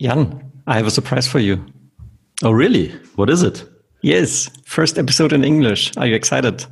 Jan, 0.00 0.52
I 0.66 0.76
have 0.76 0.86
a 0.86 0.90
surprise 0.90 1.26
for 1.26 1.38
you. 1.38 1.64
Oh, 2.42 2.50
really? 2.50 2.88
What 3.16 3.30
is 3.30 3.42
it? 3.42 3.64
Yes, 4.02 4.50
first 4.64 4.98
episode 4.98 5.32
in 5.32 5.44
English. 5.44 5.96
Are 5.96 6.06
you 6.06 6.14
excited? 6.14 6.66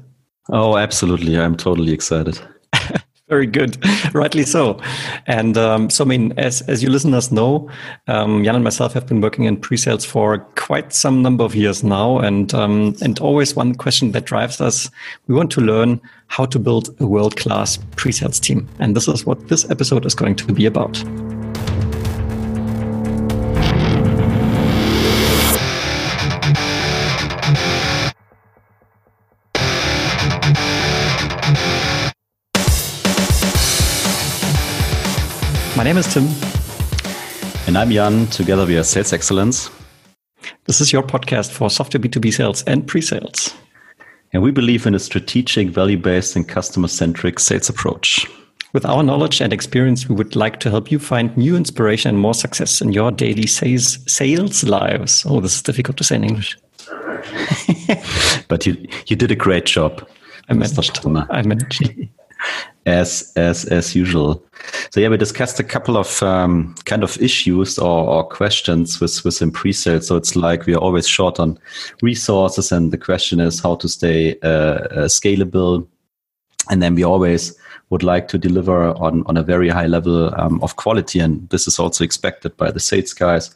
Oh, 0.51 0.77
absolutely. 0.77 1.39
I'm 1.39 1.57
totally 1.57 1.93
excited. 1.93 2.39
Very 3.29 3.47
good, 3.47 3.79
rightly 4.15 4.43
so. 4.43 4.79
And 5.27 5.57
um, 5.57 5.89
so, 5.89 6.05
I 6.05 6.07
mean, 6.07 6.35
as 6.37 6.61
as 6.69 6.83
you 6.83 6.91
listeners 6.91 7.33
know, 7.33 7.71
um, 8.07 8.45
Jan 8.45 8.57
and 8.57 8.63
myself 8.63 8.93
have 8.93 9.07
been 9.07 9.23
working 9.23 9.45
in 9.45 9.57
pre-sales 9.57 10.05
for 10.05 10.41
quite 10.57 10.93
some 10.93 11.23
number 11.23 11.43
of 11.43 11.55
years 11.55 11.83
now, 11.83 12.19
and 12.19 12.53
um, 12.53 12.95
and 13.01 13.19
always 13.21 13.57
one 13.57 13.75
question 13.75 14.13
that 14.13 14.27
drives 14.27 14.61
us: 14.61 14.91
we 15.27 15.35
want 15.35 15.51
to 15.53 15.63
learn 15.63 16.03
how 16.27 16.45
to 16.45 16.59
build 16.59 16.95
a 17.01 17.07
world-class 17.07 17.79
pre-sales 17.97 18.39
team, 18.39 18.69
and 18.79 18.95
this 18.95 19.09
is 19.09 19.25
what 19.25 19.49
this 19.49 19.71
episode 19.71 20.05
is 20.05 20.15
going 20.15 20.37
to 20.37 20.53
be 20.53 20.67
about. 20.67 21.03
My 35.85 35.91
name 35.91 35.99
is 35.99 36.15
Tim. 36.15 36.25
And 37.67 37.77
I'm 37.77 37.91
Jan. 37.91 38.27
Together 38.29 38.65
we 38.65 38.79
are 38.79 38.83
Sales 38.83 39.13
Excellence. 39.13 39.69
This 40.65 40.81
is 40.81 40.95
your 40.95 41.03
podcast 41.03 41.51
for 41.51 41.69
software 41.69 42.01
B2B 42.01 42.33
sales 42.33 42.63
and 42.63 42.87
pre 42.87 43.03
sales. 43.03 43.55
And 44.33 44.43
we 44.43 44.51
believe 44.51 44.87
in 44.87 44.95
a 44.95 44.99
strategic, 44.99 45.69
value 45.69 45.99
based, 45.99 46.37
and 46.37 46.49
customer 46.49 46.89
centric 46.89 47.39
sales 47.39 47.69
approach. 47.69 48.27
With 48.73 48.87
our 48.87 49.03
knowledge 49.03 49.43
and 49.43 49.53
experience, 49.53 50.09
we 50.09 50.15
would 50.15 50.35
like 50.35 50.59
to 50.61 50.71
help 50.71 50.91
you 50.91 50.99
find 50.99 51.37
new 51.37 51.55
inspiration 51.55 52.09
and 52.09 52.19
more 52.19 52.33
success 52.33 52.81
in 52.81 52.95
your 52.95 53.11
daily 53.11 53.47
sales, 53.47 53.99
sales 54.11 54.65
lives. 54.65 55.27
Oh, 55.29 55.41
this 55.41 55.57
is 55.57 55.63
difficult 55.63 55.99
to 55.99 56.05
say 56.05 56.17
in 56.17 56.25
English. 56.25 56.57
but 58.49 58.65
you, 58.65 58.75
you 59.09 59.17
did 59.17 59.31
a 59.31 59.37
great 59.37 59.67
job. 59.67 60.09
I 60.49 60.55
managed. 60.55 61.05
I 61.05 61.43
managed. 61.43 62.09
As 62.87 63.33
as 63.37 63.65
as 63.67 63.95
usual. 63.95 64.43
So 64.91 65.01
yeah, 65.01 65.09
we 65.09 65.17
discussed 65.17 65.61
a 65.61 65.65
couple 65.65 65.97
of 65.97 66.23
um, 66.23 66.75
kind 66.85 67.03
of 67.03 67.21
issues 67.21 67.79
or, 67.79 68.09
or 68.09 68.25
questions 68.25 69.01
with 69.01 69.25
within 69.25 69.51
pre-sales. 69.51 70.07
So 70.07 70.17
it's 70.17 70.37
like 70.37 70.67
we 70.67 70.75
are 70.75 70.81
always 70.81 71.09
short 71.09 71.41
on 71.41 71.59
resources, 72.03 72.73
and 72.73 72.93
the 72.93 72.99
question 72.99 73.41
is 73.41 73.61
how 73.61 73.77
to 73.77 73.89
stay 73.89 74.39
uh, 74.43 74.49
uh, 74.49 75.09
scalable. 75.09 75.87
And 76.71 76.83
then 76.83 76.95
we 76.95 77.05
always 77.05 77.55
would 77.91 78.03
like 78.03 78.29
to 78.29 78.39
deliver 78.39 78.89
on 78.95 79.23
on 79.27 79.37
a 79.37 79.43
very 79.43 79.69
high 79.69 79.87
level 79.87 80.35
um, 80.41 80.63
of 80.63 80.77
quality, 80.77 81.21
and 81.21 81.49
this 81.51 81.67
is 81.67 81.79
also 81.79 82.05
expected 82.05 82.57
by 82.57 82.71
the 82.71 82.81
sales 82.81 83.13
guys 83.13 83.55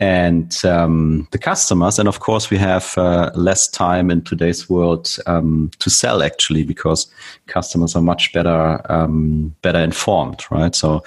and 0.00 0.64
um, 0.64 1.28
the 1.30 1.38
customers. 1.38 1.98
And 1.98 2.08
of 2.08 2.20
course, 2.20 2.48
we 2.50 2.56
have 2.56 2.96
uh, 2.96 3.30
less 3.34 3.68
time 3.68 4.10
in 4.10 4.22
today's 4.22 4.68
world 4.68 5.16
um, 5.26 5.70
to 5.78 5.90
sell 5.90 6.22
actually 6.22 6.64
because 6.64 7.06
customers 7.46 7.94
are 7.94 8.02
much 8.02 8.32
better 8.32 8.80
um, 8.90 9.54
better 9.60 9.78
informed, 9.78 10.44
right? 10.50 10.74
So 10.74 11.04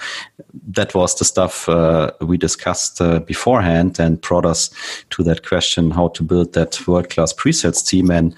that 0.68 0.94
was 0.94 1.18
the 1.18 1.24
stuff 1.24 1.68
uh, 1.68 2.12
we 2.20 2.38
discussed 2.38 3.00
uh, 3.00 3.18
beforehand 3.18 3.98
and 3.98 4.20
brought 4.20 4.46
us 4.46 4.70
to 5.10 5.24
that 5.24 5.46
question: 5.46 5.90
how 5.90 6.08
to 6.08 6.22
build 6.22 6.52
that 6.52 6.86
world 6.86 7.10
class 7.10 7.32
pre-sales 7.32 7.82
team. 7.82 8.10
And 8.10 8.34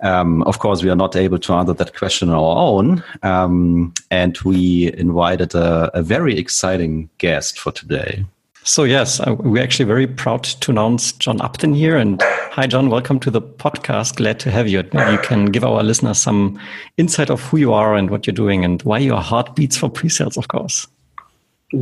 um, 0.00 0.42
of 0.42 0.58
course, 0.58 0.82
we 0.82 0.90
are 0.90 0.96
not 0.96 1.16
able 1.16 1.38
to 1.38 1.52
answer 1.54 1.72
that 1.72 1.96
question 1.96 2.28
on 2.28 2.34
our 2.34 2.56
own. 2.56 3.02
Um, 3.22 3.94
and 4.10 4.36
we 4.44 4.92
invited 4.92 5.54
a, 5.54 5.90
a 5.94 6.02
very 6.02 6.38
exciting 6.38 7.08
guest 7.16 7.58
for 7.58 7.72
today. 7.72 8.26
So 8.66 8.84
yes, 8.84 9.20
uh, 9.20 9.34
we're 9.38 9.62
actually 9.62 9.84
very 9.84 10.06
proud 10.06 10.44
to 10.44 10.70
announce 10.70 11.12
John 11.12 11.38
Upton 11.42 11.74
here. 11.74 11.98
And 11.98 12.18
hi, 12.50 12.66
John, 12.66 12.88
welcome 12.88 13.20
to 13.20 13.30
the 13.30 13.42
podcast. 13.42 14.16
Glad 14.16 14.40
to 14.40 14.50
have 14.50 14.66
you. 14.66 14.82
Maybe 14.94 15.12
you 15.12 15.18
can 15.18 15.44
give 15.46 15.64
our 15.64 15.82
listeners 15.82 16.16
some 16.16 16.58
insight 16.96 17.28
of 17.28 17.42
who 17.42 17.58
you 17.58 17.74
are 17.74 17.94
and 17.94 18.08
what 18.08 18.26
you're 18.26 18.32
doing 18.32 18.64
and 18.64 18.80
why 18.82 19.00
your 19.00 19.20
heart 19.20 19.54
beats 19.54 19.76
for 19.76 19.90
pre-sales, 19.90 20.38
of 20.38 20.48
course. 20.48 20.86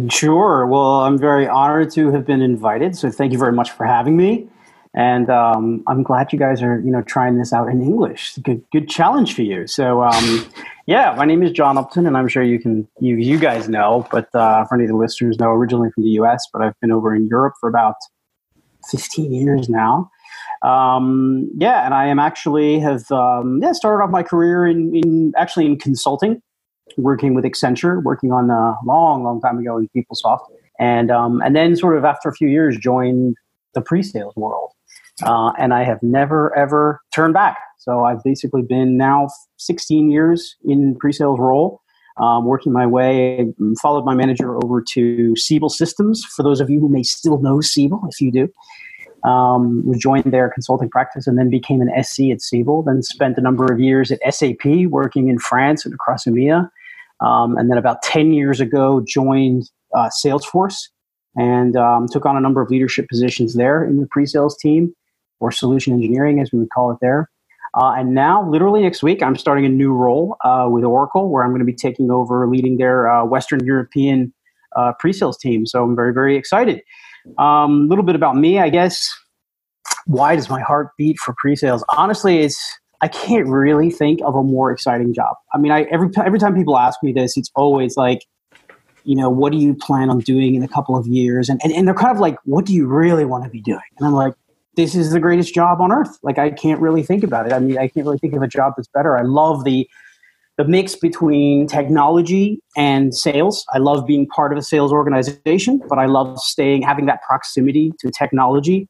Sure. 0.09 0.67
Well, 0.67 1.03
I'm 1.03 1.19
very 1.19 1.47
honored 1.47 1.93
to 1.93 2.11
have 2.11 2.27
been 2.27 2.43
invited. 2.43 2.97
So 2.97 3.11
thank 3.11 3.31
you 3.31 3.39
very 3.39 3.53
much 3.53 3.71
for 3.71 3.87
having 3.87 4.17
me. 4.17 4.49
And 4.93 5.31
um, 5.31 5.85
I'm 5.87 6.03
glad 6.03 6.33
you 6.33 6.39
guys 6.39 6.63
are, 6.63 6.81
you 6.81 6.91
know, 6.91 7.03
trying 7.03 7.39
this 7.39 7.53
out 7.53 7.69
in 7.69 7.81
English. 7.81 8.35
Good, 8.43 8.65
good 8.73 8.89
challenge 8.89 9.37
for 9.37 9.43
you. 9.43 9.69
So 9.69 10.03
um, 10.03 10.53
yeah, 10.87 11.15
my 11.17 11.25
name 11.25 11.43
is 11.43 11.53
John 11.53 11.79
Upton, 11.79 12.07
and 12.07 12.17
I'm 12.17 12.29
sure 12.29 12.43
you 12.43 12.59
can 12.59 12.89
you 13.01 13.17
you 13.17 13.39
guys 13.39 13.69
know, 13.69 14.07
but 14.11 14.35
uh, 14.35 14.65
for 14.65 14.75
any 14.75 14.85
of 14.85 14.91
the 14.91 14.97
listeners 14.97 15.39
know, 15.39 15.51
originally 15.51 15.91
from 15.95 16.03
the 16.05 16.11
U.S., 16.11 16.47
but 16.53 16.63
I've 16.63 16.79
been 16.81 16.91
over 16.91 17.15
in 17.15 17.27
Europe 17.29 17.55
for 17.61 17.69
about 17.69 17.95
15 18.91 19.33
years 19.33 19.69
now. 19.69 20.11
Um, 20.63 21.51
yeah, 21.57 21.85
and 21.85 21.95
I 21.95 22.07
am 22.07 22.19
actually 22.19 22.81
have 22.81 23.11
um, 23.13 23.61
yeah 23.63 23.73
started 23.73 24.03
off 24.03 24.11
my 24.11 24.23
career 24.23 24.67
in, 24.67 24.95
in 24.95 25.33
actually 25.37 25.67
in 25.67 25.79
consulting, 25.79 26.43
working 26.97 27.35
with 27.35 27.45
Accenture, 27.45 28.03
working 28.03 28.33
on 28.33 28.51
a 28.51 28.77
long 28.85 29.23
long 29.23 29.41
time 29.41 29.59
ago 29.59 29.79
in 29.79 29.89
PeopleSoft, 29.97 30.41
and 30.81 31.11
um, 31.11 31.41
and 31.43 31.55
then 31.55 31.77
sort 31.77 31.97
of 31.97 32.05
after 32.05 32.29
a 32.29 32.33
few 32.33 32.49
years 32.49 32.77
joined 32.77 33.37
the 33.75 33.81
pre-sales 33.81 34.35
world, 34.37 34.73
uh, 35.25 35.53
and 35.59 35.73
I 35.75 35.85
have 35.85 36.03
never 36.03 36.57
ever 36.57 37.01
turned 37.15 37.35
back. 37.35 37.59
So 37.79 38.05
I've 38.05 38.23
basically 38.23 38.63
been 38.63 38.97
now 38.97 39.29
16 39.59 40.11
years 40.11 40.57
in 40.65 40.97
pre-sales 40.97 41.41
role, 41.41 41.81
um, 42.17 42.45
working 42.47 42.73
my 42.73 42.87
way, 42.87 43.53
followed 43.81 44.05
my 44.05 44.15
manager 44.15 44.57
over 44.63 44.81
to 44.93 45.35
Siebel 45.37 45.69
Systems. 45.69 46.25
For 46.25 46.43
those 46.43 46.61
of 46.61 46.71
you 46.71 46.79
who 46.79 46.89
may 46.89 47.03
still 47.03 47.39
know 47.39 47.61
Siebel, 47.61 48.01
if 48.09 48.21
you 48.21 48.31
do, 48.31 49.29
um, 49.29 49.85
joined 49.99 50.25
their 50.25 50.49
consulting 50.51 50.91
practice 50.91 51.27
and 51.27 51.39
then 51.39 51.51
became 51.51 51.81
an 51.81 51.91
SC 52.03 52.31
at 52.33 52.41
Siebel. 52.41 52.83
Then 52.83 53.03
spent 53.03 53.37
a 53.39 53.41
number 53.41 53.73
of 53.73 53.81
years 53.81 54.13
at 54.13 54.21
SAP 54.33 54.87
working 54.89 55.29
in 55.29 55.39
France 55.39 55.85
and 55.85 55.95
across 55.95 56.25
EMEA. 56.25 56.69
Um, 57.21 57.57
and 57.57 57.71
then 57.71 57.79
about 57.79 58.03
10 58.03 58.33
years 58.33 58.61
ago, 58.61 59.03
joined 59.07 59.71
uh, 59.95 60.09
Salesforce 60.25 60.89
and 61.37 61.77
um, 61.77 62.07
took 62.09 62.27
on 62.27 62.37
a 62.37 62.41
number 62.41 62.61
of 62.61 62.71
leadership 62.71 63.09
positions 63.09 63.55
there 63.55 63.85
in 63.85 63.99
the 63.99 64.07
pre-sales 64.07 64.57
team 64.57 64.95
or 65.43 65.51
solution 65.51 65.93
engineering, 65.93 66.41
as 66.41 66.51
we 66.53 66.59
would 66.61 66.71
call 66.71 66.91
it 66.93 66.99
there. 67.03 67.29
Uh, 67.75 67.95
and 67.97 68.15
now, 68.15 68.49
literally 68.49 68.83
next 68.83 69.03
week, 69.03 69.23
I'm 69.23 69.37
starting 69.37 69.65
a 69.65 69.69
new 69.69 69.93
role 69.93 70.37
uh, 70.45 70.69
with 70.71 70.85
Oracle 70.85 71.31
where 71.31 71.43
I'm 71.43 71.51
going 71.51 71.61
to 71.61 71.67
be 71.67 71.75
taking 71.75 72.11
over 72.11 72.47
leading 72.47 72.77
their 72.77 73.11
uh, 73.11 73.25
Western 73.25 73.65
European 73.65 74.33
uh, 74.77 74.93
pre 74.99 75.13
sales 75.13 75.39
team. 75.39 75.67
So 75.67 75.83
I'm 75.83 75.97
very, 75.97 76.13
very 76.13 76.37
excited. 76.37 76.83
A 77.39 77.43
um, 77.43 77.89
little 77.89 78.05
bit 78.05 78.15
about 78.15 78.37
me, 78.37 78.59
I 78.59 78.69
guess. 78.69 79.13
Why 80.07 80.37
does 80.37 80.49
my 80.49 80.61
heart 80.61 80.91
beat 80.99 81.19
for 81.19 81.35
pre 81.39 81.57
sales? 81.57 81.85
Honestly, 81.97 82.41
it's 82.41 82.61
I 83.01 83.09
can't 83.09 83.49
really 83.49 83.91
think 83.91 84.21
of 84.25 84.35
a 84.35 84.43
more 84.43 84.71
exciting 84.71 85.15
job. 85.15 85.35
I 85.55 85.59
mean, 85.59 85.73
I 85.73 85.83
every 85.85 86.09
every 86.25 86.39
time 86.39 86.55
people 86.55 86.79
ask 86.79 87.03
me 87.03 87.13
this, 87.13 87.37
it's 87.37 87.51
always 87.55 87.97
like, 87.97 88.27
you 89.05 89.17
know, 89.17 89.31
what 89.31 89.51
do 89.51 89.59
you 89.59 89.75
plan 89.75 90.11
on 90.11 90.21
doing 90.21 90.55
in 90.55 90.63
a 90.63 90.69
couple 90.69 90.97
of 90.97 91.07
years? 91.07 91.49
And 91.49 91.61
and, 91.65 91.73
and 91.73 91.87
they're 91.87 91.95
kind 91.95 92.15
of 92.15 92.21
like, 92.21 92.37
what 92.45 92.67
do 92.67 92.75
you 92.75 92.87
really 92.87 93.25
want 93.25 93.45
to 93.45 93.51
be 93.51 93.61
doing? 93.61 93.81
And 93.99 94.07
I'm 94.07 94.13
like, 94.13 94.35
this 94.75 94.95
is 94.95 95.13
the 95.13 95.21
greatest 95.21 95.55
job 95.55 95.81
on 95.81 95.93
earth. 95.93 96.19
Like 96.23 96.39
I 96.39 96.51
can't 96.51 96.81
really 96.81 97.03
think 97.03 97.23
about 97.23 97.47
it. 97.47 97.53
I 97.53 97.59
mean, 97.59 97.79
I 97.79 97.89
can't 97.89 98.07
really 98.07 98.19
think 98.19 98.35
of 98.35 98.43
a 98.43 98.49
job 98.49 98.75
that's 98.77 98.89
better. 98.89 99.19
I 99.19 99.23
love 99.23 99.65
the 99.65 99.89
the 100.59 100.65
mix 100.65 100.95
between 100.95 101.67
technology 101.67 102.61
and 102.77 103.15
sales. 103.15 103.65
I 103.73 103.79
love 103.79 104.07
being 104.07 104.27
part 104.27 104.53
of 104.53 104.59
a 104.59 104.63
sales 104.63 104.93
organization, 104.93 105.81
but 105.89 105.99
I 105.99 106.07
love 106.07 106.39
staying 106.39 106.83
having 106.83 107.07
that 107.07 107.23
proximity 107.23 107.93
to 108.01 108.11
technology. 108.11 108.89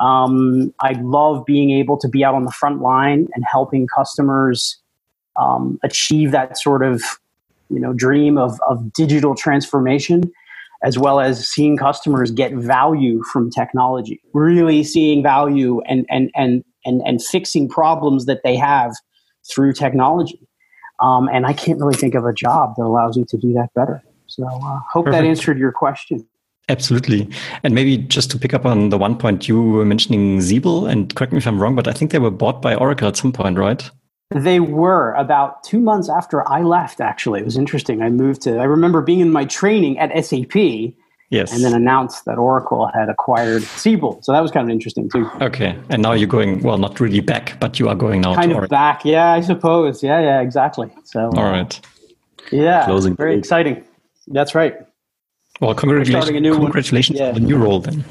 Um, 0.00 0.74
I 0.80 0.92
love 1.00 1.44
being 1.46 1.70
able 1.70 1.96
to 1.98 2.08
be 2.08 2.24
out 2.24 2.34
on 2.34 2.44
the 2.44 2.50
front 2.50 2.80
line 2.80 3.28
and 3.34 3.44
helping 3.50 3.86
customers 3.86 4.78
um, 5.36 5.78
achieve 5.82 6.30
that 6.32 6.58
sort 6.58 6.82
of 6.82 7.02
you 7.70 7.80
know 7.80 7.92
dream 7.92 8.38
of, 8.38 8.58
of 8.68 8.92
digital 8.92 9.34
transformation 9.34 10.30
as 10.82 10.98
well 10.98 11.20
as 11.20 11.46
seeing 11.46 11.76
customers 11.76 12.30
get 12.30 12.52
value 12.54 13.22
from 13.32 13.50
technology, 13.50 14.20
really 14.34 14.82
seeing 14.82 15.22
value 15.22 15.80
and, 15.82 16.06
and, 16.10 16.30
and, 16.34 16.64
and, 16.84 17.02
and 17.06 17.22
fixing 17.22 17.68
problems 17.68 18.26
that 18.26 18.40
they 18.42 18.56
have 18.56 18.92
through 19.48 19.72
technology. 19.72 20.40
Um, 21.00 21.28
and 21.32 21.46
I 21.46 21.52
can't 21.52 21.78
really 21.80 21.96
think 21.96 22.14
of 22.14 22.24
a 22.24 22.32
job 22.32 22.74
that 22.76 22.84
allows 22.84 23.16
you 23.16 23.24
to 23.28 23.36
do 23.36 23.52
that 23.54 23.68
better. 23.74 24.02
So 24.26 24.46
uh, 24.46 24.80
hope 24.90 25.06
Perfect. 25.06 25.22
that 25.22 25.28
answered 25.28 25.58
your 25.58 25.72
question. 25.72 26.26
Absolutely. 26.68 27.28
And 27.64 27.74
maybe 27.74 27.98
just 27.98 28.30
to 28.30 28.38
pick 28.38 28.54
up 28.54 28.64
on 28.64 28.90
the 28.90 28.98
one 28.98 29.18
point 29.18 29.48
you 29.48 29.60
were 29.60 29.84
mentioning 29.84 30.40
Siebel, 30.40 30.86
and 30.86 31.12
correct 31.14 31.32
me 31.32 31.38
if 31.38 31.46
I'm 31.46 31.60
wrong, 31.60 31.74
but 31.74 31.88
I 31.88 31.92
think 31.92 32.12
they 32.12 32.20
were 32.20 32.30
bought 32.30 32.62
by 32.62 32.74
Oracle 32.74 33.08
at 33.08 33.16
some 33.16 33.32
point, 33.32 33.58
right? 33.58 33.90
They 34.34 34.60
were 34.60 35.12
about 35.14 35.62
two 35.62 35.80
months 35.80 36.08
after 36.08 36.46
I 36.48 36.62
left, 36.62 37.00
actually. 37.00 37.40
It 37.40 37.44
was 37.44 37.56
interesting. 37.56 38.02
I 38.02 38.10
moved 38.10 38.42
to, 38.42 38.58
I 38.58 38.64
remember 38.64 39.02
being 39.02 39.20
in 39.20 39.30
my 39.30 39.44
training 39.44 39.98
at 39.98 40.24
SAP. 40.24 40.54
Yes. 41.30 41.50
And 41.54 41.64
then 41.64 41.72
announced 41.72 42.26
that 42.26 42.36
Oracle 42.36 42.90
had 42.92 43.08
acquired 43.08 43.62
Siebel. 43.62 44.20
So 44.22 44.32
that 44.32 44.40
was 44.40 44.50
kind 44.50 44.68
of 44.68 44.70
interesting 44.70 45.08
too. 45.08 45.30
Okay. 45.40 45.78
And 45.88 46.02
now 46.02 46.12
you're 46.12 46.28
going, 46.28 46.60
well, 46.62 46.76
not 46.76 47.00
really 47.00 47.20
back, 47.20 47.56
but 47.58 47.78
you 47.80 47.88
are 47.88 47.94
going 47.94 48.20
now 48.20 48.34
kind 48.34 48.50
of 48.50 48.58
Oracle. 48.58 48.76
back. 48.76 49.02
Yeah, 49.06 49.32
I 49.32 49.40
suppose. 49.40 50.02
Yeah, 50.02 50.20
yeah, 50.20 50.42
exactly. 50.42 50.90
So, 51.04 51.30
uh, 51.34 51.40
all 51.40 51.50
right. 51.50 51.80
Yeah. 52.50 52.84
Closing 52.84 53.16
very 53.16 53.34
exciting. 53.38 53.82
That's 54.26 54.54
right. 54.54 54.76
Well, 55.62 55.74
congratulations, 55.74 56.28
a 56.28 56.40
new 56.40 56.54
congratulations 56.54 57.18
yeah. 57.18 57.28
on 57.28 57.34
the 57.34 57.40
new 57.40 57.56
role 57.56 57.80
then. 57.80 58.02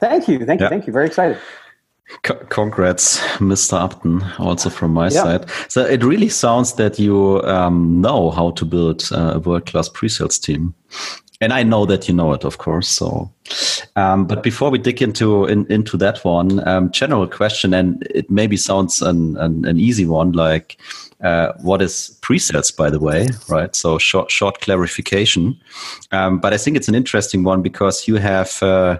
Thank 0.00 0.26
you. 0.26 0.44
Thank 0.44 0.60
you. 0.60 0.64
Yeah. 0.64 0.70
Thank 0.70 0.88
you. 0.88 0.92
Very 0.92 1.06
excited. 1.06 1.38
C- 2.26 2.34
congrats, 2.48 3.20
Mr. 3.38 3.80
Upton, 3.80 4.22
also 4.38 4.70
from 4.70 4.92
my 4.92 5.08
yeah. 5.08 5.22
side. 5.22 5.50
So 5.68 5.84
it 5.84 6.02
really 6.02 6.28
sounds 6.28 6.74
that 6.74 6.98
you 6.98 7.42
um, 7.44 8.00
know 8.00 8.30
how 8.30 8.50
to 8.52 8.64
build 8.64 9.08
a 9.12 9.38
world 9.38 9.66
class 9.66 9.88
pre 9.88 10.08
sales 10.08 10.38
team. 10.38 10.74
And 11.40 11.52
I 11.52 11.62
know 11.62 11.84
that 11.86 12.08
you 12.08 12.14
know 12.14 12.32
it, 12.32 12.44
of 12.44 12.58
course. 12.58 12.88
So, 12.88 13.30
um, 13.96 14.26
but 14.26 14.42
before 14.42 14.70
we 14.70 14.78
dig 14.78 15.02
into 15.02 15.44
in, 15.46 15.66
into 15.70 15.96
that 15.96 16.24
one, 16.24 16.66
um, 16.66 16.90
general 16.90 17.26
question, 17.26 17.74
and 17.74 18.06
it 18.10 18.30
maybe 18.30 18.56
sounds 18.56 19.02
an, 19.02 19.36
an, 19.38 19.64
an 19.64 19.78
easy 19.78 20.06
one, 20.06 20.32
like 20.32 20.78
uh, 21.22 21.52
what 21.60 21.82
is 21.82 22.16
pre-sales, 22.22 22.70
by 22.70 22.88
the 22.88 23.00
way, 23.00 23.28
right? 23.48 23.74
So 23.74 23.98
short 23.98 24.30
short 24.30 24.60
clarification. 24.60 25.60
Um, 26.12 26.38
but 26.38 26.54
I 26.54 26.56
think 26.56 26.76
it's 26.76 26.88
an 26.88 26.94
interesting 26.94 27.44
one 27.44 27.62
because 27.62 28.06
you 28.06 28.16
have. 28.16 28.62
Uh, 28.62 28.98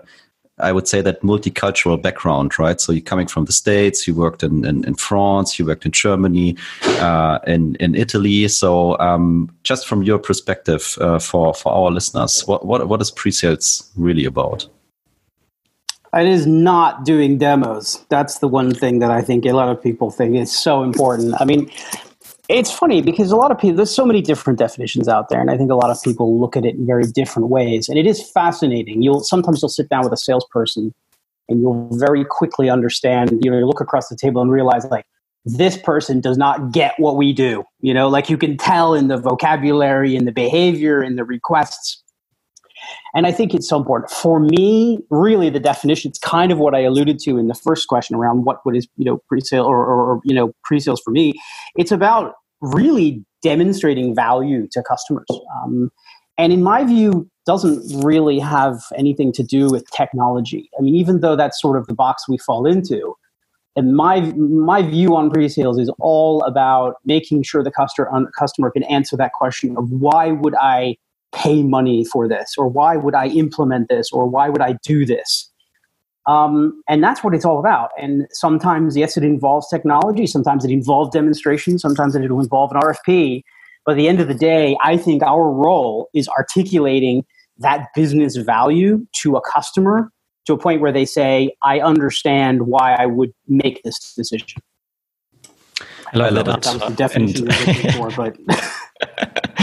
I 0.59 0.71
would 0.71 0.87
say 0.87 1.01
that 1.01 1.23
multicultural 1.23 2.01
background, 2.01 2.59
right? 2.59 2.81
So 2.81 2.93
you're 2.93 3.03
coming 3.03 3.27
from 3.27 3.47
the 3.47 3.53
States, 3.53 4.07
you 4.07 4.15
worked 4.15 4.45
in, 4.45 4.65
in, 4.65 4.85
in 4.85 4.95
France, 4.95 5.59
you 5.59 5.67
worked 5.67 5.85
in 5.85 5.91
Germany, 5.91 6.57
uh, 7.01 7.41
in, 7.47 7.75
in 7.77 7.97
Italy. 7.97 8.47
So 8.49 8.97
um, 9.01 9.51
just 9.65 9.87
from 9.89 10.05
your 10.05 10.19
perspective 10.19 10.97
uh, 11.01 11.19
for, 11.19 11.55
for 11.55 11.73
our 11.73 11.91
listeners, 11.91 12.47
what, 12.47 12.65
what, 12.65 12.87
what 12.89 13.03
is 13.03 13.11
pre-sales 13.11 13.91
really 13.97 14.25
about? 14.25 14.69
It 16.15 16.29
is 16.29 16.47
not 16.47 17.05
doing 17.05 17.39
demos. 17.39 18.05
That's 18.09 18.39
the 18.39 18.47
one 18.47 18.73
thing 18.73 19.01
that 19.01 19.11
I 19.11 19.21
think 19.21 19.45
a 19.47 19.53
lot 19.53 19.69
of 19.69 19.83
people 19.83 20.13
think 20.13 20.37
is 20.37 20.57
so 20.57 20.85
important. 20.85 21.35
I 21.41 21.45
mean, 21.45 21.69
it's 22.49 22.71
funny 22.71 23.01
because 23.01 23.31
a 23.31 23.37
lot 23.37 23.51
of 23.51 23.59
people, 23.59 23.77
there's 23.77 23.95
so 23.95 24.05
many 24.05 24.21
different 24.21 24.59
definitions 24.59 25.09
out 25.09 25.29
there, 25.29 25.41
and 25.41 25.51
I 25.51 25.57
think 25.57 25.71
a 25.71 25.75
lot 25.75 25.91
of 25.91 26.03
people 26.03 26.39
look 26.39 26.57
at 26.57 26.65
it 26.65 26.75
in 26.75 26.87
very 26.87 27.05
different 27.05 27.49
ways. 27.49 27.89
And 27.89 27.99
it 27.99 28.07
is 28.07 28.23
fascinating. 28.31 29.03
You'll 29.03 29.21
sometimes 29.21 29.63
you'll 29.63 29.69
sit 29.71 29.89
down 29.89 30.05
with 30.05 30.13
a 30.13 30.17
salesperson, 30.17 30.95
and 31.49 31.61
you'll 31.61 31.89
very 31.93 32.25
quickly 32.25 32.69
understand. 32.69 33.41
You 33.43 33.51
know, 33.51 33.59
you 33.59 33.67
look 33.67 33.81
across 33.81 34.09
the 34.09 34.17
table 34.17 34.43
and 34.43 34.51
realize 34.51 34.85
like 34.87 35.07
this 35.45 35.77
person 35.77 36.21
does 36.21 36.39
not 36.39 36.73
get 36.73 36.95
what 36.99 37.17
we 37.17 37.33
do. 37.33 37.65
You 37.81 37.95
know, 37.95 38.09
like 38.09 38.29
you 38.29 38.37
can 38.37 38.57
tell 38.57 38.95
in 38.95 39.09
the 39.09 39.17
vocabulary, 39.17 40.15
in 40.15 40.25
the 40.25 40.33
behavior, 40.33 41.03
in 41.03 41.17
the 41.17 41.25
requests. 41.25 42.03
And 43.15 43.27
I 43.27 43.33
think 43.33 43.55
it's 43.55 43.69
so 43.69 43.77
important. 43.77 44.11
For 44.11 44.41
me, 44.41 44.99
really, 45.11 45.51
the 45.51 45.61
definition, 45.61 46.11
it's 46.11 46.19
kind 46.19 46.51
of 46.51 46.59
what 46.59 46.75
I 46.75 46.81
alluded 46.81 47.19
to 47.21 47.39
in 47.39 47.49
the 47.49 47.55
first 47.55 47.89
question 47.89 48.17
around 48.17 48.45
what, 48.45 48.59
what 48.65 48.77
is, 48.77 48.89
you 48.97 49.05
know, 49.05 49.19
pre-sale 49.29 49.65
or, 49.65 49.85
or, 49.85 50.21
you 50.25 50.35
know, 50.35 50.53
pre-sales 50.65 51.01
for 51.05 51.11
me. 51.11 51.35
It's 51.77 51.93
about 51.93 52.35
really 52.61 53.25
demonstrating 53.43 54.15
value 54.15 54.67
to 54.73 54.83
customers. 54.83 55.27
Um, 55.63 55.91
and 56.37 56.53
in 56.53 56.63
my 56.63 56.85
view, 56.85 57.29
doesn't 57.47 58.03
really 58.03 58.39
have 58.39 58.81
anything 58.97 59.33
to 59.33 59.43
do 59.43 59.69
with 59.71 59.89
technology. 59.91 60.71
I 60.79 60.83
mean, 60.83 60.95
even 60.95 61.21
though 61.21 61.37
that's 61.37 61.61
sort 61.61 61.79
of 61.79 61.87
the 61.87 61.95
box 61.95 62.29
we 62.29 62.39
fall 62.39 62.67
into, 62.67 63.15
and 63.77 63.95
my 63.95 64.21
my 64.21 64.83
view 64.83 65.17
on 65.17 65.31
pre-sales 65.31 65.79
is 65.79 65.91
all 65.99 66.43
about 66.43 66.95
making 67.05 67.43
sure 67.43 67.63
the 67.63 67.71
customer 67.71 68.31
customer 68.39 68.71
can 68.71 68.85
answer 68.85 69.17
that 69.17 69.33
question 69.33 69.77
of 69.77 69.91
why 69.91 70.31
would 70.31 70.55
I 70.61 70.97
pay 71.35 71.63
money 71.63 72.05
for 72.05 72.29
this 72.29 72.55
or 72.57 72.69
why 72.69 72.97
would 72.97 73.15
i 73.15 73.27
implement 73.29 73.89
this 73.89 74.11
or 74.13 74.27
why 74.27 74.49
would 74.49 74.63
i 74.63 74.77
do 74.83 75.05
this? 75.05 75.51
Um, 76.27 76.83
and 76.89 77.05
that's 77.05 77.23
what 77.23 77.35
it's 77.35 77.45
all 77.45 77.59
about. 77.59 77.91
And 77.99 78.27
sometimes 78.33 78.97
yes 78.97 79.17
it 79.17 79.25
involves 79.25 79.69
technology 79.69 80.27
sometimes 80.27 80.65
it 80.65 80.71
involves 80.71 81.11
demonstration 81.11 81.79
sometimes 81.79 82.15
it'll 82.17 82.41
involve 82.41 82.73
an 82.73 82.81
rfp 82.81 83.43
but 83.85 83.93
at 83.93 83.97
the 83.97 84.09
end 84.09 84.21
of 84.21 84.29
the 84.29 84.35
day 84.35 84.77
i 84.83 84.97
think 84.97 85.23
our 85.23 85.51
role 85.51 86.09
is 86.15 86.29
articulating 86.29 87.25
that 87.59 87.89
business 87.95 88.37
value 88.37 89.07
to 89.13 89.37
a 89.37 89.41
customer 89.41 90.11
to 90.47 90.55
a 90.55 90.59
point 90.59 90.81
where 90.81 90.93
they 90.93 91.05
say 91.05 91.55
i 91.63 91.81
understand 91.81 92.67
why 92.67 92.95
i 92.95 93.07
would 93.07 93.33
make 93.47 93.83
this 93.83 94.15
decision. 94.15 94.61
I 96.13 96.29
love 96.29 96.47
that. 96.47 96.63
That 96.63 96.75
was 96.75 96.91
the 96.91 96.97
definition 96.97 97.49
and, 97.51 97.95
for, 97.95 98.11
but 98.11 98.37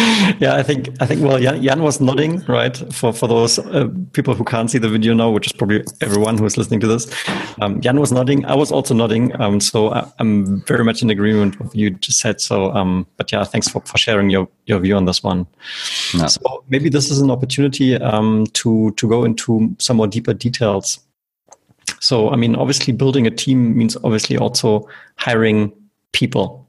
yeah, 0.39 0.55
I 0.55 0.63
think 0.63 0.89
I 0.99 1.05
think 1.05 1.21
well, 1.21 1.39
Jan, 1.39 1.61
Jan, 1.61 1.81
was 1.83 1.99
nodding 1.99 2.43
right 2.47 2.75
for 2.93 3.13
for 3.13 3.27
those 3.27 3.59
uh, 3.59 3.87
people 4.13 4.33
who 4.33 4.43
can't 4.43 4.69
see 4.69 4.77
the 4.77 4.89
video 4.89 5.13
now, 5.13 5.29
which 5.29 5.47
is 5.47 5.53
probably 5.53 5.83
everyone 6.01 6.37
who 6.37 6.45
is 6.45 6.57
listening 6.57 6.79
to 6.81 6.87
this. 6.87 7.13
Um, 7.61 7.81
Jan 7.81 7.99
was 7.99 8.11
nodding. 8.11 8.45
I 8.45 8.55
was 8.55 8.71
also 8.71 8.93
nodding. 8.93 9.39
Um, 9.39 9.59
so 9.59 9.91
I, 9.93 10.11
am 10.19 10.61
very 10.61 10.83
much 10.83 11.01
in 11.01 11.09
agreement 11.09 11.59
with 11.59 11.69
what 11.69 11.75
you 11.75 11.91
just 11.91 12.19
said. 12.19 12.41
So, 12.41 12.73
um, 12.73 13.05
but 13.17 13.31
yeah, 13.31 13.43
thanks 13.43 13.67
for, 13.67 13.81
for 13.81 13.97
sharing 13.97 14.29
your 14.29 14.47
your 14.65 14.79
view 14.79 14.95
on 14.95 15.05
this 15.05 15.23
one. 15.23 15.45
Yeah. 16.13 16.27
So 16.27 16.63
maybe 16.69 16.89
this 16.89 17.11
is 17.11 17.19
an 17.19 17.29
opportunity 17.29 17.95
um, 17.95 18.45
to 18.53 18.91
to 18.91 19.07
go 19.07 19.23
into 19.23 19.75
some 19.79 19.97
more 19.97 20.07
deeper 20.07 20.33
details. 20.33 20.99
So, 21.99 22.31
I 22.31 22.35
mean, 22.35 22.55
obviously, 22.55 22.93
building 22.93 23.27
a 23.27 23.31
team 23.31 23.77
means 23.77 23.95
obviously 24.03 24.37
also 24.37 24.87
hiring 25.17 25.71
people, 26.13 26.67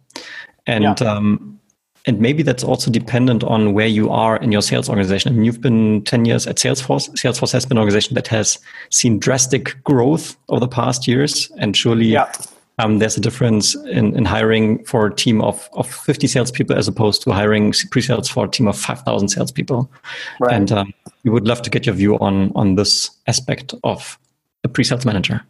and 0.66 0.84
yeah. 0.84 1.10
um, 1.10 1.60
and 2.06 2.18
maybe 2.18 2.42
that's 2.42 2.64
also 2.64 2.90
dependent 2.90 3.44
on 3.44 3.74
where 3.74 3.86
you 3.86 4.10
are 4.10 4.36
in 4.38 4.50
your 4.50 4.62
sales 4.62 4.88
organization. 4.88 5.32
I 5.32 5.34
mean, 5.34 5.44
you've 5.44 5.60
been 5.60 6.02
10 6.04 6.24
years 6.24 6.46
at 6.46 6.56
Salesforce. 6.56 7.08
Salesforce 7.10 7.52
has 7.52 7.64
been 7.64 7.76
an 7.76 7.80
organization 7.80 8.14
that 8.14 8.26
has 8.26 8.58
seen 8.90 9.20
drastic 9.20 9.82
growth 9.84 10.36
over 10.48 10.60
the 10.60 10.68
past 10.68 11.06
years. 11.06 11.50
And 11.58 11.76
surely 11.76 12.06
yeah. 12.06 12.32
um, 12.80 12.98
there's 12.98 13.16
a 13.16 13.20
difference 13.20 13.76
in, 13.76 14.16
in 14.16 14.24
hiring 14.24 14.84
for 14.84 15.06
a 15.06 15.14
team 15.14 15.40
of, 15.42 15.68
of 15.74 15.88
50 15.88 16.26
salespeople 16.26 16.76
as 16.76 16.88
opposed 16.88 17.22
to 17.22 17.30
hiring 17.30 17.72
pre-sales 17.92 18.28
for 18.28 18.46
a 18.46 18.48
team 18.48 18.66
of 18.66 18.76
5,000 18.76 19.28
salespeople. 19.28 19.88
Right. 20.40 20.54
And 20.54 20.72
um, 20.72 20.92
we 21.22 21.30
would 21.30 21.46
love 21.46 21.62
to 21.62 21.70
get 21.70 21.86
your 21.86 21.94
view 21.94 22.18
on, 22.18 22.50
on 22.56 22.74
this 22.74 23.10
aspect 23.28 23.74
of 23.84 24.18
a 24.64 24.68
pre-sales 24.68 25.04
manager. 25.04 25.40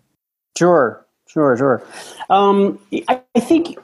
Sure, 0.58 1.02
sure, 1.28 1.56
sure. 1.56 1.82
Um, 2.28 2.78
I, 3.08 3.22
I 3.34 3.40
think, 3.40 3.78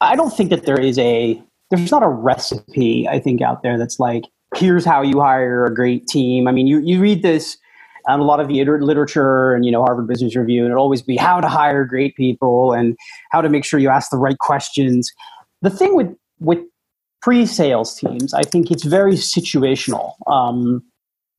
I 0.00 0.16
don't 0.16 0.36
think 0.36 0.50
that 0.50 0.66
there 0.66 0.80
is 0.80 0.98
a 0.98 1.40
there's 1.70 1.90
not 1.90 2.02
a 2.02 2.08
recipe 2.08 3.08
I 3.08 3.20
think 3.20 3.40
out 3.42 3.62
there 3.62 3.78
that's 3.78 3.98
like 3.98 4.24
here's 4.56 4.84
how 4.84 5.02
you 5.02 5.20
hire 5.20 5.64
a 5.64 5.74
great 5.74 6.06
team. 6.06 6.48
I 6.48 6.52
mean, 6.52 6.66
you 6.66 6.80
you 6.80 7.00
read 7.00 7.22
this 7.22 7.56
um, 8.08 8.20
a 8.20 8.24
lot 8.24 8.40
of 8.40 8.48
the 8.48 8.64
literature 8.64 9.54
and 9.54 9.64
you 9.64 9.70
know 9.70 9.82
Harvard 9.82 10.06
Business 10.06 10.34
Review, 10.36 10.62
and 10.62 10.72
it'll 10.72 10.82
always 10.82 11.02
be 11.02 11.16
how 11.16 11.40
to 11.40 11.48
hire 11.48 11.84
great 11.84 12.16
people 12.16 12.72
and 12.72 12.96
how 13.30 13.40
to 13.40 13.48
make 13.48 13.64
sure 13.64 13.78
you 13.78 13.88
ask 13.88 14.10
the 14.10 14.16
right 14.16 14.38
questions. 14.38 15.10
The 15.62 15.70
thing 15.70 15.94
with 15.94 16.14
with 16.38 16.58
pre-sales 17.22 17.94
teams, 17.94 18.32
I 18.32 18.42
think 18.42 18.70
it's 18.70 18.84
very 18.84 19.14
situational. 19.14 20.14
Um, 20.26 20.82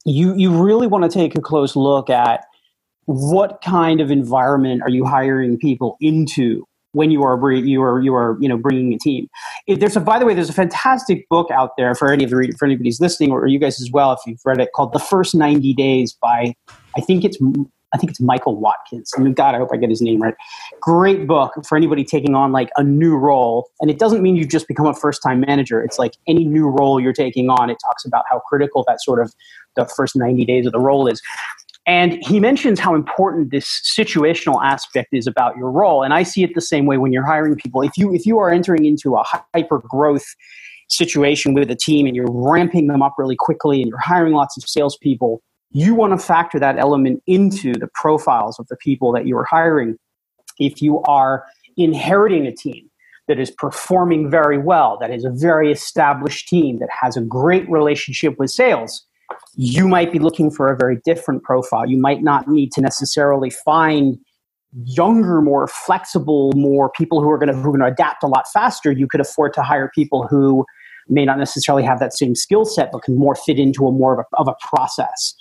you 0.05 0.35
you 0.35 0.51
really 0.51 0.87
want 0.87 1.03
to 1.03 1.09
take 1.09 1.35
a 1.35 1.41
close 1.41 1.75
look 1.75 2.09
at 2.09 2.45
what 3.05 3.61
kind 3.63 3.99
of 3.99 4.11
environment 4.11 4.83
are 4.83 4.89
you 4.89 5.05
hiring 5.05 5.57
people 5.57 5.97
into 5.99 6.65
when 6.93 7.11
you 7.11 7.23
are 7.23 7.51
you 7.51 7.81
are 7.81 8.01
you 8.01 8.13
are 8.15 8.37
you 8.39 8.49
know 8.49 8.57
bringing 8.57 8.93
a 8.93 8.97
team. 8.97 9.27
There's 9.67 9.95
a 9.95 9.99
by 9.99 10.19
the 10.19 10.25
way, 10.25 10.33
there's 10.33 10.49
a 10.49 10.53
fantastic 10.53 11.27
book 11.29 11.49
out 11.51 11.71
there 11.77 11.95
for 11.95 12.11
any 12.11 12.23
of 12.23 12.29
the 12.29 12.53
for 12.57 12.65
anybody's 12.65 12.99
listening 12.99 13.31
or 13.31 13.47
you 13.47 13.59
guys 13.59 13.81
as 13.81 13.89
well 13.91 14.11
if 14.11 14.19
you've 14.25 14.41
read 14.45 14.59
it 14.59 14.69
called 14.75 14.93
The 14.93 14.99
First 14.99 15.35
90 15.35 15.73
Days 15.73 16.17
by 16.21 16.55
I 16.97 17.01
think 17.01 17.23
it's 17.23 17.37
I 17.93 17.97
think 17.97 18.11
it's 18.11 18.21
Michael 18.21 18.55
Watkins. 18.55 19.11
I 19.17 19.21
mean, 19.21 19.33
God, 19.33 19.53
I 19.53 19.57
hope 19.57 19.69
I 19.73 19.77
get 19.77 19.89
his 19.89 20.01
name 20.01 20.21
right. 20.21 20.33
Great 20.79 21.27
book 21.27 21.53
for 21.67 21.75
anybody 21.75 22.03
taking 22.05 22.35
on 22.35 22.51
like 22.51 22.69
a 22.77 22.83
new 22.83 23.17
role. 23.17 23.69
And 23.81 23.91
it 23.91 23.99
doesn't 23.99 24.21
mean 24.21 24.35
you 24.35 24.45
just 24.45 24.67
become 24.67 24.85
a 24.85 24.93
first 24.93 25.21
time 25.21 25.41
manager. 25.41 25.83
It's 25.83 25.99
like 25.99 26.13
any 26.27 26.45
new 26.45 26.67
role 26.67 26.99
you're 27.01 27.11
taking 27.11 27.49
on. 27.49 27.69
It 27.69 27.77
talks 27.83 28.05
about 28.05 28.23
how 28.29 28.39
critical 28.39 28.85
that 28.87 29.01
sort 29.01 29.19
of 29.19 29.33
the 29.75 29.85
first 29.85 30.15
90 30.15 30.45
days 30.45 30.65
of 30.65 30.71
the 30.71 30.79
role 30.79 31.07
is. 31.07 31.21
And 31.87 32.23
he 32.25 32.39
mentions 32.39 32.79
how 32.79 32.93
important 32.93 33.51
this 33.51 33.81
situational 33.97 34.63
aspect 34.63 35.09
is 35.13 35.25
about 35.25 35.57
your 35.57 35.71
role. 35.71 36.03
And 36.03 36.13
I 36.13 36.23
see 36.23 36.43
it 36.43 36.53
the 36.53 36.61
same 36.61 36.85
way 36.85 36.97
when 36.97 37.11
you're 37.11 37.25
hiring 37.25 37.55
people. 37.55 37.81
If 37.81 37.97
you 37.97 38.13
if 38.13 38.25
you 38.25 38.37
are 38.37 38.51
entering 38.51 38.85
into 38.85 39.15
a 39.15 39.23
hyper 39.55 39.79
growth 39.79 40.25
situation 40.89 41.53
with 41.53 41.71
a 41.71 41.75
team 41.75 42.05
and 42.05 42.15
you're 42.15 42.29
ramping 42.29 42.87
them 42.87 43.01
up 43.01 43.15
really 43.17 43.35
quickly 43.35 43.81
and 43.81 43.89
you're 43.89 43.99
hiring 43.99 44.33
lots 44.33 44.57
of 44.57 44.69
salespeople, 44.69 45.41
you 45.71 45.95
want 45.95 46.17
to 46.17 46.23
factor 46.23 46.59
that 46.59 46.77
element 46.77 47.23
into 47.27 47.73
the 47.73 47.87
profiles 47.95 48.59
of 48.59 48.67
the 48.67 48.75
people 48.75 49.11
that 49.13 49.25
you 49.25 49.37
are 49.37 49.45
hiring. 49.45 49.97
If 50.59 50.81
you 50.81 51.01
are 51.03 51.45
inheriting 51.77 52.45
a 52.45 52.53
team 52.53 52.89
that 53.27 53.39
is 53.39 53.49
performing 53.49 54.29
very 54.29 54.57
well, 54.57 54.97
that 54.99 55.11
is 55.11 55.23
a 55.23 55.31
very 55.31 55.71
established 55.71 56.47
team, 56.47 56.79
that 56.79 56.89
has 56.91 57.15
a 57.15 57.21
great 57.21 57.69
relationship 57.69 58.37
with 58.37 58.51
sales, 58.51 59.05
you 59.55 59.87
might 59.87 60.11
be 60.11 60.19
looking 60.19 60.49
for 60.49 60.71
a 60.71 60.77
very 60.77 60.97
different 61.03 61.43
profile. 61.43 61.87
You 61.87 61.97
might 61.97 62.23
not 62.23 62.47
need 62.47 62.71
to 62.73 62.81
necessarily 62.81 63.49
find 63.49 64.17
younger, 64.85 65.41
more 65.41 65.67
flexible, 65.67 66.53
more 66.55 66.89
people 66.89 67.21
who 67.21 67.29
are 67.29 67.37
going 67.37 67.49
to 67.49 67.55
who 67.55 67.69
are 67.69 67.77
going 67.77 67.81
to 67.81 67.87
adapt 67.87 68.23
a 68.23 68.27
lot 68.27 68.45
faster. 68.53 68.91
You 68.91 69.07
could 69.07 69.19
afford 69.19 69.53
to 69.53 69.61
hire 69.61 69.91
people 69.93 70.27
who 70.27 70.65
may 71.09 71.25
not 71.25 71.37
necessarily 71.37 71.83
have 71.83 71.99
that 71.99 72.13
same 72.17 72.35
skill 72.35 72.63
set, 72.63 72.91
but 72.91 73.03
can 73.03 73.17
more 73.17 73.35
fit 73.35 73.59
into 73.59 73.87
a 73.87 73.91
more 73.91 74.13
of 74.13 74.19
a, 74.19 74.37
of 74.37 74.47
a 74.47 74.55
process. 74.65 75.35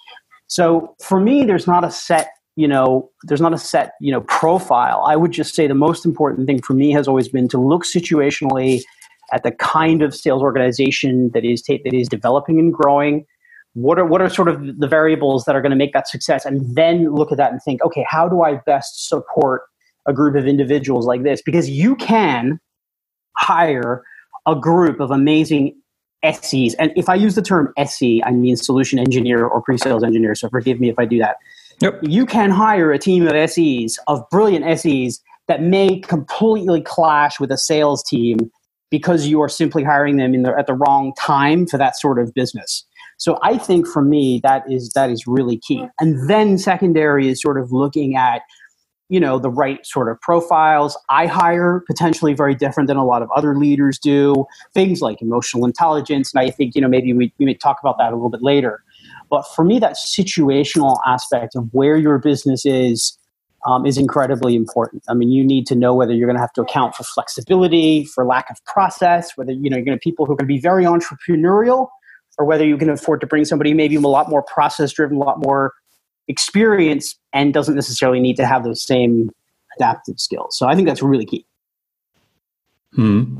So 0.48 0.96
for 1.00 1.20
me, 1.20 1.44
there's 1.44 1.66
not 1.66 1.84
a 1.84 1.90
set 1.90 2.30
you 2.56 2.66
know 2.66 3.08
there's 3.24 3.40
not 3.40 3.54
a 3.54 3.58
set 3.58 3.92
you 4.00 4.10
know 4.10 4.22
profile 4.22 5.04
i 5.06 5.14
would 5.14 5.30
just 5.30 5.54
say 5.54 5.68
the 5.68 5.74
most 5.74 6.04
important 6.04 6.48
thing 6.48 6.60
for 6.60 6.74
me 6.74 6.90
has 6.90 7.06
always 7.06 7.28
been 7.28 7.46
to 7.46 7.58
look 7.58 7.84
situationally 7.84 8.82
at 9.32 9.44
the 9.44 9.52
kind 9.52 10.02
of 10.02 10.14
sales 10.14 10.42
organization 10.42 11.30
that 11.32 11.44
is 11.44 11.62
ta- 11.62 11.78
that 11.84 11.94
is 11.94 12.08
developing 12.08 12.58
and 12.58 12.74
growing 12.74 13.24
what 13.74 13.98
are 13.98 14.04
what 14.04 14.20
are 14.20 14.28
sort 14.28 14.48
of 14.48 14.78
the 14.78 14.88
variables 14.88 15.44
that 15.44 15.54
are 15.54 15.62
going 15.62 15.70
to 15.70 15.76
make 15.76 15.92
that 15.92 16.08
success 16.08 16.44
and 16.44 16.74
then 16.74 17.14
look 17.14 17.30
at 17.30 17.38
that 17.38 17.52
and 17.52 17.62
think 17.62 17.82
okay 17.84 18.04
how 18.08 18.28
do 18.28 18.42
i 18.42 18.54
best 18.66 19.08
support 19.08 19.62
a 20.06 20.12
group 20.12 20.34
of 20.34 20.46
individuals 20.46 21.06
like 21.06 21.22
this 21.22 21.40
because 21.42 21.68
you 21.70 21.94
can 21.96 22.58
hire 23.36 24.02
a 24.46 24.56
group 24.56 25.00
of 25.00 25.10
amazing 25.10 25.74
SEs. 26.24 26.74
And 26.74 26.92
if 26.96 27.08
I 27.08 27.14
use 27.14 27.34
the 27.34 27.42
term 27.42 27.72
SE, 27.78 28.22
I 28.24 28.30
mean 28.30 28.56
solution 28.56 28.98
engineer 28.98 29.46
or 29.46 29.62
pre-sales 29.62 30.02
engineer. 30.02 30.34
So 30.34 30.48
forgive 30.48 30.80
me 30.80 30.88
if 30.88 30.98
I 30.98 31.04
do 31.04 31.18
that. 31.18 31.36
Yep. 31.80 32.00
You 32.02 32.26
can 32.26 32.50
hire 32.50 32.92
a 32.92 32.98
team 32.98 33.26
of 33.26 33.50
SEs, 33.50 33.98
of 34.06 34.28
brilliant 34.30 34.78
SEs, 34.78 35.22
that 35.48 35.62
may 35.62 35.98
completely 36.00 36.82
clash 36.82 37.40
with 37.40 37.50
a 37.50 37.56
sales 37.56 38.02
team 38.04 38.50
because 38.90 39.26
you 39.26 39.40
are 39.40 39.48
simply 39.48 39.82
hiring 39.82 40.16
them 40.16 40.34
in 40.34 40.42
the, 40.42 40.54
at 40.58 40.66
the 40.66 40.74
wrong 40.74 41.12
time 41.18 41.66
for 41.66 41.78
that 41.78 41.96
sort 41.96 42.18
of 42.18 42.34
business. 42.34 42.84
So 43.20 43.38
I 43.42 43.58
think 43.58 43.86
for 43.86 44.00
me 44.00 44.40
that 44.42 44.64
is 44.70 44.92
that 44.94 45.10
is 45.10 45.26
really 45.26 45.58
key. 45.58 45.86
And 46.00 46.28
then 46.28 46.56
secondary 46.56 47.28
is 47.28 47.40
sort 47.40 47.60
of 47.60 47.70
looking 47.70 48.16
at 48.16 48.40
you 49.10 49.20
know 49.20 49.38
the 49.38 49.50
right 49.50 49.84
sort 49.84 50.08
of 50.08 50.18
profiles. 50.22 50.96
I 51.10 51.26
hire 51.26 51.84
potentially 51.86 52.32
very 52.32 52.54
different 52.54 52.86
than 52.86 52.96
a 52.96 53.04
lot 53.04 53.20
of 53.20 53.28
other 53.36 53.54
leaders 53.54 53.98
do. 53.98 54.46
Things 54.72 55.02
like 55.02 55.20
emotional 55.20 55.66
intelligence 55.66 56.32
and 56.32 56.40
i 56.40 56.50
think 56.50 56.74
you 56.74 56.80
know 56.80 56.88
maybe 56.88 57.12
we, 57.12 57.32
we 57.38 57.44
may 57.44 57.54
talk 57.54 57.76
about 57.82 57.98
that 57.98 58.12
a 58.12 58.16
little 58.16 58.30
bit 58.30 58.42
later. 58.42 58.82
But 59.28 59.42
for 59.54 59.66
me 59.66 59.78
that 59.80 59.96
situational 59.96 60.96
aspect 61.06 61.54
of 61.54 61.68
where 61.72 61.98
your 61.98 62.18
business 62.18 62.64
is 62.64 63.18
um, 63.66 63.84
is 63.84 63.98
incredibly 63.98 64.56
important. 64.56 65.02
I 65.10 65.12
mean 65.12 65.28
you 65.28 65.44
need 65.44 65.66
to 65.66 65.74
know 65.74 65.92
whether 65.92 66.14
you're 66.14 66.26
going 66.26 66.38
to 66.38 66.42
have 66.42 66.54
to 66.54 66.62
account 66.62 66.94
for 66.94 67.04
flexibility 67.04 68.06
for 68.06 68.24
lack 68.24 68.48
of 68.48 68.64
process 68.64 69.36
whether 69.36 69.52
you 69.52 69.68
know 69.68 69.76
you're 69.76 69.84
going 69.84 69.98
to 69.98 70.02
people 70.02 70.24
who 70.24 70.32
are 70.32 70.36
going 70.36 70.48
to 70.48 70.54
be 70.54 70.58
very 70.58 70.84
entrepreneurial 70.84 71.88
or 72.40 72.47
whether 72.47 72.64
you 72.64 72.78
can 72.78 72.88
afford 72.88 73.20
to 73.20 73.26
bring 73.26 73.44
somebody 73.44 73.75
maybe 73.75 73.97
a 73.97 74.00
lot 74.00 74.30
more 74.30 74.42
process 74.42 74.92
driven 74.92 75.18
a 75.18 75.20
lot 75.20 75.38
more 75.38 75.75
experience 76.26 77.14
and 77.35 77.52
doesn't 77.52 77.75
necessarily 77.75 78.18
need 78.18 78.35
to 78.35 78.47
have 78.47 78.64
those 78.64 78.82
same 78.82 79.30
adaptive 79.76 80.18
skills. 80.18 80.56
So 80.56 80.66
I 80.66 80.75
think 80.75 80.88
that's 80.88 81.02
really 81.02 81.26
key. 81.26 81.44
Hmm. 82.94 83.37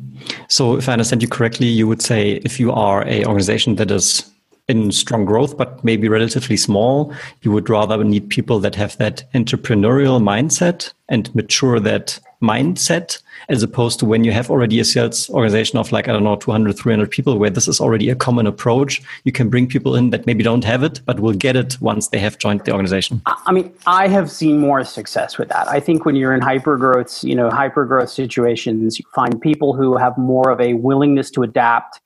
So 0.49 0.77
if 0.77 0.87
I 0.87 0.93
understand 0.93 1.23
you 1.23 1.29
correctly, 1.29 1.67
you 1.67 1.89
would 1.89 2.03
say 2.03 2.33
if 2.45 2.61
you 2.61 2.73
are 2.73 3.09
a 3.09 3.25
organization 3.25 3.77
that 3.77 3.91
is 3.91 4.31
in 4.69 4.93
strong 4.93 5.25
growth, 5.25 5.57
but 5.57 5.83
maybe 5.83 6.07
relatively 6.07 6.59
small, 6.59 7.13
you 7.41 7.51
would 7.53 7.71
rather 7.71 8.05
need 8.05 8.29
people 8.29 8.61
that 8.61 8.75
have 8.75 8.99
that 8.99 9.25
entrepreneurial 9.33 10.21
mindset 10.21 10.93
and 11.09 11.35
mature 11.35 11.81
that 11.81 12.21
mindset 12.43 13.21
as 13.49 13.63
opposed 13.63 13.99
to 13.99 14.07
when 14.07 14.25
you 14.25 14.33
have 14.33 14.51
already 14.51 14.81
a 14.81 14.85
sales 14.85 15.29
organization 15.31 15.79
of 15.79 15.93
like, 15.93 16.09
I 16.09 16.13
don't 16.13 16.25
know, 16.25 16.37
200, 16.37 16.77
300 16.77 17.11
people 17.11 17.39
where 17.39 17.51
this 17.51 17.69
is 17.69 17.81
already 17.81 18.09
a 18.09 18.15
common 18.15 18.47
approach. 18.47 19.03
You 19.25 19.33
can 19.33 19.49
bring 19.49 19.67
people 19.67 19.97
in 19.97 20.11
that 20.11 20.27
maybe 20.27 20.43
don't 20.43 20.65
have 20.65 20.83
it, 20.83 21.01
but 21.05 21.21
will 21.21 21.35
get 21.35 21.57
it 21.57 21.81
once 21.81 22.09
they 22.09 22.19
have 22.19 22.39
joined 22.39 22.65
the 22.65 22.73
organization. 22.73 23.21
I 23.27 23.53
mean, 23.53 23.73
I 23.87 24.09
have 24.09 24.31
seen 24.31 24.59
more 24.59 24.85
success 24.85 25.37
with 25.37 25.49
that. 25.49 25.69
I 25.69 25.81
think 25.81 26.05
when 26.05 26.17
you're 26.17 26.33
in 26.33 26.41
hyper 26.41 26.77
growth, 26.77 27.23
you 27.23 27.35
know, 27.35 27.51
hyper 27.51 27.85
growth 27.85 28.11
situations, 28.11 28.99
you 28.99 29.05
find 29.15 29.41
people 29.41 29.75
who 29.75 29.97
have 29.97 30.17
more 30.17 30.51
of 30.51 30.61
a 30.61 30.75
willingness 30.75 31.31
to 31.33 31.43
adapt, 31.43 32.01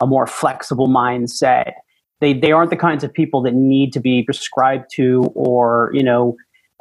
a 0.00 0.06
more 0.06 0.26
flexible 0.26 0.88
mindset. 0.88 1.72
They, 2.20 2.34
they 2.34 2.50
aren't 2.50 2.70
the 2.70 2.76
kinds 2.76 3.04
of 3.04 3.12
people 3.12 3.42
that 3.42 3.54
need 3.54 3.92
to 3.92 4.00
be 4.00 4.24
prescribed 4.24 4.90
to 4.94 5.30
or, 5.34 5.90
you 5.94 6.02
know, 6.02 6.36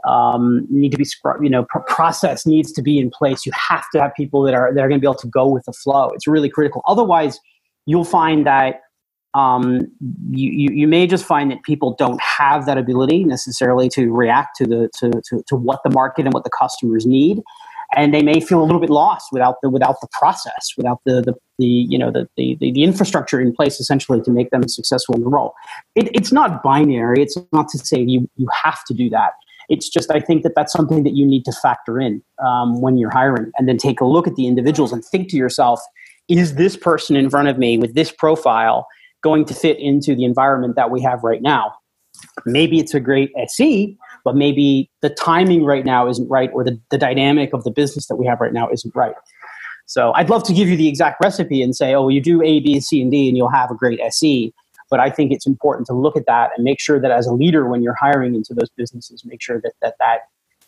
um, 0.07 0.65
need 0.69 0.91
to 0.91 0.97
be 0.97 1.05
you 1.41 1.49
know 1.49 1.65
process 1.87 2.45
needs 2.45 2.71
to 2.71 2.81
be 2.81 2.97
in 2.97 3.09
place. 3.09 3.45
You 3.45 3.51
have 3.69 3.85
to 3.93 4.01
have 4.01 4.13
people 4.15 4.41
that 4.43 4.53
are 4.53 4.73
that 4.73 4.81
are 4.81 4.87
going 4.87 4.99
to 4.99 5.03
be 5.03 5.07
able 5.07 5.15
to 5.15 5.27
go 5.27 5.47
with 5.47 5.65
the 5.65 5.73
flow. 5.73 6.09
It's 6.09 6.27
really 6.27 6.49
critical. 6.49 6.81
Otherwise 6.87 7.39
you'll 7.87 8.05
find 8.05 8.45
that 8.45 8.81
um, 9.33 9.87
you, 10.29 10.51
you, 10.51 10.69
you 10.73 10.87
may 10.87 11.07
just 11.07 11.25
find 11.25 11.51
that 11.51 11.63
people 11.63 11.95
don't 11.97 12.21
have 12.21 12.65
that 12.65 12.77
ability 12.77 13.23
necessarily 13.23 13.89
to 13.89 14.11
react 14.11 14.55
to 14.57 14.65
the 14.65 14.89
to, 14.99 15.21
to, 15.29 15.43
to 15.47 15.55
what 15.55 15.81
the 15.83 15.89
market 15.89 16.25
and 16.25 16.33
what 16.33 16.43
the 16.43 16.49
customers 16.49 17.05
need. 17.05 17.41
And 17.95 18.13
they 18.13 18.21
may 18.21 18.41
feel 18.41 18.61
a 18.61 18.65
little 18.65 18.81
bit 18.81 18.89
lost 18.89 19.27
without 19.31 19.55
the 19.61 19.69
without 19.69 20.01
the 20.01 20.07
process 20.11 20.73
without 20.75 20.99
the 21.05 21.21
the, 21.21 21.33
the 21.57 21.65
you 21.65 21.97
know 21.97 22.11
the, 22.11 22.27
the 22.35 22.57
the 22.59 22.83
infrastructure 22.83 23.39
in 23.39 23.53
place 23.53 23.79
essentially 23.79 24.21
to 24.21 24.31
make 24.31 24.49
them 24.49 24.67
successful 24.67 25.15
in 25.15 25.21
the 25.21 25.29
role. 25.29 25.53
It, 25.95 26.09
it's 26.13 26.31
not 26.31 26.63
binary. 26.63 27.21
It's 27.21 27.37
not 27.53 27.69
to 27.69 27.77
say 27.77 28.01
you 28.01 28.29
you 28.35 28.47
have 28.63 28.83
to 28.85 28.93
do 28.93 29.09
that 29.11 29.33
it's 29.69 29.89
just, 29.89 30.11
I 30.11 30.19
think 30.19 30.43
that 30.43 30.53
that's 30.55 30.71
something 30.71 31.03
that 31.03 31.13
you 31.13 31.25
need 31.25 31.43
to 31.45 31.51
factor 31.51 31.99
in 31.99 32.21
um, 32.45 32.81
when 32.81 32.97
you're 32.97 33.11
hiring 33.11 33.51
and 33.57 33.67
then 33.67 33.77
take 33.77 33.99
a 33.99 34.05
look 34.05 34.27
at 34.27 34.35
the 34.35 34.47
individuals 34.47 34.91
and 34.91 35.03
think 35.03 35.29
to 35.29 35.37
yourself, 35.37 35.81
is 36.27 36.55
this 36.55 36.77
person 36.77 37.15
in 37.15 37.29
front 37.29 37.47
of 37.47 37.57
me 37.57 37.77
with 37.77 37.93
this 37.93 38.11
profile 38.11 38.87
going 39.23 39.45
to 39.45 39.53
fit 39.53 39.77
into 39.79 40.15
the 40.15 40.23
environment 40.23 40.75
that 40.75 40.91
we 40.91 41.01
have 41.01 41.23
right 41.23 41.41
now? 41.41 41.73
Maybe 42.45 42.79
it's 42.79 42.93
a 42.93 42.99
great 42.99 43.31
SE, 43.47 43.97
but 44.23 44.35
maybe 44.35 44.89
the 45.01 45.09
timing 45.09 45.63
right 45.63 45.85
now 45.85 46.07
isn't 46.07 46.27
right 46.29 46.49
or 46.53 46.63
the, 46.63 46.79
the 46.89 46.97
dynamic 46.97 47.53
of 47.53 47.63
the 47.63 47.71
business 47.71 48.07
that 48.07 48.15
we 48.15 48.25
have 48.25 48.39
right 48.41 48.53
now 48.53 48.69
isn't 48.69 48.95
right. 48.95 49.15
So 49.85 50.11
I'd 50.15 50.29
love 50.29 50.43
to 50.43 50.53
give 50.53 50.67
you 50.67 50.75
the 50.75 50.89
exact 50.89 51.23
recipe 51.23 51.61
and 51.61 51.75
say, 51.75 51.93
oh, 51.93 52.09
you 52.09 52.21
do 52.21 52.41
A, 52.41 52.59
B, 52.59 52.79
C, 52.81 53.01
and 53.01 53.09
D, 53.09 53.29
and 53.29 53.37
you'll 53.37 53.49
have 53.49 53.71
a 53.71 53.75
great 53.75 53.99
SE. 54.01 54.53
But 54.89 54.99
I 54.99 55.09
think 55.09 55.31
it's 55.31 55.45
important 55.45 55.87
to 55.87 55.93
look 55.93 56.15
at 56.15 56.25
that 56.27 56.51
and 56.55 56.63
make 56.63 56.79
sure 56.79 56.99
that 56.99 57.11
as 57.11 57.27
a 57.27 57.33
leader, 57.33 57.67
when 57.67 57.81
you're 57.81 57.95
hiring 57.95 58.35
into 58.35 58.53
those 58.53 58.69
businesses, 58.69 59.23
make 59.25 59.41
sure 59.41 59.59
that 59.61 59.73
that, 59.81 59.95
that 59.99 60.19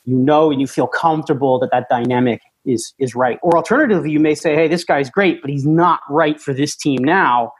you 0.05 0.15
know 0.15 0.51
and 0.51 0.59
you 0.59 0.67
feel 0.67 0.87
comfortable 0.87 1.59
that 1.59 1.69
that 1.71 1.87
dynamic 1.89 2.41
is 2.65 2.93
is 2.99 3.15
right. 3.15 3.39
Or 3.41 3.55
alternatively, 3.55 4.11
you 4.11 4.19
may 4.19 4.35
say, 4.35 4.55
"Hey, 4.55 4.67
this 4.67 4.83
guy's 4.83 5.09
great, 5.09 5.41
but 5.41 5.49
he's 5.49 5.65
not 5.65 6.01
right 6.09 6.39
for 6.39 6.53
this 6.53 6.75
team 6.75 7.03
now." 7.03 7.53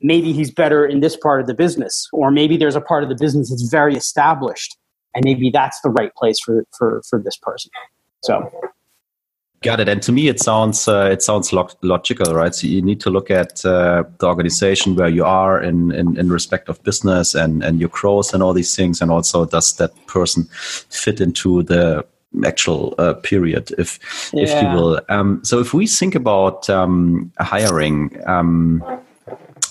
Maybe 0.00 0.32
he's 0.32 0.50
better 0.50 0.84
in 0.84 1.00
this 1.00 1.16
part 1.16 1.40
of 1.40 1.46
the 1.46 1.54
business, 1.54 2.06
or 2.12 2.30
maybe 2.30 2.56
there's 2.56 2.76
a 2.76 2.82
part 2.82 3.02
of 3.02 3.08
the 3.08 3.14
business 3.14 3.48
that's 3.50 3.68
very 3.68 3.94
established, 3.94 4.76
and 5.14 5.24
maybe 5.24 5.50
that's 5.50 5.80
the 5.80 5.90
right 5.90 6.14
place 6.14 6.38
for 6.40 6.64
for 6.76 7.02
for 7.08 7.20
this 7.20 7.36
person. 7.36 7.70
So 8.22 8.50
Got 9.66 9.80
it. 9.80 9.88
And 9.88 10.00
to 10.02 10.12
me, 10.12 10.28
it 10.28 10.38
sounds 10.38 10.86
uh, 10.86 11.08
it 11.12 11.22
sounds 11.22 11.52
log- 11.52 11.74
logical, 11.82 12.32
right? 12.34 12.54
So 12.54 12.68
you 12.68 12.80
need 12.80 13.00
to 13.00 13.10
look 13.10 13.30
at 13.30 13.64
uh, 13.64 14.04
the 14.18 14.26
organization 14.26 14.94
where 14.94 15.08
you 15.08 15.24
are 15.24 15.60
in, 15.60 15.90
in, 15.90 16.16
in 16.16 16.28
respect 16.28 16.68
of 16.68 16.80
business 16.84 17.34
and 17.34 17.64
and 17.64 17.80
your 17.80 17.88
growth 17.88 18.32
and 18.32 18.42
all 18.42 18.54
these 18.54 18.76
things, 18.76 19.02
and 19.02 19.10
also 19.10 19.44
does 19.44 19.74
that 19.76 19.90
person 20.06 20.44
fit 20.90 21.20
into 21.20 21.64
the 21.64 22.06
actual 22.44 22.94
uh, 22.98 23.14
period, 23.14 23.72
if 23.76 23.98
yeah. 24.32 24.42
if 24.44 24.62
you 24.62 24.68
will. 24.68 25.00
Um, 25.08 25.40
so 25.42 25.58
if 25.58 25.74
we 25.74 25.88
think 25.88 26.14
about 26.14 26.70
um, 26.70 27.32
hiring. 27.40 28.16
Um, 28.26 28.84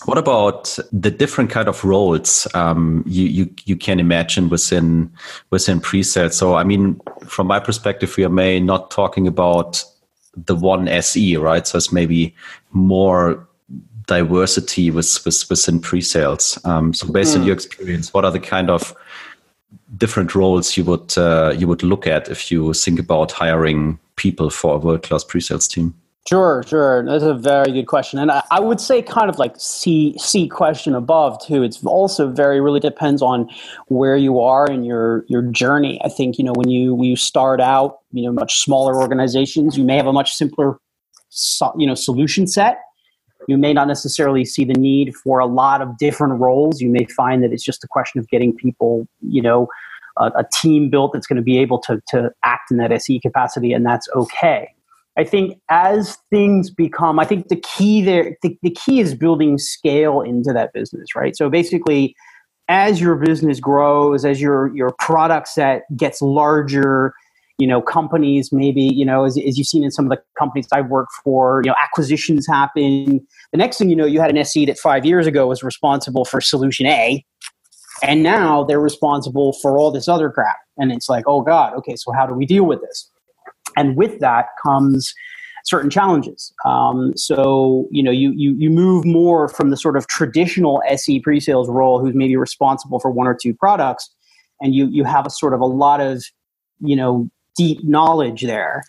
what 0.05 0.17
about 0.17 0.77
the 0.91 1.11
different 1.11 1.49
kind 1.49 1.67
of 1.67 1.83
roles 1.83 2.47
um, 2.53 3.03
you, 3.07 3.25
you 3.25 3.55
you 3.65 3.75
can 3.75 3.99
imagine 3.99 4.49
within 4.49 5.11
within 5.49 5.79
pre-sales? 5.79 6.37
So 6.37 6.55
I 6.55 6.63
mean, 6.63 6.99
from 7.25 7.47
my 7.47 7.59
perspective, 7.59 8.15
we 8.17 8.23
are 8.23 8.29
may 8.29 8.59
not 8.59 8.91
talking 8.91 9.27
about 9.27 9.83
the 10.35 10.55
one 10.55 10.87
SE, 10.87 11.37
right? 11.37 11.65
So 11.65 11.77
it's 11.77 11.91
maybe 11.91 12.35
more 12.71 13.47
diversity 14.07 14.91
with, 14.91 15.25
with 15.25 15.49
within 15.49 15.79
pre-sales. 15.79 16.59
Um, 16.65 16.93
so 16.93 17.11
based 17.11 17.31
mm. 17.31 17.37
on 17.37 17.41
hmm. 17.41 17.47
your 17.47 17.55
experience, 17.55 18.13
what 18.13 18.25
are 18.25 18.31
the 18.31 18.39
kind 18.39 18.69
of 18.69 18.93
different 19.97 20.35
roles 20.35 20.77
you 20.77 20.83
would 20.83 21.17
uh, 21.17 21.53
you 21.57 21.67
would 21.67 21.83
look 21.83 22.05
at 22.05 22.29
if 22.29 22.51
you 22.51 22.73
think 22.73 22.99
about 22.99 23.31
hiring 23.31 23.99
people 24.15 24.49
for 24.49 24.75
a 24.75 24.77
world 24.77 25.03
class 25.03 25.23
pre-sales 25.23 25.67
team? 25.67 25.95
Sure, 26.27 26.63
sure. 26.65 27.05
That's 27.05 27.23
a 27.23 27.35
very 27.35 27.71
good 27.71 27.85
question. 27.85 28.17
And 28.17 28.31
I, 28.31 28.41
I, 28.49 28.59
would 28.59 28.81
say 28.81 29.03
kind 29.03 29.29
of 29.29 29.37
like 29.37 29.53
C 29.59 30.15
C 30.17 30.47
question 30.47 30.95
above 30.95 31.39
too. 31.45 31.61
It's 31.61 31.85
also 31.85 32.31
very 32.31 32.59
really 32.59 32.79
depends 32.79 33.21
on 33.21 33.47
where 33.89 34.17
you 34.17 34.39
are 34.39 34.65
in 34.65 34.83
your 34.83 35.23
your 35.27 35.43
journey. 35.43 36.01
I 36.03 36.09
think, 36.09 36.39
you 36.39 36.43
know, 36.43 36.53
when 36.55 36.67
you 36.67 36.95
when 36.95 37.07
you 37.07 37.15
start 37.15 37.61
out, 37.61 37.99
you 38.11 38.23
know, 38.23 38.31
much 38.31 38.61
smaller 38.61 38.99
organizations, 38.99 39.77
you 39.77 39.83
may 39.83 39.97
have 39.97 40.07
a 40.07 40.13
much 40.13 40.33
simpler 40.33 40.79
you 41.77 41.85
know, 41.85 41.93
solution 41.93 42.47
set. 42.47 42.79
You 43.47 43.57
may 43.57 43.73
not 43.73 43.87
necessarily 43.87 44.45
see 44.45 44.65
the 44.65 44.73
need 44.73 45.15
for 45.15 45.37
a 45.37 45.45
lot 45.45 45.83
of 45.83 45.95
different 45.99 46.39
roles. 46.39 46.81
You 46.81 46.89
may 46.89 47.05
find 47.05 47.43
that 47.43 47.53
it's 47.53 47.63
just 47.63 47.83
a 47.83 47.87
question 47.87 48.19
of 48.19 48.27
getting 48.29 48.55
people, 48.55 49.07
you 49.21 49.43
know, 49.43 49.67
a, 50.17 50.31
a 50.37 50.45
team 50.51 50.89
built 50.89 51.13
that's 51.13 51.27
going 51.27 51.37
to 51.37 51.43
be 51.43 51.59
able 51.59 51.77
to 51.81 52.01
to 52.07 52.31
act 52.43 52.71
in 52.71 52.77
that 52.77 52.91
SE 52.93 53.19
capacity 53.19 53.73
and 53.73 53.85
that's 53.85 54.09
okay 54.15 54.74
I 55.17 55.23
think 55.23 55.59
as 55.69 56.17
things 56.29 56.69
become, 56.69 57.19
I 57.19 57.25
think 57.25 57.47
the 57.47 57.55
key 57.55 58.01
there, 58.01 58.35
the, 58.41 58.57
the 58.61 58.71
key 58.71 58.99
is 58.99 59.15
building 59.15 59.57
scale 59.57 60.21
into 60.21 60.51
that 60.51 60.73
business, 60.73 61.15
right? 61.15 61.35
So 61.35 61.49
basically, 61.49 62.15
as 62.67 62.99
your 62.99 63.15
business 63.15 63.59
grows, 63.59 64.25
as 64.25 64.41
your 64.41 64.75
your 64.75 64.91
product 64.99 65.47
set 65.47 65.83
gets 65.95 66.21
larger, 66.21 67.13
you 67.57 67.67
know, 67.67 67.81
companies 67.81 68.51
maybe, 68.51 68.81
you 68.81 69.05
know, 69.05 69.23
as, 69.23 69.37
as 69.37 69.57
you've 69.57 69.67
seen 69.67 69.83
in 69.83 69.91
some 69.91 70.05
of 70.05 70.09
the 70.09 70.21
companies 70.37 70.67
I've 70.73 70.87
worked 70.87 71.13
for, 71.23 71.61
you 71.63 71.69
know, 71.69 71.75
acquisitions 71.81 72.45
happen. 72.47 73.25
The 73.51 73.57
next 73.57 73.77
thing 73.77 73.89
you 73.89 73.95
know, 73.95 74.05
you 74.05 74.19
had 74.19 74.29
an 74.29 74.37
SE 74.37 74.65
that 74.65 74.79
five 74.79 75.05
years 75.05 75.27
ago 75.27 75.47
was 75.47 75.63
responsible 75.63 76.25
for 76.25 76.41
solution 76.41 76.87
A, 76.87 77.23
and 78.03 78.23
now 78.23 78.63
they're 78.63 78.79
responsible 78.79 79.53
for 79.61 79.77
all 79.77 79.91
this 79.91 80.07
other 80.07 80.29
crap. 80.29 80.57
And 80.77 80.91
it's 80.91 81.07
like, 81.07 81.23
oh 81.27 81.41
God, 81.41 81.73
okay, 81.75 81.95
so 81.95 82.11
how 82.11 82.25
do 82.25 82.33
we 82.33 82.45
deal 82.45 82.65
with 82.65 82.81
this? 82.81 83.09
And 83.75 83.95
with 83.95 84.19
that 84.19 84.47
comes 84.63 85.13
certain 85.65 85.89
challenges. 85.89 86.53
Um, 86.63 87.13
so 87.15 87.87
you 87.91 88.03
know 88.03 88.11
you, 88.11 88.31
you 88.35 88.55
you 88.57 88.69
move 88.69 89.05
more 89.05 89.47
from 89.47 89.69
the 89.69 89.77
sort 89.77 89.97
of 89.97 90.07
traditional 90.07 90.81
SE 90.89 91.19
pre-sales 91.19 91.69
role, 91.69 91.99
who's 91.99 92.15
maybe 92.15 92.35
responsible 92.35 92.99
for 92.99 93.11
one 93.11 93.27
or 93.27 93.37
two 93.39 93.53
products, 93.53 94.13
and 94.61 94.73
you 94.73 94.87
you 94.87 95.03
have 95.03 95.25
a 95.25 95.29
sort 95.29 95.53
of 95.53 95.59
a 95.59 95.65
lot 95.65 96.01
of 96.01 96.23
you 96.79 96.95
know 96.95 97.29
deep 97.55 97.83
knowledge 97.83 98.43
there 98.43 98.83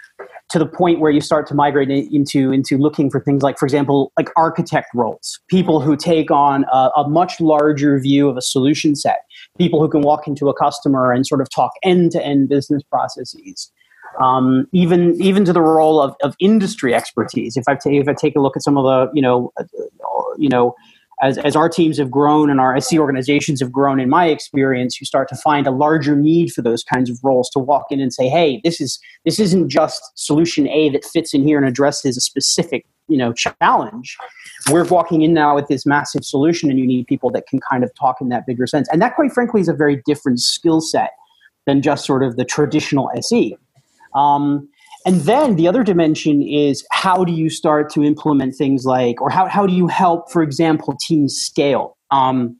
to 0.48 0.58
the 0.58 0.66
point 0.66 1.00
where 1.00 1.10
you 1.10 1.20
start 1.20 1.46
to 1.46 1.54
migrate 1.54 1.88
into 1.90 2.52
into 2.52 2.76
looking 2.76 3.10
for 3.10 3.20
things 3.20 3.42
like 3.42 3.58
for 3.58 3.66
example 3.66 4.12
like 4.18 4.28
architect 4.36 4.88
roles 4.94 5.40
people 5.48 5.80
who 5.80 5.96
take 5.96 6.30
on 6.30 6.64
a, 6.72 6.90
a, 6.96 7.08
much 7.08 7.40
larger 7.40 7.98
view 7.98 8.28
of 8.28 8.36
a 8.36 8.42
solution 8.42 8.94
set 8.94 9.18
people 9.56 9.80
who 9.80 9.88
can 9.88 10.00
walk 10.00 10.26
into 10.26 10.48
a 10.48 10.54
customer 10.54 11.12
and 11.12 11.26
sort 11.26 11.40
of 11.40 11.48
talk 11.50 11.72
end 11.82 12.10
to 12.10 12.24
end 12.24 12.48
business 12.48 12.82
processes 12.90 13.70
um, 14.20 14.66
even 14.72 15.20
even 15.20 15.44
to 15.44 15.52
the 15.52 15.60
role 15.60 16.00
of, 16.00 16.14
of 16.22 16.34
industry 16.40 16.94
expertise 16.94 17.56
if 17.56 17.64
I, 17.68 17.74
take, 17.74 18.00
if 18.00 18.08
I 18.08 18.14
take 18.14 18.36
a 18.36 18.40
look 18.40 18.56
at 18.56 18.62
some 18.62 18.76
of 18.78 18.84
the 18.84 19.12
you 19.14 19.22
know 19.22 19.52
uh, 19.58 19.64
you 20.38 20.48
know 20.48 20.74
as, 21.22 21.38
as 21.38 21.56
our 21.56 21.68
teams 21.68 21.96
have 21.98 22.10
grown 22.10 22.50
and 22.50 22.60
our 22.60 22.76
SE 22.76 22.98
organizations 22.98 23.60
have 23.60 23.72
grown, 23.72 24.00
in 24.00 24.10
my 24.10 24.26
experience, 24.26 25.00
you 25.00 25.06
start 25.06 25.28
to 25.30 25.36
find 25.36 25.66
a 25.66 25.70
larger 25.70 26.14
need 26.14 26.52
for 26.52 26.60
those 26.60 26.84
kinds 26.84 27.08
of 27.08 27.18
roles 27.22 27.48
to 27.50 27.58
walk 27.58 27.86
in 27.90 28.00
and 28.00 28.12
say, 28.12 28.28
"Hey, 28.28 28.60
this 28.64 28.80
is 28.80 28.98
this 29.24 29.40
isn't 29.40 29.70
just 29.70 30.02
solution 30.14 30.68
A 30.68 30.90
that 30.90 31.04
fits 31.04 31.32
in 31.32 31.42
here 31.42 31.58
and 31.58 31.66
addresses 31.66 32.16
a 32.16 32.20
specific 32.20 32.84
you 33.08 33.16
know 33.16 33.32
challenge. 33.32 34.16
We're 34.70 34.84
walking 34.84 35.22
in 35.22 35.32
now 35.32 35.54
with 35.54 35.68
this 35.68 35.86
massive 35.86 36.24
solution, 36.24 36.70
and 36.70 36.78
you 36.78 36.86
need 36.86 37.06
people 37.06 37.30
that 37.30 37.46
can 37.46 37.60
kind 37.60 37.82
of 37.82 37.94
talk 37.94 38.20
in 38.20 38.28
that 38.28 38.46
bigger 38.46 38.66
sense. 38.66 38.88
And 38.92 39.00
that, 39.00 39.14
quite 39.14 39.32
frankly, 39.32 39.60
is 39.60 39.68
a 39.68 39.74
very 39.74 40.02
different 40.04 40.40
skill 40.40 40.80
set 40.80 41.12
than 41.66 41.82
just 41.82 42.04
sort 42.04 42.22
of 42.22 42.36
the 42.36 42.44
traditional 42.44 43.10
SE. 43.16 43.56
Um, 44.16 44.68
and 45.04 45.20
then 45.20 45.54
the 45.54 45.68
other 45.68 45.84
dimension 45.84 46.42
is 46.42 46.84
how 46.90 47.24
do 47.24 47.32
you 47.32 47.48
start 47.48 47.90
to 47.90 48.02
implement 48.02 48.56
things 48.56 48.84
like, 48.84 49.20
or 49.20 49.30
how, 49.30 49.46
how 49.46 49.66
do 49.66 49.72
you 49.72 49.86
help, 49.86 50.32
for 50.32 50.42
example, 50.42 50.96
teams 51.06 51.36
scale? 51.36 51.96
Um, 52.10 52.58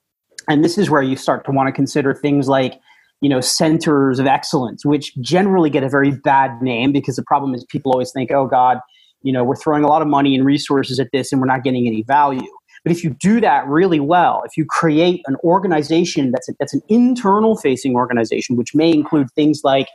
and 0.49 0.65
this 0.65 0.79
is 0.79 0.89
where 0.89 1.03
you 1.03 1.17
start 1.17 1.45
to 1.47 1.51
want 1.51 1.67
to 1.67 1.73
consider 1.73 2.15
things 2.15 2.47
like, 2.47 2.79
you 3.21 3.29
know, 3.29 3.41
centers 3.41 4.21
of 4.21 4.27
excellence, 4.27 4.85
which 4.85 5.13
generally 5.17 5.71
get 5.71 5.83
a 5.83 5.89
very 5.89 6.13
bad 6.13 6.63
name 6.63 6.93
because 6.93 7.17
the 7.17 7.25
problem 7.25 7.55
is 7.55 7.65
people 7.69 7.91
always 7.91 8.13
think, 8.13 8.31
oh 8.31 8.47
God, 8.47 8.79
you 9.23 9.33
know, 9.33 9.43
we're 9.43 9.57
throwing 9.57 9.83
a 9.83 9.89
lot 9.89 10.03
of 10.03 10.09
money 10.09 10.37
and 10.37 10.45
resources 10.45 11.01
at 11.01 11.09
this 11.13 11.33
and 11.33 11.41
we're 11.41 11.49
not 11.49 11.65
getting 11.65 11.87
any 11.89 12.03
value. 12.03 12.47
But 12.87 12.93
if 12.93 13.03
you 13.03 13.11
do 13.11 13.41
that 13.41 13.67
really 13.67 13.99
well, 13.99 14.45
if 14.47 14.57
you 14.57 14.65
create 14.65 15.21
an 15.27 15.35
organization 15.43 16.31
that's 16.31 16.49
a, 16.49 16.53
that's 16.61 16.73
an 16.73 16.83
internal 16.89 17.57
facing 17.57 17.97
organization, 17.97 18.55
which 18.55 18.77
may 18.77 18.93
include 18.93 19.29
things 19.33 19.63
like, 19.65 19.89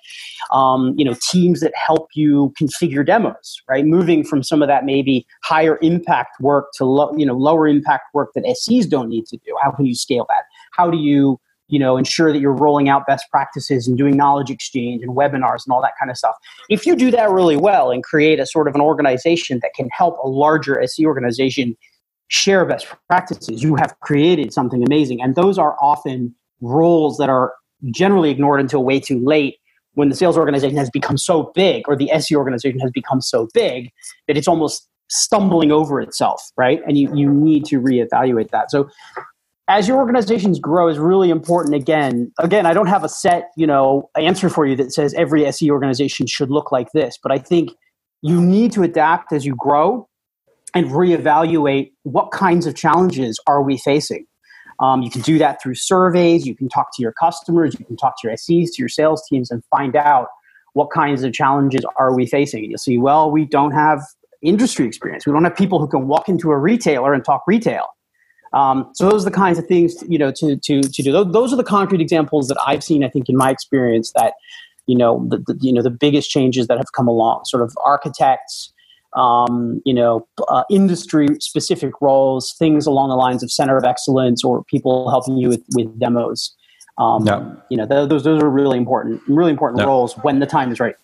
um, 0.52 0.94
you 0.98 1.06
know, 1.06 1.16
teams 1.32 1.62
that 1.62 1.72
help 1.74 2.10
you 2.16 2.52
configure 2.62 3.06
demos, 3.06 3.62
right? 3.70 3.86
Moving 3.86 4.26
from 4.26 4.44
some 4.44 4.62
of 4.62 4.68
that 4.68 4.84
maybe 4.84 5.26
higher 5.42 5.80
impact 5.82 6.42
work 6.42 6.66
to 6.74 6.84
lo- 6.84 7.16
you 7.16 7.26
know 7.26 7.34
lower 7.34 7.66
impact 7.66 8.14
work 8.14 8.32
that 8.36 8.44
SEs 8.58 8.88
don't 8.88 9.08
need 9.08 9.26
to 9.28 9.38
do. 9.38 9.56
How 9.62 9.72
can 9.72 9.86
you 9.86 9.96
scale 9.96 10.26
that? 10.28 10.44
How 10.74 10.92
do 10.92 10.98
you 10.98 11.40
you 11.70 11.80
know 11.80 11.96
ensure 11.96 12.34
that 12.34 12.40
you're 12.40 12.52
rolling 12.52 12.90
out 12.90 13.08
best 13.08 13.24
practices 13.32 13.88
and 13.88 13.98
doing 13.98 14.18
knowledge 14.18 14.50
exchange 14.50 15.02
and 15.02 15.16
webinars 15.16 15.66
and 15.66 15.72
all 15.72 15.82
that 15.82 15.94
kind 15.98 16.12
of 16.12 16.18
stuff 16.18 16.36
if 16.70 16.86
you 16.86 16.98
do 16.98 17.10
that 17.10 17.30
really 17.30 17.56
well 17.56 17.92
and 17.92 18.04
create 18.04 18.42
a 18.42 18.46
sort 18.46 18.68
of 18.68 18.76
an 18.76 18.82
organization 18.82 19.60
that 19.62 19.72
can 19.74 19.88
help 19.98 20.18
a 20.22 20.28
larger 20.28 20.86
se 20.86 21.06
organization 21.06 21.78
share 22.32 22.64
best 22.64 22.88
practices, 23.10 23.62
you 23.62 23.76
have 23.76 23.94
created 24.00 24.54
something 24.54 24.84
amazing. 24.84 25.22
And 25.22 25.36
those 25.36 25.58
are 25.58 25.76
often 25.82 26.34
roles 26.62 27.18
that 27.18 27.30
are 27.30 27.54
generally 27.92 28.30
ignored 28.30 28.62
until 28.62 28.86
way 28.86 29.02
too 29.02 29.20
late 29.20 29.58
when 29.96 30.08
the 30.08 30.16
sales 30.16 30.38
organization 30.38 30.78
has 30.78 30.90
become 30.90 31.18
so 31.18 31.52
big 31.54 31.84
or 31.90 31.96
the 31.98 32.10
SE 32.12 32.34
organization 32.34 32.80
has 32.80 32.92
become 32.92 33.20
so 33.20 33.50
big 33.54 33.92
that 34.28 34.38
it's 34.38 34.48
almost 34.48 34.88
stumbling 35.10 35.74
over 35.74 36.00
itself, 36.00 36.42
right? 36.56 36.80
And 36.88 36.98
you, 36.98 37.14
you 37.14 37.30
need 37.30 37.66
to 37.66 37.82
reevaluate 37.82 38.50
that. 38.52 38.72
So 38.72 38.90
as 39.68 39.90
your 39.90 39.98
organizations 39.98 40.58
grow 40.58 40.88
is 40.88 40.98
really 40.98 41.30
important 41.30 41.76
again 41.76 42.32
again 42.40 42.66
i 42.66 42.74
don't 42.74 42.88
have 42.88 43.04
a 43.04 43.10
set 43.10 43.52
you 43.56 43.66
know 43.68 44.10
answer 44.18 44.50
for 44.50 44.66
you 44.66 44.76
that 44.76 44.92
says 44.92 45.14
every 45.14 45.50
se 45.50 45.70
organization 45.70 46.26
should 46.26 46.50
look 46.50 46.72
like 46.72 46.92
this 46.94 47.18
but 47.22 47.32
i 47.32 47.38
think 47.38 47.70
you 48.24 48.42
need 48.42 48.72
to 48.72 48.82
adapt 48.82 49.32
as 49.32 49.46
you 49.46 49.56
grow 49.56 50.10
and 50.74 50.88
reevaluate 50.88 51.92
what 52.04 52.32
kinds 52.32 52.66
of 52.66 52.76
challenges 52.76 53.40
are 53.48 53.62
we 53.62 53.78
facing. 53.78 54.26
Um, 54.80 55.04
you 55.04 55.12
can 55.12 55.22
do 55.22 55.38
that 55.38 55.62
through 55.62 55.76
surveys. 55.76 56.48
You 56.48 56.56
can 56.56 56.68
talk 56.68 56.88
to 56.96 57.02
your 57.02 57.14
customers. 57.14 57.76
You 57.80 57.86
can 57.86 57.98
talk 57.98 58.16
to 58.22 58.28
your 58.28 58.36
SEs, 58.36 58.72
to 58.72 58.82
your 58.82 58.90
sales 58.90 59.24
teams, 59.30 59.52
and 59.52 59.64
find 59.66 59.96
out 59.96 60.28
what 60.74 60.90
kinds 60.92 61.24
of 61.24 61.34
challenges 61.34 61.86
are 61.98 62.16
we 62.16 62.26
facing. 62.26 62.64
And 62.64 62.72
you'll 62.72 62.80
see, 62.80 62.98
well, 62.98 63.30
we 63.30 63.46
don't 63.46 63.72
have 63.72 64.02
industry 64.42 64.88
experience. 64.88 65.28
We 65.28 65.34
don't 65.34 65.44
have 65.44 65.56
people 65.56 65.80
who 65.80 65.88
can 65.88 66.08
walk 66.08 66.28
into 66.28 66.52
a 66.52 66.58
retailer 66.58 67.14
and 67.14 67.24
talk 67.24 67.44
retail. 67.46 67.86
Um, 68.54 68.90
so 68.94 69.10
those 69.10 69.26
are 69.26 69.30
the 69.30 69.36
kinds 69.36 69.58
of 69.60 69.66
things 69.68 70.04
you 70.10 70.18
know 70.18 70.32
to 70.32 70.58
to 70.58 70.82
to 70.82 71.04
do. 71.04 71.24
Those 71.24 71.54
are 71.54 71.56
the 71.56 71.64
concrete 71.64 72.02
examples 72.02 72.50
that 72.50 72.58
I've 72.66 72.84
seen. 72.84 73.04
I 73.04 73.10
think 73.10 73.30
in 73.30 73.38
my 73.38 73.50
experience 73.50 74.12
that 74.16 74.34
you 74.88 74.98
know 74.98 75.26
the, 75.30 75.38
the 75.38 75.58
you 75.62 75.72
know 75.72 75.82
the 75.82 75.90
biggest 75.90 76.30
changes 76.30 76.68
that 76.68 76.78
have 76.78 76.92
come 76.94 77.08
along. 77.08 77.46
Sort 77.46 77.64
of 77.64 77.74
architects 77.86 78.74
um, 79.14 79.82
you 79.86 79.94
know, 79.94 80.28
uh, 80.48 80.64
industry 80.70 81.28
specific 81.40 81.94
roles, 82.02 82.54
things 82.54 82.86
along 82.86 83.10
the 83.10 83.16
lines 83.16 83.44
of 83.44 83.52
center 83.52 83.78
of 83.78 83.84
excellence 83.84 84.44
or 84.44 84.64
people 84.66 85.10
helping 85.10 85.38
you 85.38 85.50
with, 85.50 85.64
with 85.76 86.00
demos. 86.00 86.56
Um, 86.98 87.26
yeah. 87.26 87.54
You 87.70 87.78
know, 87.78 87.86
those, 87.86 88.24
those 88.24 88.42
are 88.42 88.50
really 88.50 88.78
important, 88.78 89.22
really 89.28 89.52
important 89.52 89.80
yeah. 89.80 89.88
roles 89.88 90.14
when 90.22 90.40
the 90.40 90.46
time 90.46 90.72
is 90.72 90.80
right. 90.80 90.96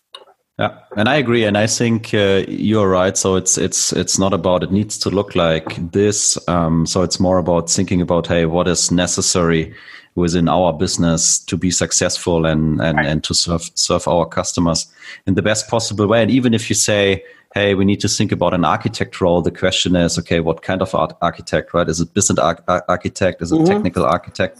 Yeah, 0.59 0.79
and 0.95 1.07
I 1.07 1.17
agree, 1.17 1.43
and 1.43 1.55
I 1.55 1.67
think 1.67 2.15
uh, 2.15 2.43
you're 2.47 2.89
right. 2.89 3.15
So 3.15 3.35
it's 3.35 3.59
it's 3.59 3.93
it's 3.93 4.17
not 4.17 4.33
about 4.33 4.63
it 4.63 4.71
needs 4.71 4.97
to 4.99 5.11
look 5.11 5.35
like 5.35 5.91
this. 5.91 6.35
Um, 6.47 6.87
so 6.87 7.03
it's 7.03 7.19
more 7.19 7.37
about 7.37 7.69
thinking 7.69 8.01
about 8.01 8.25
hey, 8.25 8.45
what 8.47 8.67
is 8.67 8.89
necessary 8.89 9.75
within 10.15 10.49
our 10.49 10.73
business 10.73 11.37
to 11.37 11.57
be 11.57 11.69
successful 11.69 12.47
and 12.47 12.81
and, 12.81 12.97
right. 12.97 13.05
and 13.05 13.23
to 13.25 13.35
serve 13.35 13.69
serve 13.75 14.07
our 14.07 14.25
customers 14.25 14.87
in 15.27 15.35
the 15.35 15.43
best 15.43 15.69
possible 15.69 16.07
way. 16.07 16.23
And 16.23 16.31
even 16.31 16.55
if 16.55 16.69
you 16.69 16.75
say 16.75 17.23
hey, 17.57 17.73
we 17.73 17.85
need 17.85 17.99
to 18.01 18.07
think 18.07 18.31
about 18.31 18.53
an 18.53 18.63
architect 18.63 19.19
role. 19.19 19.41
The 19.41 19.51
question 19.51 19.95
is, 19.95 20.19
okay, 20.19 20.39
what 20.41 20.61
kind 20.61 20.81
of 20.81 20.93
architect, 21.21 21.73
right? 21.73 21.89
Is 21.89 21.99
it 21.99 22.13
business 22.13 22.37
ar- 22.37 22.63
architect? 22.87 23.41
Is 23.41 23.51
it 23.51 23.55
mm-hmm. 23.55 23.65
technical 23.65 24.05
architect? 24.05 24.59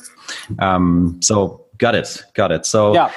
Um, 0.60 1.20
so 1.22 1.66
got 1.78 1.94
it, 1.94 2.24
got 2.34 2.52
it. 2.52 2.66
So 2.66 2.96
yeah. 2.96 3.12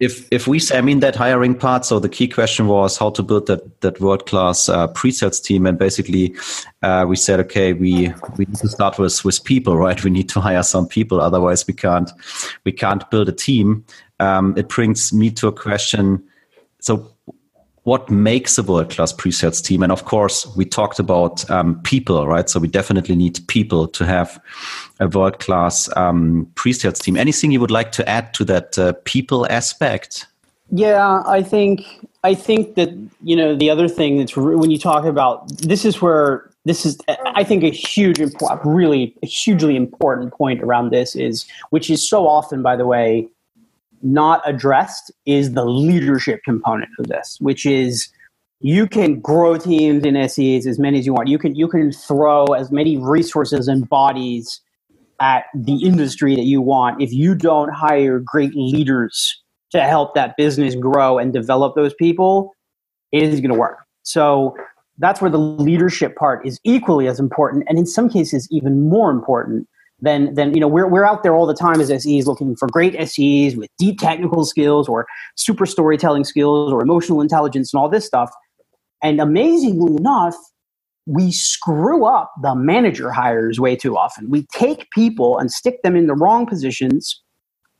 if 0.00 0.26
if 0.32 0.48
we 0.48 0.58
say, 0.58 0.78
I 0.78 0.80
mean 0.80 0.98
that 1.00 1.14
hiring 1.14 1.54
part. 1.54 1.84
So 1.84 2.00
the 2.00 2.08
key 2.08 2.26
question 2.26 2.66
was 2.66 2.98
how 2.98 3.10
to 3.10 3.22
build 3.22 3.46
that 3.46 3.80
that 3.82 4.00
world 4.00 4.26
class 4.26 4.68
uh, 4.68 4.88
pre-sales 4.88 5.40
team, 5.40 5.66
and 5.66 5.78
basically 5.78 6.34
uh, 6.82 7.04
we 7.08 7.14
said, 7.16 7.38
okay, 7.40 7.72
we 7.74 8.12
we 8.36 8.46
need 8.46 8.56
to 8.56 8.68
start 8.68 8.98
with 8.98 9.24
with 9.24 9.44
people, 9.44 9.76
right? 9.76 10.02
We 10.08 10.10
need 10.10 10.28
to 10.30 10.40
hire 10.40 10.64
some 10.64 10.88
people, 10.88 11.20
otherwise 11.20 11.66
we 11.68 11.74
can't 11.74 12.10
we 12.64 12.72
can't 12.72 13.08
build 13.10 13.28
a 13.28 13.36
team. 13.46 13.84
Um, 14.18 14.54
it 14.56 14.68
brings 14.68 15.12
me 15.12 15.30
to 15.30 15.46
a 15.46 15.52
question. 15.52 16.24
So 16.80 17.17
what 17.84 18.10
makes 18.10 18.58
a 18.58 18.62
world 18.62 18.90
class 18.90 19.12
pre 19.12 19.30
sales 19.30 19.60
team? 19.60 19.82
And 19.82 19.92
of 19.92 20.04
course, 20.04 20.46
we 20.56 20.64
talked 20.64 20.98
about 20.98 21.48
um, 21.50 21.80
people, 21.82 22.26
right? 22.26 22.48
So 22.48 22.60
we 22.60 22.68
definitely 22.68 23.16
need 23.16 23.40
people 23.48 23.88
to 23.88 24.04
have 24.04 24.40
a 25.00 25.08
world 25.08 25.38
class 25.38 25.88
um, 25.96 26.50
pre 26.54 26.72
sales 26.72 26.98
team. 26.98 27.16
Anything 27.16 27.50
you 27.50 27.60
would 27.60 27.70
like 27.70 27.92
to 27.92 28.08
add 28.08 28.34
to 28.34 28.44
that 28.44 28.78
uh, 28.78 28.92
people 29.04 29.46
aspect? 29.50 30.26
Yeah, 30.70 31.22
I 31.26 31.42
think 31.42 31.84
I 32.24 32.34
think 32.34 32.74
that 32.74 32.90
you 33.22 33.36
know 33.36 33.56
the 33.56 33.70
other 33.70 33.88
thing 33.88 34.18
that's 34.18 34.36
re- 34.36 34.56
when 34.56 34.70
you 34.70 34.78
talk 34.78 35.04
about 35.04 35.48
this 35.58 35.84
is 35.84 36.02
where 36.02 36.50
this 36.64 36.84
is 36.84 36.98
I 37.08 37.42
think 37.42 37.64
a 37.64 37.70
huge 37.70 38.18
really 38.64 39.14
a 39.22 39.26
hugely 39.26 39.76
important 39.76 40.32
point 40.34 40.62
around 40.62 40.90
this 40.90 41.16
is 41.16 41.46
which 41.70 41.88
is 41.88 42.06
so 42.06 42.26
often 42.26 42.62
by 42.62 42.76
the 42.76 42.86
way 42.86 43.28
not 44.02 44.42
addressed 44.44 45.12
is 45.26 45.52
the 45.52 45.64
leadership 45.64 46.40
component 46.44 46.90
of 46.98 47.06
this, 47.06 47.38
which 47.40 47.66
is 47.66 48.08
you 48.60 48.86
can 48.86 49.20
grow 49.20 49.56
teams 49.56 50.04
in 50.04 50.28
SEs 50.28 50.66
as 50.66 50.78
many 50.78 50.98
as 50.98 51.06
you 51.06 51.14
want. 51.14 51.28
You 51.28 51.38
can 51.38 51.54
you 51.54 51.68
can 51.68 51.92
throw 51.92 52.46
as 52.46 52.72
many 52.72 52.96
resources 52.96 53.68
and 53.68 53.88
bodies 53.88 54.60
at 55.20 55.44
the 55.54 55.84
industry 55.84 56.34
that 56.36 56.44
you 56.44 56.60
want. 56.60 57.02
If 57.02 57.12
you 57.12 57.34
don't 57.34 57.70
hire 57.70 58.20
great 58.20 58.54
leaders 58.54 59.42
to 59.70 59.82
help 59.82 60.14
that 60.14 60.36
business 60.36 60.74
grow 60.74 61.18
and 61.18 61.32
develop 61.32 61.74
those 61.74 61.94
people, 61.94 62.54
it 63.12 63.22
is 63.22 63.40
going 63.40 63.52
to 63.52 63.58
work. 63.58 63.78
So 64.02 64.56
that's 64.98 65.20
where 65.20 65.30
the 65.30 65.38
leadership 65.38 66.16
part 66.16 66.46
is 66.46 66.58
equally 66.64 67.06
as 67.06 67.20
important, 67.20 67.64
and 67.68 67.78
in 67.78 67.86
some 67.86 68.08
cases 68.08 68.48
even 68.50 68.88
more 68.88 69.10
important 69.10 69.68
then 70.00 70.34
then 70.34 70.54
you 70.54 70.60
know 70.60 70.68
we're 70.68 70.86
we're 70.86 71.04
out 71.04 71.22
there 71.22 71.34
all 71.34 71.46
the 71.46 71.54
time 71.54 71.80
as 71.80 71.88
SEs 71.88 72.26
looking 72.26 72.54
for 72.56 72.68
great 72.68 72.94
SEs 73.08 73.56
with 73.56 73.68
deep 73.78 73.98
technical 73.98 74.44
skills 74.44 74.88
or 74.88 75.06
super 75.36 75.66
storytelling 75.66 76.24
skills 76.24 76.72
or 76.72 76.82
emotional 76.82 77.20
intelligence 77.20 77.72
and 77.72 77.80
all 77.80 77.88
this 77.88 78.06
stuff. 78.06 78.30
And 79.02 79.20
amazingly 79.20 79.96
enough, 79.96 80.36
we 81.06 81.32
screw 81.32 82.04
up 82.04 82.32
the 82.42 82.54
manager 82.54 83.10
hires 83.10 83.58
way 83.58 83.74
too 83.74 83.96
often. 83.96 84.30
We 84.30 84.46
take 84.52 84.90
people 84.90 85.38
and 85.38 85.50
stick 85.50 85.82
them 85.82 85.96
in 85.96 86.06
the 86.06 86.14
wrong 86.14 86.46
positions. 86.46 87.22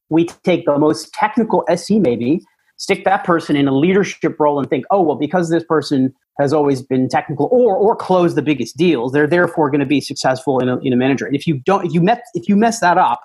We 0.09 0.27
take 0.27 0.65
the 0.65 0.79
most 0.79 1.13
technical 1.13 1.65
SE 1.69 1.99
maybe, 1.99 2.41
stick 2.79 3.05
that 3.05 3.25
person 3.25 3.57
in 3.57 3.69
a 3.69 3.77
leadership 3.77 4.41
role 4.41 4.59
and 4.59 4.69
think, 4.71 4.87
oh 4.91 5.03
well, 5.03 5.17
because 5.17 5.51
this 5.51 5.65
person 5.65 6.15
has 6.39 6.53
always 6.53 6.83
been 6.83 7.09
technical 7.09 7.49
or 7.51 7.77
or 7.77 7.97
close 7.97 8.35
the 8.35 8.43
biggest 8.43 8.77
deals. 8.77 9.13
They're 9.13 9.27
therefore 9.27 9.71
going 9.71 9.81
to 9.81 9.87
be 9.87 10.01
successful 10.01 10.61
in 10.61 10.69
a, 10.69 10.79
in 10.79 10.93
a 10.93 10.97
manager. 10.97 11.27
And 11.27 11.35
if 11.35 11.47
you 11.47 11.59
don't, 11.59 11.87
if 11.87 11.93
you 11.93 12.01
met, 12.01 12.23
if 12.35 12.49
you 12.49 12.57
mess 12.57 12.81
that 12.81 12.99
up, 12.99 13.21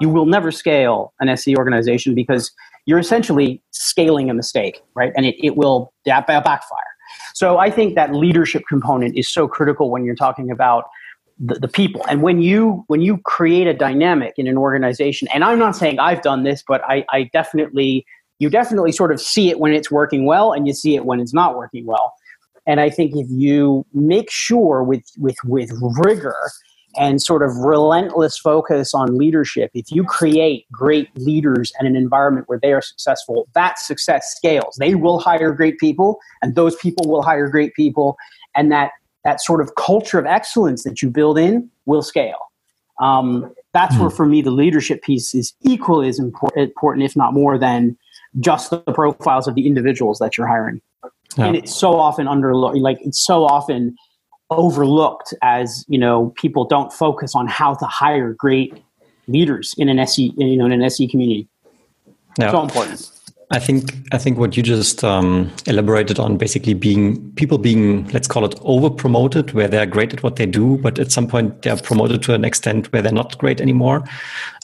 you 0.00 0.08
will 0.08 0.26
never 0.26 0.50
scale 0.50 1.12
an 1.20 1.28
SE 1.28 1.56
organization 1.56 2.14
because 2.14 2.50
you're 2.86 2.98
essentially 2.98 3.62
scaling 3.70 4.30
a 4.30 4.34
mistake, 4.34 4.82
right? 4.94 5.12
And 5.16 5.26
it, 5.26 5.36
it 5.42 5.56
will 5.56 5.92
backfire. 6.04 6.92
So 7.34 7.58
I 7.58 7.70
think 7.70 7.94
that 7.94 8.14
leadership 8.14 8.62
component 8.68 9.16
is 9.16 9.28
so 9.28 9.46
critical 9.46 9.90
when 9.90 10.04
you're 10.04 10.14
talking 10.14 10.50
about 10.50 10.84
the, 11.38 11.54
the, 11.54 11.68
people. 11.68 12.04
And 12.08 12.22
when 12.22 12.40
you 12.40 12.84
when 12.88 13.00
you 13.00 13.18
create 13.18 13.66
a 13.66 13.74
dynamic 13.74 14.34
in 14.36 14.46
an 14.46 14.56
organization, 14.56 15.28
and 15.34 15.44
I'm 15.44 15.58
not 15.58 15.76
saying 15.76 15.98
I've 15.98 16.22
done 16.22 16.44
this, 16.44 16.62
but 16.66 16.82
I, 16.84 17.04
I 17.10 17.30
definitely 17.32 18.06
you 18.38 18.50
definitely 18.50 18.92
sort 18.92 19.12
of 19.12 19.20
see 19.20 19.50
it 19.50 19.60
when 19.60 19.72
it's 19.72 19.90
working 19.90 20.24
well, 20.26 20.52
and 20.52 20.66
you 20.66 20.72
see 20.72 20.94
it 20.94 21.04
when 21.04 21.20
it's 21.20 21.34
not 21.34 21.56
working 21.56 21.86
well. 21.86 22.12
And 22.66 22.80
I 22.80 22.90
think 22.90 23.16
if 23.16 23.26
you 23.28 23.84
make 23.92 24.30
sure 24.30 24.82
with 24.82 25.04
with 25.18 25.36
with 25.44 25.70
rigor 26.04 26.36
and 26.96 27.22
sort 27.22 27.42
of 27.42 27.56
relentless 27.56 28.38
focus 28.38 28.92
on 28.94 29.16
leadership, 29.16 29.70
if 29.74 29.90
you 29.90 30.04
create 30.04 30.66
great 30.70 31.08
leaders 31.16 31.72
and 31.78 31.88
an 31.88 31.96
environment 31.96 32.48
where 32.48 32.58
they 32.60 32.72
are 32.72 32.82
successful, 32.82 33.48
that 33.54 33.78
success 33.78 34.34
scales. 34.36 34.76
They 34.78 34.94
will 34.94 35.18
hire 35.18 35.52
great 35.52 35.78
people, 35.78 36.18
and 36.42 36.54
those 36.54 36.76
people 36.76 37.08
will 37.10 37.22
hire 37.22 37.48
great 37.48 37.74
people, 37.74 38.16
and 38.54 38.70
that 38.70 38.92
that 39.24 39.40
sort 39.40 39.60
of 39.60 39.74
culture 39.76 40.18
of 40.18 40.26
excellence 40.26 40.84
that 40.84 41.00
you 41.00 41.10
build 41.10 41.38
in 41.38 41.70
will 41.86 42.02
scale. 42.02 42.52
Um, 43.00 43.52
that's 43.72 43.96
where, 43.98 44.10
hmm. 44.10 44.16
for 44.16 44.26
me, 44.26 44.42
the 44.42 44.50
leadership 44.50 45.02
piece 45.02 45.34
is 45.34 45.54
equally 45.62 46.08
as 46.08 46.18
important, 46.18 47.02
if 47.02 47.16
not 47.16 47.32
more, 47.32 47.58
than 47.58 47.96
just 48.40 48.70
the 48.70 48.80
profiles 48.80 49.48
of 49.48 49.54
the 49.54 49.66
individuals 49.66 50.18
that 50.18 50.36
you're 50.36 50.46
hiring. 50.46 50.80
Yeah. 51.36 51.46
And 51.46 51.56
it's 51.56 51.74
so 51.74 51.98
often 51.98 52.26
underlooked, 52.26 52.80
like 52.80 52.98
it's 53.00 53.24
so 53.24 53.44
often 53.44 53.96
overlooked 54.50 55.32
as 55.42 55.84
you 55.88 55.98
know 55.98 56.32
people 56.36 56.64
don't 56.64 56.92
focus 56.92 57.34
on 57.34 57.46
how 57.46 57.74
to 57.74 57.86
hire 57.86 58.34
great 58.34 58.82
leaders 59.28 59.74
in 59.78 59.88
an 59.88 59.98
SE, 60.00 60.32
you 60.36 60.56
know, 60.56 60.66
in 60.66 60.72
an 60.72 60.82
SE 60.82 61.08
community. 61.08 61.48
Yeah. 62.38 62.50
So 62.50 62.62
important. 62.62 63.10
I 63.52 63.58
think 63.58 63.94
I 64.12 64.18
think 64.18 64.38
what 64.38 64.56
you 64.56 64.62
just 64.62 65.04
um, 65.04 65.52
elaborated 65.66 66.18
on, 66.18 66.38
basically 66.38 66.72
being 66.72 67.30
people 67.32 67.58
being 67.58 68.08
let's 68.08 68.26
call 68.26 68.46
it 68.46 68.54
over 68.62 68.88
promoted, 68.88 69.52
where 69.52 69.68
they're 69.68 69.84
great 69.84 70.14
at 70.14 70.22
what 70.22 70.36
they 70.36 70.46
do, 70.46 70.78
but 70.78 70.98
at 70.98 71.12
some 71.12 71.28
point 71.28 71.60
they're 71.60 71.76
promoted 71.76 72.22
to 72.22 72.34
an 72.34 72.46
extent 72.46 72.90
where 72.92 73.02
they're 73.02 73.12
not 73.12 73.36
great 73.36 73.60
anymore. 73.60 74.04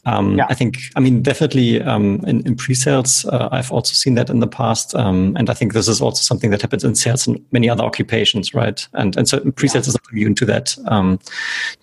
Um, 0.08 0.38
yeah. 0.38 0.46
I 0.48 0.54
think, 0.54 0.78
I 0.96 1.00
mean, 1.00 1.22
definitely 1.22 1.82
um, 1.82 2.20
in, 2.26 2.46
in 2.46 2.56
pre-sales, 2.56 3.26
uh, 3.26 3.48
I've 3.52 3.70
also 3.70 3.92
seen 3.92 4.14
that 4.14 4.30
in 4.30 4.40
the 4.40 4.46
past, 4.46 4.94
um, 4.94 5.36
and 5.36 5.50
I 5.50 5.54
think 5.54 5.74
this 5.74 5.88
is 5.88 6.00
also 6.00 6.22
something 6.22 6.50
that 6.50 6.62
happens 6.62 6.82
in 6.82 6.94
sales 6.94 7.26
and 7.26 7.44
many 7.52 7.68
other 7.68 7.84
occupations, 7.84 8.54
right? 8.54 8.86
And 8.94 9.16
and 9.16 9.28
so 9.28 9.38
pre-sales 9.52 9.86
yeah. 9.86 9.90
is 9.90 9.94
not 9.94 10.12
immune 10.12 10.34
to 10.36 10.46
that 10.46 10.76
um, 10.86 11.18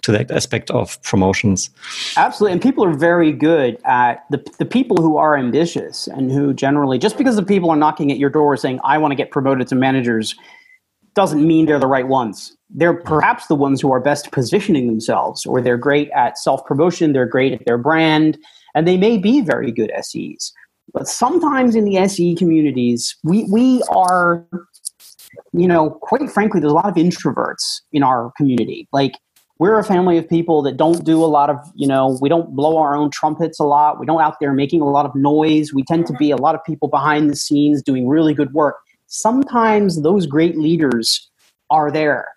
to 0.02 0.12
that 0.12 0.32
aspect 0.32 0.72
of 0.72 1.02
promotions. 1.04 1.70
Absolutely, 2.18 2.54
and 2.54 2.62
people 2.62 2.84
are 2.84 2.94
very 2.94 3.32
good 3.32 3.78
at 3.86 4.26
the 4.32 4.44
the 4.58 4.66
people 4.66 4.98
who 4.98 5.18
are 5.18 5.38
ambitious 5.38 6.08
and 6.08 6.32
who 6.32 6.54
generally 6.54 6.98
just 6.98 7.18
because 7.18 7.36
the 7.36 7.44
people 7.44 7.70
are 7.70 7.78
knocking 7.78 8.12
at 8.12 8.18
your 8.18 8.32
door 8.32 8.58
saying, 8.58 8.80
"I 8.84 8.98
want 8.98 9.12
to 9.12 9.16
get 9.16 9.30
promoted 9.30 9.68
to 9.68 9.76
managers," 9.76 10.36
doesn't 11.16 11.46
mean 11.46 11.66
they're 11.66 11.80
the 11.80 11.88
right 11.88 12.08
ones. 12.08 12.56
They're 12.70 12.94
perhaps 12.94 13.48
the 13.48 13.56
ones 13.56 13.82
who 13.82 13.92
are 13.92 14.02
best 14.02 14.32
positioning 14.32 14.88
themselves, 14.88 15.46
or 15.46 15.62
they're 15.62 15.78
great 15.78 16.10
at 16.12 16.38
self 16.38 16.66
promotion, 16.66 17.14
they're 17.14 17.26
great 17.26 17.54
at 17.54 17.66
their 17.66 17.78
brand, 17.78 18.38
and 18.76 18.88
they 18.88 18.98
may 18.98 19.18
be 19.18 19.42
very 19.42 19.72
good 19.72 19.92
SEs. 20.02 20.52
But 20.94 21.08
sometimes 21.08 21.76
in 21.76 21.86
the 21.86 21.98
SE 21.98 22.36
communities, 22.36 23.16
we, 23.24 23.46
we 23.46 23.82
are, 23.90 24.46
you 25.54 25.68
know, 25.68 25.90
quite 25.90 26.30
frankly, 26.30 26.60
there's 26.60 26.72
a 26.72 26.76
lot 26.76 26.86
of 26.86 26.96
introverts 26.96 27.82
in 27.92 28.04
our 28.04 28.32
community. 28.38 28.88
Like, 28.92 29.14
we're 29.58 29.80
a 29.80 29.84
family 29.86 30.18
of 30.18 30.28
people 30.28 30.62
that 30.64 30.76
don't 30.76 31.06
do 31.06 31.24
a 31.24 31.28
lot 31.28 31.50
of, 31.50 31.58
you 31.76 31.88
know, 31.88 32.18
we 32.22 32.28
don't 32.28 32.56
blow 32.56 32.78
our 32.78 32.94
own 32.94 33.10
trumpets 33.10 33.58
a 33.58 33.64
lot. 33.64 34.00
We 34.00 34.06
don't 34.06 34.22
out 34.22 34.36
there 34.42 34.52
making 34.52 34.82
a 34.82 34.90
lot 34.90 35.06
of 35.06 35.16
noise. 35.16 35.74
We 35.74 35.84
tend 35.84 36.08
to 36.08 36.14
be 36.14 36.30
a 36.30 36.36
lot 36.36 36.56
of 36.56 36.64
people 36.66 36.90
behind 36.90 37.30
the 37.30 37.38
scenes 37.38 37.82
doing 37.82 38.06
really 38.08 38.34
good 38.34 38.52
work 38.54 38.76
sometimes 39.16 40.02
those 40.02 40.26
great 40.26 40.58
leaders 40.58 41.30
are 41.70 41.92
there. 41.92 42.28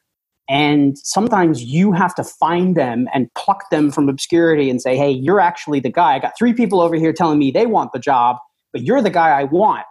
And 0.49 0.97
sometimes 0.99 1.63
you 1.63 1.93
have 1.93 2.15
to 2.15 2.25
find 2.25 2.75
them 2.75 3.07
and 3.13 3.29
pluck 3.35 3.69
them 3.71 3.91
from 3.91 4.09
obscurity 4.09 4.71
and 4.71 4.81
say, 4.81 4.97
hey, 4.97 5.11
you're 5.11 5.41
actually 5.41 5.81
the 5.81 5.91
guy. 5.91 6.15
I 6.15 6.19
got 6.19 6.33
three 6.39 6.55
people 6.55 6.81
over 6.81 6.97
here 6.97 7.13
telling 7.13 7.39
me 7.39 7.51
they 7.51 7.67
want 7.67 7.93
the 7.93 7.99
job, 7.99 8.37
but 8.73 8.83
you're 8.83 9.03
the 9.03 9.11
guy 9.11 9.29
I 9.39 9.45
want. 9.45 9.85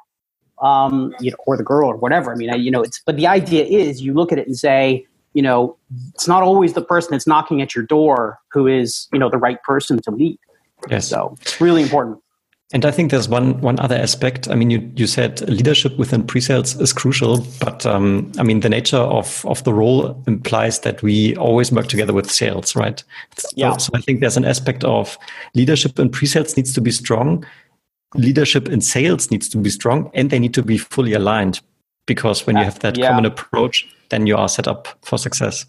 Um, 0.60 1.14
you 1.20 1.30
know, 1.30 1.38
or 1.46 1.56
the 1.56 1.64
girl 1.64 1.88
or 1.88 1.98
whatever. 1.98 2.34
I 2.34 2.36
mean, 2.36 2.50
I, 2.50 2.56
you 2.56 2.72
know, 2.72 2.82
it's, 2.82 3.00
but 3.06 3.16
the 3.16 3.28
idea 3.28 3.64
is 3.64 4.02
you 4.02 4.16
look 4.16 4.32
at 4.32 4.40
it 4.40 4.48
and 4.48 4.58
say, 4.58 5.06
you 5.34 5.44
know, 5.44 5.78
it's 6.16 6.28
not 6.28 6.42
always 6.42 6.74
the 6.74 6.82
person 6.82 7.12
that's 7.12 7.28
knocking 7.28 7.62
at 7.62 7.76
your 7.76 7.86
door 7.86 8.40
who 8.52 8.66
is, 8.66 9.08
you 9.14 9.20
know, 9.20 9.30
the 9.30 9.38
right 9.38 9.62
person 9.62 10.02
to 10.02 10.10
lead. 10.10 10.40
Yes. 10.90 11.08
So 11.08 11.38
it's 11.42 11.62
really 11.62 11.84
important. 11.84 12.18
And 12.74 12.84
I 12.84 12.92
think 12.92 13.12
there's 13.12 13.30
one 13.30 13.62
one 13.62 13.80
other 13.80 13.96
aspect. 13.96 14.50
I 14.50 14.56
mean, 14.56 14.70
you 14.70 14.92
you 14.96 15.08
said 15.08 15.40
leadership 15.50 15.98
within 15.98 16.28
pre-sales 16.28 16.80
is 16.82 16.92
crucial, 16.92 17.48
but 17.62 17.86
um, 17.86 18.30
I 18.38 18.44
mean 18.44 18.60
the 18.60 18.70
nature 18.70 18.98
of 18.98 19.46
of 19.46 19.64
the 19.64 19.74
role 19.74 20.22
implies 20.28 20.82
that 20.82 21.02
we 21.02 21.34
always 21.38 21.72
work 21.72 21.88
together 21.88 22.12
with 22.12 22.30
sales, 22.30 22.76
right? 22.76 23.02
Yeah. 23.56 23.78
So, 23.78 23.92
I 23.96 24.02
think 24.02 24.20
there's 24.20 24.36
an 24.36 24.44
aspect 24.44 24.84
of 24.84 25.18
leadership 25.56 25.98
in 25.98 26.10
pre-sales 26.10 26.58
needs 26.58 26.74
to 26.74 26.82
be 26.82 26.92
strong, 26.92 27.46
leadership 28.16 28.68
in 28.68 28.82
sales 28.82 29.32
needs 29.32 29.48
to 29.50 29.58
be 29.58 29.70
strong, 29.70 30.12
and 30.14 30.30
they 30.30 30.40
need 30.40 30.54
to 30.56 30.64
be 30.64 30.78
fully 30.78 31.14
aligned 31.14 31.62
because 32.06 32.46
when 32.46 32.58
you 32.58 32.66
have 32.66 32.80
that 32.80 32.98
yeah. 32.98 33.10
common 33.10 33.26
approach, 33.26 33.88
then 34.10 34.28
you 34.28 34.36
are 34.36 34.50
set 34.50 34.68
up 34.68 34.90
for 35.04 35.18
success. 35.18 35.66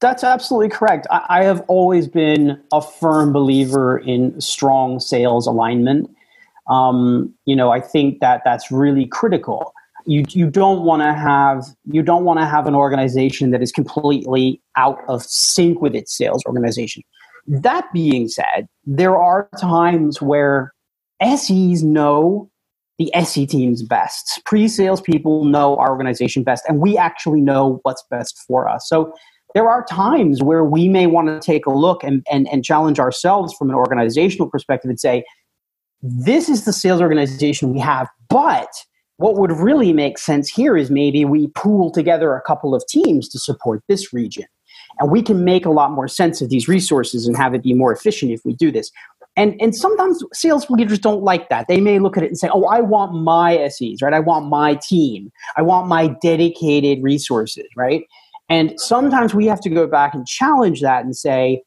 That's 0.00 0.24
absolutely 0.24 0.70
correct. 0.70 1.06
I, 1.10 1.26
I, 1.28 1.44
have 1.44 1.62
always 1.68 2.08
been 2.08 2.60
a 2.72 2.80
firm 2.80 3.32
believer 3.32 3.98
in 3.98 4.40
strong 4.40 4.98
sales 4.98 5.46
alignment. 5.46 6.10
Um, 6.68 7.34
you 7.44 7.54
know, 7.54 7.70
I 7.70 7.80
think 7.80 8.20
that 8.20 8.40
that's 8.44 8.70
really 8.70 9.06
critical. 9.06 9.74
You 10.06 10.24
you 10.30 10.48
don't 10.48 10.84
want 10.84 11.02
to 11.02 11.12
have 11.12 11.66
you 11.84 12.02
don't 12.02 12.24
want 12.24 12.40
to 12.40 12.46
have 12.46 12.66
an 12.66 12.74
organization 12.74 13.50
that 13.50 13.62
is 13.62 13.70
completely 13.70 14.62
out 14.76 14.98
of 15.08 15.22
sync 15.22 15.82
with 15.82 15.94
its 15.94 16.16
sales 16.16 16.42
organization. 16.46 17.02
That 17.46 17.86
being 17.92 18.28
said, 18.28 18.66
there 18.86 19.18
are 19.18 19.48
times 19.60 20.22
where 20.22 20.72
SEs 21.22 21.82
know 21.82 22.50
the 22.98 23.14
SE 23.14 23.46
team's 23.46 23.82
best. 23.82 24.40
Pre-sales 24.46 25.00
people 25.00 25.44
know 25.44 25.76
our 25.76 25.90
organization 25.90 26.42
best, 26.44 26.64
and 26.66 26.80
we 26.80 26.96
actually 26.96 27.40
know 27.42 27.80
what's 27.82 28.04
best 28.10 28.38
for 28.46 28.68
us. 28.68 28.88
So 28.88 29.12
there 29.54 29.68
are 29.68 29.84
times 29.84 30.42
where 30.42 30.64
we 30.64 30.88
may 30.88 31.06
want 31.06 31.28
to 31.28 31.40
take 31.40 31.66
a 31.66 31.70
look 31.70 32.04
and, 32.04 32.24
and, 32.30 32.48
and 32.48 32.64
challenge 32.64 32.98
ourselves 32.98 33.54
from 33.54 33.68
an 33.68 33.76
organizational 33.76 34.48
perspective 34.48 34.88
and 34.88 35.00
say, 35.00 35.24
this 36.02 36.48
is 36.48 36.64
the 36.64 36.72
sales 36.72 37.00
organization 37.00 37.72
we 37.72 37.80
have, 37.80 38.08
but 38.28 38.68
what 39.16 39.36
would 39.36 39.52
really 39.52 39.92
make 39.92 40.16
sense 40.16 40.48
here 40.48 40.76
is 40.76 40.90
maybe 40.90 41.26
we 41.26 41.48
pool 41.48 41.90
together 41.90 42.34
a 42.34 42.40
couple 42.40 42.74
of 42.74 42.82
teams 42.88 43.28
to 43.28 43.38
support 43.38 43.82
this 43.86 44.14
region. 44.14 44.46
And 44.98 45.10
we 45.10 45.22
can 45.22 45.44
make 45.44 45.66
a 45.66 45.70
lot 45.70 45.92
more 45.92 46.08
sense 46.08 46.40
of 46.40 46.48
these 46.48 46.68
resources 46.68 47.26
and 47.26 47.36
have 47.36 47.54
it 47.54 47.62
be 47.62 47.74
more 47.74 47.92
efficient 47.92 48.32
if 48.32 48.40
we 48.44 48.54
do 48.54 48.70
this. 48.70 48.90
And, 49.36 49.60
and 49.60 49.76
sometimes 49.76 50.24
sales 50.32 50.68
leaders 50.70 50.98
don't 50.98 51.22
like 51.22 51.50
that. 51.50 51.68
They 51.68 51.80
may 51.80 51.98
look 51.98 52.16
at 52.16 52.22
it 52.22 52.28
and 52.28 52.38
say, 52.38 52.48
oh, 52.52 52.64
I 52.64 52.80
want 52.80 53.14
my 53.14 53.68
SEs, 53.68 54.02
right? 54.02 54.14
I 54.14 54.20
want 54.20 54.48
my 54.48 54.74
team. 54.74 55.30
I 55.56 55.62
want 55.62 55.86
my 55.86 56.08
dedicated 56.22 57.02
resources, 57.02 57.66
right? 57.76 58.04
And 58.50 58.74
sometimes 58.78 59.32
we 59.32 59.46
have 59.46 59.60
to 59.60 59.70
go 59.70 59.86
back 59.86 60.12
and 60.12 60.26
challenge 60.26 60.80
that 60.82 61.04
and 61.04 61.16
say, 61.16 61.62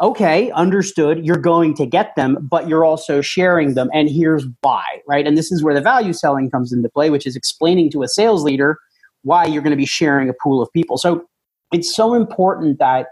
okay, 0.00 0.50
understood, 0.52 1.26
you're 1.26 1.36
going 1.36 1.74
to 1.74 1.84
get 1.84 2.16
them, 2.16 2.48
but 2.50 2.68
you're 2.68 2.84
also 2.84 3.20
sharing 3.20 3.74
them, 3.74 3.90
and 3.92 4.08
here's 4.08 4.46
why, 4.62 4.84
right? 5.06 5.26
And 5.26 5.36
this 5.36 5.52
is 5.52 5.62
where 5.62 5.74
the 5.74 5.82
value 5.82 6.14
selling 6.14 6.50
comes 6.50 6.72
into 6.72 6.88
play, 6.88 7.10
which 7.10 7.26
is 7.26 7.36
explaining 7.36 7.90
to 7.90 8.02
a 8.02 8.08
sales 8.08 8.42
leader 8.42 8.78
why 9.22 9.44
you're 9.44 9.62
going 9.62 9.72
to 9.72 9.76
be 9.76 9.84
sharing 9.84 10.28
a 10.30 10.34
pool 10.42 10.62
of 10.62 10.72
people. 10.72 10.96
So 10.96 11.24
it's 11.72 11.94
so 11.94 12.14
important 12.14 12.78
that 12.78 13.08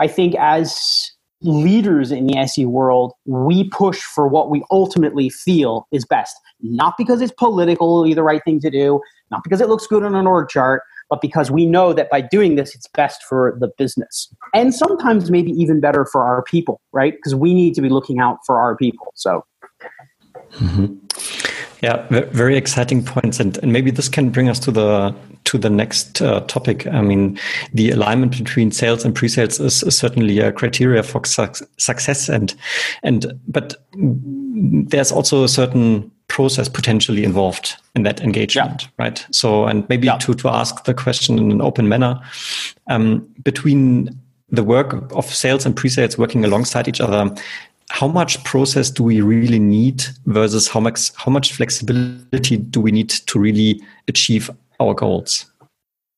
I 0.00 0.06
think 0.06 0.34
as 0.36 1.10
leaders 1.42 2.12
in 2.12 2.26
the 2.26 2.38
SE 2.38 2.66
world, 2.66 3.12
we 3.26 3.68
push 3.70 4.00
for 4.00 4.28
what 4.28 4.48
we 4.48 4.62
ultimately 4.70 5.28
feel 5.28 5.88
is 5.90 6.04
best. 6.04 6.36
Not 6.60 6.94
because 6.96 7.20
it's 7.20 7.32
politically 7.32 8.14
the 8.14 8.22
right 8.22 8.42
thing 8.44 8.60
to 8.60 8.70
do, 8.70 9.00
not 9.30 9.42
because 9.42 9.60
it 9.60 9.68
looks 9.68 9.88
good 9.88 10.04
on 10.04 10.14
an 10.14 10.26
org 10.26 10.48
chart, 10.48 10.82
but 11.12 11.20
because 11.20 11.50
we 11.50 11.66
know 11.66 11.92
that 11.92 12.08
by 12.08 12.22
doing 12.22 12.56
this, 12.56 12.74
it's 12.74 12.86
best 12.88 13.22
for 13.24 13.54
the 13.60 13.68
business. 13.76 14.34
And 14.54 14.74
sometimes 14.74 15.30
maybe 15.30 15.50
even 15.50 15.78
better 15.78 16.06
for 16.06 16.24
our 16.24 16.42
people, 16.42 16.80
right? 16.92 17.12
Because 17.12 17.34
we 17.34 17.52
need 17.52 17.74
to 17.74 17.82
be 17.82 17.90
looking 17.90 18.18
out 18.18 18.38
for 18.46 18.58
our 18.58 18.74
people. 18.74 19.12
So. 19.14 19.44
Mm-hmm. 20.52 20.94
Yeah, 21.82 22.06
very 22.08 22.56
exciting 22.56 23.04
points, 23.04 23.40
and, 23.40 23.58
and 23.58 23.72
maybe 23.72 23.90
this 23.90 24.08
can 24.08 24.30
bring 24.30 24.48
us 24.48 24.60
to 24.60 24.70
the 24.70 25.12
to 25.44 25.58
the 25.58 25.68
next 25.68 26.22
uh, 26.22 26.40
topic. 26.42 26.86
I 26.86 27.02
mean, 27.02 27.36
the 27.74 27.90
alignment 27.90 28.38
between 28.38 28.70
sales 28.70 29.04
and 29.04 29.12
pre-sales 29.12 29.58
is, 29.58 29.80
certainly 29.80 30.38
a 30.38 30.52
criteria 30.52 31.02
for 31.02 31.24
su- 31.24 31.66
success, 31.78 32.28
and 32.28 32.54
and 33.02 33.38
but 33.48 33.74
there's 33.94 35.10
also 35.10 35.42
a 35.42 35.48
certain 35.48 36.11
process 36.32 36.66
potentially 36.66 37.24
involved 37.24 37.76
in 37.94 38.04
that 38.04 38.20
engagement, 38.22 38.84
yeah. 38.84 38.88
right? 38.98 39.26
So, 39.30 39.66
and 39.66 39.86
maybe 39.90 40.06
yeah. 40.06 40.16
to, 40.16 40.32
to 40.34 40.48
ask 40.48 40.84
the 40.84 40.94
question 40.94 41.38
in 41.38 41.52
an 41.52 41.60
open 41.60 41.88
manner, 41.88 42.18
um, 42.88 43.28
between 43.44 44.08
the 44.48 44.64
work 44.64 45.12
of 45.12 45.26
sales 45.26 45.66
and 45.66 45.76
pre-sales 45.76 46.16
working 46.16 46.42
alongside 46.44 46.88
each 46.88 47.02
other, 47.02 47.34
how 47.90 48.08
much 48.08 48.42
process 48.44 48.90
do 48.90 49.02
we 49.02 49.20
really 49.20 49.58
need 49.58 50.04
versus 50.24 50.68
how 50.68 50.80
much 50.80 51.10
how 51.16 51.30
much 51.30 51.52
flexibility 51.52 52.56
do 52.56 52.80
we 52.80 52.90
need 52.90 53.10
to 53.10 53.38
really 53.38 53.82
achieve 54.08 54.50
our 54.80 54.94
goals? 54.94 55.44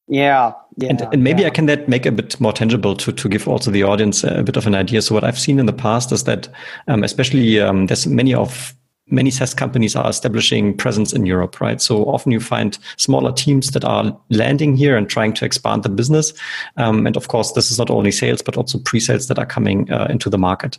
Yeah, 0.06 0.52
yeah, 0.76 0.90
and, 0.90 1.00
and 1.12 1.24
maybe 1.24 1.40
yeah. 1.40 1.48
I 1.48 1.50
can 1.50 1.66
that 1.66 1.88
make 1.88 2.06
a 2.06 2.12
bit 2.12 2.40
more 2.40 2.52
tangible 2.52 2.94
to 2.96 3.12
to 3.12 3.28
give 3.28 3.48
also 3.48 3.72
the 3.72 3.82
audience 3.82 4.22
a 4.22 4.42
bit 4.44 4.56
of 4.56 4.66
an 4.66 4.74
idea. 4.74 5.02
So 5.02 5.14
what 5.14 5.24
I've 5.24 5.38
seen 5.38 5.58
in 5.58 5.66
the 5.66 5.72
past 5.72 6.12
is 6.12 6.22
that, 6.24 6.48
um, 6.86 7.02
especially 7.02 7.60
um, 7.60 7.86
there's 7.86 8.06
many 8.06 8.34
of 8.34 8.74
many 9.08 9.30
SaaS 9.30 9.52
companies 9.52 9.94
are 9.94 10.08
establishing 10.08 10.76
presence 10.76 11.12
in 11.12 11.26
Europe, 11.26 11.60
right? 11.60 11.80
So 11.80 12.04
often 12.04 12.32
you 12.32 12.40
find 12.40 12.78
smaller 12.96 13.32
teams 13.32 13.70
that 13.72 13.84
are 13.84 14.16
landing 14.30 14.76
here 14.76 14.96
and 14.96 15.08
trying 15.08 15.34
to 15.34 15.44
expand 15.44 15.82
the 15.82 15.88
business. 15.88 16.32
Um, 16.76 17.06
and 17.06 17.16
of 17.16 17.28
course, 17.28 17.52
this 17.52 17.70
is 17.70 17.78
not 17.78 17.90
only 17.90 18.10
sales, 18.10 18.40
but 18.42 18.56
also 18.56 18.78
pre-sales 18.78 19.28
that 19.28 19.38
are 19.38 19.46
coming 19.46 19.90
uh, 19.92 20.06
into 20.08 20.30
the 20.30 20.38
market. 20.38 20.78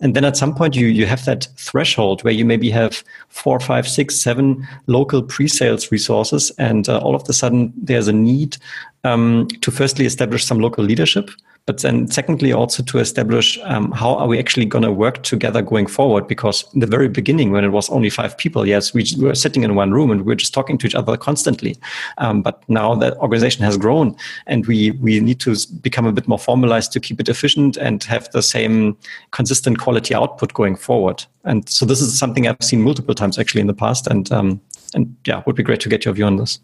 And 0.00 0.14
then 0.14 0.24
at 0.24 0.36
some 0.36 0.54
point, 0.54 0.74
you 0.74 0.86
you 0.86 1.06
have 1.06 1.24
that 1.26 1.48
threshold 1.56 2.24
where 2.24 2.32
you 2.32 2.44
maybe 2.44 2.70
have 2.70 3.04
four, 3.28 3.60
five, 3.60 3.86
six, 3.86 4.16
seven 4.16 4.66
local 4.86 5.22
pre-sales 5.22 5.92
resources, 5.92 6.50
and 6.58 6.88
uh, 6.88 6.98
all 6.98 7.14
of 7.14 7.28
a 7.28 7.32
sudden 7.32 7.72
there's 7.76 8.08
a 8.08 8.12
need 8.12 8.56
um, 9.04 9.48
to 9.60 9.70
firstly 9.70 10.06
establish 10.06 10.44
some 10.44 10.60
local 10.60 10.84
leadership 10.84 11.30
but 11.66 11.82
then 11.82 12.06
secondly 12.08 12.52
also 12.52 12.82
to 12.84 12.98
establish 12.98 13.58
um, 13.64 13.90
how 13.90 14.14
are 14.14 14.28
we 14.28 14.38
actually 14.38 14.64
going 14.64 14.84
to 14.84 14.92
work 14.92 15.24
together 15.24 15.60
going 15.60 15.86
forward? 15.86 16.28
Because 16.28 16.64
in 16.74 16.80
the 16.80 16.86
very 16.86 17.08
beginning 17.08 17.50
when 17.50 17.64
it 17.64 17.70
was 17.70 17.90
only 17.90 18.08
five 18.08 18.38
people 18.38 18.66
yes 18.66 18.94
we 18.94 19.04
were 19.18 19.34
sitting 19.34 19.64
in 19.64 19.74
one 19.74 19.90
room 19.90 20.10
and 20.12 20.22
we 20.22 20.32
are 20.32 20.36
just 20.36 20.54
talking 20.54 20.78
to 20.78 20.86
each 20.86 20.94
other 20.94 21.16
constantly. 21.16 21.76
Um, 22.18 22.40
but 22.40 22.62
now 22.68 22.94
that 22.94 23.16
organization 23.18 23.64
has 23.64 23.76
grown 23.76 24.16
and 24.46 24.64
we 24.66 24.92
we 24.92 25.18
need 25.18 25.40
to 25.40 25.56
become 25.80 26.06
a 26.06 26.12
bit 26.12 26.28
more 26.28 26.38
formalized 26.38 26.92
to 26.92 27.00
keep 27.00 27.20
it 27.20 27.28
efficient 27.28 27.76
and 27.76 28.04
have 28.04 28.30
the 28.30 28.42
same 28.42 28.96
consistent 29.32 29.80
quality 29.80 30.14
output 30.14 30.54
going 30.54 30.76
forward. 30.76 31.24
And 31.44 31.68
so 31.68 31.84
this 31.84 32.00
is 32.00 32.16
something 32.16 32.46
i've 32.46 32.56
seen 32.62 32.82
multiple 32.82 33.14
times 33.14 33.38
actually 33.38 33.60
in 33.60 33.66
the 33.66 33.74
past 33.74 34.06
and 34.06 34.30
um, 34.30 34.60
and 34.94 35.16
yeah 35.26 35.42
would 35.46 35.56
be 35.56 35.64
great 35.64 35.80
to 35.80 35.88
get 35.88 36.04
your 36.04 36.14
view 36.14 36.26
on 36.26 36.36
this. 36.36 36.60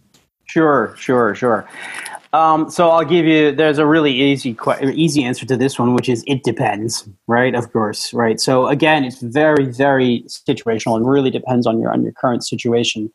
Sure, 0.47 0.95
sure, 0.99 1.35
sure. 1.35 1.67
Um, 2.33 2.71
so 2.71 2.89
I'll 2.89 3.05
give 3.05 3.27
you. 3.27 3.53
There's 3.53 3.79
a 3.79 3.87
really 3.87 4.13
easy 4.13 4.57
easy 4.95 5.23
answer 5.23 5.45
to 5.45 5.57
this 5.57 5.79
one, 5.79 5.95
which 5.95 6.09
is 6.09 6.25
it 6.27 6.43
depends, 6.45 7.07
right? 7.27 7.55
Of 7.55 7.73
course, 7.73 8.13
right. 8.15 8.41
So 8.41 8.69
again, 8.69 9.05
it's 9.05 9.21
very 9.21 9.67
very 9.67 10.25
situational 10.29 10.97
and 10.97 11.07
really 11.07 11.31
depends 11.31 11.67
on 11.67 11.79
your 11.79 11.93
on 11.93 12.03
your 12.03 12.13
current 12.13 12.45
situation. 12.45 13.11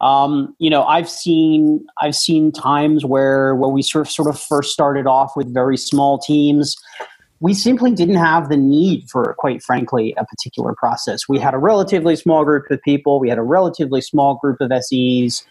Um, 0.00 0.56
you 0.58 0.70
know, 0.70 0.84
I've 0.84 1.08
seen 1.08 1.86
I've 2.00 2.16
seen 2.16 2.50
times 2.50 3.04
where 3.04 3.54
where 3.54 3.70
we 3.70 3.82
sort 3.82 4.06
of 4.06 4.10
sort 4.12 4.28
of 4.28 4.40
first 4.40 4.72
started 4.72 5.06
off 5.06 5.36
with 5.36 5.52
very 5.54 5.76
small 5.76 6.18
teams. 6.18 6.76
We 7.40 7.54
simply 7.54 7.92
didn't 7.92 8.16
have 8.16 8.48
the 8.48 8.56
need 8.56 9.08
for, 9.08 9.32
quite 9.38 9.62
frankly, 9.62 10.12
a 10.16 10.24
particular 10.24 10.74
process. 10.76 11.28
We 11.28 11.38
had 11.38 11.54
a 11.54 11.58
relatively 11.58 12.16
small 12.16 12.44
group 12.44 12.68
of 12.68 12.82
people. 12.82 13.20
We 13.20 13.28
had 13.28 13.38
a 13.38 13.42
relatively 13.42 14.00
small 14.00 14.34
group 14.42 14.60
of 14.60 14.72
SEs 14.82 15.44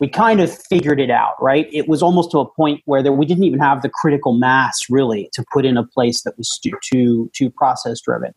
we 0.00 0.08
kind 0.08 0.40
of 0.40 0.56
figured 0.56 1.00
it 1.00 1.10
out, 1.10 1.34
right? 1.40 1.68
It 1.72 1.88
was 1.88 2.02
almost 2.02 2.30
to 2.32 2.38
a 2.38 2.50
point 2.50 2.82
where 2.84 3.02
there, 3.02 3.12
we 3.12 3.26
didn't 3.26 3.44
even 3.44 3.60
have 3.60 3.82
the 3.82 3.88
critical 3.88 4.32
mass 4.32 4.78
really 4.90 5.28
to 5.32 5.44
put 5.52 5.64
in 5.64 5.76
a 5.76 5.86
place 5.86 6.22
that 6.22 6.36
was 6.36 6.58
too 6.82 7.30
too 7.34 7.50
process 7.50 8.00
driven. 8.00 8.32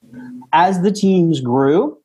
As 0.54 0.82
the 0.82 0.92
teams 0.92 1.42
grew, 1.42 1.98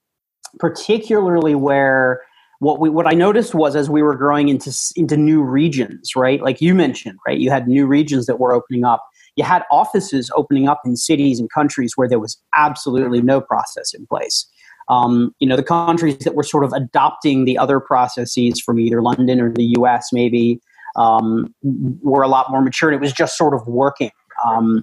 particularly 0.58 1.54
where 1.54 2.22
what 2.58 2.78
we 2.80 2.88
what 2.88 3.06
I 3.06 3.12
noticed 3.12 3.54
was 3.54 3.74
as 3.74 3.90
we 3.90 4.02
were 4.02 4.16
growing 4.16 4.48
into 4.48 4.72
into 4.96 5.16
new 5.16 5.42
regions, 5.42 6.14
right? 6.16 6.40
Like 6.40 6.60
you 6.60 6.74
mentioned, 6.74 7.18
right? 7.26 7.38
You 7.38 7.50
had 7.50 7.66
new 7.66 7.86
regions 7.86 8.26
that 8.26 8.38
were 8.38 8.52
opening 8.52 8.84
up. 8.84 9.04
You 9.36 9.44
had 9.44 9.64
offices 9.70 10.30
opening 10.36 10.68
up 10.68 10.82
in 10.84 10.96
cities 10.96 11.40
and 11.40 11.50
countries 11.50 11.94
where 11.96 12.08
there 12.08 12.18
was 12.18 12.40
absolutely 12.54 13.22
no 13.22 13.40
process 13.40 13.94
in 13.94 14.06
place 14.06 14.46
um, 14.88 15.34
you 15.38 15.48
know, 15.48 15.56
the 15.56 15.62
countries 15.62 16.18
that 16.18 16.34
were 16.34 16.42
sort 16.42 16.64
of 16.64 16.72
adopting 16.72 17.44
the 17.44 17.58
other 17.58 17.80
processes 17.80 18.60
from 18.60 18.78
either 18.78 19.02
London 19.02 19.40
or 19.40 19.52
the 19.52 19.74
US 19.78 20.12
maybe 20.12 20.60
um, 20.96 21.54
were 22.02 22.22
a 22.22 22.28
lot 22.28 22.50
more 22.50 22.60
mature 22.60 22.88
and 22.90 22.96
it 22.96 23.00
was 23.00 23.12
just 23.12 23.36
sort 23.36 23.54
of 23.54 23.66
working. 23.66 24.10
Um, 24.44 24.82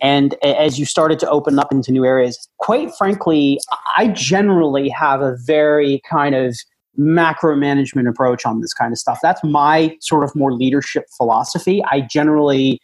and 0.00 0.34
as 0.42 0.78
you 0.78 0.84
started 0.84 1.18
to 1.20 1.30
open 1.30 1.58
up 1.58 1.72
into 1.72 1.92
new 1.92 2.04
areas, 2.04 2.48
quite 2.58 2.90
frankly, 2.96 3.58
I 3.96 4.08
generally 4.08 4.88
have 4.88 5.20
a 5.20 5.36
very 5.46 6.00
kind 6.08 6.34
of 6.34 6.56
macro 6.96 7.56
management 7.56 8.08
approach 8.08 8.46
on 8.46 8.60
this 8.60 8.72
kind 8.72 8.92
of 8.92 8.98
stuff. 8.98 9.18
That's 9.22 9.42
my 9.44 9.96
sort 10.00 10.24
of 10.24 10.34
more 10.34 10.52
leadership 10.52 11.04
philosophy. 11.16 11.82
I 11.90 12.00
generally 12.00 12.80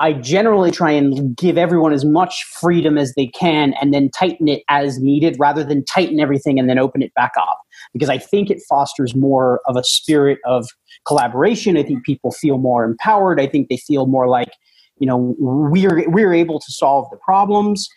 I 0.00 0.12
generally 0.12 0.70
try 0.70 0.92
and 0.92 1.36
give 1.36 1.58
everyone 1.58 1.92
as 1.92 2.04
much 2.04 2.44
freedom 2.44 2.96
as 2.96 3.14
they 3.14 3.26
can 3.26 3.74
and 3.80 3.92
then 3.92 4.10
tighten 4.10 4.46
it 4.46 4.62
as 4.68 5.00
needed 5.00 5.36
rather 5.40 5.64
than 5.64 5.84
tighten 5.84 6.20
everything 6.20 6.58
and 6.58 6.70
then 6.70 6.78
open 6.78 7.02
it 7.02 7.12
back 7.14 7.32
up. 7.36 7.60
Because 7.92 8.08
I 8.08 8.18
think 8.18 8.48
it 8.50 8.60
fosters 8.68 9.14
more 9.16 9.60
of 9.66 9.76
a 9.76 9.82
spirit 9.82 10.38
of 10.44 10.68
collaboration. 11.04 11.76
I 11.76 11.82
think 11.82 12.04
people 12.04 12.30
feel 12.30 12.58
more 12.58 12.84
empowered. 12.84 13.40
I 13.40 13.48
think 13.48 13.68
they 13.68 13.76
feel 13.76 14.06
more 14.06 14.28
like, 14.28 14.50
you 14.98 15.06
know, 15.06 15.34
we're, 15.38 16.08
we're 16.08 16.34
able 16.34 16.60
to 16.60 16.72
solve 16.72 17.06
the 17.10 17.16
problems. 17.16 17.88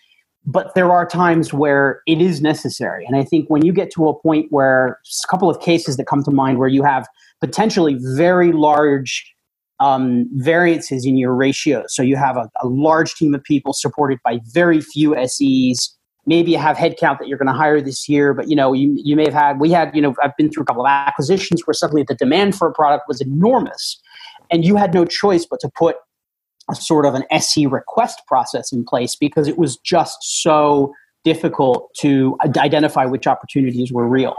But 0.44 0.74
there 0.74 0.92
are 0.92 1.06
times 1.06 1.54
where 1.54 2.02
it 2.08 2.20
is 2.20 2.42
necessary. 2.42 3.06
And 3.06 3.16
I 3.16 3.24
think 3.24 3.48
when 3.48 3.64
you 3.64 3.72
get 3.72 3.92
to 3.92 4.08
a 4.08 4.20
point 4.20 4.48
where 4.50 4.98
a 5.24 5.28
couple 5.28 5.52
of 5.52 5.62
cases 5.62 5.98
that 5.98 6.08
come 6.08 6.24
to 6.24 6.32
mind 6.32 6.58
where 6.58 6.68
you 6.68 6.82
have 6.82 7.08
potentially 7.42 7.96
very 8.16 8.52
large 8.52 9.24
um, 9.82 10.30
variances 10.34 11.06
in 11.06 11.18
your 11.18 11.34
ratios. 11.34 11.86
So 11.90 12.04
you 12.04 12.16
have 12.16 12.38
a, 12.38 12.50
a, 12.62 12.68
large 12.68 13.16
team 13.16 13.34
of 13.34 13.44
people 13.44 13.74
supported 13.74 14.20
by 14.24 14.40
very 14.54 14.80
few 14.80 15.16
SEs. 15.28 15.98
Maybe 16.28 16.52
you 16.52 16.60
have 16.60 16.78
headcount 16.78 17.18
that 17.18 17.28
you're 17.28 17.40
going 17.40 17.48
to 17.48 17.54
hire 17.54 17.82
this 17.82 18.08
year, 18.08 18.36
but 18.36 18.48
you 18.48 18.56
know 18.56 18.74
you, 18.74 18.96
you 19.04 19.16
may 19.16 19.26
have 19.26 19.34
had. 19.34 19.60
We 19.60 19.72
had 19.72 19.94
you 19.96 20.02
know 20.02 20.14
I've 20.24 20.38
been 20.38 20.52
through 20.52 20.64
a 20.64 20.66
couple 20.68 20.86
of 20.86 20.90
acquisitions 20.90 21.66
where 21.66 21.74
suddenly 21.74 22.06
the 22.08 22.14
demand 22.14 22.56
for 22.56 22.68
a 22.68 22.74
product 22.74 23.06
was 23.08 23.22
enormous, 23.22 24.00
and 24.52 24.64
you 24.64 24.76
had 24.76 24.94
no 24.94 25.04
choice 25.04 25.48
but 25.50 25.60
to 25.62 25.70
put 25.76 25.96
a 26.70 26.76
sort 26.76 27.08
of 27.08 27.16
an 27.16 27.24
SE 27.32 27.66
request 27.66 28.22
process 28.28 28.72
in 28.72 28.84
place 28.84 29.16
because 29.16 29.48
it 29.48 29.58
was 29.58 29.78
just 29.78 30.20
so 30.22 30.94
difficult 31.24 31.90
to 32.00 32.38
identify 32.58 33.06
which 33.06 33.26
opportunities 33.26 33.92
were 33.92 34.08
real. 34.08 34.36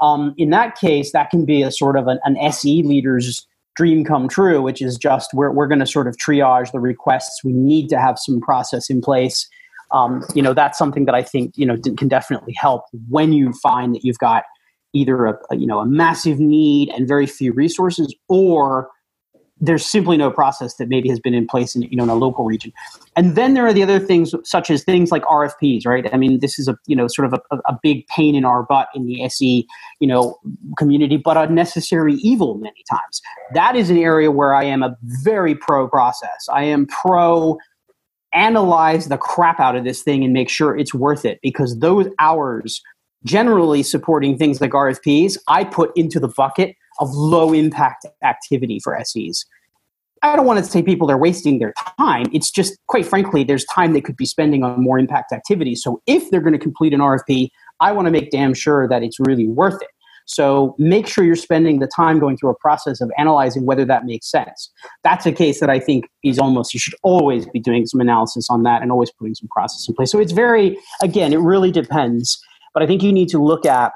Um, 0.00 0.34
in 0.38 0.50
that 0.50 0.76
case, 0.76 1.10
that 1.12 1.30
can 1.30 1.44
be 1.44 1.62
a 1.62 1.72
sort 1.72 1.96
of 1.96 2.06
an, 2.06 2.20
an 2.24 2.36
SE 2.36 2.82
leader's 2.84 3.44
dream 3.76 4.04
come 4.04 4.28
true, 4.28 4.62
which 4.62 4.80
is 4.80 4.96
just 4.96 5.32
we're, 5.34 5.50
we're 5.50 5.66
going 5.66 5.80
to 5.80 5.86
sort 5.86 6.06
of 6.06 6.16
triage 6.16 6.72
the 6.72 6.80
requests. 6.80 7.42
We 7.44 7.52
need 7.52 7.88
to 7.88 7.98
have 7.98 8.18
some 8.18 8.40
process 8.40 8.88
in 8.88 9.00
place. 9.00 9.48
Um, 9.92 10.24
you 10.34 10.42
know, 10.42 10.54
that's 10.54 10.78
something 10.78 11.04
that 11.04 11.14
I 11.14 11.22
think, 11.22 11.52
you 11.56 11.66
know, 11.66 11.76
can 11.96 12.08
definitely 12.08 12.54
help 12.54 12.84
when 13.08 13.32
you 13.32 13.52
find 13.62 13.94
that 13.94 14.04
you've 14.04 14.18
got 14.18 14.44
either 14.92 15.26
a, 15.26 15.38
a 15.50 15.56
you 15.56 15.66
know, 15.66 15.80
a 15.80 15.86
massive 15.86 16.40
need 16.40 16.88
and 16.90 17.06
very 17.06 17.26
few 17.26 17.52
resources 17.52 18.14
or 18.28 18.88
there's 19.64 19.84
simply 19.84 20.16
no 20.16 20.30
process 20.30 20.74
that 20.76 20.88
maybe 20.88 21.08
has 21.08 21.20
been 21.20 21.34
in 21.34 21.46
place 21.46 21.74
in 21.74 21.82
you 21.82 21.96
know 21.96 22.04
in 22.04 22.10
a 22.10 22.14
local 22.14 22.44
region. 22.44 22.72
And 23.16 23.36
then 23.36 23.54
there 23.54 23.66
are 23.66 23.72
the 23.72 23.82
other 23.82 23.98
things 23.98 24.34
such 24.44 24.70
as 24.70 24.84
things 24.84 25.10
like 25.10 25.22
rfps 25.24 25.86
right? 25.86 26.08
I 26.12 26.16
mean 26.16 26.40
this 26.40 26.58
is 26.58 26.68
a 26.68 26.76
you 26.86 26.96
know 26.96 27.06
sort 27.08 27.32
of 27.32 27.40
a, 27.50 27.56
a 27.66 27.78
big 27.82 28.06
pain 28.08 28.34
in 28.34 28.44
our 28.44 28.62
butt 28.62 28.88
in 28.94 29.06
the 29.06 29.28
se 29.28 29.66
you 30.00 30.08
know 30.08 30.38
community 30.78 31.16
but 31.16 31.36
a 31.36 31.52
necessary 31.52 32.14
evil 32.14 32.56
many 32.56 32.82
times. 32.90 33.20
That 33.54 33.76
is 33.76 33.90
an 33.90 33.98
area 33.98 34.30
where 34.30 34.54
i 34.54 34.64
am 34.64 34.82
a 34.82 34.96
very 35.02 35.54
pro 35.54 35.88
process 35.88 36.48
i 36.52 36.64
am 36.64 36.86
pro 36.86 37.58
analyze 38.32 39.08
the 39.08 39.16
crap 39.16 39.60
out 39.60 39.76
of 39.76 39.84
this 39.84 40.02
thing 40.02 40.24
and 40.24 40.32
make 40.32 40.48
sure 40.48 40.76
it's 40.76 40.94
worth 40.94 41.24
it 41.24 41.38
because 41.42 41.78
those 41.78 42.06
hours 42.18 42.82
generally 43.24 43.82
supporting 43.82 44.36
things 44.36 44.60
like 44.60 44.72
rfps 44.72 45.36
i 45.48 45.64
put 45.64 45.90
into 45.96 46.18
the 46.18 46.28
bucket 46.28 46.76
of 47.00 47.10
low 47.12 47.52
impact 47.52 48.06
activity 48.22 48.78
for 48.82 48.98
SEs. 49.04 49.44
I 50.22 50.36
don't 50.36 50.46
want 50.46 50.58
to 50.58 50.64
say 50.64 50.82
people 50.82 51.10
are 51.10 51.18
wasting 51.18 51.58
their 51.58 51.74
time. 51.98 52.26
It's 52.32 52.50
just, 52.50 52.78
quite 52.86 53.04
frankly, 53.04 53.44
there's 53.44 53.64
time 53.66 53.92
they 53.92 54.00
could 54.00 54.16
be 54.16 54.24
spending 54.24 54.64
on 54.64 54.82
more 54.82 54.98
impact 54.98 55.32
activities. 55.32 55.82
So 55.82 56.00
if 56.06 56.30
they're 56.30 56.40
going 56.40 56.54
to 56.54 56.58
complete 56.58 56.94
an 56.94 57.00
RFP, 57.00 57.50
I 57.80 57.92
want 57.92 58.06
to 58.06 58.10
make 58.10 58.30
damn 58.30 58.54
sure 58.54 58.88
that 58.88 59.02
it's 59.02 59.20
really 59.20 59.46
worth 59.46 59.82
it. 59.82 59.88
So 60.26 60.74
make 60.78 61.06
sure 61.06 61.24
you're 61.24 61.36
spending 61.36 61.80
the 61.80 61.86
time 61.86 62.18
going 62.18 62.38
through 62.38 62.50
a 62.50 62.58
process 62.58 63.02
of 63.02 63.12
analyzing 63.18 63.66
whether 63.66 63.84
that 63.84 64.06
makes 64.06 64.30
sense. 64.30 64.72
That's 65.02 65.26
a 65.26 65.32
case 65.32 65.60
that 65.60 65.68
I 65.68 65.78
think 65.78 66.06
is 66.22 66.38
almost, 66.38 66.72
you 66.72 66.80
should 66.80 66.94
always 67.02 67.46
be 67.46 67.60
doing 67.60 67.84
some 67.84 68.00
analysis 68.00 68.46
on 68.48 68.62
that 68.62 68.80
and 68.80 68.90
always 68.90 69.10
putting 69.10 69.34
some 69.34 69.48
process 69.48 69.86
in 69.86 69.94
place. 69.94 70.10
So 70.10 70.18
it's 70.18 70.32
very, 70.32 70.78
again, 71.02 71.34
it 71.34 71.40
really 71.40 71.70
depends. 71.70 72.42
But 72.72 72.82
I 72.82 72.86
think 72.86 73.02
you 73.02 73.12
need 73.12 73.28
to 73.28 73.42
look 73.42 73.66
at 73.66 73.92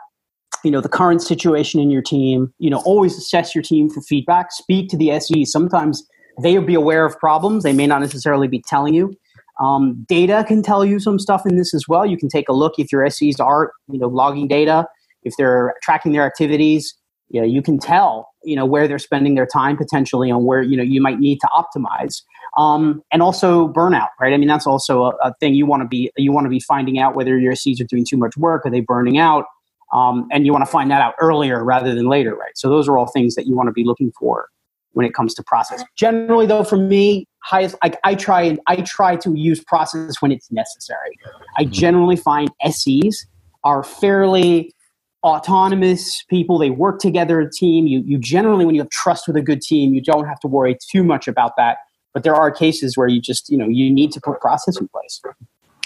you 0.64 0.70
know 0.70 0.80
the 0.80 0.88
current 0.88 1.22
situation 1.22 1.80
in 1.80 1.90
your 1.90 2.02
team 2.02 2.52
you 2.58 2.70
know 2.70 2.82
always 2.84 3.16
assess 3.16 3.54
your 3.54 3.62
team 3.62 3.88
for 3.88 4.00
feedback 4.02 4.52
speak 4.52 4.88
to 4.88 4.96
the 4.96 5.10
se 5.18 5.44
sometimes 5.44 6.06
they'll 6.42 6.62
be 6.62 6.74
aware 6.74 7.04
of 7.04 7.18
problems 7.18 7.62
they 7.62 7.72
may 7.72 7.86
not 7.86 8.00
necessarily 8.00 8.48
be 8.48 8.62
telling 8.66 8.94
you 8.94 9.14
um, 9.60 10.04
data 10.08 10.44
can 10.46 10.62
tell 10.62 10.84
you 10.84 11.00
some 11.00 11.18
stuff 11.18 11.44
in 11.44 11.56
this 11.56 11.74
as 11.74 11.84
well 11.88 12.06
you 12.06 12.16
can 12.16 12.28
take 12.28 12.48
a 12.48 12.52
look 12.52 12.74
if 12.78 12.92
your 12.92 13.08
ses 13.10 13.40
are 13.40 13.72
you 13.88 13.98
know 13.98 14.08
logging 14.08 14.46
data 14.46 14.86
if 15.28 15.34
they're 15.36 15.74
tracking 15.82 16.12
their 16.12 16.24
activities, 16.24 16.94
you 17.28 17.40
know, 17.40 17.46
you 17.46 17.62
can 17.62 17.78
tell, 17.78 18.30
you 18.42 18.56
know, 18.56 18.64
where 18.64 18.88
they're 18.88 18.98
spending 18.98 19.34
their 19.34 19.46
time 19.46 19.76
potentially 19.76 20.30
and 20.30 20.44
where, 20.44 20.62
you 20.62 20.76
know, 20.76 20.82
you 20.82 21.00
might 21.00 21.18
need 21.18 21.38
to 21.40 21.48
optimize. 21.54 22.22
Um, 22.56 23.02
and 23.12 23.22
also 23.22 23.68
burnout, 23.68 24.08
right? 24.20 24.32
I 24.32 24.36
mean, 24.38 24.48
that's 24.48 24.66
also 24.66 25.04
a, 25.04 25.08
a 25.22 25.34
thing 25.38 25.54
you 25.54 25.66
want 25.66 25.82
to 25.82 25.88
be, 25.88 26.10
you 26.16 26.32
want 26.32 26.46
to 26.46 26.50
be 26.50 26.60
finding 26.60 26.98
out 26.98 27.14
whether 27.14 27.38
your 27.38 27.54
SEs 27.54 27.80
are 27.80 27.84
doing 27.84 28.06
too 28.08 28.16
much 28.16 28.36
work, 28.36 28.64
are 28.64 28.70
they 28.70 28.80
burning 28.80 29.18
out? 29.18 29.44
Um, 29.92 30.28
and 30.30 30.44
you 30.44 30.52
want 30.52 30.64
to 30.64 30.70
find 30.70 30.90
that 30.90 31.00
out 31.00 31.14
earlier 31.20 31.64
rather 31.64 31.94
than 31.94 32.08
later, 32.08 32.34
right? 32.34 32.56
So 32.56 32.68
those 32.68 32.88
are 32.88 32.98
all 32.98 33.06
things 33.06 33.34
that 33.36 33.46
you 33.46 33.56
want 33.56 33.68
to 33.68 33.72
be 33.72 33.84
looking 33.84 34.12
for 34.18 34.48
when 34.92 35.06
it 35.06 35.14
comes 35.14 35.34
to 35.34 35.42
process. 35.42 35.84
Generally, 35.96 36.46
though, 36.46 36.64
for 36.64 36.76
me, 36.76 37.26
highest 37.44 37.76
like 37.82 37.98
I 38.04 38.14
try 38.14 38.42
and 38.42 38.60
I 38.66 38.76
try 38.76 39.16
to 39.16 39.34
use 39.34 39.62
process 39.62 40.20
when 40.20 40.32
it's 40.32 40.50
necessary. 40.50 41.18
I 41.56 41.62
mm-hmm. 41.62 41.72
generally 41.72 42.16
find 42.16 42.50
SEs 42.68 43.26
are 43.64 43.82
fairly 43.82 44.74
autonomous 45.22 46.24
people. 46.28 46.58
They 46.58 46.70
work 46.70 47.00
together 47.00 47.40
a 47.40 47.50
team. 47.50 47.86
You 47.86 48.02
you 48.04 48.18
generally 48.18 48.64
when 48.64 48.74
you 48.74 48.80
have 48.80 48.90
trust 48.90 49.26
with 49.26 49.36
a 49.36 49.42
good 49.42 49.62
team, 49.62 49.94
you 49.94 50.02
don't 50.02 50.26
have 50.26 50.40
to 50.40 50.48
worry 50.48 50.76
too 50.90 51.02
much 51.02 51.28
about 51.28 51.52
that. 51.56 51.78
But 52.12 52.22
there 52.22 52.34
are 52.34 52.50
cases 52.50 52.96
where 52.96 53.08
you 53.08 53.20
just 53.20 53.48
you 53.48 53.56
know 53.56 53.68
you 53.68 53.92
need 53.92 54.12
to 54.12 54.20
put 54.20 54.40
process 54.40 54.78
in 54.78 54.88
place. 54.88 55.20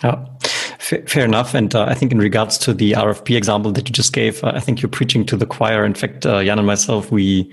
Oh, 0.05 0.25
fair, 0.83 1.25
enough. 1.25 1.55
And 1.55 1.75
uh, 1.75 1.85
I 1.85 1.95
think 1.95 2.12
in 2.12 2.18
regards 2.18 2.59
to 2.59 2.75
the 2.75 2.92
RFP 2.92 3.37
example 3.37 3.73
that 3.73 3.88
you 3.88 3.92
just 3.92 4.12
gave, 4.12 4.42
uh, 4.42 4.53
I 4.55 4.61
think 4.61 4.83
you're 4.83 4.88
preaching 4.88 5.25
to 5.27 5.37
the 5.37 5.47
choir. 5.47 5.85
In 5.85 5.95
fact, 5.95 6.27
uh, 6.27 6.42
Jan 6.42 6.59
and 6.59 6.66
myself, 6.66 7.11
we 7.11 7.53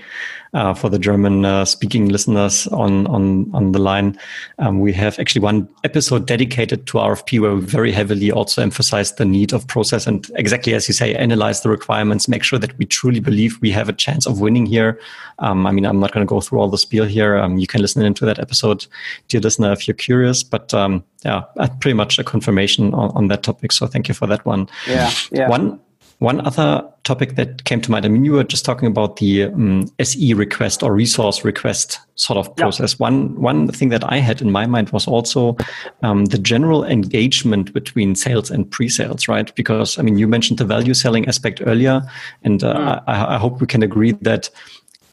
uh, 0.54 0.74
for 0.74 0.90
the 0.90 0.98
German 0.98 1.46
uh, 1.46 1.66
speaking 1.66 2.10
listeners 2.10 2.68
on 2.68 3.06
on 3.08 3.50
on 3.54 3.72
the 3.72 3.80
line. 3.80 4.18
Um, 4.58 4.80
we 4.80 4.92
have 4.94 5.20
actually 5.20 5.42
one 5.42 5.68
episode 5.84 6.26
dedicated 6.26 6.88
to 6.88 6.94
RFP 6.94 7.40
where 7.40 7.56
we 7.56 7.62
very 7.62 7.92
heavily 7.92 8.32
also 8.32 8.62
emphasize 8.62 9.14
the 9.16 9.26
need 9.26 9.54
of 9.54 9.68
process 9.68 10.08
and 10.08 10.30
exactly 10.36 10.74
as 10.74 10.88
you 10.88 10.94
say, 10.94 11.14
analyze 11.16 11.62
the 11.62 11.70
requirements, 11.70 12.28
make 12.28 12.44
sure 12.44 12.60
that 12.60 12.78
we 12.78 12.86
truly 12.86 13.20
believe 13.20 13.60
we 13.62 13.72
have 13.72 13.90
a 13.90 13.94
chance 13.94 14.26
of 14.26 14.42
winning 14.42 14.66
here. 14.66 15.00
Um, 15.40 15.66
I 15.66 15.72
mean, 15.72 15.86
I'm 15.86 16.00
not 16.00 16.12
going 16.12 16.26
to 16.26 16.30
go 16.30 16.42
through 16.42 16.60
all 16.60 16.70
the 16.70 16.78
spiel 16.78 17.06
here. 17.06 17.38
Um, 17.38 17.58
you 17.58 17.68
can 17.68 17.82
listen 17.82 18.04
into 18.04 18.26
that 18.26 18.40
episode, 18.40 18.88
dear 19.28 19.42
listener, 19.42 19.72
if 19.72 19.88
you're 19.88 19.96
curious. 19.96 20.44
But 20.44 20.74
um, 20.74 21.04
yeah, 21.24 21.44
pretty 21.80 21.94
much 21.94 22.18
a 22.18 22.24
confirmation 22.24 22.94
on, 22.94 23.12
on 23.20 23.28
that 23.28 23.44
topic. 23.44 23.72
So 23.72 23.86
thank 23.86 24.08
you 24.08 24.16
for 24.16 24.26
that 24.28 24.44
one. 24.46 24.68
Yeah, 24.88 25.12
yeah. 25.32 25.48
One 25.48 25.80
one 26.20 26.46
other 26.46 26.86
topic 27.06 27.36
that 27.36 27.64
came 27.64 27.80
to 27.80 27.92
mind, 27.92 28.06
I 28.06 28.10
mean, 28.10 28.26
you 28.26 28.34
were 28.34 28.44
just 28.44 28.66
talking 28.66 28.88
about 28.88 29.16
the 29.18 29.46
um, 29.46 29.88
SE 30.00 30.34
request 30.34 30.84
or 30.84 30.94
resource 30.94 31.46
request 31.46 31.98
sort 32.16 32.38
of 32.38 32.54
process. 32.58 32.94
Yeah. 32.94 33.06
One 33.08 33.42
one 33.42 33.70
thing 33.70 33.88
that 33.90 34.04
I 34.04 34.18
had 34.18 34.42
in 34.42 34.52
my 34.52 34.66
mind 34.66 34.90
was 34.90 35.08
also 35.08 35.56
um, 36.04 36.26
the 36.26 36.38
general 36.38 36.84
engagement 36.84 37.74
between 37.74 38.16
sales 38.16 38.52
and 38.52 38.70
pre-sales, 38.70 39.30
right? 39.30 39.56
Because 39.56 39.98
I 39.98 40.02
mean, 40.02 40.18
you 40.18 40.28
mentioned 40.28 40.60
the 40.60 40.66
value 40.66 40.94
selling 40.94 41.26
aspect 41.28 41.62
earlier, 41.66 42.02
and 42.44 42.64
uh, 42.64 42.76
mm. 42.76 43.04
I, 43.08 43.36
I 43.36 43.38
hope 43.38 43.62
we 43.62 43.68
can 43.68 43.82
agree 43.82 44.12
that 44.22 44.50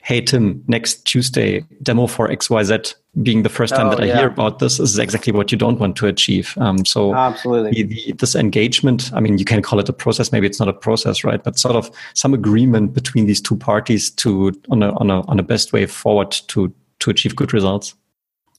hey 0.07 0.21
tim 0.21 0.63
next 0.69 1.05
tuesday 1.05 1.65
demo 1.83 2.07
for 2.07 2.29
xyz 2.29 2.95
being 3.23 3.43
the 3.43 3.49
first 3.49 3.75
time 3.75 3.89
oh, 3.89 3.91
that 3.91 4.01
i 4.01 4.05
yeah. 4.05 4.19
hear 4.19 4.29
about 4.29 4.61
this, 4.61 4.79
this 4.79 4.91
is 4.91 4.99
exactly 5.01 5.33
what 5.33 5.51
you 5.51 5.59
don't 5.59 5.81
want 5.81 5.97
to 5.97 6.07
achieve. 6.07 6.57
Um, 6.59 6.85
so 6.85 7.15
absolutely. 7.15 7.83
the, 7.83 7.83
the, 7.83 8.13
this 8.13 8.37
engagement 8.37 9.11
i 9.15 9.21
mean 9.21 9.37
you 9.39 9.45
can 9.45 9.63
call 9.63 9.81
it 9.81 9.89
a 9.89 9.93
process. 9.93 10.31
Maybe 10.31 10.47
it's 10.47 10.61
not 10.61 10.69
a 10.69 10.73
process 10.73 11.25
right? 11.25 11.43
But 11.43 11.59
sort 11.59 11.75
of 11.75 11.91
some 12.15 12.35
agreement 12.35 12.95
between 12.95 13.27
these 13.27 13.41
two 13.41 13.57
parties 13.57 14.11
to 14.23 14.53
on 14.71 14.83
a 14.83 14.93
on 15.01 15.11
a, 15.11 15.27
on 15.27 15.41
a 15.41 15.43
best 15.43 15.73
way 15.73 15.87
forward 15.87 16.31
to 16.49 16.73
to 17.01 17.11
achieve 17.11 17.35
good 17.35 17.53
results. 17.53 17.95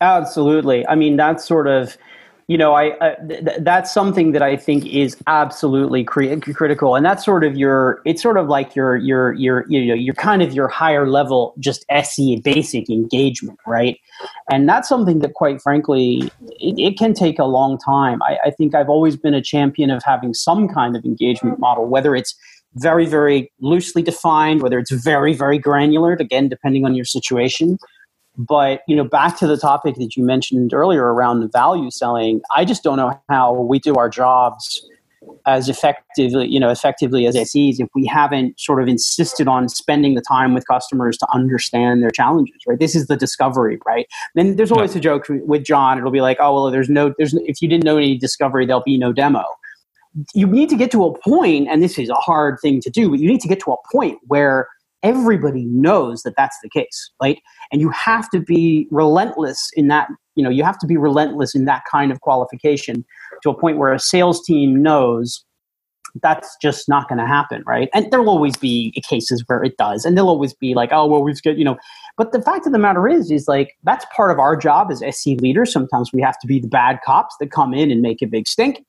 Absolutely. 0.02 0.86
I 0.88 0.96
mean 0.96 1.16
that's 1.16 1.46
sort 1.46 1.68
of 1.68 1.98
you 2.48 2.58
know, 2.58 2.74
I 2.74 2.92
uh, 3.00 3.16
th- 3.28 3.58
that's 3.60 3.94
something 3.94 4.32
that 4.32 4.42
I 4.42 4.56
think 4.56 4.86
is 4.86 5.18
absolutely 5.28 6.06
cri- 6.06 6.40
critical, 6.40 6.96
and 6.96 7.06
that's 7.06 7.26
sort 7.26 7.44
of 7.44 7.58
your. 7.58 8.02
It's 8.06 8.24
sort 8.24 8.38
of 8.38 8.48
like 8.48 8.74
your 8.74 8.96
your 8.96 9.34
your 9.34 9.66
you 9.68 9.86
know 9.86 9.94
your 9.94 10.14
kind 10.14 10.42
of 10.42 10.54
your 10.54 10.70
higher 10.70 11.10
level 11.10 11.54
just 11.60 11.86
SE 11.90 12.42
basic 12.46 12.90
engagement, 12.90 13.60
right? 13.68 14.00
And 14.50 14.68
that's 14.68 14.88
something 14.88 15.20
that, 15.20 15.34
quite 15.34 15.62
frankly, 15.62 16.32
it, 16.42 16.80
it 16.80 16.98
can 16.98 17.14
take 17.14 17.38
a 17.38 17.46
long 17.46 17.78
time. 17.78 18.24
I, 18.24 18.38
I 18.46 18.52
think 18.52 18.74
I've 18.74 18.90
always 18.90 19.18
been 19.18 19.34
a 19.34 19.42
champion 19.42 19.92
of 19.92 20.02
having 20.06 20.34
some 20.34 20.70
kind 20.70 20.96
of 20.96 21.04
engagement 21.04 21.60
model, 21.60 21.86
whether 21.86 22.16
it's 22.16 22.34
very 22.76 23.06
very 23.06 23.52
loosely 23.60 24.02
defined, 24.02 24.62
whether 24.62 24.80
it's 24.80 24.92
very 24.92 25.34
very 25.34 25.58
granular, 25.58 26.14
again 26.14 26.48
depending 26.48 26.86
on 26.86 26.96
your 26.96 27.06
situation 27.06 27.78
but 28.38 28.82
you 28.88 28.95
know, 28.95 29.04
back 29.04 29.38
to 29.39 29.47
the 29.47 29.58
topic 29.58 29.95
that 29.95 30.15
you 30.15 30.23
mentioned 30.23 30.73
earlier 30.73 31.13
around 31.13 31.52
value 31.52 31.89
selling, 31.89 32.41
I 32.56 32.65
just 32.65 32.84
don't 32.84 32.97
know 32.97 33.19
how 33.30 33.54
we 33.54 33.80
do 33.80 33.95
our 33.95 34.10
jobs 34.10 34.88
as 35.45 35.69
effectively, 35.69 36.47
you 36.47 36.60
know, 36.60 36.69
effectively 36.69 37.26
as 37.26 37.36
SEs 37.36 37.80
if 37.80 37.88
we 37.95 38.06
haven't 38.06 38.60
sort 38.60 38.82
of 38.82 38.88
insisted 38.88 39.47
on 39.47 39.67
spending 39.67 40.13
the 40.13 40.21
time 40.21 40.54
with 40.54 40.67
customers 40.67 41.17
to 41.17 41.28
understand 41.34 42.04
their 42.04 42.12
challenges. 42.12 42.56
Right? 42.67 42.80
This 42.80 42.95
is 42.95 43.08
the 43.08 43.17
discovery, 43.17 43.80
right? 43.86 44.08
Then 44.36 44.56
there's 44.56 44.71
always 44.71 44.95
a 44.95 45.00
joke 45.00 45.26
with 45.30 45.63
John. 45.63 45.97
It'll 45.97 46.12
be 46.12 46.21
like, 46.21 46.38
oh 46.39 46.54
well, 46.54 46.71
there's 46.71 46.89
no, 46.89 47.13
there's 47.17 47.34
if 47.34 47.62
you 47.62 47.67
didn't 47.67 47.84
know 47.84 47.97
any 47.97 48.17
discovery, 48.17 48.65
there'll 48.65 48.84
be 48.84 48.97
no 48.97 49.12
demo. 49.12 49.43
You 50.34 50.47
need 50.47 50.69
to 50.69 50.76
get 50.76 50.89
to 50.91 51.06
a 51.06 51.17
point, 51.19 51.67
and 51.69 51.84
this 51.84 52.00
is 52.00 52.10
a 52.10 52.15
hard 52.15 52.60
thing 52.60 52.82
to 52.82 52.89
do, 52.89 53.10
but 53.10 53.19
you 53.19 53.28
need 53.28 53.41
to 53.41 53.47
get 53.47 53.60
to 53.62 53.71
a 53.71 53.78
point 53.91 54.17
where 54.28 54.67
everybody 55.04 55.66
knows 55.66 56.24
that 56.24 56.36
that's 56.38 56.58
the 56.64 56.70
case 56.70 57.12
right? 57.22 57.40
And 57.72 57.82
you 57.82 57.90
have 57.92 58.30
to 58.32 58.40
be 58.40 58.88
relentless 58.92 59.70
in 59.76 59.88
that 59.88 60.10
you 60.36 60.44
know 60.44 60.50
you 60.50 60.64
have 60.64 60.78
to 60.80 60.88
be 60.88 60.98
relentless 60.98 61.56
in 61.56 61.66
that 61.66 61.84
kind 61.90 62.12
of 62.12 62.22
qualification 62.22 63.06
to 63.44 63.50
a 63.50 63.60
point 63.60 63.78
where 63.78 63.94
a 63.94 64.00
sales 64.00 64.44
team 64.46 64.82
knows 64.82 65.44
that's 66.22 66.56
just 66.62 66.88
not 66.89 67.08
going 67.08 67.20
to 67.20 67.26
happen, 67.26 67.63
right? 67.65 67.89
And 67.93 68.12
there'll 68.12 68.30
always 68.30 68.56
be 68.58 68.93
cases 69.08 69.43
where 69.48 69.63
it 69.63 69.78
does, 69.78 70.06
and 70.06 70.17
there'll 70.17 70.30
always 70.30 70.54
be 70.54 70.74
like, 70.74 70.89
oh, 70.91 71.06
well, 71.06 71.24
we've 71.24 71.41
got, 71.41 71.58
you 71.58 71.65
know. 71.65 71.78
But 72.17 72.32
the 72.32 72.41
fact 72.41 72.65
of 72.65 72.74
the 72.74 72.80
matter 72.80 73.08
is, 73.08 73.32
is 73.32 73.48
like 73.48 73.78
that's 73.84 74.06
part 74.15 74.32
of 74.32 74.39
our 74.39 74.56
job 74.56 74.91
as 74.91 75.02
SE 75.04 75.36
leaders. 75.38 75.72
Sometimes 75.72 76.12
we 76.12 76.22
have 76.22 76.39
to 76.39 76.48
be 76.48 76.60
the 76.60 76.67
bad 76.67 77.00
cops 77.06 77.36
that 77.39 77.52
come 77.52 77.74
in 77.74 77.91
and 77.91 78.02
make 78.02 78.22
a 78.22 78.26
big 78.26 78.48
stink. 78.48 78.84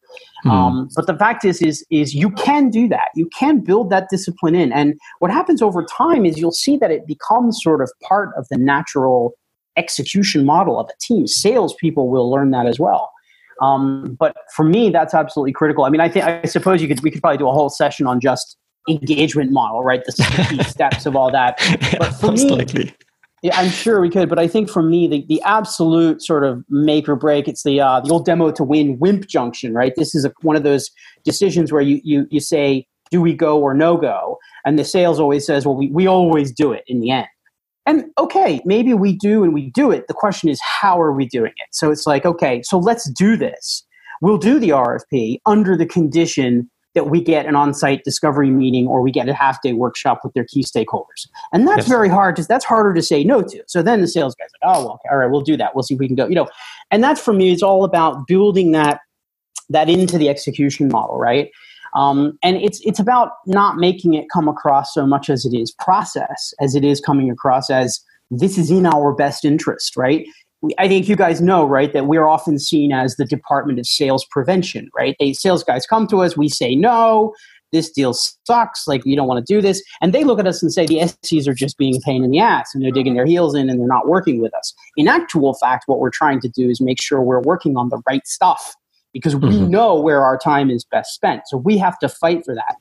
Mm. 0.44 0.50
Um, 0.50 0.88
but 0.96 1.06
the 1.06 1.16
fact 1.16 1.44
is, 1.44 1.60
is, 1.60 1.84
is 1.90 2.14
you 2.14 2.30
can 2.30 2.70
do 2.70 2.88
that. 2.88 3.08
You 3.14 3.28
can 3.38 3.60
build 3.60 3.90
that 3.90 4.08
discipline 4.10 4.54
in, 4.54 4.72
and 4.72 4.94
what 5.18 5.30
happens 5.30 5.62
over 5.62 5.84
time 5.84 6.24
is 6.24 6.38
you'll 6.38 6.52
see 6.52 6.76
that 6.78 6.90
it 6.90 7.06
becomes 7.06 7.60
sort 7.62 7.82
of 7.82 7.90
part 8.02 8.30
of 8.36 8.46
the 8.50 8.56
natural 8.56 9.34
execution 9.76 10.44
model 10.44 10.78
of 10.78 10.88
a 10.88 10.96
team. 11.00 11.26
Salespeople 11.26 12.08
will 12.08 12.30
learn 12.30 12.50
that 12.50 12.66
as 12.66 12.78
well. 12.78 13.10
Um, 13.60 14.16
but 14.18 14.36
for 14.54 14.64
me, 14.64 14.90
that's 14.90 15.14
absolutely 15.14 15.52
critical. 15.52 15.84
I 15.84 15.90
mean, 15.90 16.00
I 16.00 16.08
think 16.08 16.24
I 16.24 16.44
suppose 16.44 16.80
you 16.80 16.88
could 16.88 17.02
we 17.02 17.10
could 17.10 17.20
probably 17.20 17.38
do 17.38 17.48
a 17.48 17.52
whole 17.52 17.68
session 17.68 18.06
on 18.06 18.20
just 18.20 18.56
engagement 18.88 19.52
model, 19.52 19.82
right? 19.82 20.02
The 20.04 20.46
key 20.48 20.62
steps 20.68 21.06
of 21.06 21.16
all 21.16 21.30
that. 21.32 21.58
But 21.98 22.12
for 22.12 22.32
me, 22.32 22.48
likely. 22.48 22.94
Yeah, 23.42 23.56
I'm 23.56 23.70
sure 23.70 24.00
we 24.00 24.10
could, 24.10 24.28
but 24.28 24.40
I 24.40 24.48
think 24.48 24.68
for 24.68 24.82
me, 24.82 25.06
the, 25.06 25.24
the 25.28 25.40
absolute 25.42 26.22
sort 26.22 26.42
of 26.42 26.64
make 26.68 27.08
or 27.08 27.14
break, 27.14 27.46
it's 27.46 27.62
the 27.62 27.80
uh, 27.80 28.00
the 28.00 28.10
old 28.10 28.24
demo 28.24 28.50
to 28.50 28.64
win 28.64 28.98
WIMP 28.98 29.28
junction, 29.28 29.74
right? 29.74 29.92
This 29.96 30.14
is 30.14 30.24
a, 30.24 30.32
one 30.42 30.56
of 30.56 30.64
those 30.64 30.90
decisions 31.24 31.70
where 31.70 31.82
you, 31.82 32.00
you 32.02 32.26
you 32.30 32.40
say, 32.40 32.86
do 33.10 33.20
we 33.20 33.32
go 33.34 33.60
or 33.60 33.74
no 33.74 33.96
go? 33.96 34.38
And 34.64 34.78
the 34.78 34.84
sales 34.84 35.20
always 35.20 35.46
says, 35.46 35.64
well, 35.64 35.76
we, 35.76 35.88
we 35.90 36.08
always 36.08 36.52
do 36.52 36.72
it 36.72 36.82
in 36.88 37.00
the 37.00 37.10
end. 37.10 37.28
And 37.88 38.04
okay, 38.18 38.60
maybe 38.66 38.92
we 38.92 39.16
do 39.16 39.42
and 39.42 39.54
we 39.54 39.70
do 39.70 39.90
it. 39.90 40.08
The 40.08 40.14
question 40.14 40.50
is, 40.50 40.60
how 40.60 41.00
are 41.00 41.10
we 41.10 41.24
doing 41.24 41.52
it? 41.56 41.68
So 41.72 41.90
it's 41.90 42.06
like, 42.06 42.26
okay, 42.26 42.60
so 42.62 42.78
let's 42.78 43.08
do 43.10 43.34
this. 43.34 43.82
We'll 44.20 44.36
do 44.36 44.58
the 44.58 44.68
RFP 44.70 45.38
under 45.46 45.74
the 45.74 45.86
condition 45.86 46.70
that 46.94 47.08
we 47.08 47.22
get 47.22 47.46
an 47.46 47.56
on 47.56 47.72
site 47.72 48.04
discovery 48.04 48.50
meeting 48.50 48.86
or 48.86 49.00
we 49.00 49.10
get 49.10 49.26
a 49.26 49.32
half 49.32 49.62
day 49.62 49.72
workshop 49.72 50.20
with 50.22 50.34
their 50.34 50.44
key 50.44 50.62
stakeholders. 50.62 51.28
And 51.50 51.66
that's 51.66 51.78
yes. 51.78 51.88
very 51.88 52.10
hard 52.10 52.34
because 52.34 52.46
that's 52.46 52.64
harder 52.64 52.92
to 52.92 53.00
say 53.00 53.24
no 53.24 53.40
to. 53.40 53.62
So 53.66 53.82
then 53.82 54.02
the 54.02 54.08
sales 54.08 54.34
guy's 54.34 54.50
like, 54.60 54.76
oh, 54.76 54.84
well, 54.84 54.92
okay, 54.94 55.08
all 55.10 55.16
right, 55.16 55.30
we'll 55.30 55.40
do 55.40 55.56
that. 55.56 55.74
We'll 55.74 55.82
see 55.82 55.94
if 55.94 56.00
we 56.00 56.08
can 56.08 56.16
go. 56.16 56.28
You 56.28 56.34
know, 56.34 56.48
and 56.90 57.02
that's 57.02 57.22
for 57.22 57.32
me, 57.32 57.52
it's 57.52 57.62
all 57.62 57.84
about 57.84 58.26
building 58.26 58.72
that 58.72 59.00
that 59.70 59.88
into 59.88 60.18
the 60.18 60.28
execution 60.28 60.88
model, 60.88 61.18
right? 61.18 61.50
Um, 61.94 62.38
and 62.42 62.56
it's 62.56 62.80
it's 62.84 62.98
about 62.98 63.32
not 63.46 63.76
making 63.76 64.14
it 64.14 64.26
come 64.32 64.48
across 64.48 64.94
so 64.94 65.06
much 65.06 65.30
as 65.30 65.44
it 65.44 65.56
is 65.56 65.72
process, 65.72 66.52
as 66.60 66.74
it 66.74 66.84
is 66.84 67.00
coming 67.00 67.30
across 67.30 67.70
as 67.70 68.00
this 68.30 68.58
is 68.58 68.70
in 68.70 68.86
our 68.86 69.12
best 69.12 69.44
interest, 69.44 69.96
right? 69.96 70.26
I 70.76 70.88
think 70.88 71.08
you 71.08 71.14
guys 71.14 71.40
know, 71.40 71.64
right, 71.64 71.92
that 71.92 72.06
we're 72.06 72.26
often 72.26 72.58
seen 72.58 72.92
as 72.92 73.16
the 73.16 73.24
Department 73.24 73.78
of 73.78 73.86
Sales 73.86 74.26
Prevention, 74.30 74.90
right? 74.96 75.14
They 75.20 75.32
sales 75.32 75.62
guys 75.62 75.86
come 75.86 76.06
to 76.08 76.22
us, 76.22 76.36
we 76.36 76.48
say 76.48 76.74
no, 76.74 77.32
this 77.70 77.90
deal 77.90 78.12
sucks, 78.12 78.88
like 78.88 79.04
you 79.04 79.14
don't 79.14 79.28
want 79.28 79.44
to 79.44 79.54
do 79.54 79.60
this, 79.60 79.82
and 80.00 80.12
they 80.12 80.24
look 80.24 80.40
at 80.40 80.46
us 80.46 80.62
and 80.62 80.72
say 80.72 80.86
the 80.86 80.98
SCs 81.00 81.46
are 81.46 81.54
just 81.54 81.78
being 81.78 81.96
a 81.96 82.00
pain 82.00 82.24
in 82.24 82.30
the 82.30 82.40
ass 82.40 82.74
and 82.74 82.82
they're 82.82 82.90
digging 82.90 83.14
their 83.14 83.26
heels 83.26 83.54
in 83.54 83.70
and 83.70 83.78
they're 83.78 83.86
not 83.86 84.08
working 84.08 84.40
with 84.40 84.54
us. 84.54 84.74
In 84.96 85.06
actual 85.06 85.54
fact, 85.54 85.84
what 85.86 86.00
we're 86.00 86.10
trying 86.10 86.40
to 86.40 86.48
do 86.48 86.68
is 86.68 86.80
make 86.80 87.00
sure 87.00 87.22
we're 87.22 87.40
working 87.40 87.76
on 87.76 87.88
the 87.88 88.02
right 88.08 88.26
stuff 88.26 88.74
because 89.12 89.34
we 89.34 89.50
mm-hmm. 89.50 89.70
know 89.70 90.00
where 90.00 90.22
our 90.22 90.38
time 90.38 90.70
is 90.70 90.84
best 90.84 91.14
spent. 91.14 91.42
So 91.46 91.56
we 91.56 91.78
have 91.78 91.98
to 92.00 92.08
fight 92.08 92.44
for 92.44 92.54
that. 92.54 92.76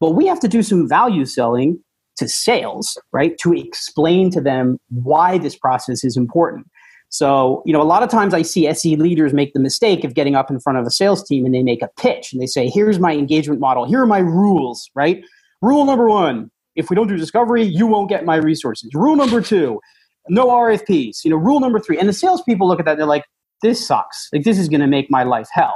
But 0.00 0.12
we 0.12 0.26
have 0.26 0.40
to 0.40 0.48
do 0.48 0.62
some 0.62 0.88
value 0.88 1.24
selling 1.24 1.82
to 2.16 2.28
sales, 2.28 2.98
right? 3.12 3.36
To 3.38 3.52
explain 3.52 4.30
to 4.30 4.40
them 4.40 4.78
why 4.88 5.38
this 5.38 5.56
process 5.56 6.04
is 6.04 6.16
important. 6.16 6.66
So, 7.08 7.62
you 7.64 7.72
know, 7.72 7.80
a 7.80 7.84
lot 7.84 8.02
of 8.02 8.08
times 8.08 8.34
I 8.34 8.42
see 8.42 8.66
SE 8.66 8.96
leaders 8.96 9.32
make 9.32 9.52
the 9.52 9.60
mistake 9.60 10.04
of 10.04 10.14
getting 10.14 10.34
up 10.34 10.50
in 10.50 10.58
front 10.58 10.78
of 10.78 10.86
a 10.86 10.90
sales 10.90 11.22
team 11.24 11.44
and 11.44 11.54
they 11.54 11.62
make 11.62 11.82
a 11.82 11.88
pitch 11.96 12.32
and 12.32 12.42
they 12.42 12.46
say, 12.46 12.68
here's 12.68 12.98
my 12.98 13.12
engagement 13.12 13.60
model, 13.60 13.84
here 13.84 14.02
are 14.02 14.06
my 14.06 14.18
rules, 14.18 14.90
right? 14.94 15.24
Rule 15.64 15.86
number 15.86 16.06
one: 16.08 16.50
if 16.76 16.90
we 16.90 16.96
don't 16.96 17.06
do 17.06 17.16
discovery, 17.16 17.62
you 17.62 17.86
won't 17.86 18.10
get 18.10 18.26
my 18.26 18.36
resources. 18.36 18.90
Rule 18.94 19.16
number 19.16 19.40
two: 19.40 19.80
no 20.28 20.48
RFPs. 20.48 21.24
You 21.24 21.30
know, 21.30 21.36
rule 21.36 21.58
number 21.58 21.80
three. 21.80 21.98
And 21.98 22.06
the 22.06 22.12
salespeople 22.12 22.68
look 22.68 22.78
at 22.78 22.84
that, 22.84 22.92
and 22.92 23.00
they're 23.00 23.06
like, 23.06 23.24
this 23.62 23.86
sucks. 23.86 24.28
Like 24.32 24.44
this 24.44 24.58
is 24.58 24.68
going 24.68 24.80
to 24.80 24.86
make 24.86 25.10
my 25.10 25.22
life 25.22 25.48
hell. 25.52 25.74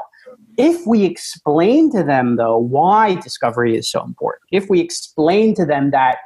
If 0.56 0.86
we 0.86 1.04
explain 1.04 1.90
to 1.92 2.02
them 2.02 2.36
though 2.36 2.58
why 2.58 3.14
discovery 3.16 3.76
is 3.76 3.90
so 3.90 4.02
important, 4.02 4.42
if 4.52 4.68
we 4.68 4.80
explain 4.80 5.54
to 5.54 5.64
them 5.64 5.90
that 5.90 6.18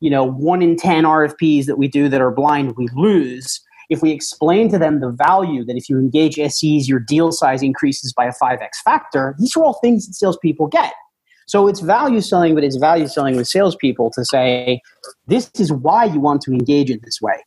you 0.00 0.10
know 0.10 0.24
one 0.24 0.62
in 0.62 0.76
ten 0.76 1.04
RFPs 1.04 1.66
that 1.66 1.76
we 1.76 1.88
do 1.88 2.08
that 2.08 2.20
are 2.20 2.30
blind 2.30 2.74
we 2.76 2.88
lose, 2.94 3.60
if 3.90 4.02
we 4.02 4.12
explain 4.12 4.70
to 4.70 4.78
them 4.78 5.00
the 5.00 5.10
value 5.10 5.64
that 5.64 5.76
if 5.76 5.88
you 5.88 5.98
engage 5.98 6.36
SEs, 6.36 6.88
your 6.88 7.00
deal 7.00 7.32
size 7.32 7.62
increases 7.62 8.12
by 8.12 8.26
a 8.26 8.32
5x 8.32 8.68
factor, 8.84 9.34
these 9.38 9.54
are 9.56 9.64
all 9.64 9.78
things 9.82 10.06
that 10.06 10.14
salespeople 10.14 10.68
get. 10.68 10.92
So 11.48 11.66
it's 11.66 11.80
value 11.80 12.20
selling, 12.20 12.54
but 12.54 12.62
it's 12.62 12.76
value 12.76 13.08
selling 13.08 13.34
with 13.34 13.48
salespeople 13.48 14.12
to 14.12 14.24
say, 14.24 14.80
this 15.26 15.50
is 15.58 15.72
why 15.72 16.04
you 16.04 16.20
want 16.20 16.42
to 16.42 16.52
engage 16.52 16.88
in 16.88 17.00
this 17.02 17.18
way 17.20 17.42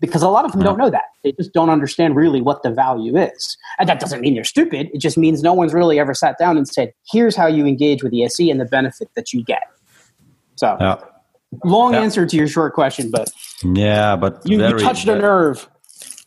because 0.00 0.22
a 0.22 0.28
lot 0.28 0.44
of 0.44 0.52
them 0.52 0.62
don't 0.62 0.74
uh-huh. 0.74 0.84
know 0.84 0.90
that. 0.90 1.04
They 1.24 1.32
just 1.32 1.52
don't 1.52 1.70
understand 1.70 2.16
really 2.16 2.40
what 2.40 2.62
the 2.62 2.70
value 2.70 3.16
is. 3.16 3.56
And 3.78 3.88
that 3.88 4.00
doesn't 4.00 4.20
mean 4.20 4.34
they're 4.34 4.44
stupid. 4.44 4.90
It 4.92 4.98
just 4.98 5.18
means 5.18 5.42
no 5.42 5.52
one's 5.52 5.74
really 5.74 5.98
ever 5.98 6.14
sat 6.14 6.38
down 6.38 6.56
and 6.56 6.68
said, 6.68 6.92
here's 7.10 7.36
how 7.36 7.46
you 7.46 7.66
engage 7.66 8.02
with 8.02 8.12
the 8.12 8.24
SE 8.24 8.50
and 8.50 8.60
the 8.60 8.64
benefit 8.64 9.08
that 9.14 9.32
you 9.32 9.44
get. 9.44 9.64
So, 10.56 10.76
yeah. 10.80 10.96
long 11.64 11.94
yeah. 11.94 12.02
answer 12.02 12.26
to 12.26 12.36
your 12.36 12.48
short 12.48 12.74
question, 12.74 13.10
but 13.10 13.30
yeah, 13.62 14.16
but 14.16 14.40
you, 14.44 14.58
very, 14.58 14.80
you 14.80 14.86
touched 14.86 15.06
a 15.08 15.16
nerve. 15.16 15.68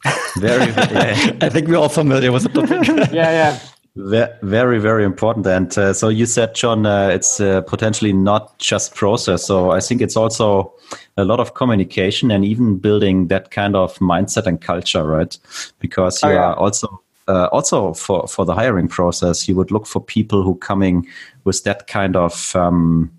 Very, 0.37 0.71
yeah. 0.71 1.37
I 1.41 1.49
think 1.49 1.67
we're 1.67 1.77
all 1.77 1.87
familiar 1.87 2.31
with 2.31 2.43
the 2.43 2.49
topic. 2.49 2.87
yeah, 3.13 3.29
yeah. 3.29 3.59
Very, 3.95 4.79
very 4.79 5.03
important. 5.03 5.45
And 5.45 5.77
uh, 5.77 5.93
so 5.93 6.07
you 6.07 6.25
said, 6.25 6.55
John, 6.55 6.85
uh, 6.85 7.09
it's 7.09 7.41
uh, 7.41 7.59
potentially 7.61 8.13
not 8.13 8.57
just 8.57 8.95
process. 8.95 9.45
So 9.45 9.71
I 9.71 9.81
think 9.81 10.01
it's 10.01 10.15
also 10.15 10.73
a 11.17 11.25
lot 11.25 11.41
of 11.41 11.55
communication 11.55 12.31
and 12.31 12.45
even 12.45 12.77
building 12.77 13.27
that 13.27 13.51
kind 13.51 13.75
of 13.75 13.97
mindset 13.99 14.47
and 14.47 14.61
culture, 14.61 15.03
right? 15.03 15.37
Because 15.79 16.23
you 16.23 16.29
oh, 16.29 16.31
yeah. 16.31 16.39
are 16.39 16.55
also 16.55 17.01
uh, 17.27 17.47
also 17.51 17.93
for 17.93 18.27
for 18.27 18.45
the 18.45 18.55
hiring 18.55 18.87
process, 18.87 19.47
you 19.47 19.55
would 19.55 19.71
look 19.71 19.85
for 19.85 20.01
people 20.01 20.41
who 20.41 20.55
coming 20.55 21.05
with 21.43 21.63
that 21.65 21.87
kind 21.87 22.15
of 22.15 22.55
um, 22.55 23.11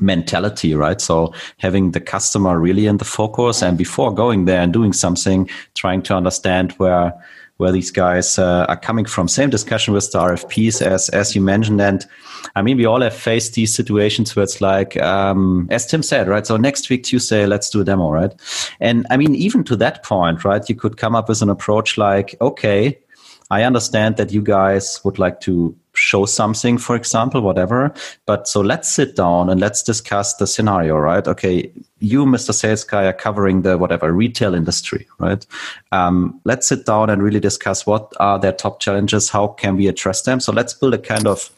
mentality, 0.00 0.74
right? 0.74 1.00
So 1.00 1.34
having 1.58 1.90
the 1.90 2.00
customer 2.00 2.58
really 2.58 2.86
in 2.86 2.96
the 2.96 3.04
focus, 3.04 3.62
and 3.62 3.76
before 3.76 4.14
going 4.14 4.46
there 4.46 4.62
and 4.62 4.72
doing 4.72 4.94
something, 4.94 5.48
trying 5.74 6.02
to 6.02 6.14
understand 6.14 6.72
where 6.72 7.12
where 7.60 7.70
these 7.70 7.90
guys 7.90 8.38
uh, 8.38 8.64
are 8.68 8.76
coming 8.76 9.04
from. 9.04 9.28
Same 9.28 9.50
discussion 9.50 9.94
with 9.94 10.10
the 10.10 10.18
RFPs 10.18 10.82
as 10.82 11.08
as 11.10 11.34
you 11.34 11.42
mentioned, 11.42 11.80
and 11.80 12.06
I 12.56 12.62
mean 12.62 12.76
we 12.76 12.86
all 12.86 13.02
have 13.02 13.14
faced 13.14 13.54
these 13.54 13.74
situations 13.74 14.34
where 14.34 14.44
it's 14.44 14.60
like, 14.60 15.00
um, 15.00 15.68
as 15.70 15.86
Tim 15.86 16.02
said, 16.02 16.26
right? 16.26 16.46
So 16.46 16.56
next 16.56 16.88
week 16.90 17.04
Tuesday, 17.04 17.46
let's 17.46 17.70
do 17.70 17.82
a 17.82 17.84
demo, 17.84 18.10
right? 18.10 18.32
And 18.80 19.06
I 19.10 19.16
mean 19.16 19.34
even 19.36 19.62
to 19.64 19.76
that 19.76 20.02
point, 20.02 20.44
right? 20.44 20.68
You 20.68 20.74
could 20.74 20.96
come 20.96 21.14
up 21.14 21.28
with 21.28 21.42
an 21.42 21.50
approach 21.50 21.98
like, 21.98 22.34
okay, 22.40 22.98
I 23.50 23.64
understand 23.64 24.16
that 24.16 24.32
you 24.32 24.42
guys 24.42 25.00
would 25.04 25.18
like 25.18 25.40
to 25.40 25.76
show 26.10 26.26
something, 26.26 26.76
for 26.76 26.96
example, 26.96 27.40
whatever. 27.40 27.92
But 28.26 28.48
so 28.48 28.60
let's 28.60 28.88
sit 28.88 29.14
down 29.14 29.48
and 29.48 29.60
let's 29.60 29.82
discuss 29.82 30.34
the 30.34 30.46
scenario, 30.46 30.96
right? 30.96 31.26
Okay, 31.26 31.70
you, 32.00 32.24
Mr. 32.24 32.52
Sales 32.52 32.84
Guy, 32.84 33.04
are 33.04 33.12
covering 33.12 33.62
the 33.62 33.78
whatever 33.78 34.12
retail 34.12 34.54
industry, 34.54 35.06
right? 35.18 35.46
Um, 35.92 36.40
let's 36.44 36.66
sit 36.66 36.84
down 36.84 37.10
and 37.10 37.22
really 37.22 37.40
discuss 37.40 37.86
what 37.86 38.12
are 38.18 38.38
their 38.38 38.52
top 38.52 38.80
challenges, 38.80 39.30
how 39.30 39.48
can 39.48 39.76
we 39.76 39.86
address 39.86 40.22
them. 40.22 40.40
So 40.40 40.52
let's 40.52 40.74
build 40.74 40.94
a 40.94 40.98
kind 40.98 41.26
of 41.26 41.50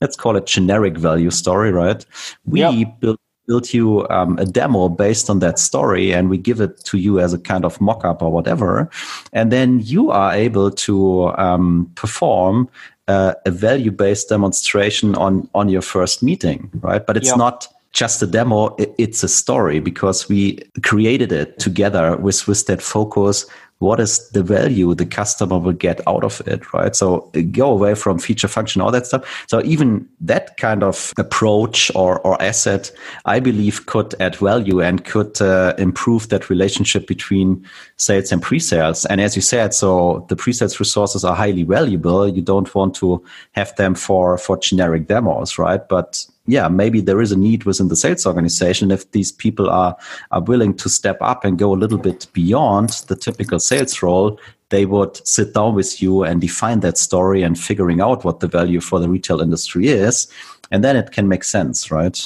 let's 0.00 0.16
call 0.16 0.36
it 0.36 0.46
generic 0.46 0.98
value 0.98 1.30
story, 1.30 1.72
right? 1.72 2.04
We 2.44 2.60
yep. 2.60 3.00
build 3.00 3.18
build 3.46 3.72
you 3.72 4.06
um, 4.10 4.36
a 4.38 4.44
demo 4.44 4.88
based 4.88 5.30
on 5.30 5.38
that 5.38 5.58
story 5.58 6.12
and 6.12 6.28
we 6.28 6.36
give 6.36 6.60
it 6.60 6.84
to 6.84 6.98
you 6.98 7.20
as 7.20 7.32
a 7.32 7.38
kind 7.38 7.64
of 7.64 7.80
mock-up 7.80 8.20
or 8.20 8.32
whatever 8.32 8.90
and 9.32 9.52
then 9.52 9.78
you 9.80 10.10
are 10.10 10.32
able 10.32 10.68
to 10.68 11.28
um, 11.38 11.88
perform 11.94 12.68
uh, 13.08 13.34
a 13.44 13.50
value 13.50 13.90
based 13.90 14.28
demonstration 14.28 15.14
on 15.14 15.48
on 15.54 15.68
your 15.68 15.82
first 15.82 16.22
meeting, 16.22 16.70
right? 16.80 17.04
But 17.06 17.16
it's 17.16 17.28
yeah. 17.28 17.36
not 17.36 17.68
just 17.92 18.22
a 18.22 18.26
demo; 18.26 18.74
it's 18.98 19.22
a 19.22 19.28
story 19.28 19.80
because 19.80 20.28
we 20.28 20.58
created 20.82 21.32
it 21.32 21.58
together 21.58 22.16
with 22.16 22.46
with 22.46 22.66
that 22.66 22.82
focus 22.82 23.46
what 23.78 24.00
is 24.00 24.30
the 24.30 24.42
value 24.42 24.94
the 24.94 25.04
customer 25.04 25.58
will 25.58 25.72
get 25.72 26.00
out 26.06 26.24
of 26.24 26.40
it, 26.46 26.72
right? 26.72 26.96
So 26.96 27.30
uh, 27.36 27.40
go 27.50 27.70
away 27.70 27.94
from 27.94 28.18
feature 28.18 28.48
function, 28.48 28.80
all 28.80 28.90
that 28.92 29.06
stuff. 29.06 29.44
So 29.48 29.62
even 29.64 30.08
that 30.20 30.56
kind 30.56 30.82
of 30.82 31.12
approach 31.18 31.90
or, 31.94 32.20
or 32.20 32.40
asset, 32.42 32.90
I 33.26 33.38
believe 33.40 33.84
could 33.86 34.14
add 34.18 34.36
value 34.36 34.80
and 34.80 35.04
could 35.04 35.40
uh, 35.42 35.74
improve 35.76 36.30
that 36.30 36.48
relationship 36.48 37.06
between 37.06 37.66
sales 37.96 38.32
and 38.32 38.40
pre-sales. 38.40 39.04
And 39.06 39.20
as 39.20 39.36
you 39.36 39.42
said, 39.42 39.74
so 39.74 40.24
the 40.30 40.36
pre-sales 40.36 40.80
resources 40.80 41.24
are 41.24 41.36
highly 41.36 41.64
valuable. 41.64 42.26
You 42.28 42.42
don't 42.42 42.74
want 42.74 42.94
to 42.96 43.22
have 43.52 43.76
them 43.76 43.94
for, 43.94 44.38
for 44.38 44.56
generic 44.56 45.06
demos, 45.06 45.58
right? 45.58 45.86
But 45.86 46.26
yeah, 46.46 46.68
maybe 46.68 47.00
there 47.00 47.20
is 47.20 47.32
a 47.32 47.38
need 47.38 47.64
within 47.64 47.88
the 47.88 47.96
sales 47.96 48.26
organization 48.26 48.90
if 48.90 49.10
these 49.10 49.32
people 49.32 49.68
are 49.68 49.96
are 50.30 50.42
willing 50.42 50.74
to 50.74 50.88
step 50.88 51.18
up 51.20 51.44
and 51.44 51.58
go 51.58 51.72
a 51.72 51.76
little 51.76 51.98
bit 51.98 52.26
beyond 52.32 52.90
the 53.08 53.16
typical 53.16 53.58
sales 53.58 54.02
role. 54.02 54.38
They 54.68 54.86
would 54.86 55.26
sit 55.26 55.54
down 55.54 55.74
with 55.74 56.02
you 56.02 56.24
and 56.24 56.40
define 56.40 56.80
that 56.80 56.98
story 56.98 57.42
and 57.42 57.58
figuring 57.58 58.00
out 58.00 58.24
what 58.24 58.40
the 58.40 58.48
value 58.48 58.80
for 58.80 58.98
the 58.98 59.08
retail 59.08 59.40
industry 59.40 59.88
is, 59.88 60.28
and 60.70 60.82
then 60.82 60.96
it 60.96 61.12
can 61.12 61.28
make 61.28 61.44
sense, 61.44 61.90
right? 61.90 62.18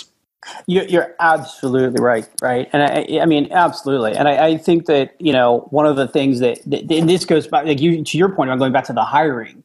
You're 0.66 1.14
absolutely 1.20 2.02
right, 2.02 2.26
right, 2.40 2.68
and 2.72 2.82
I, 2.82 3.20
I 3.20 3.26
mean 3.26 3.48
absolutely, 3.52 4.14
and 4.16 4.26
I, 4.26 4.46
I, 4.46 4.56
think 4.56 4.86
that 4.86 5.14
you 5.18 5.34
know 5.34 5.68
one 5.70 5.84
of 5.84 5.96
the 5.96 6.08
things 6.08 6.40
that, 6.40 6.64
and 6.64 7.08
this 7.08 7.26
goes 7.26 7.46
back, 7.46 7.66
like 7.66 7.78
you 7.78 8.02
to 8.02 8.18
your 8.18 8.30
point, 8.30 8.50
I'm 8.50 8.58
going 8.58 8.72
back 8.72 8.84
to 8.84 8.94
the 8.94 9.04
hiring 9.04 9.62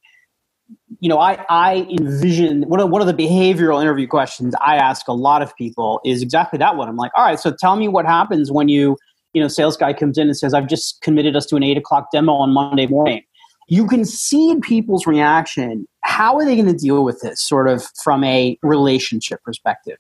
you 1.06 1.10
know, 1.10 1.20
I, 1.20 1.46
I 1.50 1.88
envision 1.92 2.64
one 2.64 2.80
of, 2.80 2.90
one 2.90 3.00
of 3.00 3.06
the 3.06 3.14
behavioral 3.14 3.80
interview 3.80 4.08
questions 4.08 4.56
I 4.60 4.78
ask 4.78 5.08
a 5.08 5.14
lot 5.14 5.44
of 5.44 5.56
people 5.56 6.02
is 6.04 6.24
exactly 6.24 6.58
that 6.58 6.78
one. 6.78 6.90
I'm 6.90 6.98
like, 6.98 7.12
all 7.16 7.24
right, 7.24 7.40
so 7.40 7.54
tell 7.60 7.76
me 7.76 7.88
what 7.88 8.08
happens 8.08 8.52
when 8.52 8.70
you, 8.70 8.98
you 9.34 9.40
know, 9.40 9.48
sales 9.48 9.78
guy 9.78 9.94
comes 9.94 10.18
in 10.18 10.26
and 10.26 10.36
says, 10.36 10.56
I've 10.56 10.68
just 10.68 11.00
committed 11.02 11.36
us 11.36 11.46
to 11.46 11.58
an 11.58 11.62
eight 11.62 11.78
o'clock 11.78 12.08
demo 12.12 12.34
on 12.34 12.56
Monday 12.56 12.88
morning. 12.88 13.22
You 13.68 13.86
can 13.86 14.04
see 14.04 14.50
in 14.50 14.62
people's 14.62 15.06
reaction, 15.06 15.88
how 16.02 16.38
are 16.38 16.44
they 16.44 16.56
going 16.56 16.70
to 16.70 16.74
deal 16.74 17.04
with 17.04 17.22
this 17.22 17.40
sort 17.40 17.68
of 17.68 17.86
from 18.04 18.24
a 18.24 18.58
relationship 18.64 19.44
perspective? 19.44 19.98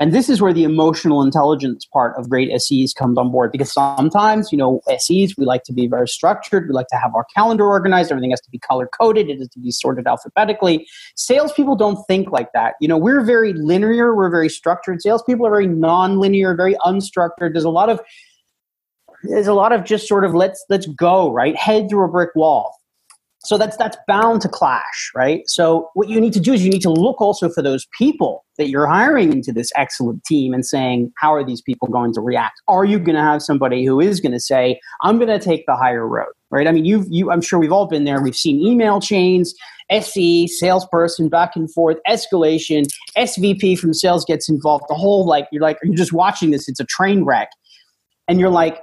And 0.00 0.12
this 0.12 0.28
is 0.28 0.40
where 0.40 0.52
the 0.52 0.62
emotional 0.62 1.22
intelligence 1.22 1.84
part 1.84 2.16
of 2.16 2.30
great 2.30 2.50
SEs 2.60 2.92
comes 2.94 3.18
on 3.18 3.32
board 3.32 3.50
because 3.50 3.72
sometimes, 3.72 4.52
you 4.52 4.58
know, 4.58 4.80
SEs, 4.96 5.36
we 5.36 5.44
like 5.44 5.64
to 5.64 5.72
be 5.72 5.88
very 5.88 6.06
structured. 6.06 6.68
We 6.68 6.74
like 6.74 6.86
to 6.88 6.96
have 6.96 7.14
our 7.16 7.26
calendar 7.34 7.66
organized. 7.66 8.12
Everything 8.12 8.30
has 8.30 8.40
to 8.42 8.50
be 8.50 8.60
color 8.60 8.88
coded. 9.00 9.28
It 9.28 9.38
has 9.38 9.48
to 9.48 9.58
be 9.58 9.72
sorted 9.72 10.06
alphabetically. 10.06 10.86
Salespeople 11.16 11.74
don't 11.74 12.04
think 12.06 12.30
like 12.30 12.52
that. 12.52 12.74
You 12.80 12.86
know, 12.86 12.96
we're 12.96 13.24
very 13.24 13.52
linear. 13.54 14.14
We're 14.14 14.30
very 14.30 14.48
structured. 14.48 15.02
Salespeople 15.02 15.46
are 15.46 15.50
very 15.50 15.66
non-linear, 15.66 16.54
very 16.54 16.74
unstructured. 16.86 17.52
There's 17.52 17.64
a 17.64 17.70
lot 17.70 17.88
of, 17.88 18.00
there's 19.24 19.48
a 19.48 19.54
lot 19.54 19.72
of 19.72 19.82
just 19.82 20.06
sort 20.06 20.24
of 20.24 20.32
let's, 20.32 20.64
let's 20.68 20.86
go, 20.86 21.32
right? 21.32 21.56
Head 21.56 21.88
through 21.90 22.04
a 22.04 22.08
brick 22.08 22.30
wall 22.36 22.77
so 23.40 23.56
that's 23.56 23.76
that's 23.76 23.96
bound 24.06 24.40
to 24.40 24.48
clash 24.48 25.10
right 25.14 25.42
so 25.46 25.88
what 25.94 26.08
you 26.08 26.20
need 26.20 26.32
to 26.32 26.40
do 26.40 26.52
is 26.52 26.64
you 26.64 26.70
need 26.70 26.82
to 26.82 26.90
look 26.90 27.20
also 27.20 27.48
for 27.48 27.62
those 27.62 27.86
people 27.96 28.44
that 28.56 28.68
you're 28.68 28.86
hiring 28.86 29.32
into 29.32 29.52
this 29.52 29.70
excellent 29.76 30.22
team 30.24 30.52
and 30.52 30.66
saying 30.66 31.12
how 31.18 31.32
are 31.32 31.44
these 31.44 31.62
people 31.62 31.88
going 31.88 32.12
to 32.12 32.20
react 32.20 32.60
are 32.68 32.84
you 32.84 32.98
going 32.98 33.16
to 33.16 33.22
have 33.22 33.42
somebody 33.42 33.84
who 33.84 34.00
is 34.00 34.20
going 34.20 34.32
to 34.32 34.40
say 34.40 34.78
i'm 35.02 35.18
going 35.18 35.28
to 35.28 35.38
take 35.38 35.64
the 35.66 35.76
higher 35.76 36.06
road 36.06 36.32
right 36.50 36.66
i 36.66 36.72
mean 36.72 36.84
you've 36.84 37.06
you 37.10 37.30
i'm 37.30 37.40
sure 37.40 37.58
we've 37.58 37.72
all 37.72 37.86
been 37.86 38.04
there 38.04 38.20
we've 38.20 38.36
seen 38.36 38.60
email 38.60 39.00
chains 39.00 39.54
SE, 39.90 40.46
salesperson, 40.48 41.30
back 41.30 41.56
and 41.56 41.72
forth, 41.72 41.96
escalation, 42.06 42.86
SVP 43.16 43.78
from 43.78 43.94
sales 43.94 44.22
gets 44.22 44.46
involved. 44.46 44.84
The 44.88 44.94
whole 44.94 45.26
like, 45.26 45.48
you're 45.50 45.62
like, 45.62 45.78
you're 45.82 45.94
just 45.94 46.12
watching 46.12 46.50
this, 46.50 46.68
it's 46.68 46.78
a 46.78 46.84
train 46.84 47.24
wreck. 47.24 47.48
And 48.28 48.38
you're 48.38 48.50
like, 48.50 48.78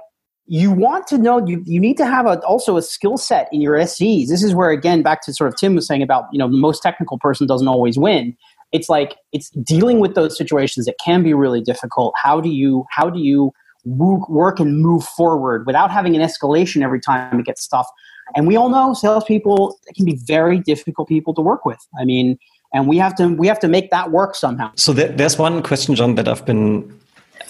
you 0.46 0.70
want 0.70 1.06
to 1.08 1.18
know 1.18 1.44
you, 1.46 1.62
you 1.66 1.80
need 1.80 1.96
to 1.96 2.06
have 2.06 2.26
a, 2.26 2.38
also 2.40 2.76
a 2.76 2.82
skill 2.82 3.16
set 3.16 3.48
in 3.52 3.60
your 3.60 3.84
SEs. 3.86 4.28
This 4.28 4.42
is 4.42 4.54
where 4.54 4.70
again 4.70 5.02
back 5.02 5.22
to 5.22 5.32
sort 5.32 5.48
of 5.48 5.56
Tim 5.56 5.74
was 5.74 5.86
saying 5.86 6.02
about 6.02 6.24
you 6.32 6.38
know 6.38 6.48
the 6.48 6.56
most 6.56 6.82
technical 6.82 7.18
person 7.18 7.46
doesn't 7.46 7.68
always 7.68 7.98
win. 7.98 8.36
It's 8.72 8.88
like 8.88 9.16
it's 9.32 9.50
dealing 9.50 10.00
with 10.00 10.14
those 10.14 10.36
situations 10.36 10.86
that 10.86 10.96
can 11.04 11.22
be 11.22 11.34
really 11.34 11.60
difficult. 11.60 12.14
How 12.16 12.40
do 12.40 12.48
you 12.48 12.84
how 12.90 13.10
do 13.10 13.18
you 13.20 13.52
work 13.84 14.58
and 14.58 14.80
move 14.80 15.04
forward 15.04 15.66
without 15.66 15.90
having 15.90 16.16
an 16.16 16.22
escalation 16.22 16.82
every 16.82 17.00
time 17.00 17.38
it 17.38 17.46
gets 17.46 17.62
stuff? 17.62 17.88
And 18.34 18.46
we 18.46 18.56
all 18.56 18.68
know 18.68 18.92
salespeople 18.94 19.78
can 19.94 20.04
be 20.04 20.18
very 20.26 20.58
difficult 20.58 21.08
people 21.08 21.32
to 21.34 21.40
work 21.40 21.64
with. 21.64 21.78
I 21.98 22.04
mean, 22.04 22.38
and 22.72 22.88
we 22.88 22.98
have 22.98 23.14
to 23.16 23.28
we 23.28 23.48
have 23.48 23.58
to 23.60 23.68
make 23.68 23.90
that 23.90 24.10
work 24.10 24.34
somehow. 24.34 24.70
So 24.76 24.92
there, 24.92 25.08
there's 25.08 25.38
one 25.38 25.62
question, 25.62 25.94
John, 25.94 26.14
that 26.16 26.28
I've 26.28 26.44
been 26.44 26.92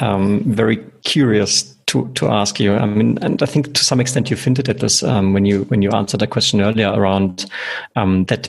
um, 0.01 0.43
very 0.45 0.79
curious 1.05 1.76
to 1.87 2.09
to 2.15 2.29
ask 2.29 2.61
you. 2.61 2.75
I 2.75 2.87
mean, 2.87 3.19
and 3.23 3.43
I 3.43 3.47
think 3.47 3.75
to 3.75 3.85
some 3.85 4.01
extent 4.01 4.31
you 4.31 4.37
hinted 4.37 4.69
at 4.69 4.81
this 4.81 5.03
um, 5.03 5.33
when 5.33 5.45
you 5.45 5.65
when 5.65 5.83
you 5.83 5.91
answered 5.91 6.23
a 6.23 6.27
question 6.27 6.61
earlier 6.61 6.93
around 6.93 7.47
um, 7.95 8.25
that 8.25 8.49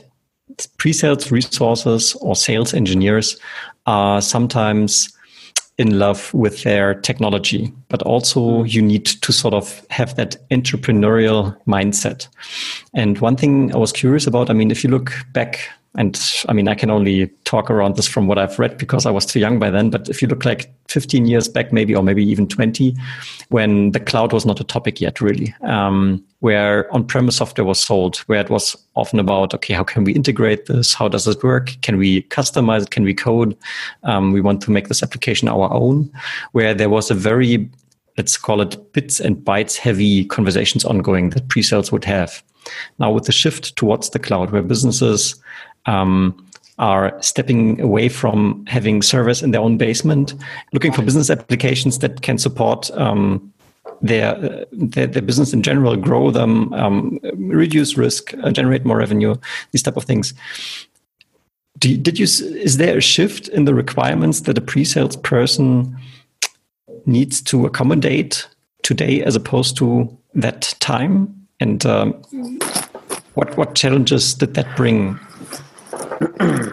pre-sales 0.78 1.30
resources 1.30 2.14
or 2.16 2.34
sales 2.34 2.74
engineers 2.74 3.38
are 3.86 4.20
sometimes 4.20 5.12
in 5.78 5.96
love 5.96 6.34
with 6.34 6.64
their 6.64 6.94
technology, 6.94 7.72
but 7.88 8.02
also 8.02 8.64
you 8.64 8.82
need 8.82 9.06
to 9.06 9.32
sort 9.32 9.54
of 9.54 9.86
have 9.90 10.16
that 10.16 10.36
entrepreneurial 10.50 11.56
mindset. 11.66 12.26
And 12.94 13.18
one 13.20 13.36
thing 13.36 13.72
I 13.72 13.78
was 13.78 13.92
curious 13.92 14.26
about, 14.26 14.50
I 14.50 14.54
mean, 14.54 14.72
if 14.72 14.82
you 14.82 14.90
look 14.90 15.12
back 15.32 15.70
and 15.94 16.20
I 16.48 16.52
mean, 16.52 16.68
I 16.68 16.74
can 16.74 16.90
only 16.90 17.28
talk 17.44 17.70
around 17.70 17.96
this 17.96 18.06
from 18.06 18.26
what 18.28 18.38
I've 18.38 18.58
read 18.58 18.76
because 18.78 19.06
I 19.06 19.10
was 19.10 19.24
too 19.24 19.40
young 19.40 19.58
by 19.58 19.70
then. 19.70 19.90
But 19.90 20.08
if 20.08 20.20
you 20.20 20.28
look 20.28 20.44
like 20.44 20.70
15 20.88 21.26
years 21.26 21.48
back, 21.48 21.72
maybe, 21.72 21.94
or 21.94 22.02
maybe 22.02 22.24
even 22.24 22.46
20, 22.46 22.94
when 23.48 23.92
the 23.92 24.00
cloud 24.00 24.32
was 24.32 24.44
not 24.44 24.60
a 24.60 24.64
topic 24.64 25.00
yet, 25.00 25.20
really, 25.20 25.54
um, 25.62 26.22
where 26.40 26.92
on 26.94 27.06
premise 27.06 27.36
software 27.36 27.64
was 27.64 27.80
sold, 27.80 28.18
where 28.26 28.40
it 28.40 28.50
was 28.50 28.76
often 28.96 29.18
about, 29.18 29.54
okay, 29.54 29.74
how 29.74 29.82
can 29.82 30.04
we 30.04 30.12
integrate 30.12 30.66
this? 30.66 30.94
How 30.94 31.08
does 31.08 31.26
it 31.26 31.42
work? 31.42 31.76
Can 31.80 31.96
we 31.96 32.22
customize 32.24 32.82
it? 32.82 32.90
Can 32.90 33.02
we 33.02 33.14
code? 33.14 33.56
Um, 34.04 34.32
we 34.32 34.42
want 34.42 34.60
to 34.62 34.70
make 34.70 34.88
this 34.88 35.02
application 35.02 35.48
our 35.48 35.72
own, 35.72 36.12
where 36.52 36.74
there 36.74 36.90
was 36.90 37.10
a 37.10 37.14
very 37.14 37.68
let's 38.18 38.36
call 38.36 38.60
it 38.60 38.92
bits 38.92 39.20
and 39.20 39.36
bytes 39.36 39.76
heavy 39.76 40.24
conversations 40.24 40.84
ongoing 40.84 41.30
that 41.30 41.48
pre-sales 41.48 41.92
would 41.92 42.04
have. 42.04 42.42
Now, 42.98 43.12
with 43.12 43.24
the 43.24 43.32
shift 43.32 43.76
towards 43.76 44.10
the 44.10 44.18
cloud, 44.18 44.50
where 44.50 44.60
businesses 44.60 45.36
um, 45.88 46.34
are 46.78 47.20
stepping 47.20 47.80
away 47.80 48.08
from 48.08 48.64
having 48.66 49.02
servers 49.02 49.42
in 49.42 49.50
their 49.50 49.60
own 49.60 49.76
basement, 49.76 50.34
looking 50.72 50.92
for 50.92 51.02
business 51.02 51.30
applications 51.30 51.98
that 51.98 52.22
can 52.22 52.38
support 52.38 52.90
um, 52.92 53.52
their, 54.00 54.66
their, 54.70 55.08
their 55.08 55.22
business 55.22 55.52
in 55.52 55.62
general, 55.62 55.96
grow 55.96 56.30
them, 56.30 56.72
um, 56.74 57.18
reduce 57.34 57.96
risk, 57.96 58.32
uh, 58.44 58.52
generate 58.52 58.84
more 58.84 58.98
revenue, 58.98 59.34
these 59.72 59.82
type 59.82 59.96
of 59.96 60.04
things. 60.04 60.34
You, 61.82 61.96
did 61.96 62.18
you 62.18 62.24
is 62.24 62.76
there 62.76 62.98
a 62.98 63.00
shift 63.00 63.48
in 63.48 63.64
the 63.64 63.74
requirements 63.74 64.40
that 64.42 64.58
a 64.58 64.60
pre-sales 64.60 65.16
person 65.16 65.96
needs 67.06 67.40
to 67.42 67.66
accommodate 67.66 68.48
today 68.82 69.22
as 69.22 69.36
opposed 69.36 69.76
to 69.78 70.16
that 70.34 70.74
time? 70.80 71.34
And 71.60 71.84
um, 71.86 72.12
what 73.34 73.56
what 73.56 73.74
challenges 73.76 74.34
did 74.34 74.54
that 74.54 74.76
bring 74.76 75.18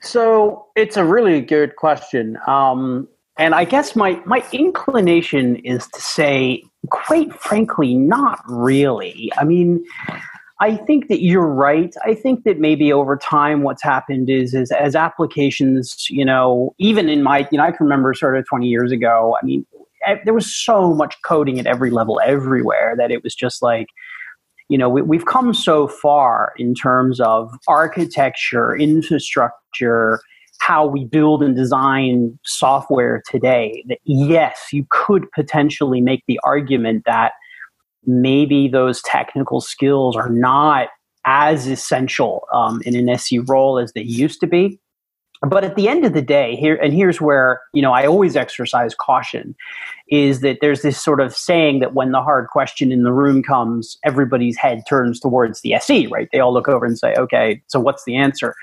so 0.00 0.66
it's 0.76 0.96
a 0.96 1.04
really 1.04 1.40
good 1.40 1.76
question. 1.76 2.38
Um, 2.46 3.08
and 3.38 3.54
I 3.54 3.64
guess 3.64 3.94
my, 3.94 4.20
my 4.26 4.44
inclination 4.52 5.56
is 5.56 5.86
to 5.88 6.00
say, 6.00 6.64
quite 6.90 7.32
frankly, 7.34 7.94
not 7.94 8.40
really. 8.48 9.30
I 9.38 9.44
mean, 9.44 9.84
I 10.60 10.74
think 10.74 11.06
that 11.06 11.22
you're 11.22 11.46
right. 11.46 11.94
I 12.04 12.14
think 12.14 12.42
that 12.44 12.58
maybe 12.58 12.92
over 12.92 13.16
time, 13.16 13.62
what's 13.62 13.82
happened 13.82 14.28
is, 14.28 14.54
is 14.54 14.72
as 14.72 14.96
applications, 14.96 16.10
you 16.10 16.24
know, 16.24 16.74
even 16.78 17.08
in 17.08 17.22
my, 17.22 17.48
you 17.52 17.58
know, 17.58 17.64
I 17.64 17.70
can 17.70 17.86
remember 17.86 18.12
sort 18.12 18.36
of 18.36 18.44
20 18.46 18.66
years 18.66 18.90
ago. 18.90 19.36
I 19.40 19.44
mean, 19.44 19.64
there 20.24 20.34
was 20.34 20.52
so 20.52 20.92
much 20.94 21.16
coding 21.22 21.60
at 21.60 21.66
every 21.66 21.90
level, 21.90 22.20
everywhere, 22.24 22.94
that 22.96 23.12
it 23.12 23.22
was 23.22 23.36
just 23.36 23.62
like, 23.62 23.86
you 24.68 24.76
know, 24.76 24.88
we, 24.88 25.02
we've 25.02 25.26
come 25.26 25.54
so 25.54 25.88
far 25.88 26.52
in 26.58 26.74
terms 26.74 27.20
of 27.20 27.52
architecture, 27.66 28.76
infrastructure, 28.76 30.20
how 30.60 30.86
we 30.86 31.04
build 31.04 31.42
and 31.42 31.56
design 31.56 32.38
software 32.44 33.22
today 33.28 33.84
that 33.88 33.98
yes, 34.04 34.68
you 34.72 34.86
could 34.90 35.30
potentially 35.32 36.00
make 36.00 36.22
the 36.26 36.38
argument 36.44 37.04
that 37.06 37.32
maybe 38.04 38.68
those 38.68 39.00
technical 39.02 39.60
skills 39.60 40.16
are 40.16 40.30
not 40.30 40.88
as 41.24 41.66
essential 41.66 42.46
um, 42.52 42.82
in 42.84 42.96
an 42.96 43.08
SE 43.10 43.38
role 43.40 43.78
as 43.78 43.92
they 43.92 44.02
used 44.02 44.40
to 44.40 44.46
be. 44.46 44.80
But 45.42 45.62
at 45.62 45.76
the 45.76 45.88
end 45.88 46.04
of 46.04 46.14
the 46.14 46.22
day 46.22 46.56
here 46.56 46.74
and 46.82 46.92
here's 46.92 47.20
where 47.20 47.60
you 47.72 47.80
know 47.80 47.92
i 47.92 48.04
always 48.04 48.34
exercise 48.34 48.92
caution 48.96 49.54
is 50.10 50.40
that 50.40 50.58
there's 50.60 50.82
this 50.82 51.02
sort 51.02 51.20
of 51.20 51.34
saying 51.34 51.80
that 51.80 51.94
when 51.94 52.12
the 52.12 52.22
hard 52.22 52.48
question 52.48 52.90
in 52.90 53.02
the 53.02 53.12
room 53.12 53.42
comes 53.42 53.98
everybody's 54.04 54.56
head 54.56 54.82
turns 54.88 55.20
towards 55.20 55.60
the 55.60 55.74
se 55.80 56.06
right? 56.06 56.28
They 56.32 56.40
all 56.40 56.52
look 56.52 56.68
over 56.68 56.84
and 56.84 56.98
say 56.98 57.14
okay 57.18 57.62
so 57.66 57.80
what's 57.80 58.04
the 58.04 58.16
answer? 58.16 58.54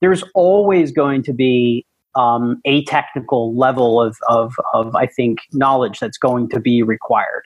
There's 0.00 0.24
always 0.34 0.92
going 0.92 1.22
to 1.24 1.32
be 1.32 1.86
um, 2.16 2.60
a 2.64 2.84
technical 2.84 3.56
level 3.56 4.00
of, 4.00 4.16
of, 4.28 4.54
of 4.72 4.94
i 4.94 5.06
think 5.06 5.40
knowledge 5.52 5.98
that's 5.98 6.18
going 6.18 6.48
to 6.50 6.60
be 6.60 6.82
required. 6.82 7.42